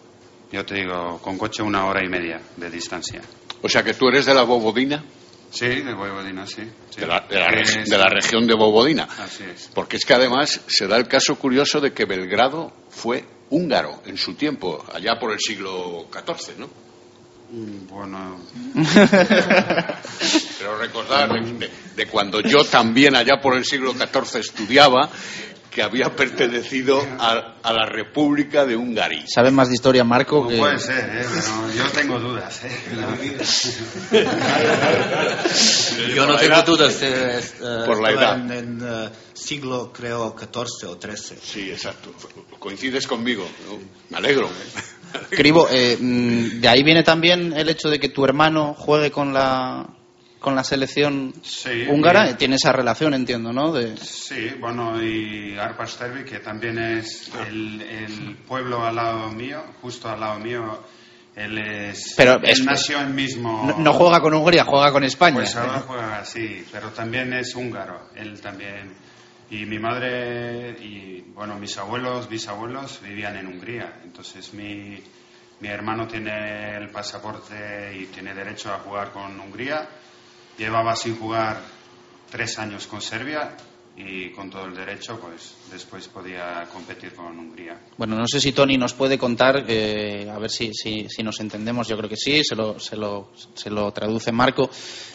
yo 0.53 0.65
te 0.65 0.75
digo, 0.77 1.19
con 1.23 1.39
coche 1.39 1.63
una 1.63 1.87
hora 1.87 2.05
y 2.05 2.09
media 2.09 2.41
de 2.57 2.71
distancia. 2.71 3.21
O 3.63 3.69
sea 3.69 3.83
que 3.83 3.95
tú 3.95 4.09
eres 4.09 4.27
de 4.27 4.35
la 4.35 4.43
Bobodina, 4.43 5.05
Sí, 5.53 5.67
de 5.67 5.93
Vojvodina, 5.95 6.47
sí. 6.47 6.63
sí. 6.91 7.01
de 7.01 7.07
la, 7.09 7.21
de 7.29 7.39
la 7.41 7.49
Que 7.49 7.57
reg- 7.57 7.83
es- 7.83 7.91
de 7.91 7.99
la 7.99 8.07
región 8.09 8.47
de 8.47 8.55
Bobodina. 8.55 9.09
Así 9.19 9.43
es. 9.43 9.69
Porque 9.75 9.97
es 9.97 10.05
que 10.05 10.15
además 10.15 10.61
se 10.69 10.87
da 10.87 10.97
el 10.97 11.09
caso 11.09 11.35
curioso 11.37 11.81
de 11.81 11.93
que 11.93 12.05
Belgrado 12.05 12.73
fue 12.89 13.25
húngaro 13.51 14.01
en 14.07 14.17
su 14.17 14.35
tiempo, 14.35 14.85
allá 14.95 15.19
por 15.19 15.33
el 15.33 15.41
siglo 15.41 16.07
XIV, 16.13 16.57
¿no? 16.59 16.71
Mm, 17.51 17.87
Bueno, 17.89 18.39
Pero 20.59 20.79
recordar 20.79 21.31
de, 21.33 21.71
de 21.97 22.07
cuando 22.07 22.41
yo 22.41 22.65
también 22.65 23.17
allá 23.17 23.41
por 23.43 23.57
el 23.57 23.65
siglo 23.65 23.93
XIV 23.93 24.39
estudiaba 24.41 25.11
que 25.71 25.83
había 25.83 26.15
pertenecido 26.17 27.01
a, 27.19 27.55
a 27.63 27.73
la 27.73 27.87
República 27.87 28.67
de 28.67 28.77
Hungría. 28.77 29.25
¿Sabes 29.33 29.53
más 29.53 29.69
de 29.69 29.75
historia, 29.75 30.03
Marco? 30.05 30.43
no 30.43 30.49
que- 30.49 30.59
puede 30.59 30.79
ser, 30.79 31.09
¿eh? 31.09 31.25
Pero 31.29 31.73
yo 31.75 31.85
tengo 31.93 32.19
dudas, 32.19 32.61
¿eh? 32.65 32.71
Yo 36.15 36.27
no 36.27 36.37
tengo 36.37 36.63
dudas. 36.63 37.03
eh, 37.03 37.41
eh, 37.41 37.83
Por 37.87 38.01
la 38.03 38.11
edad. 38.11 38.37
En, 38.39 38.51
en, 38.83 39.11
siglo, 39.35 39.93
creo, 39.93 40.35
14 40.35 40.87
o 40.87 40.97
13. 40.99 41.37
Sí, 41.43 41.71
exacto. 41.71 42.13
Coincides 42.59 43.07
conmigo. 43.07 43.47
¿no? 43.69 43.79
Me 44.11 44.17
alegro. 44.19 44.49
Cribo, 45.31 45.69
eh, 45.71 45.97
mm, 46.01 46.61
de 46.61 46.69
ahí 46.69 46.83
viene 46.83 47.03
también 47.03 47.53
el 47.57 47.69
hecho 47.69 47.89
de 47.89 47.99
que 47.99 48.09
tu 48.11 48.25
hermano 48.25 48.75
juegue 48.75 49.11
con 49.11 49.33
la 49.33 49.87
con 50.41 50.55
la 50.57 50.65
selección 50.65 51.33
Sí, 51.43 51.87
húngara. 51.89 52.25
bien. 52.25 52.37
Tiene 52.39 52.57
esa 52.57 52.73
relación, 52.73 53.15
entiendo, 53.15 53.53
¿no? 53.53 53.73
De... 53.73 53.97
Sí, 53.99 54.51
bueno, 54.59 55.01
y 55.03 55.57
Arpas 55.59 55.97
Tervi, 55.99 56.25
que 56.25 56.41
también 56.41 56.79
es 56.79 57.31
el, 57.47 57.81
el 57.83 58.37
pueblo 58.49 58.85
al 58.85 58.97
lado 58.97 59.29
mío, 59.31 59.63
justo 59.83 60.09
al 60.09 60.19
lado 60.21 60.39
mío. 60.41 60.83
Él 61.37 61.59
es. 61.59 62.15
Pero 62.17 62.35
él 62.43 62.51
es- 62.51 62.65
nació 62.65 63.01
mismo. 63.07 63.65
No, 63.65 63.79
no 63.79 63.93
juega 63.93 64.21
con 64.21 64.35
Hungría, 64.35 64.65
juega 64.65 64.91
con 64.91 65.05
España. 65.05 65.37
Pues 65.37 65.55
ahora 65.55 65.85
juega 65.87 66.19
así, 66.19 66.65
pero 66.73 66.89
también 66.89 67.33
es 67.35 67.55
húngaro, 67.55 68.09
él 68.17 68.41
también. 68.41 68.93
Y 69.51 69.65
mi 69.67 69.79
madre 69.79 70.71
y, 70.81 71.21
bueno, 71.35 71.57
mis 71.57 71.77
abuelos, 71.79 72.29
bisabuelos 72.29 73.01
vivían 73.03 73.37
en 73.37 73.47
Hungría. 73.47 74.01
Entonces 74.05 74.53
mi, 74.55 75.03
mi 75.61 75.69
hermano 75.69 76.07
tiene 76.07 76.77
el 76.77 76.91
pasaporte 76.91 77.97
y 77.97 78.07
tiene 78.07 78.35
derecho 78.35 78.73
a 78.73 78.79
jugar 78.81 79.11
con 79.13 79.39
Hungría. 79.39 79.89
Llevaba 80.61 80.95
sin 80.95 81.17
jugar 81.17 81.59
tres 82.31 82.59
años 82.59 82.87
con 82.87 83.01
Serbia 83.01 83.57
y 83.97 84.29
con 84.29 84.51
todo 84.51 84.67
el 84.67 84.75
derecho, 84.75 85.19
pues 85.19 85.55
después 85.73 86.07
podía 86.09 86.69
competir 86.71 87.15
con 87.15 87.39
Hungría. 87.39 87.81
Bueno, 87.97 88.15
no 88.17 88.27
sé 88.27 88.43
si 88.43 88.53
Tony 88.53 88.77
nos 88.77 88.93
puede 88.93 89.17
contar, 89.17 89.65
eh, 89.67 90.29
a 90.31 90.39
ver 90.39 90.51
si, 90.51 90.75
si, 90.75 91.23
nos 91.23 91.41
entendemos, 91.41 91.89
yo 91.89 91.97
creo 91.97 92.11
que 92.11 92.17
sí, 92.19 92.45
se 92.45 92.55
lo, 92.55 92.79
se 92.79 92.95
lo, 92.95 93.31
se 93.55 93.71
lo 93.71 93.91
traduce 93.93 94.33
Marco. 94.33 94.69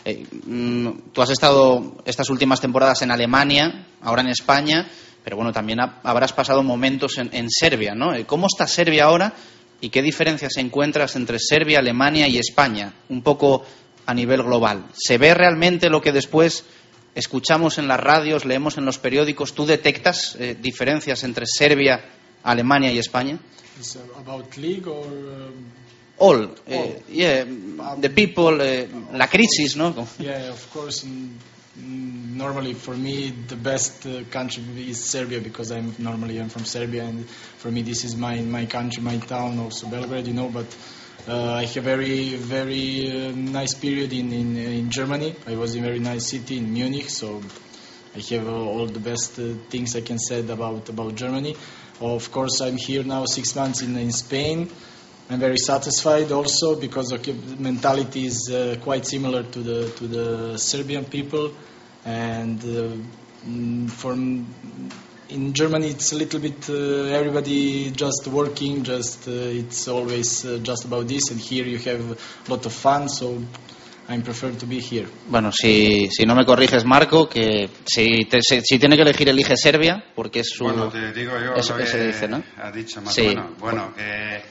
Eh, 0.04 0.26
mm, 0.48 1.12
tú 1.14 1.22
has 1.22 1.30
estado 1.30 1.98
estas 2.06 2.32
últimas 2.32 2.60
temporadas 2.60 3.04
en 3.04 3.12
Alemania, 3.12 3.86
ahora 4.02 4.24
en 4.24 4.30
España, 4.30 4.90
pero 5.24 5.36
bueno, 5.36 5.54
también 5.54 5.80
ha, 5.80 6.00
habrás 6.02 6.34
pasado 6.34 6.64
momentos 6.64 7.20
en, 7.20 7.30
en 7.34 7.52
Serbia, 7.52 7.94
¿no? 7.94 8.16
Eh, 8.16 8.26
¿Cómo 8.26 8.48
está 8.48 8.66
Serbia 8.66 9.04
ahora 9.04 9.32
y 9.80 9.90
qué 9.90 10.02
diferencias 10.02 10.58
encuentras 10.58 11.16
entre 11.16 11.38
Serbia, 11.38 11.78
Alemania 11.78 12.28
y 12.28 12.40
España? 12.40 12.96
Un 13.10 13.22
poco 13.22 13.64
a 14.06 14.14
nivel 14.14 14.44
global. 14.44 14.86
¿Se 14.94 15.18
ve 15.18 15.34
realmente 15.34 15.90
lo 15.90 16.02
que 16.02 16.11
después 16.11 16.64
escuchamos 17.15 17.77
en 17.77 17.88
las 17.88 17.99
radios, 17.99 18.45
leemos 18.45 18.77
en 18.77 18.86
los 18.86 18.98
periódicos? 18.98 19.53
¿Tú 19.53 19.65
detectas 19.65 20.36
eh, 20.40 20.56
diferencias 20.60 21.23
entre 21.23 21.45
Serbia, 21.48 22.03
Alemania 22.44 22.91
y 22.91 22.99
España? 22.99 23.40
Uh, 23.77 23.99
um, 24.90 25.65
All, 26.18 26.56
eh, 26.65 27.02
yeah, 27.10 27.45
the 27.99 28.10
people, 28.10 28.61
eh, 28.61 28.88
la 29.11 29.27
crisis, 29.27 29.76
¿no? 29.76 29.94
yeah, 30.18 30.49
of 30.49 30.72
course. 30.72 31.03
In, 31.03 31.38
normally, 31.77 32.73
for 32.73 32.95
me, 32.95 33.34
the 33.48 33.56
best 33.56 34.06
uh, 34.06 34.23
country 34.32 34.64
is 34.90 35.03
Serbia 35.03 35.41
because 35.41 35.72
I'm 35.72 35.94
normally 35.99 36.40
I'm 36.40 36.49
from 36.49 36.65
Serbia, 36.65 37.03
and 37.03 37.27
for 37.57 37.72
me, 37.72 37.82
this 37.82 38.03
is 38.06 38.15
my 38.15 38.40
my 38.41 38.65
country, 38.65 39.03
my 39.03 39.18
town, 39.18 39.60
also 39.60 39.88
Belgrade, 39.88 40.27
you 40.27 40.34
know. 40.34 40.49
But 40.49 40.65
I 41.27 41.65
have 41.65 41.84
very 41.84 42.35
very 42.35 43.10
uh, 43.10 43.31
nice 43.31 43.73
period 43.73 44.14
in, 44.14 44.31
in 44.31 44.56
in 44.57 44.91
Germany. 44.91 45.35
I 45.47 45.56
was 45.56 45.73
in 45.73 45.84
a 45.84 45.88
very 45.88 45.99
nice 45.99 46.27
city 46.27 46.57
in 46.57 46.72
Munich, 46.72 47.10
so 47.10 47.41
I 48.15 48.19
have 48.30 48.47
uh, 48.47 48.52
all 48.52 48.85
the 48.85 48.99
best 48.99 49.39
uh, 49.39 49.56
things 49.69 49.95
I 49.95 50.02
can 50.02 50.19
say 50.19 50.47
about 50.47 50.88
about 50.89 51.15
Germany. 51.15 51.56
Of 51.99 52.31
course, 52.31 52.61
I'm 52.61 52.77
here 52.77 53.03
now 53.03 53.26
six 53.26 53.56
months 53.56 53.81
in 53.81 53.97
in 53.97 54.11
Spain. 54.11 54.69
I'm 55.27 55.39
very 55.39 55.57
satisfied 55.57 56.31
also 56.31 56.80
because 56.80 57.07
the 57.10 57.34
mentality 57.57 58.27
is 58.27 58.47
uh, 58.53 58.77
quite 58.84 59.07
similar 59.07 59.41
to 59.41 59.60
the 59.60 59.89
to 59.97 60.07
the 60.07 60.57
Serbian 60.60 61.06
people, 61.06 61.56
and 62.06 62.61
uh, 62.61 62.97
mm, 63.47 63.89
from 63.89 64.45
in 65.30 65.53
Germany 65.53 65.88
it's 65.89 66.11
a 66.14 66.15
little 66.15 66.39
bit 66.39 66.69
uh, 66.69 67.14
everybody 67.18 67.91
just 67.91 68.27
working, 68.27 68.84
just 68.84 69.27
uh, 69.27 69.31
it's 69.31 69.88
always 69.88 70.45
uh, 70.45 70.60
just 70.61 70.85
about 70.85 71.07
this, 71.07 71.31
and 71.31 71.39
here 71.39 71.65
you 71.65 71.77
have 71.80 72.11
a 72.11 72.52
lot 72.52 72.65
of 72.65 72.73
fun, 72.73 73.07
so 73.10 73.41
I 74.07 74.19
prefer 74.19 74.52
to 74.52 74.65
be 74.68 74.80
here. 74.80 75.07
Bueno, 75.27 75.52
si, 75.52 76.07
si 76.11 76.26
no 76.26 76.35
me 76.35 76.45
corriges, 76.45 76.85
Marco, 76.85 77.27
que 77.27 77.68
si, 77.85 78.26
te- 78.26 78.41
si, 78.41 78.61
si 78.61 78.77
tiene 78.77 78.95
que 78.95 79.02
elegir, 79.02 79.27
elige 79.30 79.56
Serbia, 79.57 80.03
porque 80.15 80.41
es 80.41 80.49
su... 80.52 80.64
Bueno, 80.65 80.89
te 80.89 81.11
digo 81.11 81.31
yo 81.39 81.56
eso 81.56 81.73
lo 81.73 81.77
que 81.80 81.84
que 81.85 81.89
se 81.89 82.06
dice, 82.07 82.27
¿no? 82.27 82.43
ha 82.61 82.72
dicho 82.72 83.02
más 83.02 83.15
Sí. 83.15 83.23
bueno. 83.23 83.56
Bueno, 83.60 83.93
que, 83.95 84.43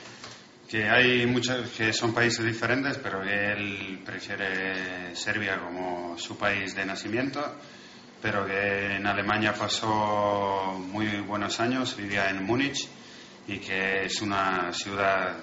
que 0.68 0.88
hay 0.88 1.24
muchos 1.26 1.68
que 1.70 1.92
son 1.92 2.12
países 2.12 2.44
diferentes, 2.44 2.98
pero 3.01 3.22
que 3.22 3.52
él 3.52 4.01
prefiere 4.05 5.14
Serbia 5.14 5.60
como 5.60 6.18
su 6.18 6.36
país 6.36 6.74
de 6.74 6.84
nacimiento, 6.84 7.40
pero 8.24 8.46
que 8.46 8.96
en 8.96 9.06
Alemania 9.06 9.52
pasó 9.52 10.82
muy 10.90 11.20
buenos 11.20 11.60
años, 11.60 11.94
vivía 11.94 12.30
en 12.30 12.42
Múnich 12.42 12.88
y 13.46 13.59
que 13.59 14.06
es 14.06 14.22
una 14.22 14.72
ciudad 14.72 15.36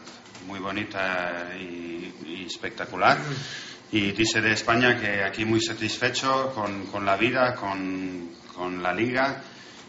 muy 0.47 0.57
bonita 0.57 1.51
y, 1.59 2.11
y 2.25 2.45
espectacular. 2.47 3.19
Y 3.91 4.13
dice 4.13 4.41
de 4.41 4.53
España 4.53 4.99
que 4.99 5.23
aquí 5.23 5.45
muy 5.45 5.61
satisfecho 5.61 6.51
con, 6.55 6.87
con 6.87 7.05
la 7.05 7.17
vida, 7.17 7.53
con, 7.53 8.31
con 8.55 8.81
la 8.81 8.91
liga 8.95 9.43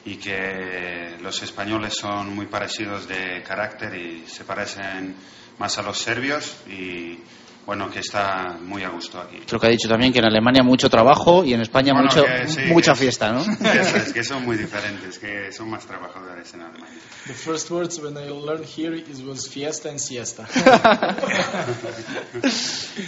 y 0.04 0.16
que 0.16 1.16
los 1.22 1.42
españoles 1.42 1.94
son 1.98 2.34
muy 2.34 2.44
parecidos 2.44 3.08
de 3.08 3.42
carácter 3.42 3.94
y 3.94 4.26
se 4.26 4.44
parecen 4.44 5.14
más 5.58 5.78
a 5.78 5.82
los 5.82 5.96
serbios 5.96 6.58
y 6.66 7.20
bueno, 7.66 7.88
que 7.90 8.00
está 8.00 8.56
muy 8.60 8.82
a 8.82 8.88
gusto 8.90 9.20
aquí. 9.20 9.38
Lo 9.50 9.58
que 9.60 9.66
ha 9.66 9.70
dicho 9.70 9.88
también, 9.88 10.12
que 10.12 10.18
en 10.18 10.24
Alemania 10.26 10.62
mucho 10.64 10.88
trabajo 10.90 11.44
y 11.44 11.54
en 11.54 11.60
España 11.60 11.92
Bueno, 11.92 12.08
mucho, 12.08 12.24
que 12.24 12.48
sí, 12.48 12.60
mucha 12.66 12.92
que- 12.92 12.98
fiesta, 12.98 13.32
¿no? 13.32 13.40
Eso 13.72 13.96
es, 13.98 14.12
que 14.12 14.24
son 14.24 14.44
muy 14.44 14.56
diferentes, 14.56 15.18
que 15.18 15.52
son 15.52 15.70
más 15.70 15.86
trabajadores 15.86 16.52
en 16.54 16.62
Alemania. 16.62 16.98
The 17.26 17.34
first 17.34 17.70
words 17.70 17.98
when 18.00 18.16
I 18.16 18.28
learned 18.30 18.66
here 18.66 18.96
is 18.96 19.22
was 19.22 19.48
fiesta 19.48 19.88
and 19.90 19.98
siesta. 19.98 20.46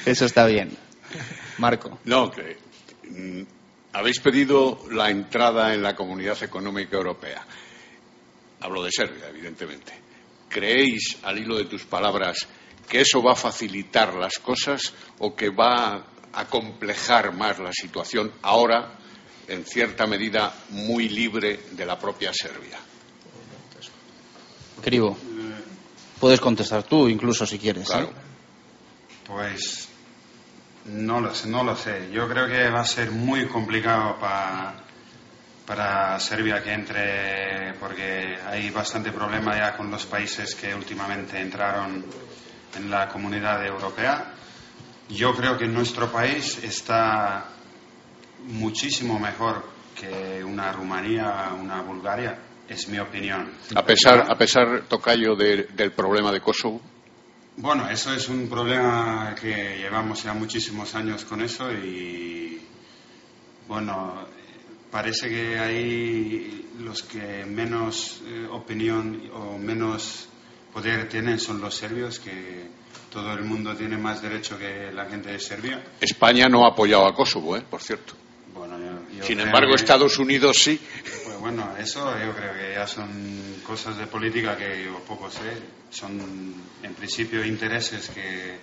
Eso 0.07 0.25
está 0.25 0.47
bien. 0.47 0.77
Marco. 1.59 1.99
No, 2.05 2.31
que 2.31 2.57
mm, 3.09 3.43
habéis 3.93 4.21
pedido 4.21 4.79
la 4.91 5.11
entrada 5.11 5.75
en 5.75 5.83
la 5.83 5.95
Comunidad 5.95 6.43
Económica 6.43 6.97
Europea. 6.97 7.45
Hablo 8.61 8.83
de 8.83 8.91
Serbia, 8.93 9.29
evidentemente. 9.29 9.93
¿Creéis, 10.49 11.19
al 11.25 11.39
hilo 11.39 11.57
de 11.59 11.65
tus 11.65 11.85
palabras, 11.85 12.47
que 12.89 13.01
eso 13.01 13.23
va 13.23 13.32
a 13.32 13.36
facilitar 13.36 14.15
las 14.15 14.39
cosas 14.39 14.93
o 15.19 15.35
que 15.35 15.51
va 15.51 16.05
a 16.32 16.44
complejar 16.47 17.32
más 17.35 17.59
la 17.59 17.73
situación 17.73 18.32
ahora, 18.43 18.94
en 19.48 19.65
cierta 19.65 20.06
medida, 20.06 20.55
muy 20.70 21.09
libre 21.09 21.61
de 21.73 21.86
la 21.86 21.98
propia 21.98 22.32
Serbia? 22.32 22.78
Cribo. 24.82 25.16
Puedes 26.20 26.40
contestar 26.40 26.82
tú, 26.85 27.09
incluso 27.09 27.47
si 27.47 27.59
quieres. 27.59 27.89
¿eh? 27.90 28.09
Pues 29.27 29.89
no 30.86 31.20
lo 31.20 31.35
sé, 31.35 31.48
no 31.48 31.62
lo 31.65 31.77
sé. 31.77 32.11
Yo 32.12 32.28
creo 32.28 32.47
que 32.47 32.69
va 32.70 32.81
a 32.81 32.86
ser 32.86 33.11
muy 33.11 33.47
complicado 33.48 34.19
pa- 34.19 34.74
para 35.66 36.19
Serbia 36.20 36.62
que 36.62 36.73
entre, 36.73 37.74
porque 37.81 38.36
hay 38.47 38.69
bastante 38.70 39.11
problema 39.12 39.56
ya 39.56 39.77
con 39.77 39.90
los 39.90 40.05
países 40.05 40.55
que 40.55 40.74
últimamente 40.74 41.40
entraron 41.40 42.05
en 42.77 42.91
la 42.91 43.09
comunidad 43.09 43.65
europea. 43.67 44.33
Yo 45.09 45.35
creo 45.35 45.57
que 45.59 45.67
nuestro 45.67 46.11
país 46.11 46.63
está 46.63 47.47
muchísimo 48.47 49.19
mejor 49.19 49.65
que 49.99 50.43
una 50.45 50.73
Rumanía, 50.73 51.51
una 51.61 51.81
Bulgaria, 51.83 52.39
es 52.69 52.89
mi 52.89 52.99
opinión. 52.99 53.51
A 53.75 53.85
pesar, 53.85 54.27
a 54.31 54.37
pesar 54.37 54.83
Tocayo, 54.89 55.37
de- 55.37 55.65
del 55.75 55.93
problema 55.93 56.33
de 56.33 56.41
Kosovo. 56.41 56.81
Bueno, 57.57 57.89
eso 57.89 58.13
es 58.13 58.29
un 58.29 58.49
problema 58.49 59.35
que 59.41 59.79
llevamos 59.79 60.23
ya 60.25 60.35
muchísimos 60.35 60.95
años 60.95 61.25
con 61.25 61.41
eso 61.43 61.71
y 61.73 62.61
bueno, 63.69 64.27
parece 64.91 65.29
que 65.29 65.59
hay 65.59 66.71
los 66.81 67.03
que 67.05 67.45
menos 67.47 68.21
eh, 68.27 68.49
opinión 68.51 69.23
o 69.35 69.57
menos 69.57 70.29
poder 70.75 71.09
tienen 71.09 71.39
son 71.41 71.61
los 71.61 71.75
serbios, 71.77 72.19
que 72.19 72.67
todo 73.11 73.33
el 73.33 73.45
mundo 73.45 73.75
tiene 73.77 73.97
más 73.97 74.21
derecho 74.21 74.59
que 74.59 74.91
la 74.93 75.07
gente 75.07 75.31
de 75.31 75.39
Serbia. 75.39 75.83
España 76.01 76.49
no 76.49 76.67
ha 76.67 76.71
apoyado 76.71 77.07
a 77.07 77.15
Kosovo, 77.15 77.57
¿eh? 77.57 77.63
por 77.69 77.81
cierto. 77.81 78.15
Bueno, 78.53 78.79
yo- 78.79 79.17
yo 79.19 79.25
Sin 79.25 79.41
embargo, 79.41 79.71
que- 79.71 79.77
Estados 79.77 80.19
Unidos 80.19 80.59
sí. 80.59 80.81
Pues 81.25 81.39
bueno, 81.39 81.75
eso 81.79 82.13
yo 82.19 82.33
creo 82.35 82.53
que 82.55 82.73
ya 82.75 82.87
son 82.87 83.09
cosas 83.67 83.97
de 83.97 84.07
política 84.07 84.57
que 84.57 84.85
yo 84.85 84.99
poco 85.01 85.31
sé. 85.31 85.41
Son 85.91 86.55
en 86.83 86.95
principio 86.95 87.45
intereses 87.45 88.11
que, 88.11 88.59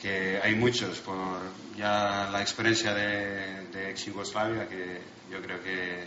que 0.00 0.40
hay 0.42 0.54
muchos 0.54 0.98
por 1.00 1.16
ya 1.76 2.28
la 2.32 2.40
experiencia 2.40 2.94
de, 2.94 3.66
de 3.72 3.90
ex 3.90 4.06
Yugoslavia 4.06 4.66
que 4.68 5.00
yo 5.30 5.40
creo 5.42 5.62
que 5.62 6.04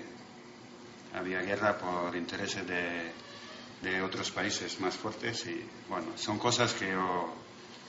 había 1.16 1.42
guerra 1.42 1.78
por 1.78 2.16
intereses 2.16 2.66
de, 2.68 3.12
de 3.82 4.02
otros 4.02 4.32
países 4.32 4.80
más 4.80 4.96
fuertes 4.96 5.46
y 5.48 5.64
bueno, 5.88 6.08
son 6.16 6.38
cosas 6.38 6.74
que 6.74 6.90
yo 6.92 7.34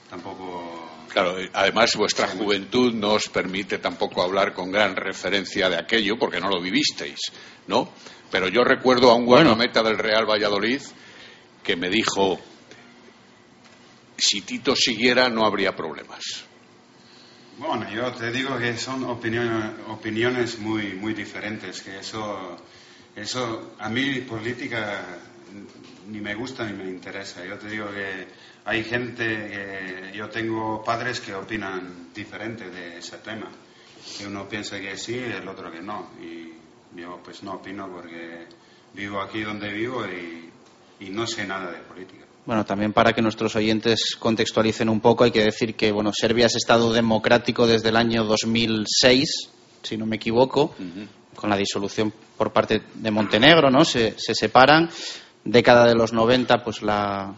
tampoco 0.09 0.89
Claro, 1.11 1.37
además 1.55 1.97
vuestra 1.97 2.29
juventud 2.29 2.95
no 2.95 3.15
os 3.15 3.29
permite 3.29 3.79
tampoco 3.79 4.23
hablar 4.23 4.55
con 4.55 4.71
gran 4.71 4.95
referencia 4.95 5.69
de 5.69 5.77
aquello 5.77 6.17
porque 6.19 6.39
no 6.41 6.49
lo 6.49 6.61
vivisteis, 6.61 7.19
¿no? 7.67 7.93
Pero 8.31 8.47
yo 8.47 8.63
recuerdo 8.63 9.11
a 9.11 9.17
un 9.17 9.27
guardameta 9.27 9.83
del 9.83 9.99
Real 9.99 10.25
Valladolid 10.25 10.81
que 11.65 11.75
me 11.75 11.91
dijo, 11.91 12.39
si 14.17 14.43
Tito 14.43 14.77
siguiera 14.77 15.29
no 15.29 15.45
habría 15.45 15.75
problemas. 15.75 16.45
Bueno, 17.59 17.91
yo 17.91 18.13
te 18.13 18.31
digo 18.31 18.57
que 18.57 18.77
son 18.79 19.03
opiniones, 19.05 19.73
opiniones 19.89 20.61
muy, 20.61 20.95
muy 20.95 21.13
diferentes, 21.13 21.83
que 21.83 21.99
eso, 21.99 22.57
eso 23.17 23.75
a 23.81 23.89
mí 23.89 24.21
política 24.21 25.05
ni 26.09 26.21
me 26.21 26.35
gusta 26.35 26.65
ni 26.65 26.73
me 26.73 26.89
interesa. 26.89 27.45
Yo 27.45 27.59
te 27.59 27.69
digo 27.69 27.87
que 27.91 28.27
hay 28.65 28.85
gente, 28.85 29.25
que 29.25 30.17
yo 30.17 30.29
tengo 30.29 30.83
padres 30.85 31.21
que 31.21 31.35
opinan 31.35 32.13
diferente 32.15 32.71
de 32.71 32.99
ese 32.99 33.19
tema. 33.19 33.49
Y 34.21 34.25
uno 34.25 34.49
piensa 34.49 34.81
que 34.81 34.97
sí, 34.97 35.19
el 35.19 35.47
otro 35.47 35.71
que 35.71 35.81
no. 35.81 36.11
Y 36.21 36.53
yo 36.99 37.21
pues 37.23 37.43
no 37.43 37.55
opino 37.55 37.89
porque 37.89 38.47
vivo 38.95 39.21
aquí 39.21 39.43
donde 39.43 39.73
vivo 39.73 40.05
y, 40.07 40.51
y 41.05 41.11
no 41.11 41.27
sé 41.27 41.47
nada 41.47 41.71
de 41.71 41.79
política. 41.79 42.25
Bueno, 42.47 42.65
también 42.65 42.93
para 42.93 43.13
que 43.13 43.23
nuestros 43.23 43.55
oyentes 43.55 44.17
contextualicen 44.19 44.89
un 44.89 45.01
poco, 45.01 45.25
hay 45.25 45.31
que 45.31 45.45
decir 45.45 45.75
que 45.75 45.93
bueno, 45.93 46.11
Serbia 46.13 46.47
es 46.47 46.57
Estado 46.57 46.93
democrático 46.93 47.67
desde 47.67 47.91
el 47.91 47.97
año 47.97 48.25
2006, 48.25 49.51
si 49.83 49.97
no 49.97 50.07
me 50.07 50.17
equivoco, 50.17 50.75
con 51.35 51.51
la 51.51 51.57
disolución 51.57 52.13
por 52.37 52.53
parte 52.53 52.83
de 52.95 53.11
Montenegro, 53.11 53.71
¿no? 53.71 53.85
Se, 53.85 54.19
se 54.19 54.35
separan. 54.35 54.91
Década 55.45 55.87
de 55.87 55.95
los 55.95 56.13
90, 56.13 56.63
pues 56.65 56.83
la, 56.83 57.35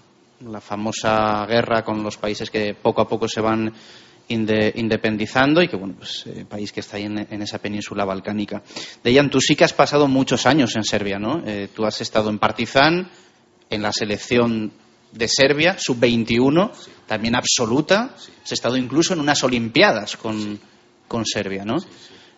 la 0.49 0.61
famosa 0.61 1.47
guerra 1.47 1.85
con 1.85 2.03
los 2.03 2.17
países 2.17 2.51
que 2.51 2.75
poco 2.75 3.01
a 3.01 3.09
poco 3.09 3.29
se 3.29 3.41
van 3.41 3.73
inde- 4.29 4.73
independizando 4.75 5.63
y 5.63 5.69
que, 5.69 5.77
bueno, 5.77 5.95
pues 5.99 6.25
eh, 6.27 6.45
país 6.49 6.73
que 6.73 6.81
está 6.81 6.97
ahí 6.97 7.05
en, 7.05 7.19
en 7.31 7.43
esa 7.43 7.59
península 7.59 8.05
balcánica. 8.05 8.63
Dejan, 9.05 9.31
tú 9.31 9.41
sí 9.41 9.55
que 9.55 9.65
has 9.65 9.73
pasado 9.73 10.09
muchos 10.09 10.47
años 10.47 10.75
en 10.77 10.85
Serbia, 10.85 11.19
¿no? 11.19 11.43
Eh, 11.47 11.69
tú 11.75 11.85
has 11.85 12.01
estado 12.01 12.29
en 12.31 12.39
Partizan, 12.39 13.09
en 13.71 13.83
la 13.83 13.93
selección 13.93 14.73
de 15.13 15.29
Serbia, 15.29 15.77
sub-21, 15.79 16.73
también 17.07 17.37
absoluta. 17.37 18.15
Has 18.45 18.53
estado 18.53 18.77
incluso 18.77 19.15
en 19.15 19.21
unas 19.21 19.45
Olimpiadas 19.45 20.17
con, 20.17 20.59
con 21.07 21.25
Serbia, 21.25 21.65
¿no? 21.65 21.77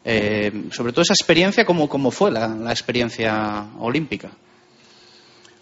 Eh, 0.05 0.65
sobre 0.73 0.93
todo 0.93 1.01
esa 1.03 1.15
experiencia, 1.15 1.65
¿cómo, 1.65 1.89
cómo 1.89 2.11
fue 2.11 2.31
la, 2.31 2.49
la 2.49 2.71
experiencia 2.73 3.69
olímpica? 3.79 4.31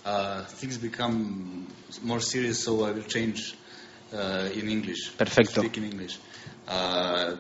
Uh, 0.05 0.45
things 0.45 0.79
become 0.79 1.67
more 2.03 2.21
serious, 2.21 2.65
so 2.65 2.85
I 2.85 2.91
will 2.91 3.03
change 3.05 3.55
uh, 4.13 4.49
in 4.53 4.69
English. 4.69 5.17
Perfecto. 5.17 5.61
Speak 5.63 5.79
in 5.79 5.85
English. 5.85 6.19
Uh, 6.67 7.37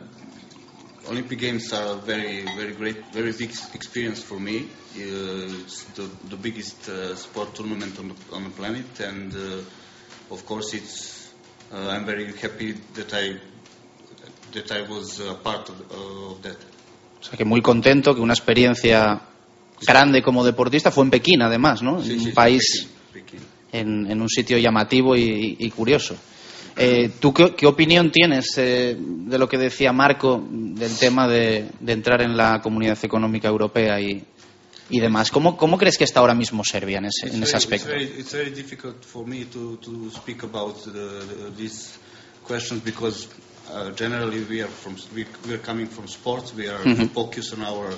Olympic 1.10 1.40
Games 1.40 1.72
are 1.72 1.94
a 1.94 1.96
very, 1.96 2.42
very 2.56 2.72
great, 2.72 3.12
very 3.12 3.32
big 3.32 3.50
experience 3.74 4.22
for 4.22 4.38
me. 4.38 4.68
It's 4.94 5.84
the, 5.94 6.08
the 6.28 6.36
biggest 6.36 6.88
uh, 6.88 7.16
sport 7.16 7.54
tournament 7.54 7.98
on 7.98 8.08
the, 8.08 8.14
on 8.32 8.44
the 8.44 8.50
planet, 8.50 9.00
and 9.00 9.34
uh, 9.34 10.34
of 10.34 10.46
course, 10.46 10.74
it's. 10.74 11.20
I'm 11.74 12.04
very 12.04 12.30
happy 12.36 12.72
that 12.94 13.14
I 13.14 13.38
that 14.52 14.70
I 14.70 14.82
was 14.82 15.20
a 15.20 15.34
part 15.34 15.68
of, 15.70 15.80
of 15.90 16.42
that. 16.42 16.56
O 17.20 17.24
sea, 17.24 17.36
que 17.36 17.44
muy 17.44 17.62
contento 17.62 18.14
que 18.14 18.20
una 18.20 18.34
experiencia 18.34 19.22
grande 19.86 20.22
como 20.22 20.44
deportista 20.44 20.90
fue 20.90 21.04
en 21.04 21.10
Pekín, 21.10 21.42
además, 21.42 21.82
¿no? 21.82 22.02
En 22.02 22.20
un 22.20 22.32
país, 22.32 22.88
En, 23.72 24.10
en 24.10 24.20
un 24.20 24.28
sitio 24.28 24.58
llamativo 24.58 25.16
y, 25.16 25.56
y 25.58 25.70
curioso. 25.70 26.14
Eh, 26.76 27.10
¿Tú 27.20 27.32
qué, 27.32 27.54
qué 27.54 27.66
opinión 27.66 28.10
tienes 28.10 28.46
eh, 28.56 28.96
de 28.98 29.38
lo 29.38 29.48
que 29.48 29.58
decía 29.58 29.92
Marco 29.92 30.42
del 30.50 30.94
tema 30.98 31.26
de, 31.28 31.68
de 31.80 31.92
entrar 31.92 32.22
en 32.22 32.36
la 32.36 32.60
Comunidad 32.62 32.98
Económica 33.02 33.48
Europea 33.48 34.00
y, 34.00 34.24
y 34.90 35.00
demás? 35.00 35.30
¿Cómo, 35.30 35.56
¿Cómo 35.56 35.76
crees 35.78 35.96
que 35.98 36.04
está 36.04 36.20
ahora 36.20 36.34
mismo 36.34 36.62
Serbia 36.64 36.98
en 36.98 37.06
ese, 37.06 37.34
en 37.34 37.42
ese 37.42 37.56
aspecto? 37.56 37.88
It's 37.94 38.32
very, 38.32 38.52
it's 38.52 38.64
very 39.34 39.44
to, 39.50 39.76
to 39.78 40.10
questions 42.44 42.82
because 42.82 43.28
uh, 43.72 43.90
generally 43.92 44.44
we 44.44 44.60
are 44.62 44.68
from 44.68 44.96
we, 45.14 45.24
are 45.54 45.58
coming 45.58 45.86
from 45.86 46.06
sports. 46.08 46.54
We 46.54 46.68
are 46.68 46.78
focused 47.08 47.54
on 47.54 47.62
our 47.62 47.94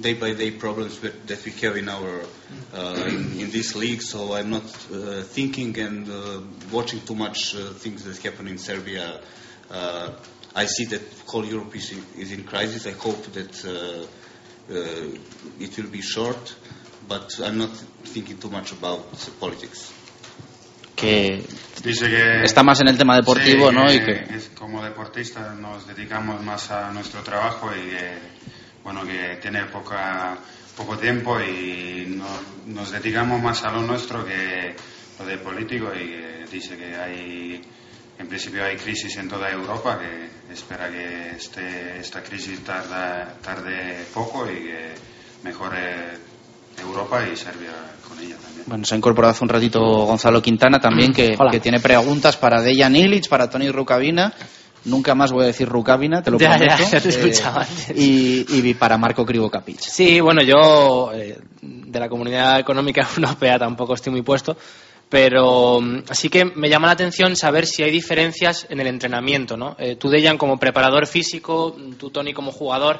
day 0.00 0.14
by 0.14 0.32
day 0.32 0.50
problems 0.52 0.98
that, 1.00 1.26
that 1.26 1.44
we 1.44 1.50
have 1.52 1.76
in 1.76 1.88
our 1.88 2.22
uh, 2.74 3.04
in, 3.08 3.40
in 3.40 3.50
this 3.50 3.74
league. 3.74 4.02
So 4.02 4.34
I'm 4.34 4.50
not 4.50 4.64
uh, 4.92 5.22
thinking 5.22 5.78
and 5.78 6.08
uh, 6.08 6.40
watching 6.70 7.00
too 7.00 7.14
much 7.16 7.54
uh, 7.54 7.72
things 7.74 8.04
that 8.04 8.16
happen 8.18 8.48
in 8.48 8.58
Serbia. 8.58 9.20
Uh, 9.70 10.10
I 10.54 10.66
see 10.66 10.86
that 10.86 11.02
whole 11.26 11.44
Europe 11.44 11.74
is 11.76 11.92
in, 11.92 12.02
is 12.16 12.32
in 12.32 12.44
crisis. 12.44 12.86
I 12.86 12.92
hope 12.92 13.22
that 13.32 13.64
uh, 13.64 14.72
uh, 14.72 15.18
it 15.60 15.76
will 15.76 15.90
be 15.90 16.00
short, 16.02 16.54
but 17.08 17.38
I'm 17.42 17.58
not 17.58 17.70
thinking 18.04 18.38
too 18.38 18.50
much 18.50 18.72
about 18.72 19.04
politics. 19.40 19.92
Que 20.96 21.44
Dice 21.84 22.08
que 22.10 22.42
está 22.42 22.64
más 22.64 22.80
en 22.80 22.88
el 22.88 22.98
tema 22.98 23.14
deportivo, 23.16 23.68
sí, 23.68 23.74
¿no? 23.74 23.92
Y 23.92 24.00
que, 24.00 24.34
es- 24.34 24.50
como 24.58 24.82
deportistas 24.82 25.56
nos 25.56 25.86
dedicamos 25.86 26.42
más 26.42 26.72
a 26.72 26.90
nuestro 26.92 27.22
trabajo 27.22 27.70
y 27.72 27.90
que, 27.90 28.18
bueno, 28.88 29.02
que 29.06 29.36
tiene 29.36 29.64
poca, 29.66 30.38
poco 30.74 30.96
tiempo 30.96 31.38
y 31.40 32.06
no- 32.16 32.72
nos 32.74 32.90
dedicamos 32.90 33.42
más 33.42 33.62
a 33.64 33.70
lo 33.70 33.82
nuestro 33.82 34.24
que 34.24 34.74
lo 35.18 35.26
de 35.26 35.36
político 35.36 35.92
y 35.94 36.06
que 36.08 36.44
dice 36.50 36.74
que 36.78 36.96
hay, 36.96 37.60
en 38.18 38.26
principio 38.28 38.64
hay 38.64 38.76
crisis 38.76 39.14
en 39.18 39.28
toda 39.28 39.50
Europa, 39.50 39.98
que 39.98 40.52
espera 40.54 40.88
que 40.88 41.32
este, 41.36 41.98
esta 42.00 42.22
crisis 42.22 42.64
tarda- 42.64 43.34
tarde 43.42 44.06
poco 44.14 44.46
y 44.50 44.54
que 44.54 44.94
mejore 45.42 46.16
Europa 46.80 47.28
y 47.30 47.36
Serbia 47.36 47.72
con 48.08 48.18
ella 48.20 48.36
también. 48.36 48.64
bueno, 48.66 48.84
se 48.86 48.94
ha 48.94 48.96
incorporado 48.96 49.32
hace 49.32 49.44
un 49.44 49.50
ratito 49.50 49.80
Gonzalo 49.80 50.40
Quintana 50.40 50.78
también, 50.78 51.12
que, 51.12 51.36
tiene 51.60 51.78
preguntas 51.80 52.38
para 52.38 52.62
Dejan 52.62 52.96
Ilic, 52.96 53.28
para 53.28 53.50
Tony 53.50 53.70
Rukavina. 53.70 54.32
Nunca 54.88 55.14
más 55.14 55.30
voy 55.32 55.44
a 55.44 55.46
decir 55.48 55.68
Rukavina, 55.68 56.22
te 56.22 56.30
lo 56.30 56.38
Ya, 56.38 56.56
prometo. 56.56 56.74
ya 56.90 57.00
te 57.00 57.08
Eh, 57.08 57.32
antes. 57.44 57.90
y, 57.96 58.46
y 58.68 58.74
para 58.74 58.96
Marco 58.98 59.24
Krivokapic. 59.24 59.80
Sí, 59.80 60.20
bueno, 60.20 60.42
yo 60.42 61.10
eh, 61.14 61.38
de 61.62 62.00
la 62.00 62.08
Comunidad 62.08 62.58
Económica 62.58 63.06
Europea 63.16 63.58
tampoco 63.58 63.94
estoy 63.94 64.12
muy 64.12 64.22
puesto, 64.22 64.56
pero 65.08 65.80
mm, 65.80 66.02
sí 66.12 66.28
que 66.28 66.44
me 66.44 66.68
llama 66.68 66.86
la 66.88 66.92
atención 66.94 67.36
saber 67.36 67.66
si 67.66 67.82
hay 67.82 67.90
diferencias 67.90 68.66
en 68.68 68.80
el 68.80 68.86
entrenamiento, 68.86 69.56
¿no? 69.56 69.76
Eh, 69.78 69.96
tú, 69.96 70.08
Dejan, 70.08 70.38
como 70.38 70.58
preparador 70.58 71.06
físico, 71.06 71.76
tú, 71.98 72.10
Tony, 72.10 72.32
como 72.32 72.52
jugador, 72.52 72.98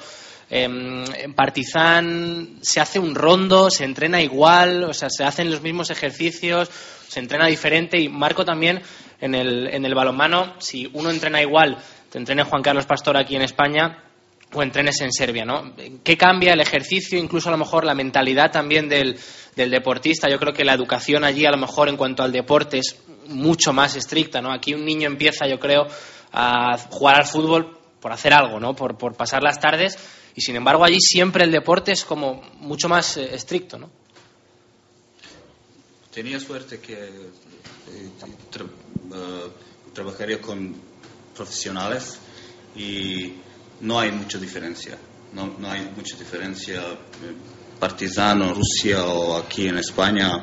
eh, 0.50 0.64
en 0.64 1.34
Partizan 1.34 2.56
se 2.62 2.80
hace 2.80 2.98
un 2.98 3.14
rondo, 3.14 3.70
se 3.70 3.84
entrena 3.84 4.22
igual, 4.22 4.84
o 4.84 4.94
sea, 4.94 5.10
se 5.10 5.24
hacen 5.24 5.50
los 5.50 5.62
mismos 5.62 5.90
ejercicios, 5.90 6.70
se 7.08 7.20
entrena 7.20 7.46
diferente 7.46 7.98
y 8.00 8.08
Marco 8.08 8.44
también 8.44 8.80
en 9.20 9.34
el, 9.34 9.68
en 9.68 9.84
el 9.84 9.94
balonmano, 9.94 10.54
si 10.58 10.88
uno 10.92 11.10
entrena 11.10 11.40
igual, 11.42 11.78
te 12.10 12.18
entrena 12.18 12.44
Juan 12.44 12.62
Carlos 12.62 12.86
Pastor 12.86 13.16
aquí 13.16 13.36
en 13.36 13.42
España, 13.42 14.04
o 14.52 14.62
entrenes 14.62 15.00
en 15.02 15.12
Serbia, 15.12 15.44
¿no? 15.44 15.74
¿Qué 16.02 16.16
cambia 16.16 16.54
el 16.54 16.60
ejercicio, 16.60 17.18
incluso 17.18 17.48
a 17.48 17.52
lo 17.52 17.58
mejor 17.58 17.84
la 17.84 17.94
mentalidad 17.94 18.50
también 18.50 18.88
del, 18.88 19.18
del 19.54 19.70
deportista? 19.70 20.30
Yo 20.30 20.38
creo 20.38 20.54
que 20.54 20.64
la 20.64 20.72
educación 20.72 21.24
allí, 21.24 21.44
a 21.44 21.50
lo 21.50 21.58
mejor 21.58 21.88
en 21.88 21.96
cuanto 21.96 22.22
al 22.22 22.32
deporte, 22.32 22.78
es 22.78 22.98
mucho 23.26 23.72
más 23.72 23.94
estricta, 23.96 24.40
¿no? 24.40 24.52
Aquí 24.52 24.72
un 24.72 24.84
niño 24.84 25.06
empieza, 25.06 25.46
yo 25.46 25.58
creo, 25.58 25.86
a 26.32 26.78
jugar 26.78 27.16
al 27.16 27.26
fútbol 27.26 27.78
por 28.00 28.12
hacer 28.12 28.32
algo, 28.32 28.58
¿no? 28.58 28.74
Por, 28.74 28.96
por 28.96 29.16
pasar 29.16 29.42
las 29.42 29.60
tardes, 29.60 29.98
y 30.34 30.40
sin 30.40 30.56
embargo 30.56 30.84
allí 30.84 31.00
siempre 31.00 31.44
el 31.44 31.50
deporte 31.50 31.92
es 31.92 32.04
como 32.04 32.40
mucho 32.54 32.88
más 32.88 33.16
eh, 33.18 33.34
estricto, 33.34 33.78
¿no? 33.78 33.90
Tenía 36.14 36.40
suerte 36.40 36.80
que 36.80 37.28
tra- 38.50 38.66
eh, 39.14 39.50
trabajaría 39.92 40.40
con 40.40 40.74
profesionales 41.34 42.18
y 42.76 43.34
no 43.80 43.98
hay 44.00 44.12
mucha 44.12 44.38
diferencia. 44.38 44.96
No, 45.32 45.54
no 45.58 45.70
hay 45.70 45.90
mucha 45.96 46.16
diferencia 46.16 46.80
eh, 46.80 47.34
Partizano, 47.78 48.54
Rusia 48.54 49.04
o 49.04 49.36
aquí 49.36 49.68
en 49.68 49.78
España. 49.78 50.42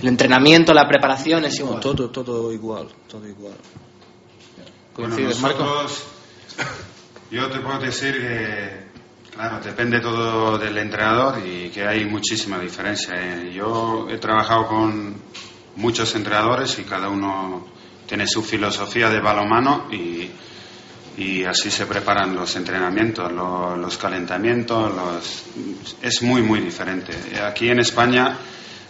El 0.00 0.08
entrenamiento, 0.08 0.72
la 0.74 0.86
preparación 0.86 1.44
es 1.46 1.58
igual. 1.58 1.80
Todo, 1.80 2.10
todo 2.10 2.52
igual, 2.52 2.88
todo 3.08 3.26
igual. 3.26 3.54
Bueno, 4.96 5.14
¿Coincides, 5.16 5.40
Marco? 5.40 5.64
nosotros, 5.64 6.04
yo 7.30 7.50
te 7.50 7.58
puedo 7.60 7.78
decir 7.80 8.12
que, 8.20 8.84
claro, 9.34 9.60
depende 9.64 10.00
todo 10.00 10.58
del 10.58 10.76
entrenador 10.78 11.44
y 11.44 11.70
que 11.70 11.84
hay 11.86 12.04
muchísima 12.04 12.58
diferencia. 12.60 13.14
eh. 13.16 13.52
Yo 13.52 14.06
he 14.08 14.18
trabajado 14.18 14.68
con 14.68 15.16
muchos 15.76 16.14
entrenadores 16.14 16.78
y 16.78 16.84
cada 16.84 17.08
uno 17.08 17.66
tiene 18.06 18.26
su 18.26 18.42
filosofía 18.42 19.08
de 19.10 19.20
balonmano 19.20 19.88
y, 19.90 20.30
y 21.16 21.44
así 21.44 21.70
se 21.70 21.86
preparan 21.86 22.34
los 22.34 22.54
entrenamientos, 22.56 23.32
lo- 23.32 23.76
los 23.76 23.96
calentamientos, 23.98 24.92
los, 24.94 25.44
es 26.02 26.22
muy, 26.22 26.42
muy 26.42 26.60
diferente. 26.60 27.12
Aquí 27.42 27.68
en 27.70 27.80
España, 27.80 28.36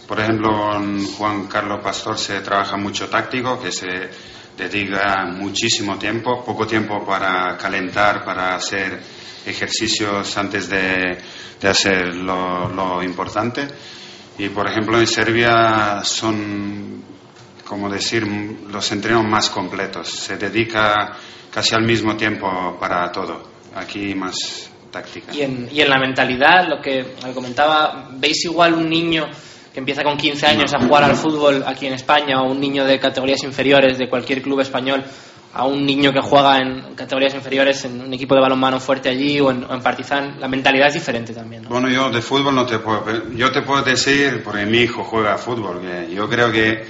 por 0.07 0.19
ejemplo, 0.19 0.49
con 0.71 1.05
Juan 1.05 1.47
Carlos 1.47 1.79
Pastor 1.83 2.17
se 2.17 2.41
trabaja 2.41 2.77
mucho 2.77 3.07
táctico, 3.09 3.59
que 3.61 3.71
se 3.71 4.09
dedica 4.57 5.25
muchísimo 5.25 5.97
tiempo, 5.97 6.43
poco 6.45 6.65
tiempo 6.67 7.05
para 7.05 7.57
calentar, 7.57 8.23
para 8.23 8.55
hacer 8.55 9.01
ejercicios 9.45 10.37
antes 10.37 10.69
de, 10.69 11.17
de 11.61 11.67
hacer 11.67 12.15
lo 12.15 13.01
importante. 13.03 13.67
Y 14.37 14.49
por 14.49 14.67
ejemplo 14.67 14.99
en 14.99 15.07
Serbia 15.07 16.01
son, 16.03 17.03
como 17.65 17.89
decir, 17.89 18.25
los 18.69 18.91
entrenos 18.91 19.23
más 19.25 19.49
completos. 19.49 20.09
Se 20.09 20.37
dedica 20.37 21.15
casi 21.51 21.75
al 21.75 21.83
mismo 21.83 22.15
tiempo 22.17 22.77
para 22.79 23.11
todo. 23.11 23.43
Aquí 23.75 24.13
más 24.15 24.69
táctica. 24.91 25.33
Y 25.33 25.41
en, 25.41 25.69
y 25.71 25.81
en 25.81 25.89
la 25.89 25.99
mentalidad, 25.99 26.67
lo 26.67 26.81
que 26.81 27.15
me 27.23 27.33
comentaba, 27.33 28.09
¿veis 28.11 28.45
igual 28.45 28.73
un 28.73 28.89
niño 28.89 29.27
que 29.73 29.79
empieza 29.79 30.03
con 30.03 30.15
15 30.15 30.47
años 30.47 30.73
a 30.73 30.79
jugar 30.79 31.03
al 31.03 31.15
fútbol 31.15 31.63
aquí 31.67 31.85
en 31.85 31.93
España 31.93 32.41
o 32.41 32.49
un 32.49 32.61
niño 32.61 32.85
de 32.85 32.97
categorías 32.97 33.43
inferiores 33.43 33.97
de 33.97 34.07
cualquier 34.07 34.41
club 34.41 34.61
español 34.61 35.03
a 35.55 35.65
un 35.65 35.85
niño 35.85 36.11
que 36.11 36.19
juega 36.19 36.59
en 36.59 36.95
categorías 36.95 37.33
inferiores 37.33 37.85
en 37.85 38.01
un 38.01 38.13
equipo 38.13 38.35
de 38.35 38.41
balonmano 38.41 38.77
fuerte 38.81 39.07
allí 39.07 39.39
o 39.39 39.51
en, 39.51 39.63
o 39.63 39.73
en 39.73 39.81
Partizan? 39.81 40.37
La 40.41 40.49
mentalidad 40.49 40.89
es 40.89 40.95
diferente 40.95 41.33
también. 41.33 41.63
¿no? 41.63 41.69
Bueno, 41.69 41.89
yo 41.89 42.11
de 42.11 42.21
fútbol 42.21 42.53
no 42.53 42.65
te 42.65 42.79
puedo... 42.79 43.31
Yo 43.33 43.51
te 43.53 43.61
puedo 43.61 43.81
decir, 43.81 44.41
porque 44.43 44.65
mi 44.65 44.79
hijo 44.79 45.05
juega 45.05 45.37
fútbol, 45.37 45.79
que 45.79 46.13
yo 46.13 46.29
creo 46.29 46.51
que 46.51 46.83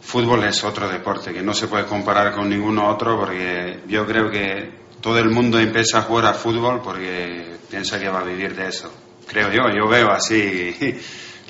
fútbol 0.00 0.42
es 0.42 0.64
otro 0.64 0.88
deporte, 0.88 1.32
que 1.32 1.40
no 1.40 1.54
se 1.54 1.68
puede 1.68 1.84
comparar 1.84 2.34
con 2.34 2.50
ninguno 2.50 2.88
otro, 2.88 3.16
porque 3.16 3.84
yo 3.86 4.04
creo 4.04 4.28
que 4.28 4.72
todo 5.00 5.18
el 5.20 5.30
mundo 5.30 5.60
empieza 5.60 5.98
a 5.98 6.02
jugar 6.02 6.26
a 6.26 6.34
fútbol 6.34 6.80
porque 6.82 7.58
piensa 7.70 8.00
que 8.00 8.08
va 8.08 8.20
a 8.20 8.24
vivir 8.24 8.56
de 8.56 8.68
eso. 8.68 8.92
Creo 9.28 9.52
yo, 9.52 9.62
yo 9.72 9.88
veo 9.88 10.10
así 10.10 10.74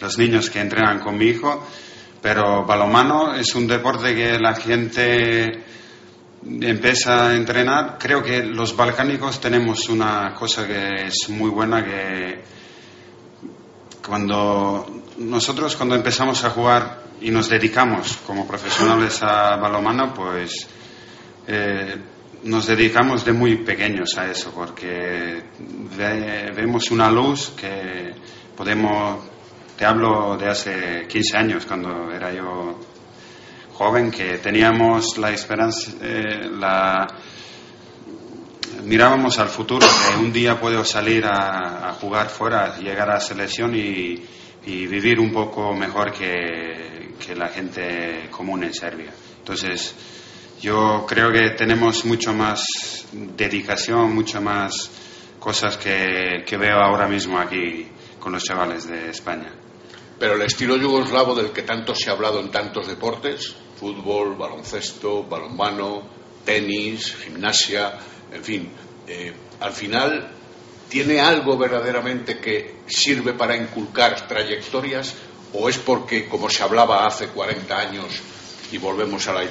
los 0.03 0.19
niños 0.19 0.51
que 0.51 0.61
entrenan 0.61 0.99
con 0.99 1.17
mi 1.17 1.29
hijo, 1.29 1.67
pero 2.21 2.67
balonmano 2.67 3.35
es 3.35 3.55
un 3.55 3.67
deporte 3.67 4.15
que 4.15 4.39
la 4.39 4.55
gente 4.55 5.65
empieza 6.45 7.29
a 7.29 7.37
entrenar. 7.37 7.97
Creo 7.99 8.23
que 8.23 8.43
los 8.45 8.77
balcánicos 8.77 9.41
tenemos 9.41 9.89
una 9.89 10.35
cosa 10.35 10.67
que 10.67 11.07
es 11.07 11.29
muy 11.29 11.51
buena 11.51 11.85
que 11.85 12.41
cuando 14.07 14.87
nosotros 15.19 15.77
cuando 15.77 15.95
empezamos 15.95 16.43
a 16.45 16.51
jugar 16.51 17.03
y 17.21 17.31
nos 17.31 17.49
dedicamos 17.49 18.17
como 18.27 18.47
profesionales 18.47 19.23
a 19.23 19.57
balonmano, 19.57 20.15
pues 20.15 20.67
eh, 21.47 21.97
nos 22.45 22.67
dedicamos 22.67 23.25
de 23.25 23.33
muy 23.35 23.57
pequeños 23.59 24.17
a 24.17 24.31
eso, 24.31 24.51
porque 24.55 25.43
ve- 25.97 26.51
vemos 26.57 26.91
una 26.91 27.11
luz 27.11 27.51
que 27.51 28.15
podemos, 28.57 29.23
te 29.77 29.85
hablo 29.85 30.39
de 30.39 30.49
hace 30.49 31.07
15 31.07 31.37
años, 31.37 31.67
cuando 31.67 32.11
era 32.11 32.33
yo 32.33 32.79
joven, 33.81 34.11
que 34.11 34.37
teníamos 34.37 35.17
la 35.17 35.31
esperanza, 35.31 35.91
eh, 36.03 36.51
la, 36.53 37.07
mirábamos 38.85 39.39
al 39.39 39.49
futuro, 39.49 39.87
que 39.87 40.19
un 40.19 40.31
día 40.31 40.61
puedo 40.61 40.85
salir 40.85 41.25
a, 41.25 41.97
jugar 41.99 42.29
fuera, 42.29 42.77
llegar 42.77 43.11
a 43.11 43.19
selección 43.19 43.75
y, 43.75 44.23
y 44.67 44.87
vivir 44.87 45.19
un 45.19 45.33
poco 45.33 45.73
mejor 45.73 46.13
que, 46.13 47.15
que 47.19 47.35
la 47.35 47.49
gente 47.49 48.29
común 48.31 48.65
en 48.65 48.75
Serbia. 48.75 49.15
Entonces, 49.39 49.95
yo 50.61 51.07
creo 51.09 51.33
que 51.33 51.55
tenemos 51.57 52.05
mucho 52.05 52.35
más 52.35 52.63
dedicación, 53.13 54.15
mucho 54.15 54.43
más 54.43 54.91
cosas 55.39 55.79
que, 55.79 56.45
que 56.47 56.59
veo 56.59 56.77
ahora 56.77 57.09
mismo 57.09 57.39
aquí 57.39 57.89
con 58.19 58.33
los 58.33 58.45
chavales 58.45 58.87
de 58.87 59.09
España. 59.09 59.55
Pero 60.19 60.35
el 60.35 60.43
estilo 60.43 60.77
yugoslavo 60.77 61.35
del 61.35 61.51
que 61.51 61.63
tanto 61.63 61.95
se 61.95 62.11
ha 62.11 62.13
hablado 62.13 62.41
en 62.41 62.51
tantos 62.51 62.87
deportes, 62.87 63.57
fútbol, 63.81 64.37
baloncesto, 64.37 65.25
balonmano, 65.25 66.03
tenis, 66.45 67.17
gimnasia, 67.17 67.99
en 68.31 68.45
fin, 68.45 68.71
eh, 69.09 69.33
al 69.61 69.73
final 69.73 70.31
tiene 70.91 71.19
algo 71.19 71.57
verdaderamente 71.57 72.39
que 72.39 72.81
sirve 72.87 73.33
para 73.33 73.57
inculcar 73.57 74.29
trayectorias 74.29 75.15
o 75.55 75.69
es 75.69 75.79
porque, 75.79 76.29
como 76.29 76.51
se 76.51 76.63
hablaba 76.63 77.07
hace 77.07 77.29
40 77.29 77.79
años, 77.79 78.21
y 78.71 78.79
volvemos 78.79 79.27
a 79.29 79.33
la, 79.33 79.45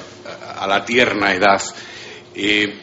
a 0.58 0.66
la 0.66 0.84
tierna 0.84 1.34
edad, 1.34 1.60
eh, 2.34 2.78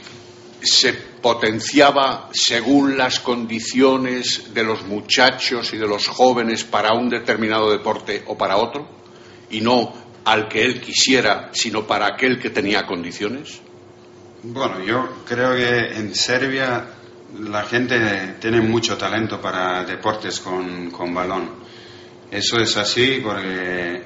se 0.62 0.94
potenciaba 0.94 2.30
según 2.34 2.98
las 2.98 3.20
condiciones 3.22 4.54
de 4.54 4.64
los 4.64 4.84
muchachos 4.84 5.74
y 5.74 5.78
de 5.78 5.88
los 5.88 6.08
jóvenes 6.08 6.64
para 6.64 6.94
un 6.94 7.10
determinado 7.10 7.72
deporte 7.72 8.24
o 8.28 8.38
para 8.38 8.58
otro, 8.58 8.88
y 9.50 9.62
no 9.62 10.07
al 10.28 10.50
que 10.50 10.62
él 10.62 10.82
quisiera, 10.82 11.50
sino 11.54 11.88
para 11.88 12.06
aquel 12.06 12.38
que 12.38 12.50
tenía 12.50 12.86
condiciones? 12.86 13.62
Bueno, 14.44 14.84
yo 14.84 15.24
creo 15.26 15.56
que 15.56 15.98
en 15.98 16.14
Serbia 16.14 16.86
la 17.40 17.64
gente 17.64 18.36
tiene 18.40 18.60
mucho 18.60 18.98
talento 18.98 19.40
para 19.40 19.86
deportes 19.86 20.42
con, 20.42 20.92
con 20.92 21.14
balón. 21.14 21.50
Eso 22.30 22.58
es 22.58 22.76
así 22.76 23.22
porque 23.24 24.04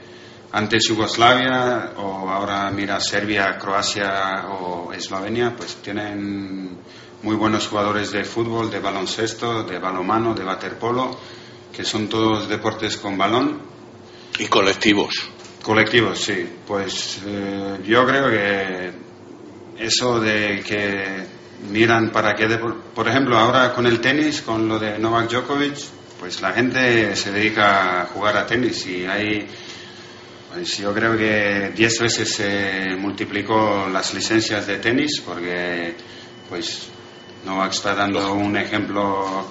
antes 0.51 0.87
Yugoslavia 0.87 1.93
o 1.97 2.29
ahora 2.29 2.69
mira 2.69 2.99
Serbia, 2.99 3.57
Croacia 3.57 4.45
o 4.47 4.93
Eslovenia, 4.93 5.55
pues 5.55 5.77
tienen 5.77 6.77
muy 7.23 7.35
buenos 7.35 7.67
jugadores 7.67 8.11
de 8.11 8.23
fútbol, 8.25 8.69
de 8.69 8.79
baloncesto, 8.79 9.63
de 9.63 9.79
balonmano, 9.79 10.35
de 10.35 10.45
waterpolo, 10.45 11.17
que 11.73 11.83
son 11.83 12.07
todos 12.07 12.47
deportes 12.47 12.97
con 12.97 13.17
balón. 13.17 13.59
Y 14.37 14.45
colectivos. 14.45 15.31
Colectivos, 15.63 16.19
sí. 16.19 16.47
Pues 16.65 17.19
eh, 17.25 17.77
yo 17.85 18.05
creo 18.05 18.29
que 18.29 18.91
eso 19.77 20.19
de 20.19 20.63
que 20.65 21.41
miran 21.69 22.09
para 22.09 22.35
qué 22.35 22.47
por 22.95 23.07
ejemplo 23.07 23.37
ahora 23.37 23.73
con 23.73 23.85
el 23.85 23.99
tenis 23.99 24.41
con 24.41 24.67
lo 24.67 24.79
de 24.79 24.97
Novak 24.97 25.29
Djokovic 25.29 25.77
pues 26.19 26.41
la 26.41 26.53
gente 26.53 27.15
se 27.15 27.31
dedica 27.31 28.01
a 28.01 28.05
jugar 28.07 28.37
a 28.37 28.45
tenis 28.47 28.85
y 28.87 29.05
hay 29.05 29.47
pues 30.51 30.77
yo 30.77 30.93
creo 30.93 31.15
que 31.15 31.71
10 31.75 31.99
veces 31.99 32.33
se 32.33 32.95
multiplicó 32.97 33.87
las 33.91 34.13
licencias 34.13 34.65
de 34.65 34.77
tenis 34.77 35.21
porque 35.25 35.93
pues 36.49 36.89
Novak 37.45 37.71
está 37.73 37.93
dando 37.93 38.33
un 38.33 38.57
ejemplo 38.57 39.47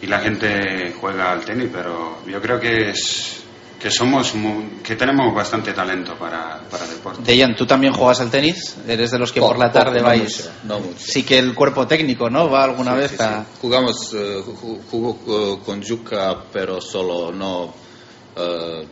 y 0.00 0.06
la 0.06 0.20
gente 0.20 0.94
juega 0.98 1.30
al 1.32 1.44
tenis 1.44 1.68
pero 1.72 2.22
yo 2.26 2.40
creo 2.40 2.58
que 2.58 2.90
es 2.90 3.44
que 3.80 3.90
somos 3.90 4.34
mu- 4.34 4.82
que 4.84 4.94
tenemos 4.94 5.34
bastante 5.34 5.72
talento 5.72 6.14
para, 6.16 6.60
para 6.70 6.86
deporte 6.86 7.22
Dejan, 7.22 7.56
tú 7.56 7.64
también 7.66 7.92
juegas 7.94 8.20
al 8.20 8.30
tenis, 8.30 8.76
eres 8.86 9.10
de 9.10 9.18
los 9.18 9.32
que 9.32 9.40
por 9.40 9.58
la 9.58 9.72
tarde 9.72 10.00
no 10.00 10.06
vais. 10.06 10.22
mucho, 10.38 10.50
no 10.64 10.78
mucho. 10.80 10.98
Sí 10.98 11.22
que 11.24 11.38
el 11.38 11.54
cuerpo 11.54 11.86
técnico, 11.86 12.28
¿no? 12.28 12.50
Va 12.50 12.64
alguna 12.64 12.92
Sí, 12.92 12.98
vez 13.00 13.10
sí, 13.12 13.16
a. 13.20 13.40
sí. 13.44 13.50
Jugamos, 13.60 13.96
eh, 14.14 14.42
ju- 14.44 14.80
jugó 14.90 15.18
eh, 15.26 15.58
con 15.64 15.82
Juca, 15.82 16.44
pero 16.52 16.78
solo 16.80 17.32
no. 17.32 17.72
eh, 18.36 18.86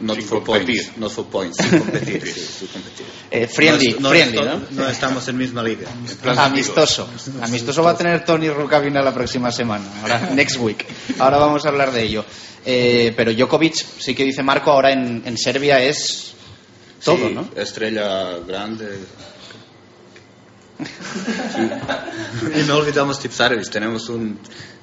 not 0.00 0.16
Sin 0.16 0.26
for 0.26 0.42
competir. 0.42 0.84
points, 0.84 0.98
not 0.98 1.10
for 1.12 1.26
points, 1.26 1.56
sin 1.58 1.78
competir, 1.78 2.26
sí, 2.26 2.40
sin 2.40 2.68
competir. 2.68 3.06
Eh, 3.30 3.46
friendly, 3.46 3.96
no, 4.00 4.08
friendly, 4.08 4.38
¿no? 4.40 4.60
no 4.70 4.88
estamos 4.88 5.28
en 5.28 5.36
misma 5.36 5.62
liga. 5.62 5.88
Amistoso. 6.36 7.08
Amistoso 7.40 7.82
va 7.82 7.92
a 7.92 7.96
tener 7.96 8.24
Tony 8.24 8.48
Rukavina 8.50 9.02
la 9.02 9.12
próxima 9.14 9.52
semana. 9.52 9.84
Ahora, 10.02 10.30
next 10.34 10.56
week. 10.58 10.84
Ahora 11.18 11.38
vamos 11.38 11.64
a 11.64 11.68
hablar 11.68 11.92
de 11.92 12.02
ello. 12.02 12.24
Eh, 12.64 13.12
pero 13.16 13.32
Djokovic, 13.32 13.74
sí 13.74 14.14
que 14.14 14.24
dice 14.24 14.42
Marco, 14.42 14.70
ahora 14.70 14.92
en, 14.92 15.22
en 15.24 15.36
Serbia 15.36 15.82
es 15.82 16.32
todo, 17.04 17.28
Sí, 17.28 17.34
¿no? 17.34 17.48
Estrella 17.56 18.38
grande. 18.46 18.98
Sí. 21.54 22.60
y 22.60 22.62
no 22.66 22.76
olvidamos 22.76 23.20
Tipsarevic, 23.20 23.68
tenemos 23.70 24.08
un, 24.08 24.38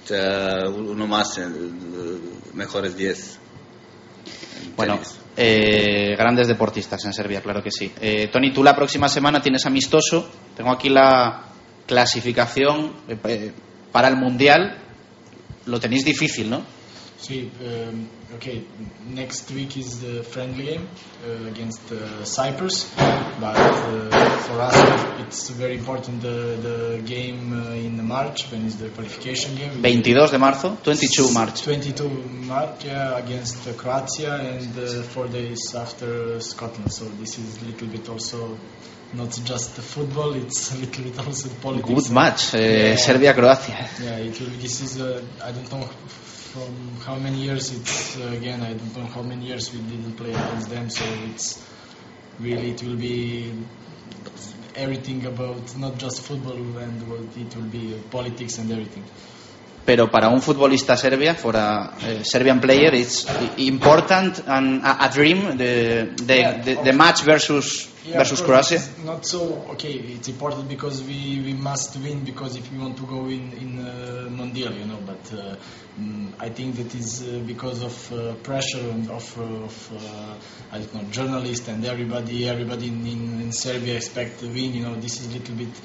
eh, 0.09 0.63
uno 0.67 1.07
más 1.07 1.37
en 1.39 1.51
eh, 1.53 2.19
mejores 2.53 2.95
10. 2.95 3.39
Bueno, 4.75 4.99
eh, 5.37 6.15
grandes 6.17 6.47
deportistas 6.47 7.03
en 7.05 7.13
Serbia, 7.13 7.41
claro 7.41 7.63
que 7.63 7.71
sí. 7.71 7.91
Eh, 8.01 8.29
Tony, 8.31 8.51
tú 8.51 8.63
la 8.63 8.75
próxima 8.75 9.07
semana 9.07 9.41
tienes 9.41 9.65
amistoso. 9.65 10.29
Tengo 10.55 10.71
aquí 10.71 10.89
la 10.89 11.43
clasificación 11.85 12.93
eh, 13.07 13.17
eh, 13.25 13.51
para 13.91 14.07
el 14.07 14.15
Mundial. 14.15 14.77
Lo 15.65 15.79
tenéis 15.79 16.05
difícil, 16.05 16.49
¿no? 16.49 16.78
See, 17.21 17.51
um, 17.65 18.09
okay, 18.35 18.63
next 19.09 19.51
week 19.51 19.75
is 19.75 19.99
the 19.99 20.23
friendly 20.23 20.63
game 20.67 20.87
uh, 21.27 21.47
against 21.49 21.91
uh, 21.91 22.23
Cyprus, 22.23 22.89
but 22.95 23.57
uh, 23.57 24.09
for 24.47 24.61
us 24.61 25.19
it's 25.19 25.49
very 25.49 25.75
important 25.75 26.21
the, 26.21 26.57
the 26.61 27.01
game 27.05 27.51
uh, 27.51 27.71
in 27.71 28.07
March 28.07 28.49
when 28.49 28.65
is 28.65 28.77
the 28.77 28.87
qualification 28.91 29.53
game. 29.57 29.81
22 29.81 30.27
de 30.31 30.37
marzo, 30.39 30.77
22 30.81 31.33
March. 31.33 31.61
22 31.61 32.09
March 32.47 32.85
yeah, 32.85 33.17
against 33.17 33.67
uh, 33.67 33.73
Croatia 33.73 34.35
and 34.35 34.79
uh, 34.79 35.03
four 35.03 35.27
days 35.27 35.75
after 35.75 36.39
Scotland. 36.39 36.89
So 36.93 37.03
this 37.19 37.37
is 37.37 37.61
a 37.61 37.65
little 37.65 37.89
bit 37.89 38.07
also 38.07 38.57
not 39.13 39.37
just 39.43 39.75
the 39.75 39.81
football; 39.81 40.35
it's 40.35 40.73
a 40.73 40.77
little 40.77 41.03
bit 41.03 41.19
also 41.19 41.49
politics. 41.61 42.07
Good 42.07 42.13
match, 42.13 42.53
Yeah. 42.53 42.95
Serbia-Croatia. 42.95 43.89
Yeah, 44.01 44.17
it 44.19 44.39
will, 44.39 44.47
this 44.61 44.79
is 44.79 45.01
I 45.41 45.51
don't 45.51 45.69
know 45.69 45.89
from 46.53 46.73
how 47.05 47.15
many 47.15 47.37
years 47.43 47.71
it's 47.71 48.17
uh, 48.17 48.23
again 48.37 48.61
I 48.61 48.73
don't 48.73 48.97
know 48.97 49.05
how 49.05 49.21
many 49.21 49.45
years 49.45 49.71
we 49.73 49.79
didn't 49.81 50.13
play 50.13 50.31
against 50.31 50.69
them 50.69 50.89
so 50.89 51.05
it's 51.29 51.63
really 52.39 52.71
it 52.71 52.81
will 52.83 52.95
be 52.95 53.53
everything 54.75 55.25
about 55.25 55.77
not 55.77 55.97
just 55.97 56.21
football 56.21 56.55
and 56.77 57.07
what 57.09 57.37
it 57.37 57.55
will 57.55 57.69
be 57.69 57.93
uh, 57.93 57.97
politics 58.09 58.57
and 58.57 58.71
everything. 58.71 59.03
Pero 59.85 60.07
para 60.11 60.29
un 60.29 60.41
futbolista 60.41 60.95
serbia, 60.95 61.33
for 61.33 61.55
a 61.55 61.93
eh, 62.03 62.23
Serbian 62.23 62.59
player, 62.59 62.93
it's 62.93 63.25
important 63.57 64.43
and 64.45 64.83
a, 64.85 65.05
a 65.05 65.09
dream 65.09 65.57
the, 65.57 66.13
the, 66.15 66.35
Yeah, 66.37 66.61
the, 66.61 66.75
the 66.83 66.93
match 66.93 67.23
versus 67.23 67.88
Yeah, 68.05 68.17
versus 68.17 68.41
Croatia. 68.41 68.79
Not 69.03 69.25
so 69.25 69.65
okay. 69.71 69.91
It's 69.91 70.29
important 70.29 70.69
because 70.69 71.03
we, 71.03 71.41
we 71.43 71.53
must 71.53 71.97
win 71.97 72.23
because 72.23 72.55
if 72.55 72.71
we 72.71 72.77
want 72.77 72.95
to 72.97 73.05
go 73.05 73.25
in 73.27 73.51
in 73.53 73.79
uh, 73.79 74.29
Mondial, 74.29 74.77
you 74.77 74.85
know. 74.85 74.99
But 75.05 75.33
uh, 75.33 75.55
mm, 75.99 76.31
I 76.39 76.49
think 76.49 76.75
that 76.77 76.95
is 76.95 77.21
uh, 77.27 77.41
because 77.45 77.83
of 77.83 78.13
uh, 78.13 78.33
pressure 78.35 78.89
and 78.89 79.09
of, 79.11 79.37
uh, 79.37 79.43
of 79.43 79.91
uh, 79.93 80.35
I 80.71 80.77
don't 80.79 80.93
know 80.95 81.03
journalists 81.11 81.67
and 81.67 81.83
everybody 81.83 82.47
everybody 82.47 82.87
in, 82.87 83.05
in, 83.05 83.41
in 83.41 83.51
Serbia 83.51 83.95
expect 83.97 84.39
to 84.39 84.47
win. 84.47 84.73
You 84.73 84.83
know, 84.83 84.95
this 84.95 85.19
is 85.19 85.27
a 85.35 85.37
little 85.37 85.55
bit 85.55 85.81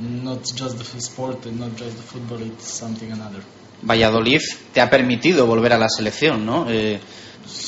not 0.00 0.44
just 0.44 0.76
the 0.78 1.00
sport 1.00 1.46
and 1.46 1.60
not 1.60 1.76
just 1.76 1.96
the 1.96 2.02
football. 2.02 2.42
It's 2.42 2.68
something 2.70 3.10
another. 3.10 3.42
Valladolid 3.82 4.40
te 4.72 4.80
ha 4.80 4.88
permitido 4.88 5.46
volver 5.46 5.72
a 5.72 5.78
la 5.78 5.88
selección, 5.88 6.44
¿no? 6.44 6.66
Eh, 6.70 6.98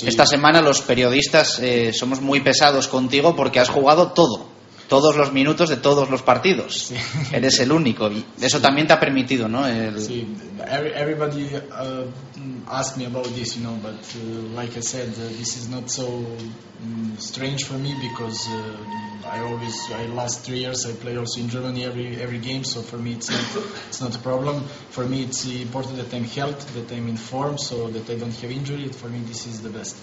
Esta 0.02 0.26
semana 0.26 0.60
los 0.60 0.82
periodistas 0.82 1.58
eh, 1.60 1.92
somos 1.92 2.20
muy 2.20 2.40
pesados 2.40 2.88
contigo 2.88 3.34
porque 3.36 3.60
has 3.60 3.68
jugado 3.68 4.12
todo. 4.12 4.55
Todos 4.88 5.16
los 5.16 5.32
minutos 5.32 5.68
de 5.68 5.76
todos 5.76 6.10
los 6.10 6.22
partidos. 6.22 6.92
Eres 7.32 7.58
el 7.60 7.72
único. 7.72 8.10
Y 8.10 8.24
eso 8.40 8.60
también 8.60 8.86
te 8.86 8.92
ha 8.92 9.00
permitido, 9.00 9.48
¿no? 9.48 9.66
El... 9.66 10.00
Sí, 10.00 10.26
every, 10.66 10.90
everybody 10.92 11.46
uh, 11.56 12.06
asked 12.68 12.96
me 12.96 13.06
about 13.06 13.26
this, 13.34 13.56
you 13.56 13.62
know, 13.62 13.76
but 13.82 13.94
uh, 13.94 14.54
like 14.54 14.76
I 14.76 14.80
said, 14.80 15.08
uh, 15.08 15.28
this 15.38 15.56
is 15.56 15.68
not 15.68 15.90
so 15.90 16.06
um, 16.06 17.16
strange 17.18 17.64
for 17.64 17.74
me 17.78 17.94
because 18.00 18.48
uh, 18.48 19.28
I 19.28 19.40
always, 19.40 19.76
I 19.92 20.06
last 20.06 20.44
three 20.44 20.58
years 20.58 20.86
I 20.86 20.92
play 20.92 21.16
also 21.16 21.40
in 21.40 21.48
Germany 21.48 21.84
every 21.84 22.20
every 22.20 22.38
game, 22.38 22.64
so 22.64 22.82
for 22.82 22.96
me 22.96 23.12
it's 23.12 23.30
not 23.30 23.64
it's 23.88 24.00
not 24.00 24.14
a 24.14 24.20
problem. 24.20 24.62
For 24.90 25.04
me 25.04 25.22
it's 25.22 25.46
important 25.46 25.96
that 25.96 26.14
I'm 26.14 26.24
healthy, 26.24 26.80
that 26.80 26.92
I'm 26.92 27.08
in 27.08 27.16
form, 27.16 27.58
so 27.58 27.88
that 27.88 28.08
I 28.08 28.16
don't 28.16 28.34
have 28.34 28.50
injury. 28.50 28.88
For 28.88 29.08
me 29.08 29.20
this 29.20 29.46
is 29.46 29.62
the 29.62 29.70
best. 29.70 29.96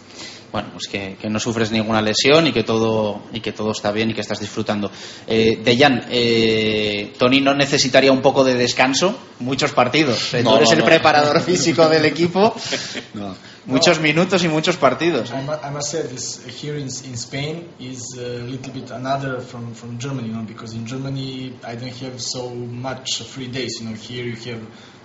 Bueno, 0.53 0.69
pues 0.71 0.87
que, 0.89 1.17
que, 1.19 1.29
no 1.29 1.39
sufres 1.39 1.71
ninguna 1.71 1.99
lesión 2.01 2.45
y 2.47 2.53
que 2.53 2.63
todo 2.63 3.23
y 3.33 3.41
que 3.41 3.51
todo 3.51 3.71
está 3.71 3.91
bien 3.91 4.11
y 4.11 4.13
que 4.13 4.21
estás 4.21 4.39
disfrutando. 4.39 4.89
Eh, 5.27 5.59
Dejan, 5.65 6.05
eh, 6.11 7.11
Tony 7.17 7.41
no 7.41 7.53
necesitaría 7.55 8.11
un 8.11 8.21
poco 8.21 8.43
de 8.43 8.53
descanso, 8.53 9.17
muchos 9.39 9.71
partidos. 9.73 10.33
Eh, 10.35 10.43
no, 10.43 10.51
tú 10.51 10.55
eres 10.57 10.69
no, 10.69 10.73
el 10.75 10.79
no. 10.81 10.85
preparador 10.85 11.41
físico 11.41 11.89
del 11.89 12.05
equipo, 12.05 12.55
No. 13.15 13.35
muchos 13.65 13.99
minutos 13.99 14.43
y 14.43 14.47
muchos 14.47 14.77
partidos. 14.77 15.31
I, 15.31 15.41
mu- 15.43 15.53
I 15.53 15.71
must 15.71 15.89
say 15.91 16.03
this 16.03 16.39
here 16.61 16.77
in, 16.77 16.85
in 16.87 17.15
Spain 17.17 17.67
is 17.79 18.15
a 18.17 18.43
little 18.47 18.71
bit 18.71 18.91
another 18.91 19.41
from, 19.41 19.73
from 19.73 19.97
Germany, 19.97 20.27
you 20.27 20.33
know, 20.35 20.45
because 20.45 20.75
in 20.75 20.85
Germany 20.85 21.53
I 21.65 21.75
don't 21.75 21.95
have 22.01 22.21
so 22.21 22.49
much 22.51 23.23
free 23.23 23.47
days. 23.47 23.79
You 23.81 23.89
know, 23.89 23.95
here 23.95 24.23
you 24.23 24.35
have 24.53 24.61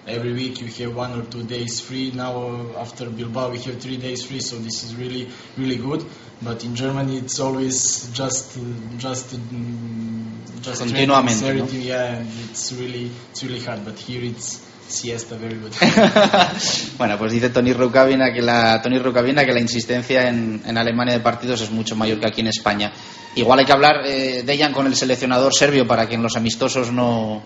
every 0.09 0.33
week 0.33 0.61
you 0.61 0.67
have 0.67 0.97
one 0.97 1.13
or 1.19 1.25
two 1.25 1.45
days 1.45 1.81
free. 1.81 2.11
Now 2.11 2.33
uh, 2.37 2.81
after 2.81 3.09
Bilbao 3.09 3.51
we 3.51 3.59
have 3.59 3.81
three 3.81 3.97
days 3.97 4.25
free, 4.25 4.41
so 4.41 4.57
this 4.57 4.85
is 4.85 4.95
really 4.97 5.29
really 5.57 5.77
good. 5.77 6.05
But 6.43 6.65
in 6.65 6.75
Germany 6.75 7.19
it's 7.19 7.41
always 7.41 8.11
just 8.13 8.59
uh, 8.59 8.63
just 8.97 9.35
mm, 9.35 10.63
just 10.63 10.83
Continuamente, 10.83 11.41
training, 11.41 11.41
¿no? 11.41 11.49
everything, 11.49 11.83
yeah, 11.83 12.17
and 12.17 12.29
it's 12.51 12.73
really 12.73 13.11
it's 13.31 13.43
really 13.45 13.61
hard. 13.61 13.85
But 13.85 13.99
here 13.99 14.25
it's 14.25 14.65
siesta 14.89 15.37
very 15.37 15.59
good. 15.59 15.73
Bueno, 16.99 17.19
pues 17.19 17.33
dice 17.33 17.51
Tony 17.51 17.73
Rukavina 17.73 18.33
que 18.33 18.43
la, 18.43 18.81
Tony 18.83 18.99
Rukavina 18.99 19.45
que 19.45 19.53
la 19.53 19.61
insistencia 19.61 20.29
en, 20.29 20.63
en 20.65 20.79
Alemania 20.79 21.15
de 21.15 21.21
partidos 21.21 21.61
es 21.61 21.71
mucho 21.71 21.95
mayor 21.95 22.19
que 22.19 22.27
aquí 22.27 22.41
en 22.41 22.49
España. 22.49 22.93
Igual 23.37 23.61
hay 23.61 23.65
que 23.67 23.73
hablar, 23.73 24.05
eh, 24.07 24.43
Dejan, 24.45 24.73
con 24.73 24.87
el 24.87 24.97
seleccionador 24.97 25.55
serbio 25.55 25.87
para 25.87 26.09
que 26.09 26.15
en 26.15 26.23
los 26.23 26.37
amistosos 26.37 26.91
no 26.91 27.43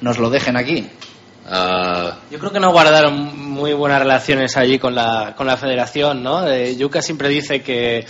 nos 0.00 0.18
lo 0.18 0.30
dejen 0.30 0.56
aquí. 0.56 0.86
Ah, 1.50 2.18
Yo 2.30 2.38
creo 2.38 2.52
que 2.52 2.60
no 2.60 2.70
guardaron 2.72 3.38
muy 3.38 3.72
buenas 3.72 4.00
relaciones 4.00 4.56
allí 4.58 4.78
con 4.78 4.94
la, 4.94 5.34
con 5.34 5.46
la 5.46 5.56
federación, 5.56 6.22
¿no? 6.22 6.46
Eh, 6.46 6.76
Yuka 6.76 7.00
siempre 7.00 7.28
dice 7.30 7.62
que, 7.62 8.06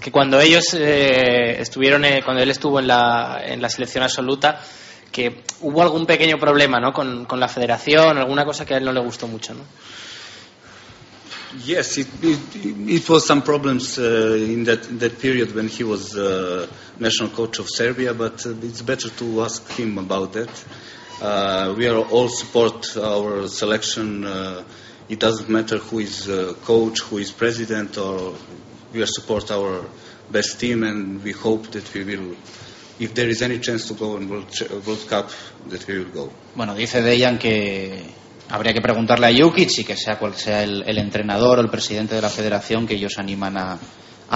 que 0.00 0.10
cuando 0.10 0.40
ellos 0.40 0.64
eh, 0.74 1.60
estuvieron, 1.60 2.04
eh, 2.04 2.22
cuando 2.24 2.42
él 2.42 2.50
estuvo 2.50 2.80
en 2.80 2.88
la, 2.88 3.40
en 3.44 3.62
la 3.62 3.68
selección 3.68 4.02
absoluta, 4.02 4.60
que 5.12 5.44
hubo 5.60 5.80
algún 5.82 6.06
pequeño 6.06 6.38
problema, 6.38 6.80
¿no? 6.80 6.92
Con, 6.92 7.24
con 7.26 7.38
la 7.38 7.46
federación, 7.46 8.18
alguna 8.18 8.44
cosa 8.44 8.66
que 8.66 8.74
a 8.74 8.78
él 8.78 8.84
no 8.84 8.92
le 8.92 9.00
gustó 9.00 9.28
mucho, 9.28 9.54
¿no? 9.54 9.62
Yes, 11.64 11.98
it, 11.98 12.08
it, 12.22 12.38
it 12.88 13.08
was 13.10 13.26
some 13.26 13.42
problems 13.42 13.98
uh, 13.98 14.34
in 14.38 14.64
that, 14.64 14.82
that 14.98 15.20
period 15.20 15.54
when 15.54 15.68
he 15.68 15.84
was 15.84 16.16
uh, 16.16 16.66
national 16.98 17.28
coach 17.28 17.58
of 17.58 17.66
Serbia, 17.68 18.14
but 18.14 18.44
uh, 18.46 18.54
it's 18.62 18.80
better 18.80 19.10
to 19.10 19.42
ask 19.42 19.70
him 19.72 19.98
about 19.98 20.32
that. 20.32 20.48
Uh, 21.20 21.74
we 21.76 21.86
are 21.86 21.98
all 21.98 22.28
support 22.28 22.96
our 22.96 23.46
selection. 23.46 24.24
Uh, 24.24 24.64
it 25.08 25.18
doesn't 25.18 25.48
matter 25.48 25.78
who 25.78 25.98
is 26.00 26.28
uh, 26.28 26.54
coach, 26.64 27.00
who 27.00 27.18
is 27.18 27.30
president, 27.30 27.98
or 27.98 28.34
we 28.92 29.04
support 29.06 29.50
our 29.50 29.84
best 30.30 30.58
team, 30.58 30.82
and 30.82 31.22
we 31.22 31.32
hope 31.32 31.70
that 31.72 31.92
we 31.94 32.04
will, 32.04 32.36
if 32.98 33.14
there 33.14 33.28
is 33.28 33.42
any 33.42 33.58
chance 33.58 33.88
to 33.88 33.94
go 33.94 34.16
in 34.16 34.28
World, 34.28 34.48
Cup, 35.08 35.30
that 35.68 35.86
we 35.86 35.98
will 35.98 36.10
go. 36.12 36.32
Bueno, 36.54 36.74
dice 36.74 37.02
Dejan 37.02 37.38
que 37.38 38.04
habría 38.48 38.72
que 38.72 38.80
preguntarle 38.80 39.26
a 39.26 39.32
Jukic 39.34 39.78
y 39.78 39.84
que 39.84 39.96
sea 39.96 40.18
cual 40.18 40.34
sea 40.34 40.62
el, 40.62 40.98
entrenador 40.98 41.58
o 41.58 41.62
el 41.62 41.70
presidente 41.70 42.14
de 42.14 42.22
la 42.22 42.28
federación 42.28 42.86
que 42.86 42.94
ellos 42.94 43.18
animan 43.18 43.56
a, 43.56 43.78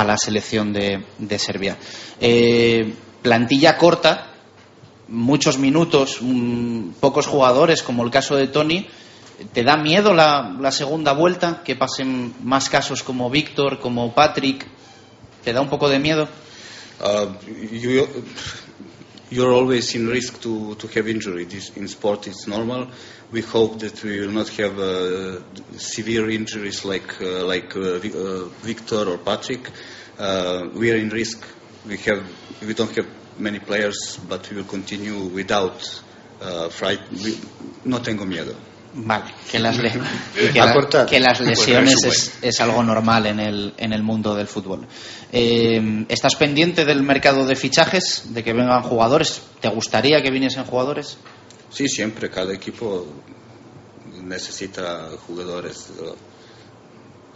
la 0.04 0.16
selección 0.18 0.72
de, 0.72 1.04
de 1.18 1.38
Serbia. 1.38 1.76
Eh, 2.20 2.94
plantilla 3.22 3.76
corta, 3.78 4.35
muchos 5.08 5.58
minutos, 5.58 6.18
mm, 6.20 6.90
pocos 7.00 7.26
jugadores, 7.26 7.82
como 7.82 8.04
el 8.04 8.10
caso 8.10 8.36
de 8.36 8.48
Tony. 8.48 8.86
¿Te 9.52 9.62
da 9.64 9.76
miedo 9.76 10.14
la, 10.14 10.56
la 10.58 10.72
segunda 10.72 11.12
vuelta? 11.12 11.62
Que 11.62 11.76
pasen 11.76 12.34
más 12.42 12.70
casos 12.70 13.02
como 13.02 13.28
Víctor, 13.30 13.78
como 13.80 14.14
Patrick. 14.14 14.66
¿Te 15.44 15.52
da 15.52 15.60
un 15.60 15.68
poco 15.68 15.88
de 15.88 15.98
miedo? 15.98 16.28
Uh, 16.98 17.34
you, 17.70 18.08
you're 19.30 19.52
always 19.52 19.94
in 19.94 20.08
risk 20.08 20.40
to, 20.40 20.74
to 20.76 20.88
have 20.88 21.06
injury. 21.08 21.44
This, 21.44 21.76
in 21.76 21.86
sport, 21.88 22.26
it's 22.26 22.46
normal. 22.46 22.88
We 23.30 23.42
hope 23.42 23.78
that 23.80 24.02
we 24.02 24.20
will 24.20 24.32
not 24.32 24.48
have 24.56 24.78
uh, 24.78 25.40
severe 25.76 26.30
injuries 26.30 26.84
like 26.84 27.20
uh, 27.20 27.44
like 27.44 27.76
uh, 27.76 27.98
Vi- 27.98 28.14
uh, 28.14 28.48
Victor 28.62 29.10
or 29.10 29.18
Patrick. 29.18 29.70
Uh, 30.18 30.68
we 30.74 30.90
are 30.90 30.96
in 30.96 31.10
risk. 31.10 31.44
We 31.86 31.98
have 31.98 32.24
we 32.66 32.72
don't 32.72 32.96
have 32.96 33.06
many 33.38 33.58
players, 33.60 34.18
but 34.28 34.48
we 34.50 34.56
will 34.56 34.66
continue 34.66 35.28
without 35.34 35.80
uh, 36.40 36.68
fright. 36.68 37.00
We, 37.12 37.36
no 37.84 38.00
tengo 38.02 38.24
miedo. 38.24 38.54
Vale, 38.98 39.24
que 39.50 39.58
las, 39.58 39.76
le- 39.78 39.92
que 40.52 40.58
a 40.60 40.64
la- 40.66 40.72
cortar. 40.72 41.06
que 41.06 41.20
las 41.20 41.40
lesiones 41.40 42.02
es, 42.04 42.38
es 42.40 42.60
algo 42.60 42.82
normal 42.82 43.26
en 43.26 43.40
el, 43.40 43.74
en 43.76 43.92
el 43.92 44.02
mundo 44.02 44.34
del 44.34 44.46
fútbol. 44.46 44.86
Eh, 45.32 46.06
¿Estás 46.08 46.34
pendiente 46.36 46.84
del 46.86 47.02
mercado 47.02 47.44
de 47.46 47.56
fichajes, 47.56 48.32
de 48.32 48.42
que 48.42 48.54
vengan 48.54 48.82
jugadores? 48.82 49.42
¿Te 49.60 49.68
gustaría 49.68 50.22
que 50.22 50.30
viniesen 50.30 50.64
jugadores? 50.64 51.18
Sí, 51.70 51.88
siempre 51.88 52.30
cada 52.30 52.54
equipo 52.54 53.06
necesita 54.22 55.10
jugadores. 55.26 55.88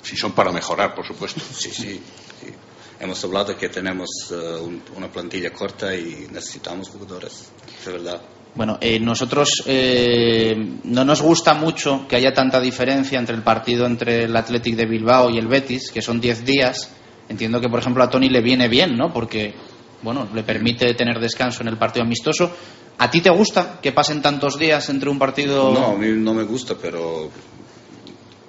Si 0.02 0.16
son 0.16 0.32
para 0.32 0.50
mejorar, 0.52 0.94
por 0.94 1.06
supuesto. 1.06 1.40
Sí, 1.54 1.70
sí. 1.70 2.00
sí. 2.40 2.54
Hemos 3.00 3.24
hablado 3.24 3.56
que 3.56 3.68
tenemos 3.70 4.08
uh, 4.30 4.62
un- 4.62 4.82
una 4.96 5.08
plantilla 5.10 5.50
corta 5.52 5.94
y 5.96 6.26
necesitamos 6.30 6.90
jugadores. 6.90 7.50
Es 7.80 7.86
verdad. 7.92 8.20
Bueno, 8.54 8.76
eh, 8.80 8.98
nosotros 9.00 9.62
eh, 9.66 10.54
no 10.84 11.04
nos 11.04 11.22
gusta 11.22 11.54
mucho 11.54 12.06
que 12.08 12.16
haya 12.16 12.34
tanta 12.34 12.60
diferencia 12.60 13.18
entre 13.18 13.34
el 13.36 13.42
partido 13.42 13.86
entre 13.86 14.24
el 14.24 14.36
Athletic 14.36 14.74
de 14.76 14.86
Bilbao 14.86 15.30
y 15.30 15.38
el 15.38 15.46
Betis, 15.46 15.90
que 15.90 16.02
son 16.02 16.20
10 16.20 16.44
días. 16.44 16.90
Entiendo 17.28 17.60
que, 17.60 17.68
por 17.68 17.78
ejemplo, 17.78 18.02
a 18.02 18.10
Tony 18.10 18.28
le 18.28 18.42
viene 18.42 18.68
bien, 18.68 18.96
¿no? 18.96 19.12
Porque, 19.12 19.54
bueno, 20.02 20.28
le 20.34 20.42
permite 20.42 20.92
tener 20.94 21.20
descanso 21.20 21.62
en 21.62 21.68
el 21.68 21.78
partido 21.78 22.04
amistoso. 22.04 22.50
¿A 22.98 23.10
ti 23.10 23.20
te 23.22 23.30
gusta 23.30 23.78
que 23.80 23.92
pasen 23.92 24.20
tantos 24.20 24.58
días 24.58 24.88
entre 24.90 25.08
un 25.08 25.18
partido? 25.18 25.72
No, 25.72 25.86
a 25.92 25.96
mí 25.96 26.08
no 26.08 26.34
me 26.34 26.42
gusta, 26.42 26.74
pero 26.74 27.30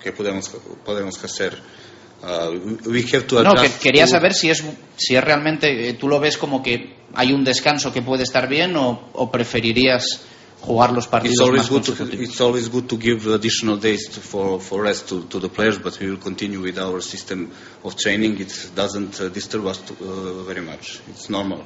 ¿qué 0.03 0.11
podemos, 0.11 0.49
podemos 0.84 1.23
hacer? 1.23 1.57
Uh, 2.23 2.52
we- 2.85 3.02
have 3.14 3.26
to 3.27 3.43
No, 3.43 3.56
que 3.56 3.69
quería 3.81 4.06
to- 4.06 4.11
saber 4.11 4.34
si 4.34 4.49
es, 4.52 4.64
si 4.95 5.15
es 5.15 5.23
realmente, 5.23 5.89
eh, 5.89 5.93
tú 5.93 6.07
lo 6.07 6.19
ves 6.19 6.38
como 6.38 6.61
que 6.61 6.93
hay 7.15 7.34
un 7.34 7.43
descanso 7.43 7.91
que 7.91 8.02
puede 8.03 8.23
estar 8.23 8.48
bien 8.48 8.76
o, 8.76 9.10
o 9.14 9.31
preferirías 9.31 10.22
jugar 10.61 10.91
los 10.91 11.06
It's 11.06 11.11
partidos 11.11 11.39
always 11.39 11.64
más 11.64 11.69
good 11.72 11.81
to 11.81 11.91
consecutivos. 11.95 12.30
it's 12.30 12.41
always 12.41 12.69
good 12.69 12.85
to 12.88 12.98
give 12.99 13.26
additional 13.34 13.77
days 13.80 14.07
to, 14.10 14.19
for 14.22 14.60
for 14.61 14.84
rest 14.84 15.10
to, 15.10 15.23
to 15.30 15.39
the 15.39 15.49
players, 15.49 15.80
but 15.80 15.99
we 15.99 16.07
will 16.11 16.19
continue 16.19 16.61
with 16.61 16.77
our 16.77 17.02
system 17.02 17.49
of 17.84 17.95
training. 17.95 18.39
It 18.39 18.53
doesn't 18.76 19.19
uh, 19.19 19.30
disturb 19.30 19.65
us 19.65 19.80
to, 19.80 19.93
uh, 19.93 20.43
very 20.45 20.61
much. 20.61 20.99
It's 21.10 21.27
normal. 21.30 21.65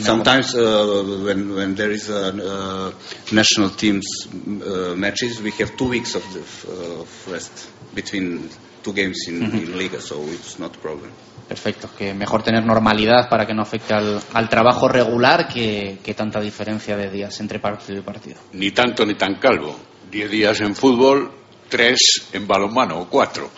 Sometimes 0.00 0.54
uh, 0.54 1.22
when 1.24 1.54
when 1.54 1.74
there 1.76 1.92
is 1.92 2.10
a 2.10 2.28
uh, 2.28 2.92
national 3.32 3.70
teams 3.70 4.04
uh, 4.26 4.94
matches, 4.96 5.40
we 5.40 5.52
have 5.52 5.74
two 5.76 5.88
weeks 5.88 6.14
of, 6.16 6.24
the, 6.34 6.40
uh, 6.68 7.00
of 7.02 7.28
rest 7.30 7.52
between 7.94 8.50
two 8.86 8.94
games 8.94 9.26
in, 9.26 9.42
in 9.42 9.76
Liga, 9.76 10.00
so 10.00 10.22
it's 10.30 10.60
not 10.60 10.76
a 10.76 10.78
problem. 10.78 11.10
Perfecto, 11.48 11.90
que 11.96 12.14
mejor 12.14 12.44
tener 12.44 12.64
normalidad 12.64 13.28
para 13.28 13.44
que 13.44 13.52
no 13.52 13.62
afecte 13.62 13.94
al, 13.94 14.22
al 14.32 14.48
trabajo 14.48 14.86
regular 14.88 15.48
que, 15.48 15.98
que 16.04 16.14
tanta 16.14 16.40
diferencia 16.40 16.96
de 16.96 17.10
días 17.10 17.40
entre 17.40 17.58
partido 17.58 17.98
y 17.98 18.02
partido. 18.02 18.36
Ni 18.52 18.70
tanto 18.70 19.04
ni 19.04 19.14
tan 19.14 19.40
calvo. 19.40 19.76
Diez 20.08 20.30
días 20.30 20.60
en 20.60 20.76
fútbol, 20.76 21.32
tres 21.68 22.28
en 22.32 22.46
balonmano, 22.46 23.00
o 23.00 23.08
cuatro. 23.08 23.50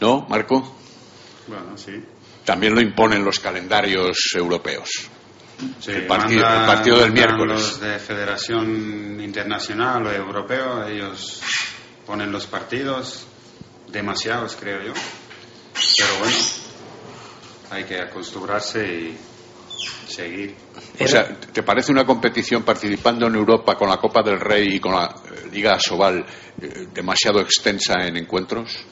¿No, 0.00 0.26
Marco? 0.28 0.76
Bueno, 1.46 1.76
sí. 1.76 2.02
También 2.44 2.74
lo 2.74 2.80
imponen 2.80 3.22
los 3.22 3.38
calendarios 3.38 4.16
europeos. 4.34 4.88
Sí, 5.78 5.90
el, 5.90 6.06
partido, 6.06 6.40
el 6.40 6.66
partido 6.66 7.00
del 7.00 7.12
miércoles. 7.12 7.60
Los 7.60 7.80
de 7.80 7.98
Federación 7.98 9.20
Internacional 9.20 10.06
o 10.06 10.10
Europeo, 10.10 10.86
ellos 10.86 11.42
ponen 12.06 12.32
los 12.32 12.46
partidos, 12.46 13.26
demasiados 13.92 14.56
creo 14.56 14.82
yo. 14.82 14.92
Pero 15.96 16.18
bueno, 16.20 16.36
hay 17.70 17.84
que 17.84 18.00
acostumbrarse 18.00 18.86
y 18.86 19.18
seguir. 20.08 20.54
O 20.98 21.06
sea, 21.06 21.36
¿te 21.36 21.62
parece 21.62 21.92
una 21.92 22.04
competición 22.04 22.62
participando 22.62 23.26
en 23.26 23.34
Europa 23.34 23.76
con 23.76 23.88
la 23.88 23.96
Copa 23.96 24.22
del 24.22 24.40
Rey 24.40 24.76
y 24.76 24.80
con 24.80 24.92
la 24.92 25.06
eh, 25.06 25.48
Liga 25.52 25.78
Sobal 25.78 26.24
eh, 26.60 26.88
demasiado 26.92 27.40
extensa 27.40 28.06
en 28.06 28.16
encuentros? 28.16 28.84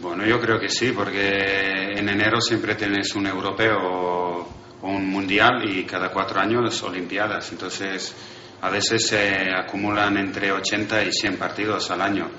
Bueno, 0.00 0.24
yo 0.24 0.40
creo 0.40 0.58
que 0.58 0.68
sí, 0.68 0.92
porque 0.92 1.92
en 1.96 2.08
enero 2.08 2.40
siempre 2.40 2.76
tienes 2.76 3.14
un 3.16 3.26
europeo 3.26 4.48
un 4.82 5.10
mundial 5.10 5.68
y 5.68 5.84
cada 5.84 6.10
cuatro 6.10 6.40
años 6.40 6.82
Olimpiadas. 6.82 7.50
Entonces, 7.52 8.14
a 8.60 8.70
veces 8.70 9.06
se 9.06 9.52
acumulan 9.52 10.16
entre 10.16 10.52
80 10.52 11.04
y 11.04 11.12
100 11.12 11.36
partidos 11.36 11.90
al 11.90 12.00
año. 12.00 12.30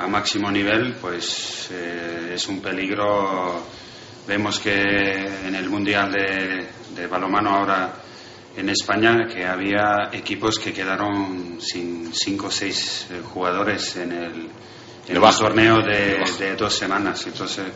A 0.00 0.08
máximo 0.08 0.50
nivel, 0.50 0.94
pues 0.94 1.68
eh, 1.70 2.32
es 2.34 2.48
un 2.48 2.62
peligro. 2.62 3.62
Vemos 4.26 4.58
que 4.58 4.80
en 5.46 5.54
el 5.54 5.68
mundial 5.68 6.10
de, 6.10 6.66
de 6.94 7.06
balonmano 7.06 7.50
ahora 7.50 7.92
en 8.56 8.70
España 8.70 9.28
que 9.28 9.44
había 9.44 10.08
equipos 10.10 10.58
que 10.58 10.72
quedaron 10.72 11.58
sin 11.60 12.14
cinco 12.14 12.46
o 12.46 12.50
seis 12.50 13.08
eh, 13.10 13.20
jugadores 13.22 13.96
en 13.96 14.12
el, 14.12 14.48
en 15.06 15.16
el 15.16 15.36
torneo 15.36 15.82
de, 15.82 16.24
de 16.38 16.56
dos 16.56 16.72
semanas. 16.74 17.26
Entonces 17.26 17.66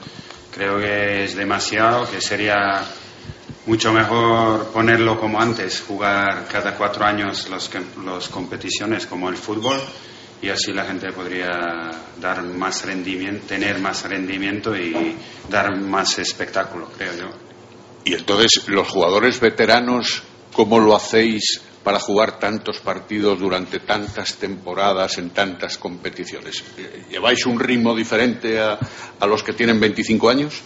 creo 0.50 0.78
que 0.78 1.24
es 1.24 1.36
demasiado, 1.36 2.10
que 2.10 2.22
sería 2.22 2.82
mucho 3.66 3.92
mejor 3.92 4.72
ponerlo 4.72 5.20
como 5.20 5.38
antes, 5.38 5.82
jugar 5.86 6.46
cada 6.50 6.74
cuatro 6.74 7.04
años 7.04 7.50
las 7.50 7.70
los 8.02 8.30
competiciones 8.30 9.06
como 9.06 9.28
el 9.28 9.36
fútbol 9.36 9.78
y 10.44 10.50
así 10.50 10.72
la 10.72 10.84
gente 10.84 11.10
podría 11.12 11.48
dar 12.20 12.42
más 12.42 12.84
rendimiento, 12.84 13.46
tener 13.46 13.78
más 13.80 14.02
rendimiento 14.08 14.76
y 14.76 15.16
dar 15.48 15.76
más 15.80 16.18
espectáculo, 16.18 16.90
creo 16.96 17.12
yo. 17.14 17.30
Y 18.04 18.12
entonces, 18.14 18.68
los 18.68 18.86
jugadores 18.88 19.40
veteranos, 19.40 20.22
¿cómo 20.52 20.78
lo 20.78 20.94
hacéis 20.94 21.62
para 21.82 21.98
jugar 21.98 22.38
tantos 22.38 22.78
partidos 22.80 23.38
durante 23.40 23.78
tantas 23.80 24.34
temporadas 24.34 25.16
en 25.18 25.30
tantas 25.30 25.78
competiciones? 25.78 26.62
¿Lleváis 27.10 27.46
un 27.46 27.58
ritmo 27.58 27.94
diferente 27.94 28.60
a, 28.60 28.78
a 29.20 29.26
los 29.26 29.42
que 29.42 29.54
tienen 29.54 29.80
25 29.80 30.28
años? 30.28 30.60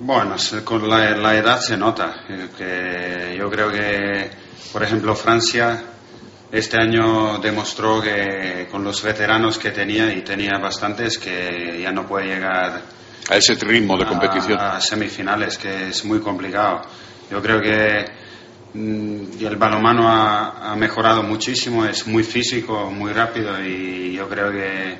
Bueno, 0.00 0.34
con 0.64 0.88
la, 0.88 1.16
la 1.16 1.36
edad 1.36 1.60
se 1.60 1.76
nota. 1.76 2.24
eh, 2.28 2.48
Que 2.58 3.36
yo 3.38 3.48
creo 3.48 3.70
que, 3.70 4.30
por 4.72 4.82
ejemplo, 4.82 5.14
Francia 5.14 5.82
este 6.52 6.80
año 6.80 7.38
demostró 7.38 8.00
que 8.00 8.68
con 8.70 8.84
los 8.84 9.02
veteranos 9.02 9.58
que 9.58 9.70
tenía, 9.70 10.12
y 10.12 10.22
tenía 10.22 10.58
bastantes, 10.58 11.18
que 11.18 11.80
ya 11.82 11.92
no 11.92 12.06
puede 12.06 12.26
llegar 12.26 12.82
a 13.28 13.36
ese 13.36 13.54
ritmo 13.54 13.96
de 13.96 14.06
competición. 14.06 14.58
a 14.60 14.80
semifinales, 14.80 15.58
que 15.58 15.88
es 15.88 16.04
muy 16.04 16.20
complicado. 16.20 16.82
Yo 17.30 17.42
creo 17.42 17.60
que 17.60 18.04
mm, 18.74 19.44
el 19.44 19.56
balonmano 19.56 20.08
ha, 20.08 20.72
ha 20.72 20.76
mejorado 20.76 21.22
muchísimo, 21.22 21.84
es 21.84 22.06
muy 22.06 22.22
físico, 22.22 22.90
muy 22.90 23.12
rápido 23.12 23.60
y 23.64 24.14
yo 24.14 24.28
creo 24.28 24.52
que 24.52 24.98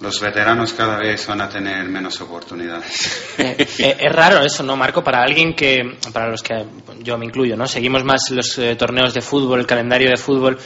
los 0.00 0.20
veteranos 0.20 0.72
cada 0.74 0.98
vez 0.98 1.26
van 1.26 1.40
a 1.40 1.48
tener 1.48 1.84
menos 1.88 2.20
oportunidades. 2.20 3.22
Eh, 3.38 3.54
eh, 3.78 3.96
es 4.00 4.12
raro 4.12 4.40
eso, 4.42 4.62
¿no, 4.62 4.76
Marco? 4.76 5.04
Para 5.04 5.22
alguien 5.22 5.54
que, 5.54 5.98
para 6.12 6.28
los 6.28 6.42
que 6.42 6.64
yo 7.02 7.18
me 7.18 7.26
incluyo, 7.26 7.54
¿no? 7.56 7.66
Seguimos 7.66 8.02
más 8.02 8.30
los 8.30 8.58
eh, 8.58 8.74
torneos 8.76 9.12
de 9.12 9.20
fútbol, 9.20 9.60
el 9.60 9.66
calendario 9.66 10.08
de 10.08 10.16
fútbol. 10.16 10.58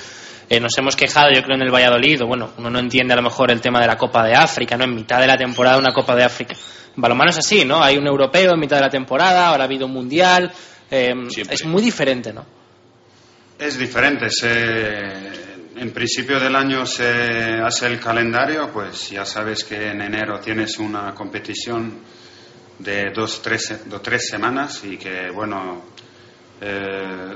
eh, 0.49 0.61
nos 0.61 0.77
hemos 0.79 0.95
quejado, 0.95 1.31
yo 1.35 1.43
creo, 1.43 1.57
en 1.57 1.63
el 1.63 1.71
Valladolid, 1.75 2.23
o 2.23 2.27
bueno, 2.29 2.51
uno 2.59 2.71
no 2.71 2.79
entiende 2.79 3.13
a 3.13 3.17
lo 3.17 3.23
mejor 3.23 3.51
el 3.51 3.61
tema 3.61 3.81
de 3.81 3.87
la 3.89 3.97
Copa 3.97 4.25
de 4.25 4.35
África, 4.35 4.77
¿no? 4.77 4.85
En 4.85 4.95
mitad 4.95 5.21
de 5.21 5.27
la 5.27 5.37
temporada 5.37 5.79
una 5.79 5.93
Copa 5.93 6.15
de 6.15 6.23
África. 6.25 6.55
En 6.97 7.03
balonmano 7.03 7.31
es 7.31 7.39
así, 7.39 7.65
¿no? 7.65 7.83
Hay 7.83 7.97
un 7.99 8.07
europeo 8.07 8.53
en 8.53 8.61
mitad 8.61 8.77
de 8.77 8.83
la 8.83 8.91
temporada, 8.91 9.49
ahora 9.49 9.65
ha 9.65 9.67
habido 9.67 9.87
un 9.87 9.93
mundial. 9.93 10.51
es 10.91 11.65
muy 11.65 11.83
diferente, 11.83 12.33
¿no? 12.33 12.47
Es 13.59 13.77
diferente. 13.79 14.31
se- 14.31 15.50
en 15.81 15.93
principio 15.93 16.39
del 16.39 16.55
año 16.57 16.85
se 16.85 17.55
hace 17.55 17.87
el 17.87 17.99
calendario, 17.99 18.71
pues 18.71 19.09
ya 19.09 19.25
sabes 19.25 19.65
que 19.65 19.89
en 19.89 20.03
enero 20.03 20.39
tienes 20.39 20.79
una 20.79 21.15
competición 21.15 22.01
de 22.79 23.11
dos, 23.15 23.41
tres, 23.41 23.89
de 23.89 23.99
tres 24.01 24.29
semanas 24.29 24.83
y 24.85 24.99
que, 24.99 25.31
bueno, 25.31 25.83
eh, 26.61 27.35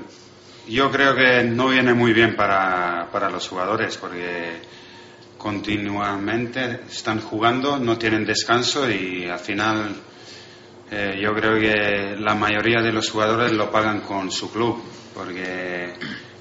yo 0.69 0.91
creo 0.91 1.15
que 1.15 1.43
no 1.45 1.69
viene 1.69 1.95
muy 1.95 2.13
bien 2.13 2.37
para, 2.37 3.09
para 3.11 3.31
los 3.31 3.49
jugadores 3.49 3.97
porque 3.97 4.61
continuamente 5.39 6.81
están 6.87 7.23
jugando, 7.23 7.79
no 7.79 7.97
tienen 7.97 8.27
descanso 8.27 8.91
y 8.91 9.27
al 9.27 9.39
final 9.39 9.97
eh, 10.91 11.19
yo 11.19 11.33
creo 11.33 11.59
que 11.59 12.15
la 12.21 12.35
mayoría 12.35 12.83
de 12.83 12.93
los 12.93 13.11
jugadores 13.11 13.53
lo 13.53 13.71
pagan 13.71 14.01
con 14.01 14.31
su 14.31 14.53
club, 14.53 14.83
porque 15.15 15.95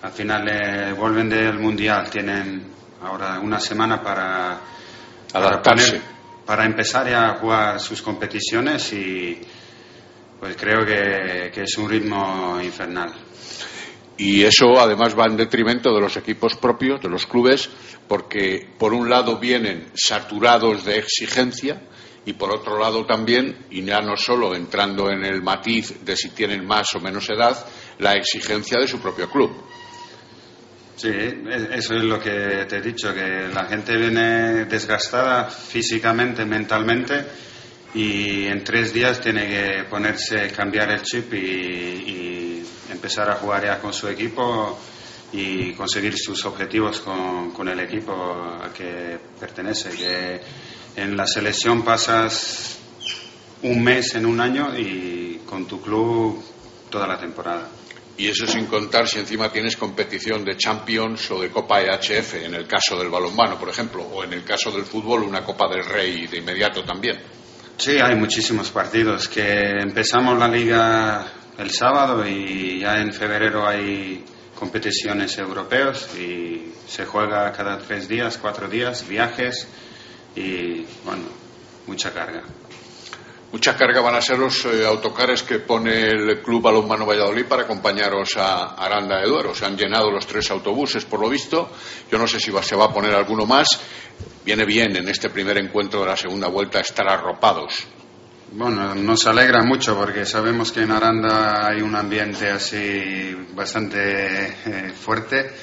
al 0.03 0.11
final 0.11 0.47
eh, 0.49 0.93
vuelven 0.93 1.29
del 1.29 1.57
mundial, 1.59 2.09
tienen 2.09 2.67
ahora 3.01 3.39
una 3.39 3.59
semana 3.59 4.01
para, 4.03 4.59
para, 5.31 5.47
Adaptarse. 5.47 5.97
poner- 5.97 6.13
para 6.45 6.65
empezar 6.65 7.09
ya 7.09 7.29
a 7.31 7.35
jugar 7.39 7.79
sus 7.79 8.01
competiciones 8.01 8.91
y 8.93 9.39
pues 10.39 10.57
creo 10.57 10.85
que, 10.85 11.51
que 11.53 11.61
es 11.63 11.77
un 11.77 11.89
ritmo 11.89 12.59
infernal. 12.61 13.13
Y 14.17 14.43
eso 14.43 14.77
además 14.79 15.17
va 15.17 15.25
en 15.25 15.37
detrimento 15.37 15.93
de 15.93 16.01
los 16.01 16.17
equipos 16.17 16.55
propios, 16.57 17.01
de 17.01 17.09
los 17.09 17.25
clubes, 17.25 17.69
porque 18.07 18.67
por 18.77 18.93
un 18.93 19.09
lado 19.09 19.37
vienen 19.39 19.87
saturados 19.95 20.83
de 20.85 20.97
exigencia 20.99 21.81
y 22.25 22.33
por 22.33 22.53
otro 22.53 22.77
lado 22.77 23.05
también, 23.05 23.65
y 23.71 23.83
ya 23.83 24.01
no 24.01 24.15
solo 24.17 24.53
entrando 24.53 25.09
en 25.09 25.25
el 25.25 25.41
matiz 25.41 26.03
de 26.05 26.15
si 26.15 26.29
tienen 26.29 26.65
más 26.65 26.93
o 26.95 26.99
menos 26.99 27.29
edad, 27.29 27.65
la 27.99 28.13
exigencia 28.15 28.79
de 28.79 28.87
su 28.87 28.99
propio 28.99 29.29
club. 29.29 29.51
Sí, 30.95 31.09
e- 31.09 31.69
eso 31.73 31.95
es 31.95 32.03
lo 32.03 32.19
que 32.19 32.65
te 32.67 32.77
he 32.77 32.81
dicho, 32.81 33.13
que 33.13 33.49
la 33.53 33.65
gente 33.65 33.97
viene 33.97 34.65
desgastada 34.65 35.45
físicamente, 35.49 36.45
mentalmente, 36.45 37.25
y 37.93 38.45
en 38.45 38.63
tres 38.63 38.93
días 38.93 39.19
tiene 39.19 39.47
que 39.47 39.83
ponerse, 39.89 40.51
cambiar 40.51 40.91
el 40.91 41.01
chip 41.01 41.33
y, 41.33 42.63
empezar 42.89 43.29
a 43.31 43.35
jugar 43.35 43.65
ya 43.65 43.79
con 43.81 43.91
su 43.91 44.07
equipo 44.07 44.79
y 45.33 45.73
conseguir 45.73 46.15
sus 46.15 46.45
objetivos 46.45 47.01
con, 47.01 47.51
con 47.51 47.67
el 47.67 47.79
equipo 47.79 48.13
al 48.61 48.71
que 48.71 49.19
pertenece. 49.39 49.89
Que 49.89 50.39
en 50.95 51.17
la 51.17 51.27
selección 51.27 51.83
pasas 51.83 52.77
un 53.63 53.83
mes 53.83 54.15
en 54.15 54.25
un 54.25 54.39
año 54.39 54.77
y 54.77 55.41
con 55.45 55.65
tu 55.67 55.81
club 55.81 56.41
toda 56.89 57.07
la 57.07 57.17
temporada. 57.17 57.67
Y 58.17 58.27
eso 58.27 58.45
sin 58.45 58.67
contar 58.67 59.07
si 59.07 59.19
encima 59.19 59.51
tienes 59.51 59.75
competición 59.75 60.45
de 60.45 60.55
Champions 60.55 61.31
o 61.31 61.41
de 61.41 61.49
Copa 61.49 61.81
EHF, 61.81 62.35
en 62.45 62.53
el 62.53 62.67
caso 62.67 62.95
del 62.97 63.09
balonmano, 63.09 63.57
por 63.57 63.69
ejemplo, 63.69 64.03
o 64.03 64.23
en 64.23 64.33
el 64.33 64.43
caso 64.43 64.71
del 64.71 64.85
fútbol, 64.85 65.23
una 65.23 65.43
Copa 65.43 65.67
del 65.67 65.83
Rey 65.83 66.27
de 66.27 66.37
inmediato 66.37 66.83
también. 66.83 67.19
Sí, 67.77 67.97
hay 67.99 68.15
muchísimos 68.15 68.69
partidos. 68.69 69.27
Que 69.27 69.79
empezamos 69.81 70.37
la 70.37 70.47
liga 70.47 71.25
el 71.57 71.71
sábado 71.71 72.25
y 72.27 72.79
ya 72.79 72.99
en 72.99 73.11
febrero 73.13 73.67
hay 73.67 74.23
competiciones 74.57 75.37
europeas 75.37 76.15
y 76.15 76.71
se 76.87 77.05
juega 77.05 77.51
cada 77.51 77.79
tres 77.79 78.07
días, 78.07 78.37
cuatro 78.37 78.67
días, 78.67 79.07
viajes 79.07 79.67
y 80.35 80.85
bueno, 81.03 81.23
mucha 81.87 82.13
carga. 82.13 82.43
Mucha 83.53 83.77
carga 83.77 84.01
van 84.01 84.15
a 84.15 84.21
ser 84.21 84.39
los 84.39 84.65
eh, 84.65 84.83
autocares 84.83 85.43
que 85.43 85.59
pone 85.59 86.07
el 86.09 86.41
Club 86.41 86.59
Balonmano 86.59 87.05
Valladolid 87.05 87.45
para 87.45 87.61
acompañaros 87.61 88.35
a 88.35 88.73
Aranda 88.73 89.19
de 89.19 89.27
Duero. 89.27 89.53
Se 89.53 89.63
han 89.63 89.77
llenado 89.77 90.09
los 90.09 90.25
tres 90.25 90.49
autobuses, 90.49 91.05
por 91.05 91.19
lo 91.19 91.29
visto. 91.29 91.69
Yo 92.11 92.17
no 92.17 92.25
sé 92.25 92.39
si 92.39 92.51
se 92.51 92.75
va 92.75 92.85
a 92.85 92.91
poner 92.91 93.13
alguno 93.13 93.45
más. 93.45 93.67
Viene 94.43 94.65
bien 94.65 94.95
en 94.95 95.07
este 95.07 95.29
primer 95.29 95.59
encuentro 95.59 95.99
de 95.99 96.07
la 96.07 96.17
segunda 96.17 96.47
vuelta 96.47 96.79
estar 96.79 97.07
arropados. 97.07 97.85
Bueno, 98.53 98.95
nos 98.95 99.27
alegra 99.27 99.61
mucho 99.61 99.95
porque 99.95 100.25
sabemos 100.25 100.71
que 100.71 100.81
en 100.81 100.89
Aranda 100.89 101.67
hay 101.67 101.83
un 101.83 101.95
ambiente 101.95 102.49
así 102.49 103.35
bastante 103.53 104.47
eh, 104.65 104.93
fuerte 104.99 105.53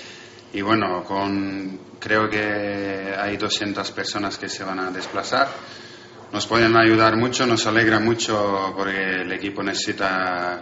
y 0.52 0.60
bueno, 0.60 1.02
con, 1.02 1.80
creo 1.98 2.30
que 2.30 3.14
hay 3.18 3.36
200 3.36 3.90
personas 3.90 4.38
que 4.38 4.48
se 4.48 4.62
van 4.62 4.78
a 4.78 4.92
desplazar. 4.92 5.48
Nos 6.32 6.46
pueden 6.46 6.76
ayudar 6.76 7.16
mucho, 7.16 7.44
nos 7.44 7.66
alegra 7.66 7.98
mucho 7.98 8.72
porque 8.76 9.22
el 9.22 9.32
equipo 9.32 9.64
necesita 9.64 10.60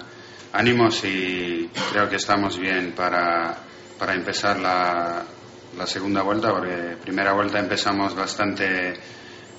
ánimos 0.50 1.04
y 1.04 1.70
creo 1.92 2.08
que 2.08 2.16
estamos 2.16 2.58
bien 2.58 2.92
para, 2.96 3.54
para 3.98 4.14
empezar 4.14 4.58
la, 4.58 5.24
segunda 5.84 6.22
vuelta 6.22 6.54
porque 6.54 6.96
primera 7.02 7.34
vuelta 7.34 7.58
empezamos 7.58 8.14
bastante 8.14 8.94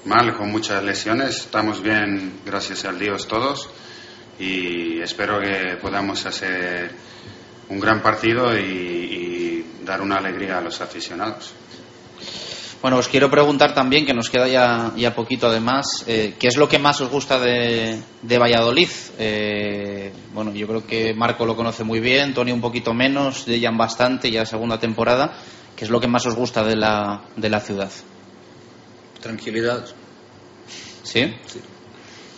mal, 0.05 0.35
con 0.35 0.49
muchas 0.49 0.83
lesiones. 0.83 1.41
Estamos 1.41 1.83
bien, 1.83 2.39
gracias 2.43 2.85
al 2.85 2.97
Dios 2.97 3.27
todos. 3.27 3.69
Y 4.39 4.99
espero 5.01 5.39
que 5.39 5.77
podamos 5.79 6.25
hacer 6.25 6.91
un 7.69 7.79
gran 7.79 8.01
partido 8.01 8.57
y 8.57 9.63
dar 9.85 10.01
una 10.01 10.15
alegría 10.15 10.57
a 10.57 10.61
los 10.61 10.81
aficionados. 10.81 11.53
Bueno, 12.81 12.97
os 12.97 13.09
quiero 13.09 13.29
preguntar 13.29 13.73
también, 13.73 14.05
que 14.05 14.13
nos 14.13 14.29
queda 14.29 14.47
ya, 14.47 14.93
ya 14.95 15.13
poquito 15.13 15.47
además, 15.47 16.05
eh, 16.07 16.35
¿qué 16.39 16.47
es 16.47 16.55
lo 16.55 16.69
que 16.69 16.79
más 16.79 17.01
os 17.01 17.09
gusta 17.09 17.37
de, 17.37 17.99
de 18.21 18.37
Valladolid? 18.37 18.87
Eh, 19.17 20.13
bueno, 20.33 20.53
yo 20.53 20.65
creo 20.65 20.87
que 20.87 21.13
Marco 21.13 21.45
lo 21.45 21.57
conoce 21.57 21.83
muy 21.83 21.99
bien, 21.99 22.33
Tony 22.33 22.53
un 22.53 22.61
poquito 22.61 22.93
menos, 22.93 23.45
Dejan 23.45 23.77
bastante, 23.77 24.31
ya 24.31 24.45
segunda 24.45 24.79
temporada. 24.79 25.33
¿Qué 25.75 25.83
es 25.83 25.91
lo 25.91 25.99
que 25.99 26.07
más 26.07 26.25
os 26.25 26.35
gusta 26.35 26.63
de 26.63 26.77
la, 26.77 27.21
de 27.35 27.49
la 27.49 27.59
ciudad? 27.59 27.91
Tranquilidad. 29.21 29.85
¿Sí? 31.03 31.35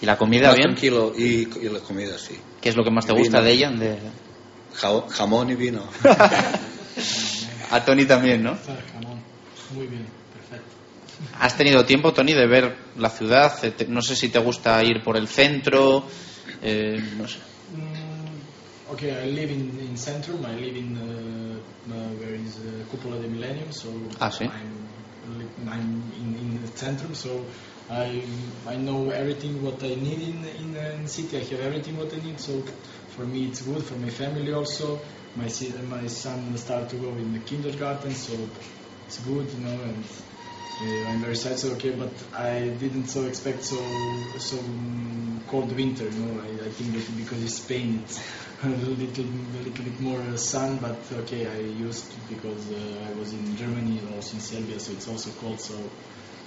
¿Y 0.01 0.05
la 0.07 0.17
comida 0.17 0.47
Más 0.47 0.55
bien? 0.57 0.69
tranquilo 0.69 1.13
y, 1.15 1.47
y 1.63 1.69
la 1.69 1.79
comida, 1.81 2.17
sí. 2.17 2.35
¿Qué 2.59 2.69
es 2.69 2.75
lo 2.75 2.83
que 2.83 2.89
más 2.89 3.05
te 3.05 3.11
Vino. 3.13 3.23
gusta 3.23 3.41
de 3.41 3.51
ella? 3.51 3.69
De... 3.69 3.99
Ja- 4.73 5.07
jamón 5.09 5.51
y 5.51 5.55
vino. 5.55 5.83
A 7.71 7.85
Tony 7.85 8.05
también, 8.05 8.41
¿no? 8.41 8.57
Muy 9.75 9.85
bien. 9.85 10.07
¿Has 11.39 11.57
tenido 11.57 11.85
tiempo, 11.85 12.13
Tony, 12.13 12.33
de 12.33 12.47
ver 12.47 12.75
la 12.97 13.09
ciudad? 13.09 13.53
Eh, 13.63 13.85
No 13.87 14.01
sé 14.01 14.15
si 14.15 14.29
te 14.29 14.39
gusta 14.39 14.83
ir 14.83 15.01
por 15.03 15.17
el 15.17 15.27
centro. 15.27 16.05
eh, 16.61 17.01
no 17.17 17.27
sé. 17.27 17.39
Mm, 17.73 18.91
okay, 18.93 19.11
I 19.11 19.31
live 19.31 19.51
in, 19.51 19.79
in 19.79 19.97
Centrum. 19.97 20.45
I 20.45 20.55
live 20.55 20.77
in 20.77 20.97
uh, 20.97 21.91
uh, 21.91 22.13
where 22.19 22.35
is 22.35 22.57
uh, 22.57 22.85
Cupola 22.89 23.17
de 23.19 23.27
Millennium. 23.27 23.71
So 23.71 23.89
Ah, 24.19 24.29
sí? 24.31 24.45
I'm, 24.45 25.67
I'm 25.67 26.11
in, 26.15 26.35
in 26.37 26.61
the 26.61 26.67
Centrum. 26.71 27.15
So 27.15 27.45
I 27.89 28.23
I 28.67 28.75
know 28.77 29.09
everything 29.11 29.61
what 29.63 29.81
I 29.83 29.95
need 29.95 30.21
in 30.21 30.45
in, 30.45 30.75
in 30.75 31.07
city. 31.07 31.37
I 31.37 31.43
have 31.43 31.61
everything 31.61 31.97
what 31.97 32.13
I 32.13 32.17
need. 32.17 32.39
So 32.39 32.63
for 33.15 33.25
me 33.25 33.47
it's 33.47 33.61
good. 33.61 33.83
For 33.83 33.95
my 33.95 34.09
family 34.09 34.53
also. 34.53 34.99
My 35.35 35.47
my 35.87 36.07
son 36.07 36.57
start 36.57 36.89
to 36.89 36.97
go 36.97 37.15
in 37.15 37.31
the 37.31 37.39
kindergarten. 37.39 38.11
So 38.13 38.33
it's 39.07 39.19
good, 39.19 39.49
you 39.51 39.59
know, 39.63 39.81
and 39.81 40.03
uh, 40.81 41.09
I'm 41.09 41.19
very 41.19 41.35
sad. 41.35 41.59
So 41.59 41.69
okay, 41.73 41.91
but 41.91 42.11
I 42.33 42.69
didn't 42.69 43.07
so 43.07 43.25
expect 43.25 43.63
so 43.63 43.77
so 44.37 44.57
cold 45.47 45.75
winter. 45.75 46.05
You 46.05 46.19
know, 46.19 46.41
I, 46.41 46.65
I 46.65 46.69
think 46.69 46.93
that 46.93 47.17
because 47.17 47.43
it's 47.43 47.57
Spain, 47.63 48.01
it's 48.03 48.19
a 48.63 48.67
little, 48.69 49.25
a 49.25 49.61
little 49.63 49.85
bit 49.85 49.99
more 49.99 50.19
uh, 50.19 50.35
sun. 50.37 50.77
But 50.77 50.99
okay, 51.23 51.47
I 51.47 51.59
used 51.59 52.11
because 52.29 52.71
uh, 52.71 53.07
I 53.09 53.13
was 53.13 53.33
in 53.33 53.55
Germany 53.55 53.99
and 53.99 54.13
also 54.15 54.33
in 54.35 54.41
Serbia, 54.41 54.79
so 54.79 54.91
it's 54.93 55.07
also 55.07 55.29
cold. 55.39 55.61
So 55.61 55.75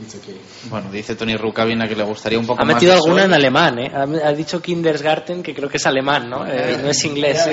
it's 0.02 0.14
okay. 0.16 0.40
Bueno, 0.70 0.90
dice 0.90 1.14
Tony 1.14 1.36
Rukavina 1.36 1.86
que 1.88 1.94
le 1.96 2.02
gustaría 2.04 2.38
un 2.38 2.46
poco 2.46 2.62
Ha 2.62 2.64
más 2.64 2.74
metido 2.74 2.92
de 2.92 2.96
alguna 2.98 3.22
sol. 3.22 3.30
en 3.30 3.34
alemán, 3.34 3.78
¿eh? 3.78 3.90
Ha, 3.94 4.02
ha 4.28 4.32
dicho 4.32 4.60
Kindergarten, 4.60 5.42
que 5.42 5.54
creo 5.54 5.68
que 5.68 5.76
es 5.76 5.86
alemán, 5.86 6.28
¿no? 6.28 6.46
Eh, 6.46 6.78
no 6.82 6.88
es 6.90 7.04
inglés. 7.04 7.38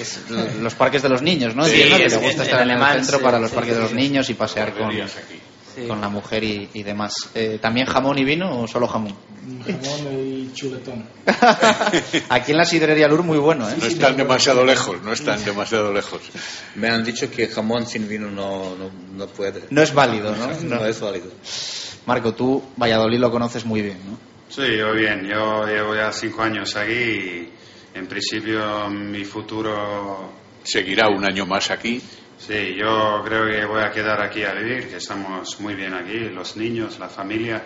Es 0.00 0.20
los 0.60 0.74
parques 0.74 1.02
de 1.02 1.08
los 1.08 1.22
niños, 1.22 1.54
¿no? 1.54 1.64
Sí, 1.64 1.72
Entiendo 1.72 1.96
que 1.98 2.04
es- 2.06 2.12
le 2.12 2.18
gusta 2.18 2.42
en 2.42 2.42
estar 2.42 2.60
en 2.62 2.66
el 2.66 2.70
alemán, 2.72 2.98
centro 2.98 3.18
sí, 3.18 3.24
para 3.24 3.38
los 3.38 3.50
sí, 3.50 3.54
parques 3.56 3.72
sí, 3.72 3.76
de 3.76 3.82
los 3.82 3.90
sí. 3.90 3.96
niños 3.96 4.30
y 4.30 4.34
pasear 4.34 4.72
con, 4.74 4.90
con 5.88 6.00
la 6.00 6.08
mujer 6.08 6.44
y, 6.44 6.68
y 6.74 6.82
demás. 6.82 7.12
Eh, 7.34 7.58
¿También 7.60 7.86
jamón 7.86 8.18
y 8.18 8.24
vino 8.24 8.60
o 8.60 8.68
solo 8.68 8.86
jamón? 8.86 9.14
Jamón 9.64 10.12
y 10.18 10.52
chuletón. 10.54 11.04
Aquí 12.28 12.52
en 12.52 12.58
la 12.58 12.64
sidrería 12.64 13.08
Lur 13.08 13.22
muy 13.22 13.38
bueno, 13.38 13.68
¿eh? 13.68 13.74
No 13.78 13.86
están 13.86 14.16
demasiado 14.16 14.64
lejos, 14.64 15.02
no 15.02 15.12
están 15.12 15.44
demasiado 15.44 15.92
lejos. 15.92 16.22
Me 16.76 16.88
han 16.88 17.04
dicho 17.04 17.30
que 17.30 17.48
jamón 17.48 17.86
sin 17.86 18.08
vino 18.08 18.30
no, 18.30 18.76
no, 18.76 18.90
no 19.14 19.26
puede. 19.26 19.64
No 19.70 19.82
es 19.82 19.92
válido, 19.92 20.34
¿no? 20.36 20.48
No, 20.62 20.84
es 20.86 21.00
válido. 21.00 21.30
Marco, 22.06 22.34
tú 22.34 22.62
Valladolid 22.76 23.18
lo 23.18 23.30
conoces 23.30 23.64
muy 23.64 23.82
bien, 23.82 23.98
¿no? 24.06 24.18
Sí, 24.48 24.76
yo 24.76 24.92
bien. 24.92 25.26
Yo 25.26 25.66
llevo 25.66 25.94
ya 25.94 26.12
cinco 26.12 26.42
años 26.42 26.76
aquí 26.76 26.92
y 26.92 27.52
en 27.94 28.06
principio 28.06 28.88
mi 28.90 29.24
futuro... 29.24 30.40
Seguirá 30.64 31.08
un 31.08 31.24
año 31.24 31.44
más 31.44 31.70
aquí. 31.70 32.00
Sí, 32.46 32.74
yo 32.76 33.22
creo 33.24 33.46
que 33.46 33.64
voy 33.66 33.82
a 33.82 33.90
quedar 33.92 34.20
aquí 34.20 34.42
a 34.42 34.52
vivir, 34.52 34.88
que 34.88 34.96
estamos 34.96 35.60
muy 35.60 35.74
bien 35.74 35.94
aquí, 35.94 36.18
los 36.30 36.56
niños, 36.56 36.98
la 36.98 37.08
familia, 37.08 37.62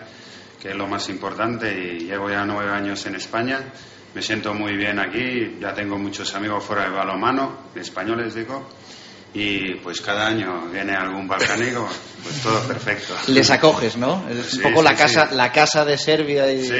que 0.61 0.71
es 0.71 0.77
lo 0.77 0.87
más 0.87 1.09
importante 1.09 1.73
y 1.73 2.01
llevo 2.05 2.29
ya 2.31 2.45
nueve 2.45 2.71
años 2.71 3.05
en 3.07 3.15
España. 3.15 3.61
Me 4.15 4.21
siento 4.23 4.53
muy 4.55 4.77
bien 4.77 4.99
aquí, 4.99 5.57
ya 5.61 5.75
tengo 5.75 5.99
muchos 5.99 6.35
amigos 6.35 6.65
fuera 6.65 6.85
de 6.85 6.91
balonmano, 6.91 7.71
españoles 7.75 8.35
digo, 8.35 8.69
y 9.35 9.75
pues 9.77 10.01
cada 10.01 10.27
año 10.27 10.69
viene 10.73 10.95
algún 10.95 11.27
balcánico, 11.27 11.89
pues 12.23 12.43
todo 12.43 12.61
perfecto. 12.67 13.15
Les 13.29 13.51
acoges, 13.51 13.97
¿no? 13.97 14.27
Es 14.29 14.47
Sí, 14.47 14.57
un 14.59 14.63
poco 14.65 14.83
la 14.83 14.91
sí, 14.91 14.97
casa 14.97 15.29
sí. 15.29 15.35
la 15.37 15.53
casa 15.53 15.85
de 15.87 15.97
Serbia 15.99 16.51
y, 16.53 16.59
muy 16.59 16.71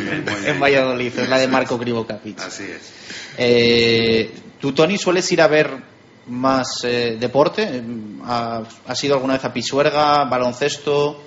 bien, 0.00 0.24
muy 0.24 0.34
bien. 0.40 0.46
en 0.46 0.60
Valladolid, 0.60 1.18
es 1.18 1.28
la 1.28 1.38
de 1.38 1.48
Marco 1.48 1.78
Krivokapic. 1.80 2.38
Así 2.40 2.64
es. 2.64 2.92
Eh, 3.38 4.30
¿Tú, 4.60 4.72
Tony, 4.72 4.96
sueles 4.98 5.30
ir 5.32 5.40
a 5.42 5.48
ver 5.48 5.95
más 6.28 6.66
eh, 6.84 7.16
deporte? 7.18 7.82
¿Ha- 8.24 8.62
¿Has 8.86 9.04
ido 9.04 9.14
alguna 9.14 9.34
vez 9.34 9.44
a 9.44 9.52
Pisuerga, 9.52 10.24
baloncesto 10.24 11.20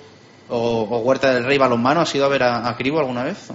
o, 0.48 0.58
o 0.82 0.98
Huerta 0.98 1.32
del 1.32 1.44
Rey, 1.44 1.58
balonmano? 1.58 2.00
¿Has 2.00 2.14
ido 2.14 2.24
a 2.26 2.28
ver 2.28 2.42
a, 2.42 2.68
a 2.68 2.76
Cribo 2.76 2.98
alguna 2.98 3.24
vez? 3.24 3.50
Uh, 3.50 3.54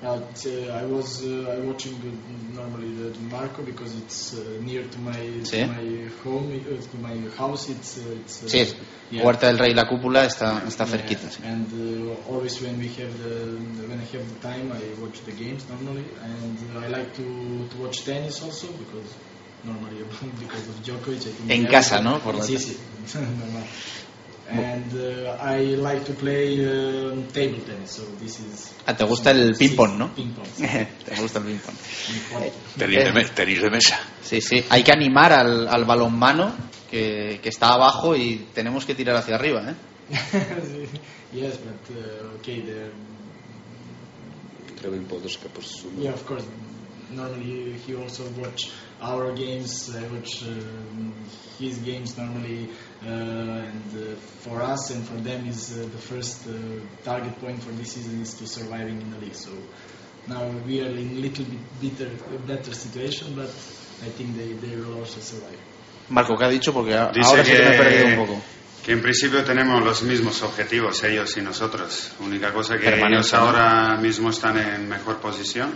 t- 0.00 0.68
uh, 0.68 0.74
I 0.74 0.84
was 0.84 1.22
uh, 1.24 1.54
I 1.56 1.58
watching 1.66 1.94
uh, 1.94 2.54
normally 2.60 2.94
the 2.94 3.18
Marco 3.20 3.62
because 3.62 3.94
it's 3.96 4.34
uh, 4.34 4.58
near 4.60 4.84
to 4.88 4.98
my 4.98 5.16
Sí. 5.42 5.60
to 5.62 5.66
my 5.66 6.08
home 6.22 6.52
uh, 6.52 6.80
to 6.90 6.96
my 6.98 7.16
house. 7.36 7.68
It's 7.70 7.98
uh, 7.98 8.10
it's 8.20 8.42
uh, 8.42 8.48
Sí, 8.48 8.74
yeah. 9.10 9.22
Huerta 9.24 9.46
del 9.46 9.58
Rey, 9.58 9.74
la 9.74 9.88
cúpula 9.88 10.24
está, 10.26 10.62
está 10.66 10.84
Yeah, 10.84 10.90
cerquita. 10.92 11.30
sí. 11.30 11.42
And 11.44 11.66
uh, 11.72 12.14
always 12.28 12.60
when 12.60 12.78
we 12.78 12.88
have 13.00 13.12
the 13.18 13.56
when 13.88 13.98
I 14.00 14.04
have 14.04 14.26
the 14.28 14.40
time, 14.40 14.72
I 14.72 14.82
watch 15.00 15.20
the 15.24 15.32
games 15.32 15.66
normally, 15.68 16.04
and 16.22 16.58
uh, 16.76 16.80
I 16.80 16.88
like 16.88 17.14
to, 17.16 17.68
to 17.70 17.76
watch 17.82 18.04
tennis 18.04 18.42
also 18.42 18.68
because 18.72 19.14
normally 19.64 20.02
because 20.38 20.68
of 20.68 20.76
Djokovic. 20.82 21.26
I 21.26 21.32
think 21.32 21.50
En 21.50 21.62
yeah, 21.62 21.70
casa, 21.70 22.00
¿no? 22.00 22.20
Por 22.20 22.42
sí, 22.42 22.58
sí, 22.58 22.76
normal. 23.14 23.64
And 24.48 24.94
uh, 24.94 25.36
I 25.40 25.74
like 25.74 26.04
to 26.04 26.12
play 26.14 26.54
um, 26.64 27.26
table 27.32 27.58
tennis, 27.66 27.90
so 27.96 28.02
this 28.20 28.38
is. 28.38 28.72
Ah, 28.86 28.94
¿Te 28.96 29.04
gusta 29.04 29.32
el 29.32 29.56
ping-pong, 29.56 29.98
no? 29.98 30.14
Ping-pong. 30.14 30.46
Te 31.04 31.20
gusta 31.20 31.40
el 31.40 31.46
ping-pong. 31.46 31.74
Tenis 32.78 33.04
de, 33.04 33.12
me- 33.12 33.24
tenis 33.24 33.60
de 33.60 33.70
mesa. 33.70 33.98
Sí, 34.22 34.40
sí. 34.40 34.64
Hay 34.70 34.84
que 34.84 34.92
animar 34.92 35.32
al, 35.32 35.66
al 35.66 35.84
balonmano 35.84 36.54
que, 36.88 37.40
que 37.42 37.48
está 37.48 37.74
abajo 37.74 38.14
y 38.14 38.46
tenemos 38.54 38.84
que 38.86 38.94
tirar 38.94 39.16
hacia 39.16 39.34
arriba, 39.34 39.68
¿eh? 39.70 39.74
yes, 41.32 41.58
but 41.58 41.96
uh, 41.96 42.36
okay, 42.38 42.60
the 42.62 42.90
Treba 44.80 44.94
im 44.96 45.04
podrška 45.06 45.48
por 45.48 45.64
su... 45.64 45.88
Yeah, 45.98 46.12
of 46.14 46.24
course. 46.26 46.44
Normally, 47.10 47.74
he 47.86 47.94
also 47.96 48.24
watch 48.38 48.70
our 49.00 49.32
games. 49.34 49.90
I 49.96 50.02
watch 50.12 50.42
um, 50.42 51.14
his 51.58 51.78
games 51.78 52.16
normally, 52.18 52.68
uh, 52.68 52.72
and 53.02 53.82
uh, 53.94 54.14
for 54.42 54.62
us 54.62 54.90
and 54.90 55.04
for 55.06 55.16
them 55.16 55.46
is 55.46 55.76
uh, 55.76 55.82
the 55.82 55.98
first 55.98 56.46
uh, 56.48 56.52
target 57.04 57.38
point 57.40 57.62
for 57.62 57.70
this 57.72 57.92
season 57.92 58.20
is 58.20 58.34
to 58.34 58.46
surviving 58.46 59.00
in 59.00 59.10
the 59.10 59.18
league. 59.18 59.34
So 59.34 59.50
now 60.28 60.46
we 60.66 60.80
are 60.82 60.88
in 60.90 61.10
a 61.16 61.20
little 61.20 61.44
bit 61.44 61.98
better, 61.98 62.10
better 62.46 62.72
situation, 62.74 63.34
but 63.34 63.48
I 63.48 64.08
think 64.10 64.36
they, 64.36 64.52
they 64.54 64.76
will 64.76 64.98
also 65.00 65.20
survive. 65.20 65.58
Marco, 66.08 66.36
¿qué 66.36 66.44
ha 66.44 66.48
dicho? 66.48 66.72
Porque 66.72 66.92
Dice 67.14 67.28
ahora 67.30 67.44
sí 67.44 67.52
que 67.52 67.58
me 67.58 67.66
he 67.68 67.70
que- 67.72 67.78
perdido 67.78 68.06
un 68.20 68.26
poco. 68.26 68.42
Que 68.84 68.92
en 68.92 69.02
principio 69.02 69.42
tenemos 69.44 69.82
los 69.84 70.02
mismos 70.04 70.42
objetivos, 70.42 71.02
ellos 71.02 71.36
y 71.36 71.40
nosotros. 71.42 72.12
Única 72.20 72.52
cosa 72.52 72.74
que 72.78 72.84
Permanente, 72.84 73.14
ellos 73.16 73.34
ahora 73.34 73.96
mismo 74.00 74.30
están 74.30 74.56
en 74.58 74.88
mejor 74.88 75.16
posición, 75.18 75.72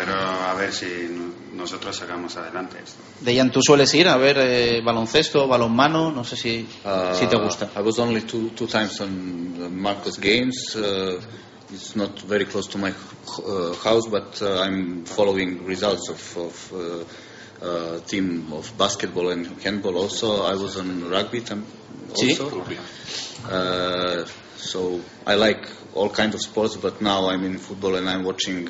pero 0.00 0.14
a 0.18 0.54
ver 0.54 0.72
si 0.72 0.86
no- 1.10 1.34
nosotros 1.62 1.94
sacamos 1.94 2.34
adelante 2.36 2.78
esto. 2.82 2.96
Dejan, 3.20 3.52
¿tú 3.52 3.60
sueles 3.62 3.92
ir 3.94 4.08
a 4.08 4.16
ver 4.16 4.38
eh, 4.38 4.80
baloncesto, 4.82 5.46
balonmano? 5.46 6.10
No 6.10 6.24
sé 6.24 6.36
si, 6.36 6.66
Uh, 6.84 7.14
si 7.14 7.26
te 7.26 7.36
gusta. 7.36 7.68
I 7.76 7.80
was 7.82 7.98
only 7.98 8.22
two, 8.22 8.50
two 8.56 8.66
times 8.66 8.98
on 9.00 9.10
uh, 9.62 9.68
Marcos 9.68 10.18
games. 10.18 10.74
Uh, 10.74 11.20
it's 11.70 11.94
not 11.96 12.18
very 12.22 12.46
close 12.46 12.66
to 12.70 12.78
my 12.78 12.90
uh, 12.90 13.74
house, 13.84 14.08
but 14.10 14.40
uh, 14.40 14.62
I'm 14.62 15.04
following 15.04 15.66
results 15.66 16.08
of, 16.08 16.36
of 16.38 16.72
uh, 16.72 17.04
uh, 17.66 18.00
team 18.06 18.50
of 18.52 18.72
basketball 18.78 19.28
and 19.30 19.46
handball. 19.62 19.98
Also, 19.98 20.44
I 20.44 20.54
was 20.54 20.76
on 20.78 21.10
rugby 21.10 21.42
Sí. 21.42 22.30
also. 22.40 22.64
Uh, 23.50 24.24
so 24.56 25.00
I 25.26 25.34
like 25.34 25.68
all 25.94 26.08
kinds 26.08 26.34
of 26.34 26.40
sports, 26.40 26.76
but 26.76 27.00
now 27.02 27.28
I'm 27.28 27.44
in 27.44 27.58
football 27.58 27.96
and 27.96 28.08
I'm 28.08 28.24
watching. 28.24 28.68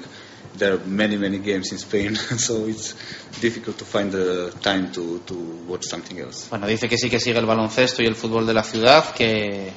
There 0.60 0.74
are 0.74 0.78
many 0.84 1.16
many 1.16 1.38
games 1.38 1.72
in 1.72 1.78
Spain, 1.78 2.16
so 2.36 2.66
it's 2.66 2.94
difficult 3.40 3.78
to 3.78 3.86
find 3.86 4.12
the 4.12 4.52
time 4.60 4.92
to, 4.92 5.20
to 5.24 5.34
watch 5.66 5.84
something 5.88 6.18
else. 6.18 6.48
Bueno, 6.50 6.66
dice 6.66 6.86
que 6.86 6.98
sí 6.98 7.08
que 7.08 7.18
sigue 7.18 7.38
el 7.38 7.46
baloncesto 7.46 8.02
y 8.02 8.06
el 8.06 8.14
fútbol 8.14 8.46
de 8.46 8.52
la 8.52 8.62
ciudad, 8.62 9.14
que 9.14 9.72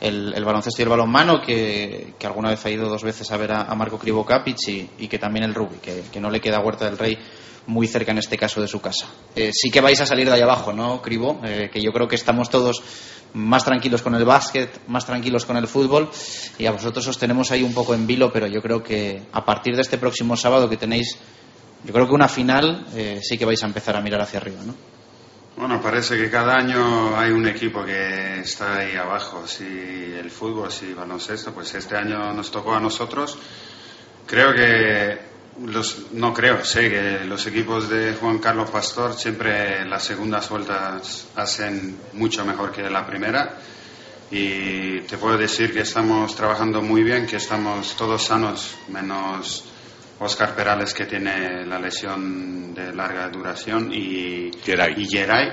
el, 0.00 0.32
el 0.34 0.44
baloncesto 0.44 0.80
y 0.80 0.84
el 0.84 0.88
balonmano, 0.88 1.42
que, 1.44 2.14
que 2.18 2.26
alguna 2.26 2.48
vez 2.48 2.64
ha 2.64 2.70
ido 2.70 2.88
dos 2.88 3.02
veces 3.02 3.30
a 3.30 3.36
ver 3.36 3.52
a, 3.52 3.64
a 3.64 3.74
Marco 3.74 3.98
Krivokapic 3.98 4.56
y, 4.68 4.90
y 5.00 5.08
que 5.08 5.18
también 5.18 5.44
el 5.44 5.54
rugby, 5.54 5.76
que, 5.82 6.02
que 6.10 6.18
no 6.18 6.30
le 6.30 6.40
queda 6.40 6.60
Huerta 6.60 6.86
del 6.86 6.96
Rey 6.96 7.18
muy 7.66 7.86
cerca 7.86 8.12
en 8.12 8.18
este 8.18 8.36
caso 8.36 8.60
de 8.60 8.68
su 8.68 8.80
casa. 8.80 9.06
Eh, 9.34 9.50
sí 9.52 9.70
que 9.70 9.80
vais 9.80 10.00
a 10.00 10.06
salir 10.06 10.26
de 10.26 10.34
ahí 10.34 10.40
abajo, 10.40 10.72
¿no, 10.72 11.00
Cribo? 11.00 11.40
Eh, 11.44 11.70
que 11.72 11.80
yo 11.80 11.92
creo 11.92 12.08
que 12.08 12.16
estamos 12.16 12.50
todos 12.50 12.82
más 13.34 13.64
tranquilos 13.64 14.02
con 14.02 14.14
el 14.14 14.24
básquet, 14.24 14.80
más 14.88 15.06
tranquilos 15.06 15.44
con 15.44 15.56
el 15.56 15.66
fútbol 15.66 16.10
y 16.58 16.66
a 16.66 16.72
vosotros 16.72 17.06
os 17.06 17.18
tenemos 17.18 17.50
ahí 17.50 17.62
un 17.62 17.72
poco 17.72 17.94
en 17.94 18.06
vilo, 18.06 18.32
pero 18.32 18.46
yo 18.46 18.60
creo 18.60 18.82
que 18.82 19.22
a 19.32 19.44
partir 19.44 19.74
de 19.74 19.82
este 19.82 19.98
próximo 19.98 20.36
sábado 20.36 20.68
que 20.68 20.76
tenéis, 20.76 21.16
yo 21.84 21.92
creo 21.92 22.06
que 22.06 22.14
una 22.14 22.28
final, 22.28 22.86
eh, 22.94 23.20
sí 23.22 23.38
que 23.38 23.44
vais 23.44 23.62
a 23.62 23.66
empezar 23.66 23.96
a 23.96 24.00
mirar 24.00 24.20
hacia 24.20 24.38
arriba, 24.38 24.60
¿no? 24.64 24.74
Bueno, 25.56 25.80
parece 25.82 26.16
que 26.16 26.30
cada 26.30 26.56
año 26.56 27.16
hay 27.16 27.30
un 27.30 27.46
equipo 27.46 27.84
que 27.84 28.40
está 28.40 28.78
ahí 28.78 28.96
abajo. 28.96 29.46
Si 29.46 29.64
el 29.64 30.30
fútbol, 30.30 30.72
si 30.72 30.94
baloncesto, 30.94 31.52
pues 31.52 31.74
este 31.74 31.94
año 31.94 32.32
nos 32.32 32.50
tocó 32.50 32.74
a 32.74 32.80
nosotros. 32.80 33.36
Creo 34.26 34.54
que 34.54 35.31
los, 35.60 36.12
no 36.12 36.32
creo, 36.32 36.64
sé 36.64 36.88
que 36.90 37.24
los 37.24 37.46
equipos 37.46 37.88
de 37.88 38.14
Juan 38.14 38.38
Carlos 38.38 38.70
Pastor 38.70 39.14
siempre 39.14 39.84
las 39.84 40.04
segundas 40.04 40.48
vueltas 40.48 41.28
hacen 41.36 41.96
mucho 42.14 42.44
mejor 42.44 42.72
que 42.72 42.88
la 42.88 43.06
primera 43.06 43.58
y 44.30 45.00
te 45.02 45.18
puedo 45.18 45.36
decir 45.36 45.74
que 45.74 45.80
estamos 45.80 46.34
trabajando 46.34 46.80
muy 46.80 47.02
bien, 47.02 47.26
que 47.26 47.36
estamos 47.36 47.94
todos 47.96 48.24
sanos, 48.24 48.76
menos 48.88 49.64
Oscar 50.18 50.54
Perales 50.54 50.94
que 50.94 51.04
tiene 51.04 51.66
la 51.66 51.78
lesión 51.78 52.72
de 52.72 52.94
larga 52.94 53.28
duración 53.28 53.92
y 53.92 54.50
Geray. 54.64 54.94
y 54.96 55.06
Geray, 55.06 55.52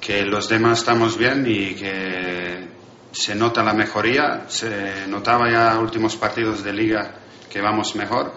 que 0.00 0.22
los 0.22 0.48
demás 0.48 0.80
estamos 0.80 1.16
bien 1.16 1.44
y 1.46 1.74
que 1.74 2.68
se 3.12 3.36
nota 3.36 3.62
la 3.62 3.72
mejoría, 3.72 4.46
se 4.48 5.06
notaba 5.06 5.48
ya 5.48 5.78
últimos 5.78 6.16
partidos 6.16 6.64
de 6.64 6.72
liga 6.72 7.14
que 7.48 7.60
vamos 7.60 7.94
mejor. 7.94 8.32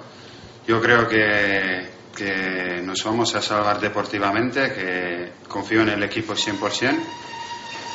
Yo 0.67 0.81
creo 0.81 1.07
que, 1.07 1.89
que 2.15 2.81
nos 2.81 3.03
vamos 3.03 3.35
a 3.35 3.41
salvar 3.41 3.79
deportivamente, 3.79 4.73
que 4.73 5.31
confío 5.47 5.81
en 5.81 5.89
el 5.89 6.03
equipo 6.03 6.33
100%. 6.33 6.97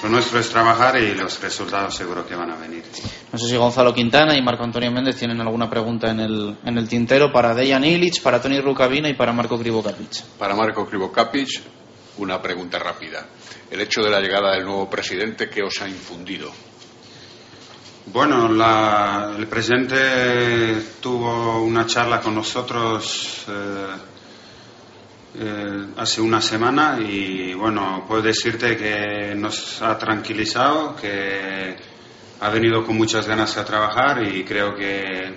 Lo 0.03 0.09
nuestro 0.09 0.39
es 0.39 0.49
trabajar 0.49 0.99
y 0.99 1.15
los 1.15 1.43
resultados 1.43 1.95
seguro 1.95 2.27
que 2.27 2.35
van 2.35 2.51
a 2.51 2.57
venir. 2.57 2.83
No 3.33 3.39
sé 3.39 3.49
si 3.49 3.57
Gonzalo 3.57 3.93
Quintana 3.93 4.35
y 4.35 4.43
Marco 4.43 4.65
Antonio 4.65 4.91
Méndez 4.91 5.17
tienen 5.17 5.41
alguna 5.41 5.69
pregunta 5.69 6.11
en 6.11 6.21
el, 6.21 6.57
en 6.65 6.79
el 6.79 6.89
tintero 6.89 7.31
para 7.31 7.55
Dejan 7.55 7.85
Ilic, 7.85 8.23
para 8.23 8.41
Tony 8.41 8.61
Rukavina 8.61 9.11
y 9.11 9.15
para 9.15 9.33
Marco 9.33 9.59
Krivokapic. 9.59 10.23
Para 10.39 10.55
Marco 10.55 10.87
Krivokapic, 10.87 11.61
una 12.17 12.41
pregunta 12.41 12.79
rápida. 12.79 13.27
El 13.71 13.81
hecho 13.83 14.01
de 14.01 14.11
la 14.11 14.21
llegada 14.21 14.53
del 14.53 14.65
nuevo 14.65 14.89
presidente, 14.89 15.51
¿qué 15.51 15.63
os 15.63 15.83
ha 15.83 15.89
infundido? 15.89 16.51
Bueno, 18.07 18.49
la- 18.49 19.35
el 19.39 19.47
presidente 19.47 20.83
tuvo 21.01 21.63
una 21.63 21.87
charla 21.87 22.21
con 22.21 22.35
nosotros 22.35 23.45
eh, 23.49 23.87
eh, 25.39 25.87
hace 25.97 26.21
una 26.21 26.41
semana 26.41 26.99
y 27.01 27.55
bueno, 27.55 28.05
puedo 28.09 28.23
decirte 28.23 28.77
que 28.77 29.35
nos 29.37 29.81
ha 29.83 29.97
tranquilizado, 29.97 30.97
que 30.97 31.77
ha 32.41 32.49
venido 32.51 32.85
con 32.85 32.97
muchas 32.97 33.29
ganas 33.29 33.57
a 33.59 33.65
trabajar 33.65 34.27
y 34.27 34.43
creo 34.45 34.75
que 34.75 35.35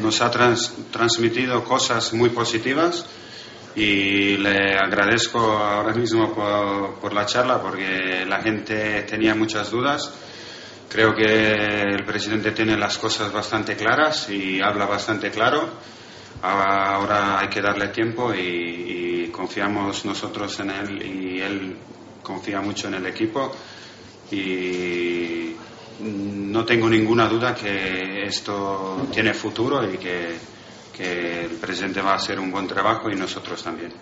nos 0.00 0.20
ha 0.20 0.30
trans- 0.30 0.72
transmitido 0.92 1.64
cosas 1.64 2.12
muy 2.12 2.28
positivas 2.30 3.04
y 3.74 4.36
le 4.36 4.76
agradezco 4.76 5.38
ahora 5.40 5.92
mismo 5.94 6.32
por, 6.34 7.00
por 7.00 7.12
la 7.14 7.26
charla 7.26 7.60
porque 7.60 8.24
la 8.28 8.40
gente 8.42 9.02
tenía 9.02 9.34
muchas 9.34 9.70
dudas. 9.70 10.12
Creo 10.90 11.14
que 11.14 11.22
el 11.22 12.04
presidente 12.04 12.50
tiene 12.50 12.76
las 12.76 12.98
cosas 12.98 13.32
bastante 13.32 13.76
claras 13.76 14.28
y 14.28 14.60
habla 14.60 14.86
bastante 14.86 15.30
claro. 15.30 15.68
Ahora 16.42 17.38
hay 17.38 17.48
que 17.48 17.62
darle 17.62 17.88
tiempo 17.88 18.34
y, 18.34 19.30
confiamos 19.30 20.04
nosotros 20.04 20.58
en 20.58 20.70
él 20.70 21.02
y 21.06 21.40
él 21.40 21.76
confía 22.22 22.60
mucho 22.60 22.88
en 22.88 22.94
el 22.94 23.06
equipo 23.06 23.54
y 24.32 25.54
no 26.00 26.64
tengo 26.64 26.90
ninguna 26.90 27.26
duda 27.28 27.54
que 27.54 28.24
esto 28.26 29.06
tiene 29.12 29.32
futuro 29.32 29.88
y 29.90 29.96
que, 29.96 30.36
que 30.94 31.44
el 31.44 31.52
presidente 31.52 32.02
va 32.02 32.12
a 32.12 32.16
hacer 32.16 32.38
un 32.40 32.50
buen 32.50 32.66
trabajo 32.66 33.08
y 33.08 33.14
nosotros 33.14 33.62
también. 33.62 33.92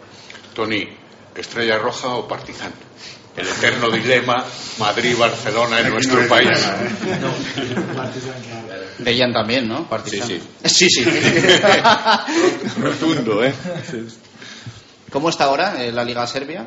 Tony, 0.54 0.88
¿Estrella 1.34 1.78
Roja 1.78 2.08
o 2.14 2.26
Partizan? 2.26 2.72
El 3.38 3.46
eterno 3.48 3.90
dilema 3.90 4.44
Madrid-Barcelona 4.78 5.80
en 5.80 5.90
nuestro 5.90 6.26
país. 6.28 6.48
Dejan 8.98 9.32
también, 9.32 9.68
¿no? 9.68 9.88
Partizan. 9.88 10.26
Sí, 10.28 10.40
sí. 10.64 10.88
Sí, 10.88 10.90
sí. 10.90 11.04
Profundo, 12.80 13.44
¿eh? 13.44 13.54
¿Cómo 15.10 15.30
está 15.30 15.44
ahora 15.44 15.82
eh, 15.84 15.92
la 15.92 16.04
Liga 16.04 16.26
Serbia? 16.26 16.66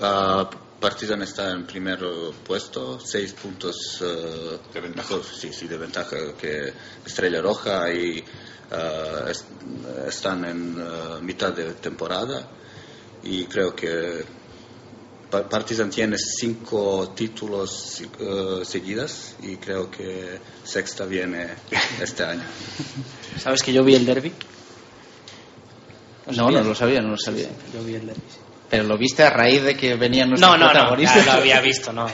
Ah, 0.00 0.48
Partizan 0.80 1.22
está 1.22 1.50
en 1.52 1.66
primer 1.66 1.98
eh, 2.02 2.30
puesto, 2.46 2.98
seis 3.00 3.32
puntos 3.32 3.76
eh, 4.02 4.58
de 4.72 4.80
ventaja. 4.80 5.14
sí, 5.38 5.50
sí, 5.52 5.66
de 5.66 5.76
ventaja 5.78 6.16
que 6.40 6.72
Estrella 7.04 7.40
Roja 7.42 7.90
y 7.92 8.22
ah, 8.70 9.24
es- 9.30 9.44
están 10.06 10.44
en 10.44 10.76
eh, 10.78 11.20
mitad 11.22 11.52
de 11.52 11.72
temporada 11.74 12.46
y 13.22 13.44
creo 13.46 13.74
que 13.74 14.24
Partizan 15.30 15.90
tiene 15.90 16.16
cinco 16.18 17.12
títulos 17.16 18.00
eh, 18.20 18.60
seguidas 18.64 19.34
y 19.42 19.56
creo 19.56 19.90
que 19.90 20.40
sexta 20.64 21.04
viene 21.04 21.48
este 22.00 22.24
año. 22.24 22.44
¿Sabes 23.38 23.62
que 23.62 23.72
yo 23.72 23.82
vi 23.82 23.94
el 23.96 24.06
derby? 24.06 24.32
No, 26.36 26.50
no 26.50 26.60
lo 26.62 26.74
sabía, 26.74 27.00
no 27.00 27.10
lo 27.10 27.16
sabía. 27.18 27.48
Yo 27.72 27.82
vi 27.84 27.94
el 27.96 28.06
derby. 28.06 28.20
Pero 28.68 28.82
lo 28.82 28.98
viste 28.98 29.22
a 29.22 29.30
raíz 29.30 29.62
de 29.62 29.76
que 29.76 29.94
venían 29.94 30.28
nuestros 30.30 30.50
No, 30.50 30.56
no, 30.58 30.66
no, 30.66 30.72
protagonistas. 30.72 31.24
ya 31.24 31.32
lo 31.34 31.38
había 31.40 31.60
visto, 31.60 31.92
no. 31.92 32.08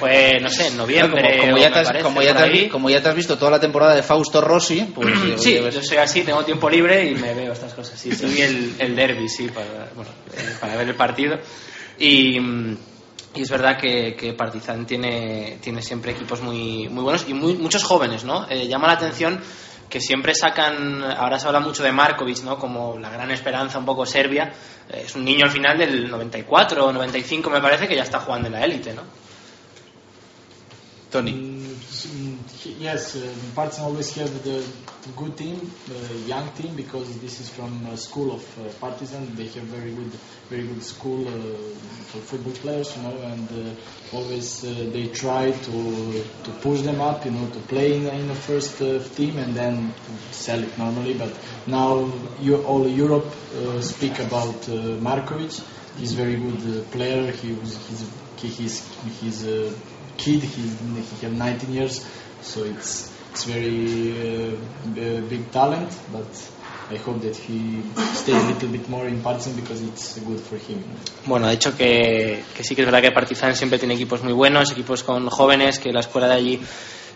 Fue, 0.00 0.38
no 0.40 0.48
sé, 0.48 0.68
en 0.68 0.76
noviembre. 0.78 1.20
como, 1.38 1.50
como 1.52 1.58
ya 1.58 1.70
te 1.72 1.78
has, 1.80 1.86
parece, 1.86 2.02
como, 2.04 2.22
ya 2.22 2.28
por 2.32 2.36
te 2.38 2.42
has- 2.44 2.50
ahí. 2.50 2.68
como 2.70 2.90
ya 2.90 3.02
te 3.02 3.08
has 3.10 3.14
visto 3.14 3.36
toda 3.38 3.50
la 3.50 3.60
temporada 3.60 3.94
de 3.94 4.02
Fausto 4.02 4.40
Rossi, 4.40 4.90
pues 4.94 5.06
Sí, 5.38 5.52
debes- 5.54 5.74
yo 5.74 5.82
soy 5.82 5.98
así, 5.98 6.22
tengo 6.22 6.42
tiempo 6.46 6.70
libre 6.70 7.10
y 7.10 7.14
me 7.14 7.34
veo 7.34 7.52
estas 7.52 7.74
cosas. 7.74 7.98
Sí, 8.00 8.10
sí 8.14 8.24
vi 8.26 8.40
el, 8.40 8.74
el 8.78 8.96
derby, 8.96 9.28
sí, 9.28 9.48
para, 9.48 9.90
bueno, 9.94 10.10
eh, 10.34 10.54
para 10.60 10.76
ver 10.76 10.88
el 10.88 10.94
partido. 10.96 11.38
Y, 12.02 12.36
es 13.32 13.48
verdad 13.48 13.78
que, 13.78 14.16
que 14.16 14.32
Partizan 14.32 14.84
tiene, 14.84 15.58
tiene 15.62 15.80
siempre 15.80 16.10
equipos 16.10 16.42
muy, 16.42 16.88
muy 16.88 17.04
buenos 17.04 17.24
y 17.28 17.32
muy, 17.32 17.54
muchos 17.54 17.84
jóvenes, 17.84 18.24
¿no? 18.24 18.46
Eh, 18.50 18.66
llama 18.66 18.88
la 18.88 18.94
atención 18.94 19.40
que 19.88 20.00
siempre 20.00 20.34
sacan, 20.34 21.04
ahora 21.04 21.38
se 21.38 21.46
habla 21.46 21.60
mucho 21.60 21.84
de 21.84 21.92
Markovic, 21.92 22.42
¿no? 22.42 22.58
Como 22.58 22.98
la 22.98 23.08
gran 23.08 23.30
esperanza 23.30 23.78
un 23.78 23.84
poco 23.84 24.04
serbia. 24.04 24.52
Eh, 24.90 25.02
es 25.06 25.14
un 25.14 25.24
niño 25.24 25.44
al 25.44 25.52
final 25.52 25.78
del 25.78 26.10
94 26.10 26.86
o 26.86 26.92
95 26.92 27.48
me 27.50 27.60
parece 27.60 27.86
que 27.86 27.94
ya 27.94 28.02
está 28.02 28.18
jugando 28.18 28.48
en 28.48 28.54
la 28.54 28.64
élite, 28.64 28.92
¿no? 28.94 29.02
Tony. 31.08 31.51
Yes, 32.82 33.14
uh, 33.14 33.32
Partizan 33.54 33.84
always 33.84 34.10
have 34.16 34.42
the 34.42 34.60
good 35.16 35.36
team, 35.36 35.70
the 35.86 36.14
young 36.26 36.50
team, 36.54 36.74
because 36.74 37.16
this 37.20 37.38
is 37.38 37.48
from 37.48 37.86
a 37.86 37.96
school 37.96 38.32
of 38.32 38.58
uh, 38.58 38.68
Partizan. 38.80 39.36
They 39.36 39.46
have 39.46 39.66
very 39.70 39.92
good, 39.94 40.10
very 40.50 40.64
good 40.66 40.82
school 40.82 41.28
uh, 41.28 41.32
for 42.10 42.18
football 42.18 42.52
players, 42.54 42.96
you 42.96 43.02
know, 43.04 43.16
and 43.18 43.48
uh, 43.52 44.16
always 44.16 44.64
uh, 44.64 44.90
they 44.92 45.06
try 45.06 45.52
to 45.52 46.24
to 46.42 46.50
push 46.60 46.80
them 46.80 47.00
up, 47.00 47.24
you 47.24 47.30
know, 47.30 47.48
to 47.50 47.60
play 47.60 47.94
in, 47.98 48.08
in 48.08 48.26
the 48.26 48.34
first 48.34 48.82
uh, 48.82 48.98
team 49.14 49.38
and 49.38 49.54
then 49.54 49.94
sell 50.32 50.60
it 50.60 50.76
normally. 50.76 51.14
But 51.14 51.38
now 51.68 52.10
you, 52.40 52.64
all 52.64 52.88
Europe 52.88 53.30
uh, 53.54 53.80
speak 53.80 54.18
about 54.18 54.68
uh, 54.68 54.98
Markovic. 55.08 55.54
He's 55.98 56.14
very 56.14 56.34
good 56.34 56.62
uh, 56.66 56.82
player. 56.90 57.30
He 57.30 57.52
was 57.52 57.76
he's 57.86 58.10
he, 58.38 58.48
he's 58.48 58.76
he's 59.20 59.46
a 59.46 59.72
kid. 60.16 60.42
He's 60.42 60.80
he 60.80 61.26
have 61.26 61.32
19 61.32 61.72
years, 61.72 62.04
so 62.42 62.64
it's 62.64 63.10
it's 63.30 63.44
very 63.44 64.12
uh, 64.12 65.20
big 65.28 65.50
talent. 65.50 65.90
But 66.12 66.26
I 66.90 66.96
hope 66.96 67.22
that 67.22 67.36
he 67.36 67.82
stays 68.14 68.42
a 68.42 68.46
little 68.48 68.68
bit 68.68 68.88
more 68.88 69.06
in 69.06 69.22
Partizan 69.22 69.54
because 69.56 69.80
it's 69.82 70.18
good 70.20 70.40
for 70.40 70.56
him. 70.58 70.82
Bueno, 71.26 71.46
ha 71.46 71.50
dicho 71.50 71.76
que, 71.76 72.44
que 72.54 72.64
sí 72.64 72.74
que 72.74 72.82
es 72.82 72.86
verdad 72.86 73.00
que 73.00 73.12
Partizan 73.12 73.56
siempre 73.56 73.78
tiene 73.78 73.94
equipos 73.94 74.22
muy 74.22 74.32
buenos, 74.32 74.72
equipos 74.72 75.02
con 75.02 75.28
jóvenes, 75.30 75.78
que 75.78 75.92
la 75.92 76.00
escuela 76.00 76.28
de 76.28 76.34
allí 76.34 76.60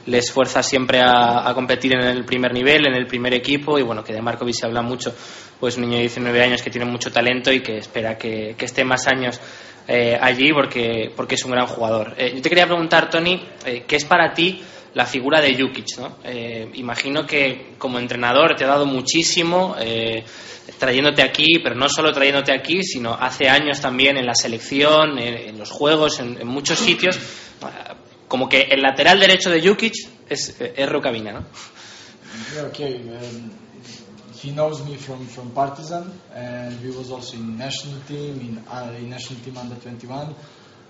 les 0.06 0.30
fuerza 0.30 0.62
siempre 0.62 1.00
a, 1.00 1.48
a 1.48 1.52
competir 1.54 1.92
en 1.94 2.04
el 2.04 2.24
primer 2.24 2.52
nivel, 2.52 2.86
en 2.86 2.94
el 2.94 3.06
primer 3.06 3.34
equipo, 3.34 3.78
y 3.78 3.82
bueno, 3.82 4.04
que 4.04 4.12
de 4.12 4.22
Markovic 4.22 4.54
se 4.54 4.64
habla 4.64 4.80
mucho, 4.80 5.12
pues 5.58 5.76
un 5.76 5.82
niño 5.82 5.96
de 5.96 6.02
19 6.02 6.42
años 6.42 6.62
que 6.62 6.70
tiene 6.70 6.86
mucho 6.86 7.10
talento 7.10 7.52
y 7.52 7.60
que 7.60 7.78
espera 7.78 8.16
que, 8.16 8.54
que 8.56 8.64
esté 8.64 8.84
más 8.84 9.08
años 9.08 9.40
eh, 9.88 10.16
allí 10.20 10.52
porque, 10.52 11.12
porque 11.14 11.34
es 11.34 11.44
un 11.44 11.50
gran 11.50 11.66
jugador. 11.66 12.14
Eh, 12.16 12.32
yo 12.36 12.42
te 12.42 12.48
quería 12.48 12.66
preguntar, 12.66 13.10
Tony, 13.10 13.42
eh, 13.64 13.84
¿qué 13.86 13.96
es 13.96 14.04
para 14.04 14.32
ti 14.32 14.62
la 14.96 15.04
figura 15.04 15.42
de 15.42 15.54
Jukic? 15.54 15.98
¿no? 15.98 16.16
Eh, 16.24 16.70
imagino 16.74 17.26
que 17.26 17.74
como 17.76 17.98
entrenador 17.98 18.56
te 18.56 18.64
ha 18.64 18.68
dado 18.68 18.86
muchísimo, 18.86 19.76
eh, 19.78 20.24
trayéndote 20.78 21.22
aquí, 21.22 21.58
pero 21.62 21.74
no 21.74 21.86
solo 21.88 22.12
trayéndote 22.12 22.50
aquí, 22.50 22.82
sino 22.82 23.12
hace 23.12 23.46
años 23.46 23.78
también 23.78 24.16
en 24.16 24.24
la 24.24 24.34
selección, 24.34 25.18
en, 25.18 25.50
en 25.50 25.58
los 25.58 25.70
juegos, 25.70 26.18
en, 26.20 26.40
en 26.40 26.46
muchos 26.48 26.78
sitios. 26.78 27.18
Ah, 27.60 27.94
Como 28.26 28.48
que 28.48 28.62
el 28.62 28.80
lateral 28.80 29.20
derecho 29.20 29.50
de 29.50 29.60
Jukic 29.60 29.94
es, 30.28 30.56
es 30.60 30.88
Rukavina, 30.88 31.32
¿no? 31.32 31.44
Okay. 32.68 32.94
Um, 32.94 33.50
he 34.42 34.50
knows 34.52 34.82
me 34.84 34.96
from, 34.96 35.26
from 35.26 35.50
Partizan, 35.50 36.10
and 36.34 36.82
we 36.82 36.90
was 36.96 37.10
also 37.10 37.36
in 37.36 37.56
national 37.58 38.00
team, 38.08 38.40
in, 38.40 38.64
uh, 38.68 38.92
in 38.98 39.10
national 39.10 39.40
team 39.44 39.56
under 39.58 39.76
21, 39.76 40.34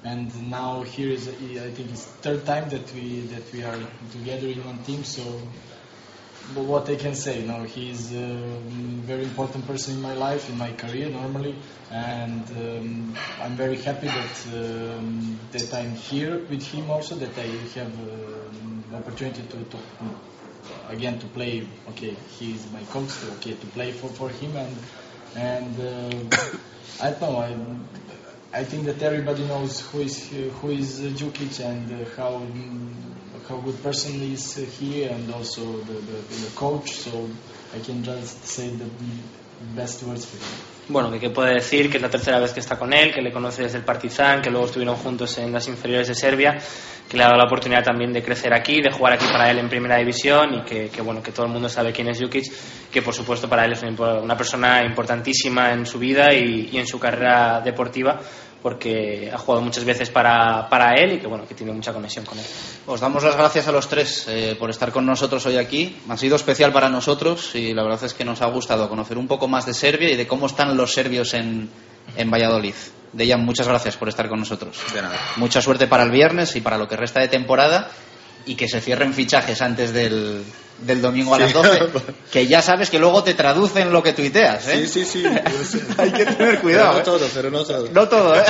and 0.06 0.50
now 0.50 0.82
here 0.82 1.10
is 1.10 1.28
I 1.28 1.70
think 1.76 1.90
it's 1.90 2.04
third 2.24 2.46
time 2.46 2.68
that 2.70 2.92
we 2.94 3.22
that 3.32 3.52
we 3.52 3.64
are 3.64 3.78
together 4.12 4.46
in 4.46 4.64
one 4.64 4.78
team. 4.84 5.02
So, 5.02 5.24
but 6.54 6.62
what 6.64 6.88
I 6.88 6.94
can 6.94 7.16
say, 7.16 7.40
you 7.40 7.48
no, 7.48 7.64
he's 7.64 8.14
a 8.14 8.36
very 9.10 9.24
important 9.24 9.66
person 9.66 9.96
in 9.96 10.02
my 10.02 10.14
life, 10.14 10.48
in 10.48 10.56
my 10.58 10.72
career 10.72 11.08
normally, 11.08 11.56
and 11.90 12.44
um, 12.52 13.16
I'm 13.42 13.56
very 13.56 13.78
happy 13.82 14.06
that 14.06 14.36
um, 14.54 15.40
that 15.50 15.74
I'm 15.74 15.94
here 15.96 16.38
with 16.38 16.62
him 16.62 16.88
also, 16.88 17.16
that 17.16 17.36
I 17.36 17.48
have 17.78 17.92
um, 17.98 18.84
the 18.90 18.96
opportunity 18.98 19.42
to, 19.42 19.64
to 19.72 19.78
again 20.88 21.18
to 21.18 21.26
play. 21.26 21.66
Okay, 21.90 22.14
he's 22.38 22.70
my 22.70 22.84
coach. 22.94 23.10
Okay, 23.38 23.54
to 23.54 23.66
play 23.78 23.90
for, 23.90 24.08
for 24.08 24.28
him 24.28 24.54
and 24.56 24.76
and 25.34 25.74
uh, 25.80 26.36
I 27.02 27.10
don't 27.10 27.20
know. 27.22 27.38
I 27.38 27.50
I 28.52 28.64
think 28.64 28.84
that 28.86 29.02
everybody 29.02 29.44
knows 29.46 29.80
who 29.80 30.00
is 30.00 30.28
who 30.30 30.70
is 30.70 31.00
Jukic 31.00 31.60
and 31.60 32.06
how 32.16 32.46
how 33.48 33.60
good 33.60 33.82
person 33.82 34.12
he 34.14 34.32
is 34.32 34.54
he 34.54 35.04
and 35.04 35.30
also 35.32 35.82
the, 35.82 35.92
the, 35.92 36.18
the 36.44 36.50
coach. 36.54 36.90
So 36.92 37.28
I 37.74 37.80
can 37.80 38.02
just 38.02 38.44
say 38.44 38.70
the 38.70 38.88
best 39.74 40.02
words 40.02 40.24
for 40.24 40.36
him. 40.36 40.75
Bueno, 40.88 41.10
que 41.18 41.30
puede 41.30 41.54
decir 41.54 41.90
que 41.90 41.96
es 41.96 42.02
la 42.02 42.08
tercera 42.08 42.38
vez 42.38 42.52
que 42.52 42.60
está 42.60 42.78
con 42.78 42.92
él, 42.92 43.12
que 43.12 43.20
le 43.20 43.32
conoce 43.32 43.64
desde 43.64 43.78
el 43.78 43.84
Partizan, 43.84 44.40
que 44.40 44.50
luego 44.50 44.66
estuvieron 44.66 44.94
juntos 44.94 45.36
en 45.38 45.52
las 45.52 45.66
inferiores 45.66 46.06
de 46.06 46.14
Serbia, 46.14 46.56
que 47.08 47.16
le 47.16 47.24
ha 47.24 47.26
dado 47.26 47.38
la 47.38 47.46
oportunidad 47.46 47.82
también 47.82 48.12
de 48.12 48.22
crecer 48.22 48.54
aquí, 48.54 48.80
de 48.80 48.92
jugar 48.92 49.14
aquí 49.14 49.26
para 49.26 49.50
él 49.50 49.58
en 49.58 49.68
primera 49.68 49.96
división 49.96 50.54
y 50.54 50.62
que, 50.62 50.88
bueno, 51.02 51.20
que 51.24 51.32
todo 51.32 51.46
el 51.46 51.52
mundo 51.52 51.68
sabe 51.68 51.92
quién 51.92 52.08
es 52.08 52.20
Jukic, 52.20 52.44
que 52.92 53.02
por 53.02 53.12
supuesto 53.12 53.48
para 53.48 53.64
él 53.64 53.72
es 53.72 53.82
una 53.82 54.36
persona 54.36 54.84
importantísima 54.84 55.72
en 55.72 55.86
su 55.86 55.98
vida 55.98 56.32
y 56.32 56.78
en 56.78 56.86
su 56.86 57.00
carrera 57.00 57.60
deportiva 57.64 58.20
porque 58.66 59.30
ha 59.32 59.38
jugado 59.38 59.62
muchas 59.62 59.84
veces 59.84 60.10
para, 60.10 60.68
para, 60.68 60.94
él 60.94 61.12
y 61.12 61.18
que 61.20 61.28
bueno 61.28 61.46
que 61.46 61.54
tiene 61.54 61.72
mucha 61.72 61.92
conexión 61.92 62.24
con 62.24 62.36
él. 62.36 62.44
Os 62.86 62.98
damos 62.98 63.22
las 63.22 63.36
gracias 63.36 63.68
a 63.68 63.70
los 63.70 63.86
tres 63.88 64.26
eh, 64.26 64.56
por 64.58 64.70
estar 64.70 64.90
con 64.90 65.06
nosotros 65.06 65.46
hoy 65.46 65.56
aquí. 65.56 65.96
Ha 66.08 66.16
sido 66.16 66.34
especial 66.34 66.72
para 66.72 66.88
nosotros 66.88 67.54
y 67.54 67.72
la 67.72 67.84
verdad 67.84 68.02
es 68.02 68.12
que 68.12 68.24
nos 68.24 68.42
ha 68.42 68.46
gustado 68.46 68.88
conocer 68.88 69.18
un 69.18 69.28
poco 69.28 69.46
más 69.46 69.66
de 69.66 69.72
Serbia 69.72 70.10
y 70.10 70.16
de 70.16 70.26
cómo 70.26 70.46
están 70.46 70.76
los 70.76 70.92
serbios 70.92 71.32
en, 71.34 71.70
en 72.16 72.28
Valladolid. 72.28 72.74
Dejan, 73.12 73.44
muchas 73.44 73.68
gracias 73.68 73.96
por 73.96 74.08
estar 74.08 74.28
con 74.28 74.40
nosotros. 74.40 74.76
De 74.92 75.00
nada. 75.00 75.16
Mucha 75.36 75.62
suerte 75.62 75.86
para 75.86 76.02
el 76.02 76.10
viernes 76.10 76.56
y 76.56 76.60
para 76.60 76.76
lo 76.76 76.88
que 76.88 76.96
resta 76.96 77.20
de 77.20 77.28
temporada 77.28 77.88
y 78.46 78.56
que 78.56 78.66
se 78.66 78.80
cierren 78.80 79.14
fichajes 79.14 79.62
antes 79.62 79.92
del, 79.92 80.44
del 80.78 81.00
domingo 81.00 81.34
a 81.34 81.38
las 81.38 81.52
12, 81.52 81.88
que 82.32 82.46
ya 82.46 82.60
sabes 82.60 82.90
que 82.90 82.98
luego 82.98 83.22
te 83.22 83.34
traducen 83.34 83.92
lo 83.92 84.02
que 84.02 84.12
tuiteas, 84.12 84.68
¿eh? 84.68 84.86
Sí, 84.86 85.04
sí, 85.04 85.22
sí. 85.22 85.24
Hay 85.98 86.12
que 86.12 86.26
tener 86.26 86.60
cuidado. 86.60 86.92
Pero 86.92 86.92
no 86.92 86.98
¿eh? 86.98 87.04
todo, 87.04 87.28
pero 87.34 87.50
no 87.50 87.64
todo. 87.64 87.88
No 87.92 88.08
todo, 88.08 88.36
¿eh? 88.36 88.44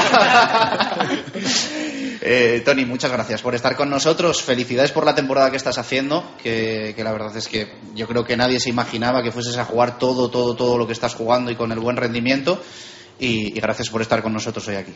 eh, 2.21 2.63
Tony, 2.65 2.85
muchas 2.85 3.13
gracias 3.13 3.43
por 3.43 3.55
estar 3.55 3.77
con 3.77 3.91
nosotros. 3.91 4.43
Felicidades 4.43 4.93
por 4.93 5.05
la 5.05 5.15
temporada 5.15 5.51
que 5.51 5.57
estás 5.57 5.79
haciendo, 5.79 6.33
que, 6.43 6.95
que, 6.97 7.05
la 7.05 7.13
verdad 7.13 7.37
es 7.37 7.49
que 7.49 7.73
yo 7.95 8.07
creo 8.09 8.25
que 8.25 8.37
nadie 8.37 8.59
se 8.59 8.71
imaginaba 8.71 9.23
que 9.23 9.31
fueses 9.31 9.57
a 9.57 9.65
jugar 9.65 9.99
todo, 9.99 10.29
todo, 10.29 10.57
todo 10.57 10.79
lo 10.79 10.87
que 10.87 10.93
estás 10.93 11.15
jugando 11.15 11.51
y 11.51 11.57
con 11.57 11.71
el 11.73 11.79
buen 11.79 11.97
rendimiento. 11.97 12.61
Y, 13.19 13.57
y 13.57 13.61
gracias 13.61 13.89
por 13.89 14.03
estar 14.03 14.23
con 14.23 14.33
nosotros 14.33 14.67
hoy 14.69 14.75
aquí. 14.75 14.93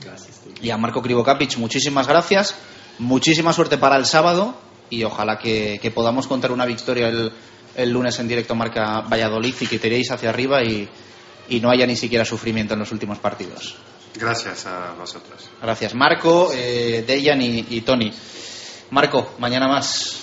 Gracias. 0.00 0.40
Y 0.62 0.70
a 0.70 0.76
Marco 0.76 1.02
Krivokapic, 1.02 1.56
muchísimas 1.56 2.06
gracias. 2.06 2.54
Muchísima 2.98 3.52
suerte 3.52 3.78
para 3.78 3.96
el 3.96 4.04
sábado 4.04 4.54
y 4.90 5.04
ojalá 5.04 5.38
que, 5.38 5.78
que 5.80 5.90
podamos 5.90 6.26
contar 6.26 6.52
una 6.52 6.66
victoria 6.66 7.08
el, 7.08 7.32
el, 7.76 7.90
lunes 7.90 8.18
en 8.18 8.28
directo 8.28 8.54
Marca 8.54 9.00
Valladolid 9.02 9.54
y 9.60 9.66
que 9.66 9.78
tiréis 9.78 10.10
hacia 10.10 10.28
arriba 10.28 10.62
y, 10.62 10.88
y, 11.48 11.60
no 11.60 11.70
haya 11.70 11.86
ni 11.86 11.96
siquiera 11.96 12.24
sufrimiento 12.24 12.74
en 12.74 12.80
los 12.80 12.92
últimos 12.92 13.18
partidos. 13.18 13.76
Gracias 14.14 14.66
a 14.66 14.94
vosotros. 14.98 15.48
Gracias, 15.62 15.94
Marco, 15.94 16.50
eh, 16.52 17.04
Dejan 17.06 17.40
y, 17.40 17.64
y 17.70 17.80
Tony. 17.82 18.12
Marco, 18.90 19.34
mañana 19.38 19.68
más. 19.68 20.20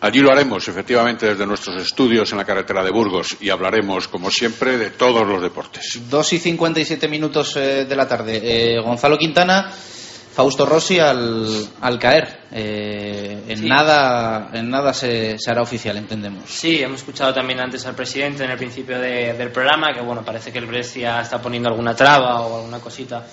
Allí 0.00 0.20
lo 0.20 0.30
haremos, 0.30 0.68
efectivamente, 0.68 1.26
desde 1.26 1.44
nuestros 1.44 1.82
estudios 1.82 2.30
en 2.30 2.38
la 2.38 2.44
carretera 2.44 2.84
de 2.84 2.90
Burgos 2.92 3.36
y 3.40 3.50
hablaremos, 3.50 4.06
como 4.06 4.30
siempre, 4.30 4.78
de 4.78 4.90
todos 4.90 5.26
los 5.26 5.42
deportes. 5.42 6.00
2 6.08 6.32
y 6.34 6.38
57 6.38 7.08
minutos 7.08 7.56
eh, 7.56 7.84
de 7.84 7.96
la 7.96 8.06
tarde. 8.06 8.40
Eh, 8.42 8.80
Gonzalo 8.80 9.18
Quintana. 9.18 9.72
Fausto 10.38 10.64
Rossi 10.64 11.00
al, 11.00 11.68
al 11.80 11.98
caer. 11.98 12.42
Eh, 12.52 13.42
en, 13.48 13.58
sí. 13.58 13.66
nada, 13.66 14.50
en 14.52 14.70
nada 14.70 14.94
se, 14.94 15.36
se, 15.36 15.50
hará 15.50 15.62
oficial, 15.62 15.96
entendemos. 15.96 16.48
Sí, 16.48 16.80
hemos 16.80 17.00
escuchado 17.00 17.34
también 17.34 17.58
antes 17.58 17.84
al 17.86 17.96
presidente 17.96 18.44
en 18.44 18.52
el 18.52 18.56
principio 18.56 19.00
de, 19.00 19.32
del 19.32 19.50
programa 19.50 19.92
que 19.92 20.00
bueno 20.00 20.24
parece 20.24 20.52
que 20.52 20.60
el 20.60 20.66
Brescia 20.66 21.22
está 21.22 21.42
poniendo 21.42 21.68
alguna 21.68 21.96
traba 21.96 22.42
o 22.42 22.58
alguna 22.58 22.78
cosita. 22.78 23.26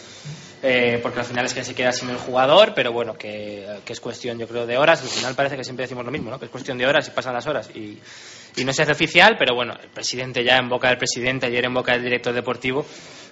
Eh, 0.64 1.00
porque 1.04 1.20
al 1.20 1.26
final 1.26 1.46
es 1.46 1.54
que 1.54 1.64
se 1.64 1.76
queda 1.76 1.92
sin 1.92 2.10
el 2.10 2.18
jugador, 2.18 2.74
pero 2.74 2.92
bueno, 2.92 3.14
que, 3.14 3.68
que, 3.86 3.94
es 3.94 4.00
cuestión, 4.00 4.40
yo 4.40 4.48
creo, 4.48 4.66
de 4.66 4.76
horas. 4.76 5.04
Al 5.04 5.10
final 5.10 5.36
parece 5.36 5.58
que 5.58 5.64
siempre 5.64 5.84
decimos 5.84 6.06
lo 6.06 6.12
mismo, 6.12 6.32
¿no? 6.32 6.40
Que 6.40 6.46
es 6.46 6.52
cuestión 6.52 6.76
de 6.80 6.88
horas 6.88 7.08
y 7.08 7.12
pasan 7.12 7.36
las 7.36 7.46
horas 7.46 7.70
y, 7.76 8.00
y 8.58 8.64
no 8.64 8.74
se 8.74 8.84
hace 8.84 8.92
oficial, 8.92 9.36
pero 9.38 9.56
bueno, 9.56 9.74
el 9.82 9.90
presidente 9.90 10.44
ya 10.44 10.58
en 10.58 10.70
boca 10.70 10.90
del 10.90 10.98
presidente, 10.98 11.46
ayer 11.48 11.66
en 11.66 11.74
boca 11.74 11.94
del 11.94 12.04
director 12.04 12.34
deportivo, 12.34 12.86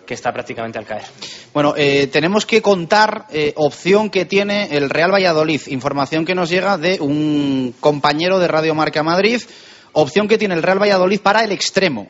que 0.05 0.13
está 0.13 0.33
prácticamente 0.33 0.77
al 0.77 0.85
caer. 0.85 1.05
Bueno, 1.53 1.73
eh, 1.77 2.07
tenemos 2.07 2.45
que 2.45 2.61
contar 2.61 3.27
eh, 3.31 3.53
opción 3.55 4.09
que 4.09 4.25
tiene 4.25 4.75
el 4.75 4.89
Real 4.89 5.13
Valladolid, 5.13 5.61
información 5.67 6.25
que 6.25 6.35
nos 6.35 6.49
llega 6.49 6.77
de 6.77 6.99
un 6.99 7.73
compañero 7.79 8.39
de 8.39 8.47
Radio 8.47 8.75
Marca 8.75 9.01
Madrid, 9.03 9.41
opción 9.93 10.27
que 10.27 10.37
tiene 10.37 10.55
el 10.55 10.63
Real 10.63 10.81
Valladolid 10.81 11.21
para 11.21 11.43
el 11.43 11.51
extremo, 11.51 12.09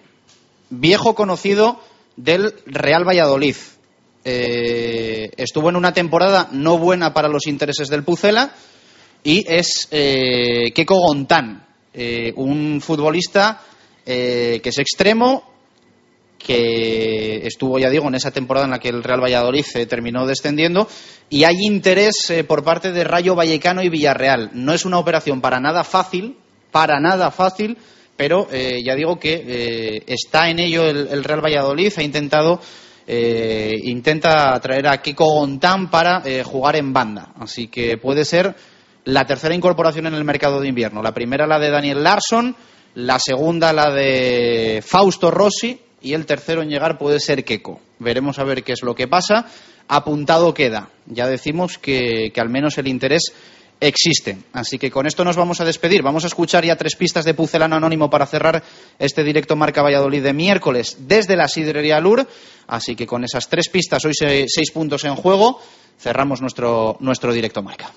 viejo 0.70 1.14
conocido 1.14 1.80
del 2.16 2.54
Real 2.66 3.08
Valladolid. 3.08 3.56
Eh, 4.26 5.32
estuvo 5.36 5.70
en 5.70 5.76
una 5.76 5.94
temporada 5.94 6.48
no 6.52 6.78
buena 6.78 7.14
para 7.14 7.28
los 7.28 7.46
intereses 7.46 7.90
del 7.90 8.04
Pucela 8.04 8.54
y 9.22 9.44
es 9.48 9.90
eh, 9.92 10.72
Keko 10.74 10.96
Gontán, 10.96 11.66
eh, 11.94 12.34
un 12.36 12.82
futbolista 12.82 13.62
que 14.06 14.62
es 14.62 14.78
extremo, 14.80 15.54
que 16.44 17.48
estuvo, 17.48 17.80
ya 17.80 17.90
digo, 17.90 18.08
en 18.08 18.16
esa 18.16 18.32
temporada 18.32 18.66
en 18.66 18.72
la 18.72 18.80
que 18.80 18.90
el 18.90 19.04
Real 19.04 19.24
Valladolid 19.24 19.66
eh, 19.76 19.86
terminó 19.86 20.28
descendiendo, 20.28 20.88
y 21.30 21.46
hay 21.46 21.56
interés 21.62 22.30
eh, 22.30 22.44
por 22.44 22.64
parte 22.64 22.92
de 22.92 23.04
Rayo 23.04 23.34
Vallecano 23.34 23.82
y 23.82 23.90
Villarreal. 23.90 24.52
No 24.54 24.74
es 24.74 24.86
una 24.86 25.00
operación 25.00 25.42
para 25.42 25.60
nada 25.60 25.84
fácil, 25.84 26.38
para 26.72 27.00
nada 27.00 27.32
fácil, 27.32 27.78
pero 28.18 28.48
eh, 28.52 28.84
ya 28.84 28.96
digo 28.96 29.18
que 29.18 30.04
está 30.06 30.50
en 30.50 30.60
ello 30.60 30.86
el, 30.86 31.08
el, 31.08 31.24
Real 31.24 31.44
Valladolid, 31.44 31.94
ha 31.98 32.04
intentado. 32.04 32.60
intenta 33.08 34.60
traer 34.60 34.88
a 34.88 35.02
Kiko 35.02 35.26
Gontán 35.26 35.90
para 35.90 36.24
jugar 36.44 36.76
en 36.76 36.94
banda, 36.94 37.34
así 37.40 37.68
que 37.68 37.98
puede 37.98 38.24
ser 38.24 38.56
la 39.06 39.26
tercera 39.26 39.56
incorporación 39.56 40.08
en 40.08 40.14
el 40.14 40.24
mercado 40.24 40.60
de 40.60 40.68
invierno. 40.68 41.02
La 41.02 41.14
primera 41.14 41.48
la 41.48 41.60
de 41.60 41.70
Daniel 41.70 42.04
Larsson, 42.04 42.56
la 42.96 43.20
segunda 43.20 43.74
la 43.74 43.92
de 43.92 44.84
Fausto 44.86 45.32
Rossi, 45.32 45.80
y 46.02 46.14
el 46.14 46.26
tercero 46.26 46.62
en 46.62 46.70
llegar 46.70 46.98
puede 46.98 47.20
ser 47.20 47.44
Keco. 47.46 47.80
Veremos 48.00 48.38
a 48.38 48.44
ver 48.44 48.64
qué 48.64 48.74
es 48.74 48.84
lo 48.84 48.94
que 48.94 49.08
pasa. 49.08 49.48
Apuntado 49.88 50.54
queda. 50.54 50.90
Ya 51.06 51.28
decimos 51.28 51.78
que, 51.78 52.32
que, 52.34 52.42
al 52.42 52.50
menos 52.50 52.78
el 52.78 52.88
interés 52.88 53.34
existe. 53.80 54.38
Así 54.52 54.78
que 54.78 54.92
con 54.92 55.08
esto 55.08 55.24
nos 55.24 55.38
vamos 55.38 55.62
a 55.62 55.66
despedir. 55.66 56.02
Vamos 56.02 56.26
a 56.26 56.28
escuchar 56.28 56.66
ya 56.66 56.76
tres 56.76 56.96
pistas 56.96 57.26
de 57.26 57.34
Pucelano 57.34 57.78
Anónimo 57.78 58.10
para 58.10 58.26
cerrar 58.26 58.64
este 59.00 59.24
directo 59.24 59.56
Marca 59.56 59.82
Valladolid 59.82 60.24
de 60.24 60.34
miércoles 60.34 60.98
desde 61.00 61.38
la 61.38 61.48
Sidrería 61.48 62.00
Lur. 62.00 62.28
Así 62.68 62.96
que 62.96 63.08
con 63.08 63.24
esas 63.24 63.48
tres 63.48 63.70
pistas, 63.70 64.04
hoy 64.06 64.14
seis 64.14 64.72
puntos 64.72 65.06
en 65.06 65.16
juego, 65.16 65.60
cerramos 66.00 66.42
nuestro, 66.42 66.98
nuestro 67.00 67.34
directo 67.34 67.62
Marca. 67.62 67.92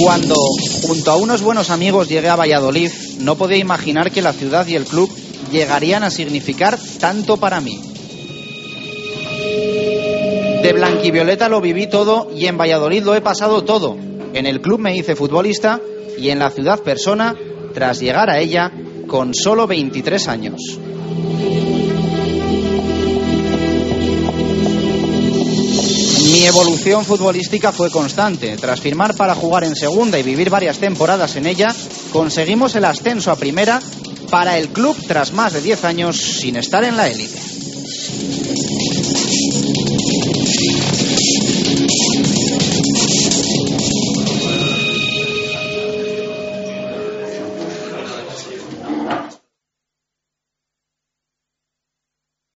Cuando 0.00 0.34
junto 0.82 1.10
a 1.10 1.16
unos 1.16 1.42
buenos 1.42 1.70
amigos 1.70 2.08
llegué 2.08 2.28
a 2.28 2.36
Valladolid, 2.36 2.90
no 3.20 3.36
podía 3.36 3.56
imaginar 3.56 4.10
que 4.10 4.22
la 4.22 4.32
ciudad 4.32 4.66
y 4.66 4.74
el 4.74 4.84
club 4.84 5.10
llegarían 5.50 6.02
a 6.02 6.10
significar 6.10 6.78
tanto 6.98 7.36
para 7.38 7.60
mí. 7.60 7.80
De 10.62 10.72
blanquivioleta 10.74 11.48
lo 11.48 11.60
viví 11.60 11.86
todo 11.86 12.30
y 12.36 12.46
en 12.46 12.58
Valladolid 12.58 13.02
lo 13.02 13.14
he 13.14 13.20
pasado 13.20 13.64
todo. 13.64 13.96
En 14.34 14.46
el 14.46 14.60
club 14.60 14.78
me 14.78 14.96
hice 14.96 15.16
futbolista 15.16 15.80
y 16.18 16.30
en 16.30 16.38
la 16.38 16.50
ciudad 16.50 16.80
persona 16.80 17.34
tras 17.72 18.00
llegar 18.00 18.30
a 18.30 18.40
ella 18.40 18.72
con 19.10 19.34
solo 19.34 19.66
23 19.66 20.28
años. 20.28 20.78
Mi 26.32 26.44
evolución 26.46 27.04
futbolística 27.04 27.72
fue 27.72 27.90
constante. 27.90 28.56
Tras 28.56 28.80
firmar 28.80 29.16
para 29.16 29.34
jugar 29.34 29.64
en 29.64 29.74
segunda 29.74 30.16
y 30.16 30.22
vivir 30.22 30.48
varias 30.48 30.78
temporadas 30.78 31.34
en 31.34 31.46
ella, 31.46 31.74
conseguimos 32.12 32.76
el 32.76 32.84
ascenso 32.84 33.32
a 33.32 33.36
primera 33.36 33.80
para 34.30 34.56
el 34.56 34.68
club 34.68 34.96
tras 35.08 35.32
más 35.32 35.54
de 35.54 35.60
10 35.60 35.84
años 35.84 36.16
sin 36.16 36.54
estar 36.54 36.84
en 36.84 36.96
la 36.96 37.08
élite. 37.08 37.40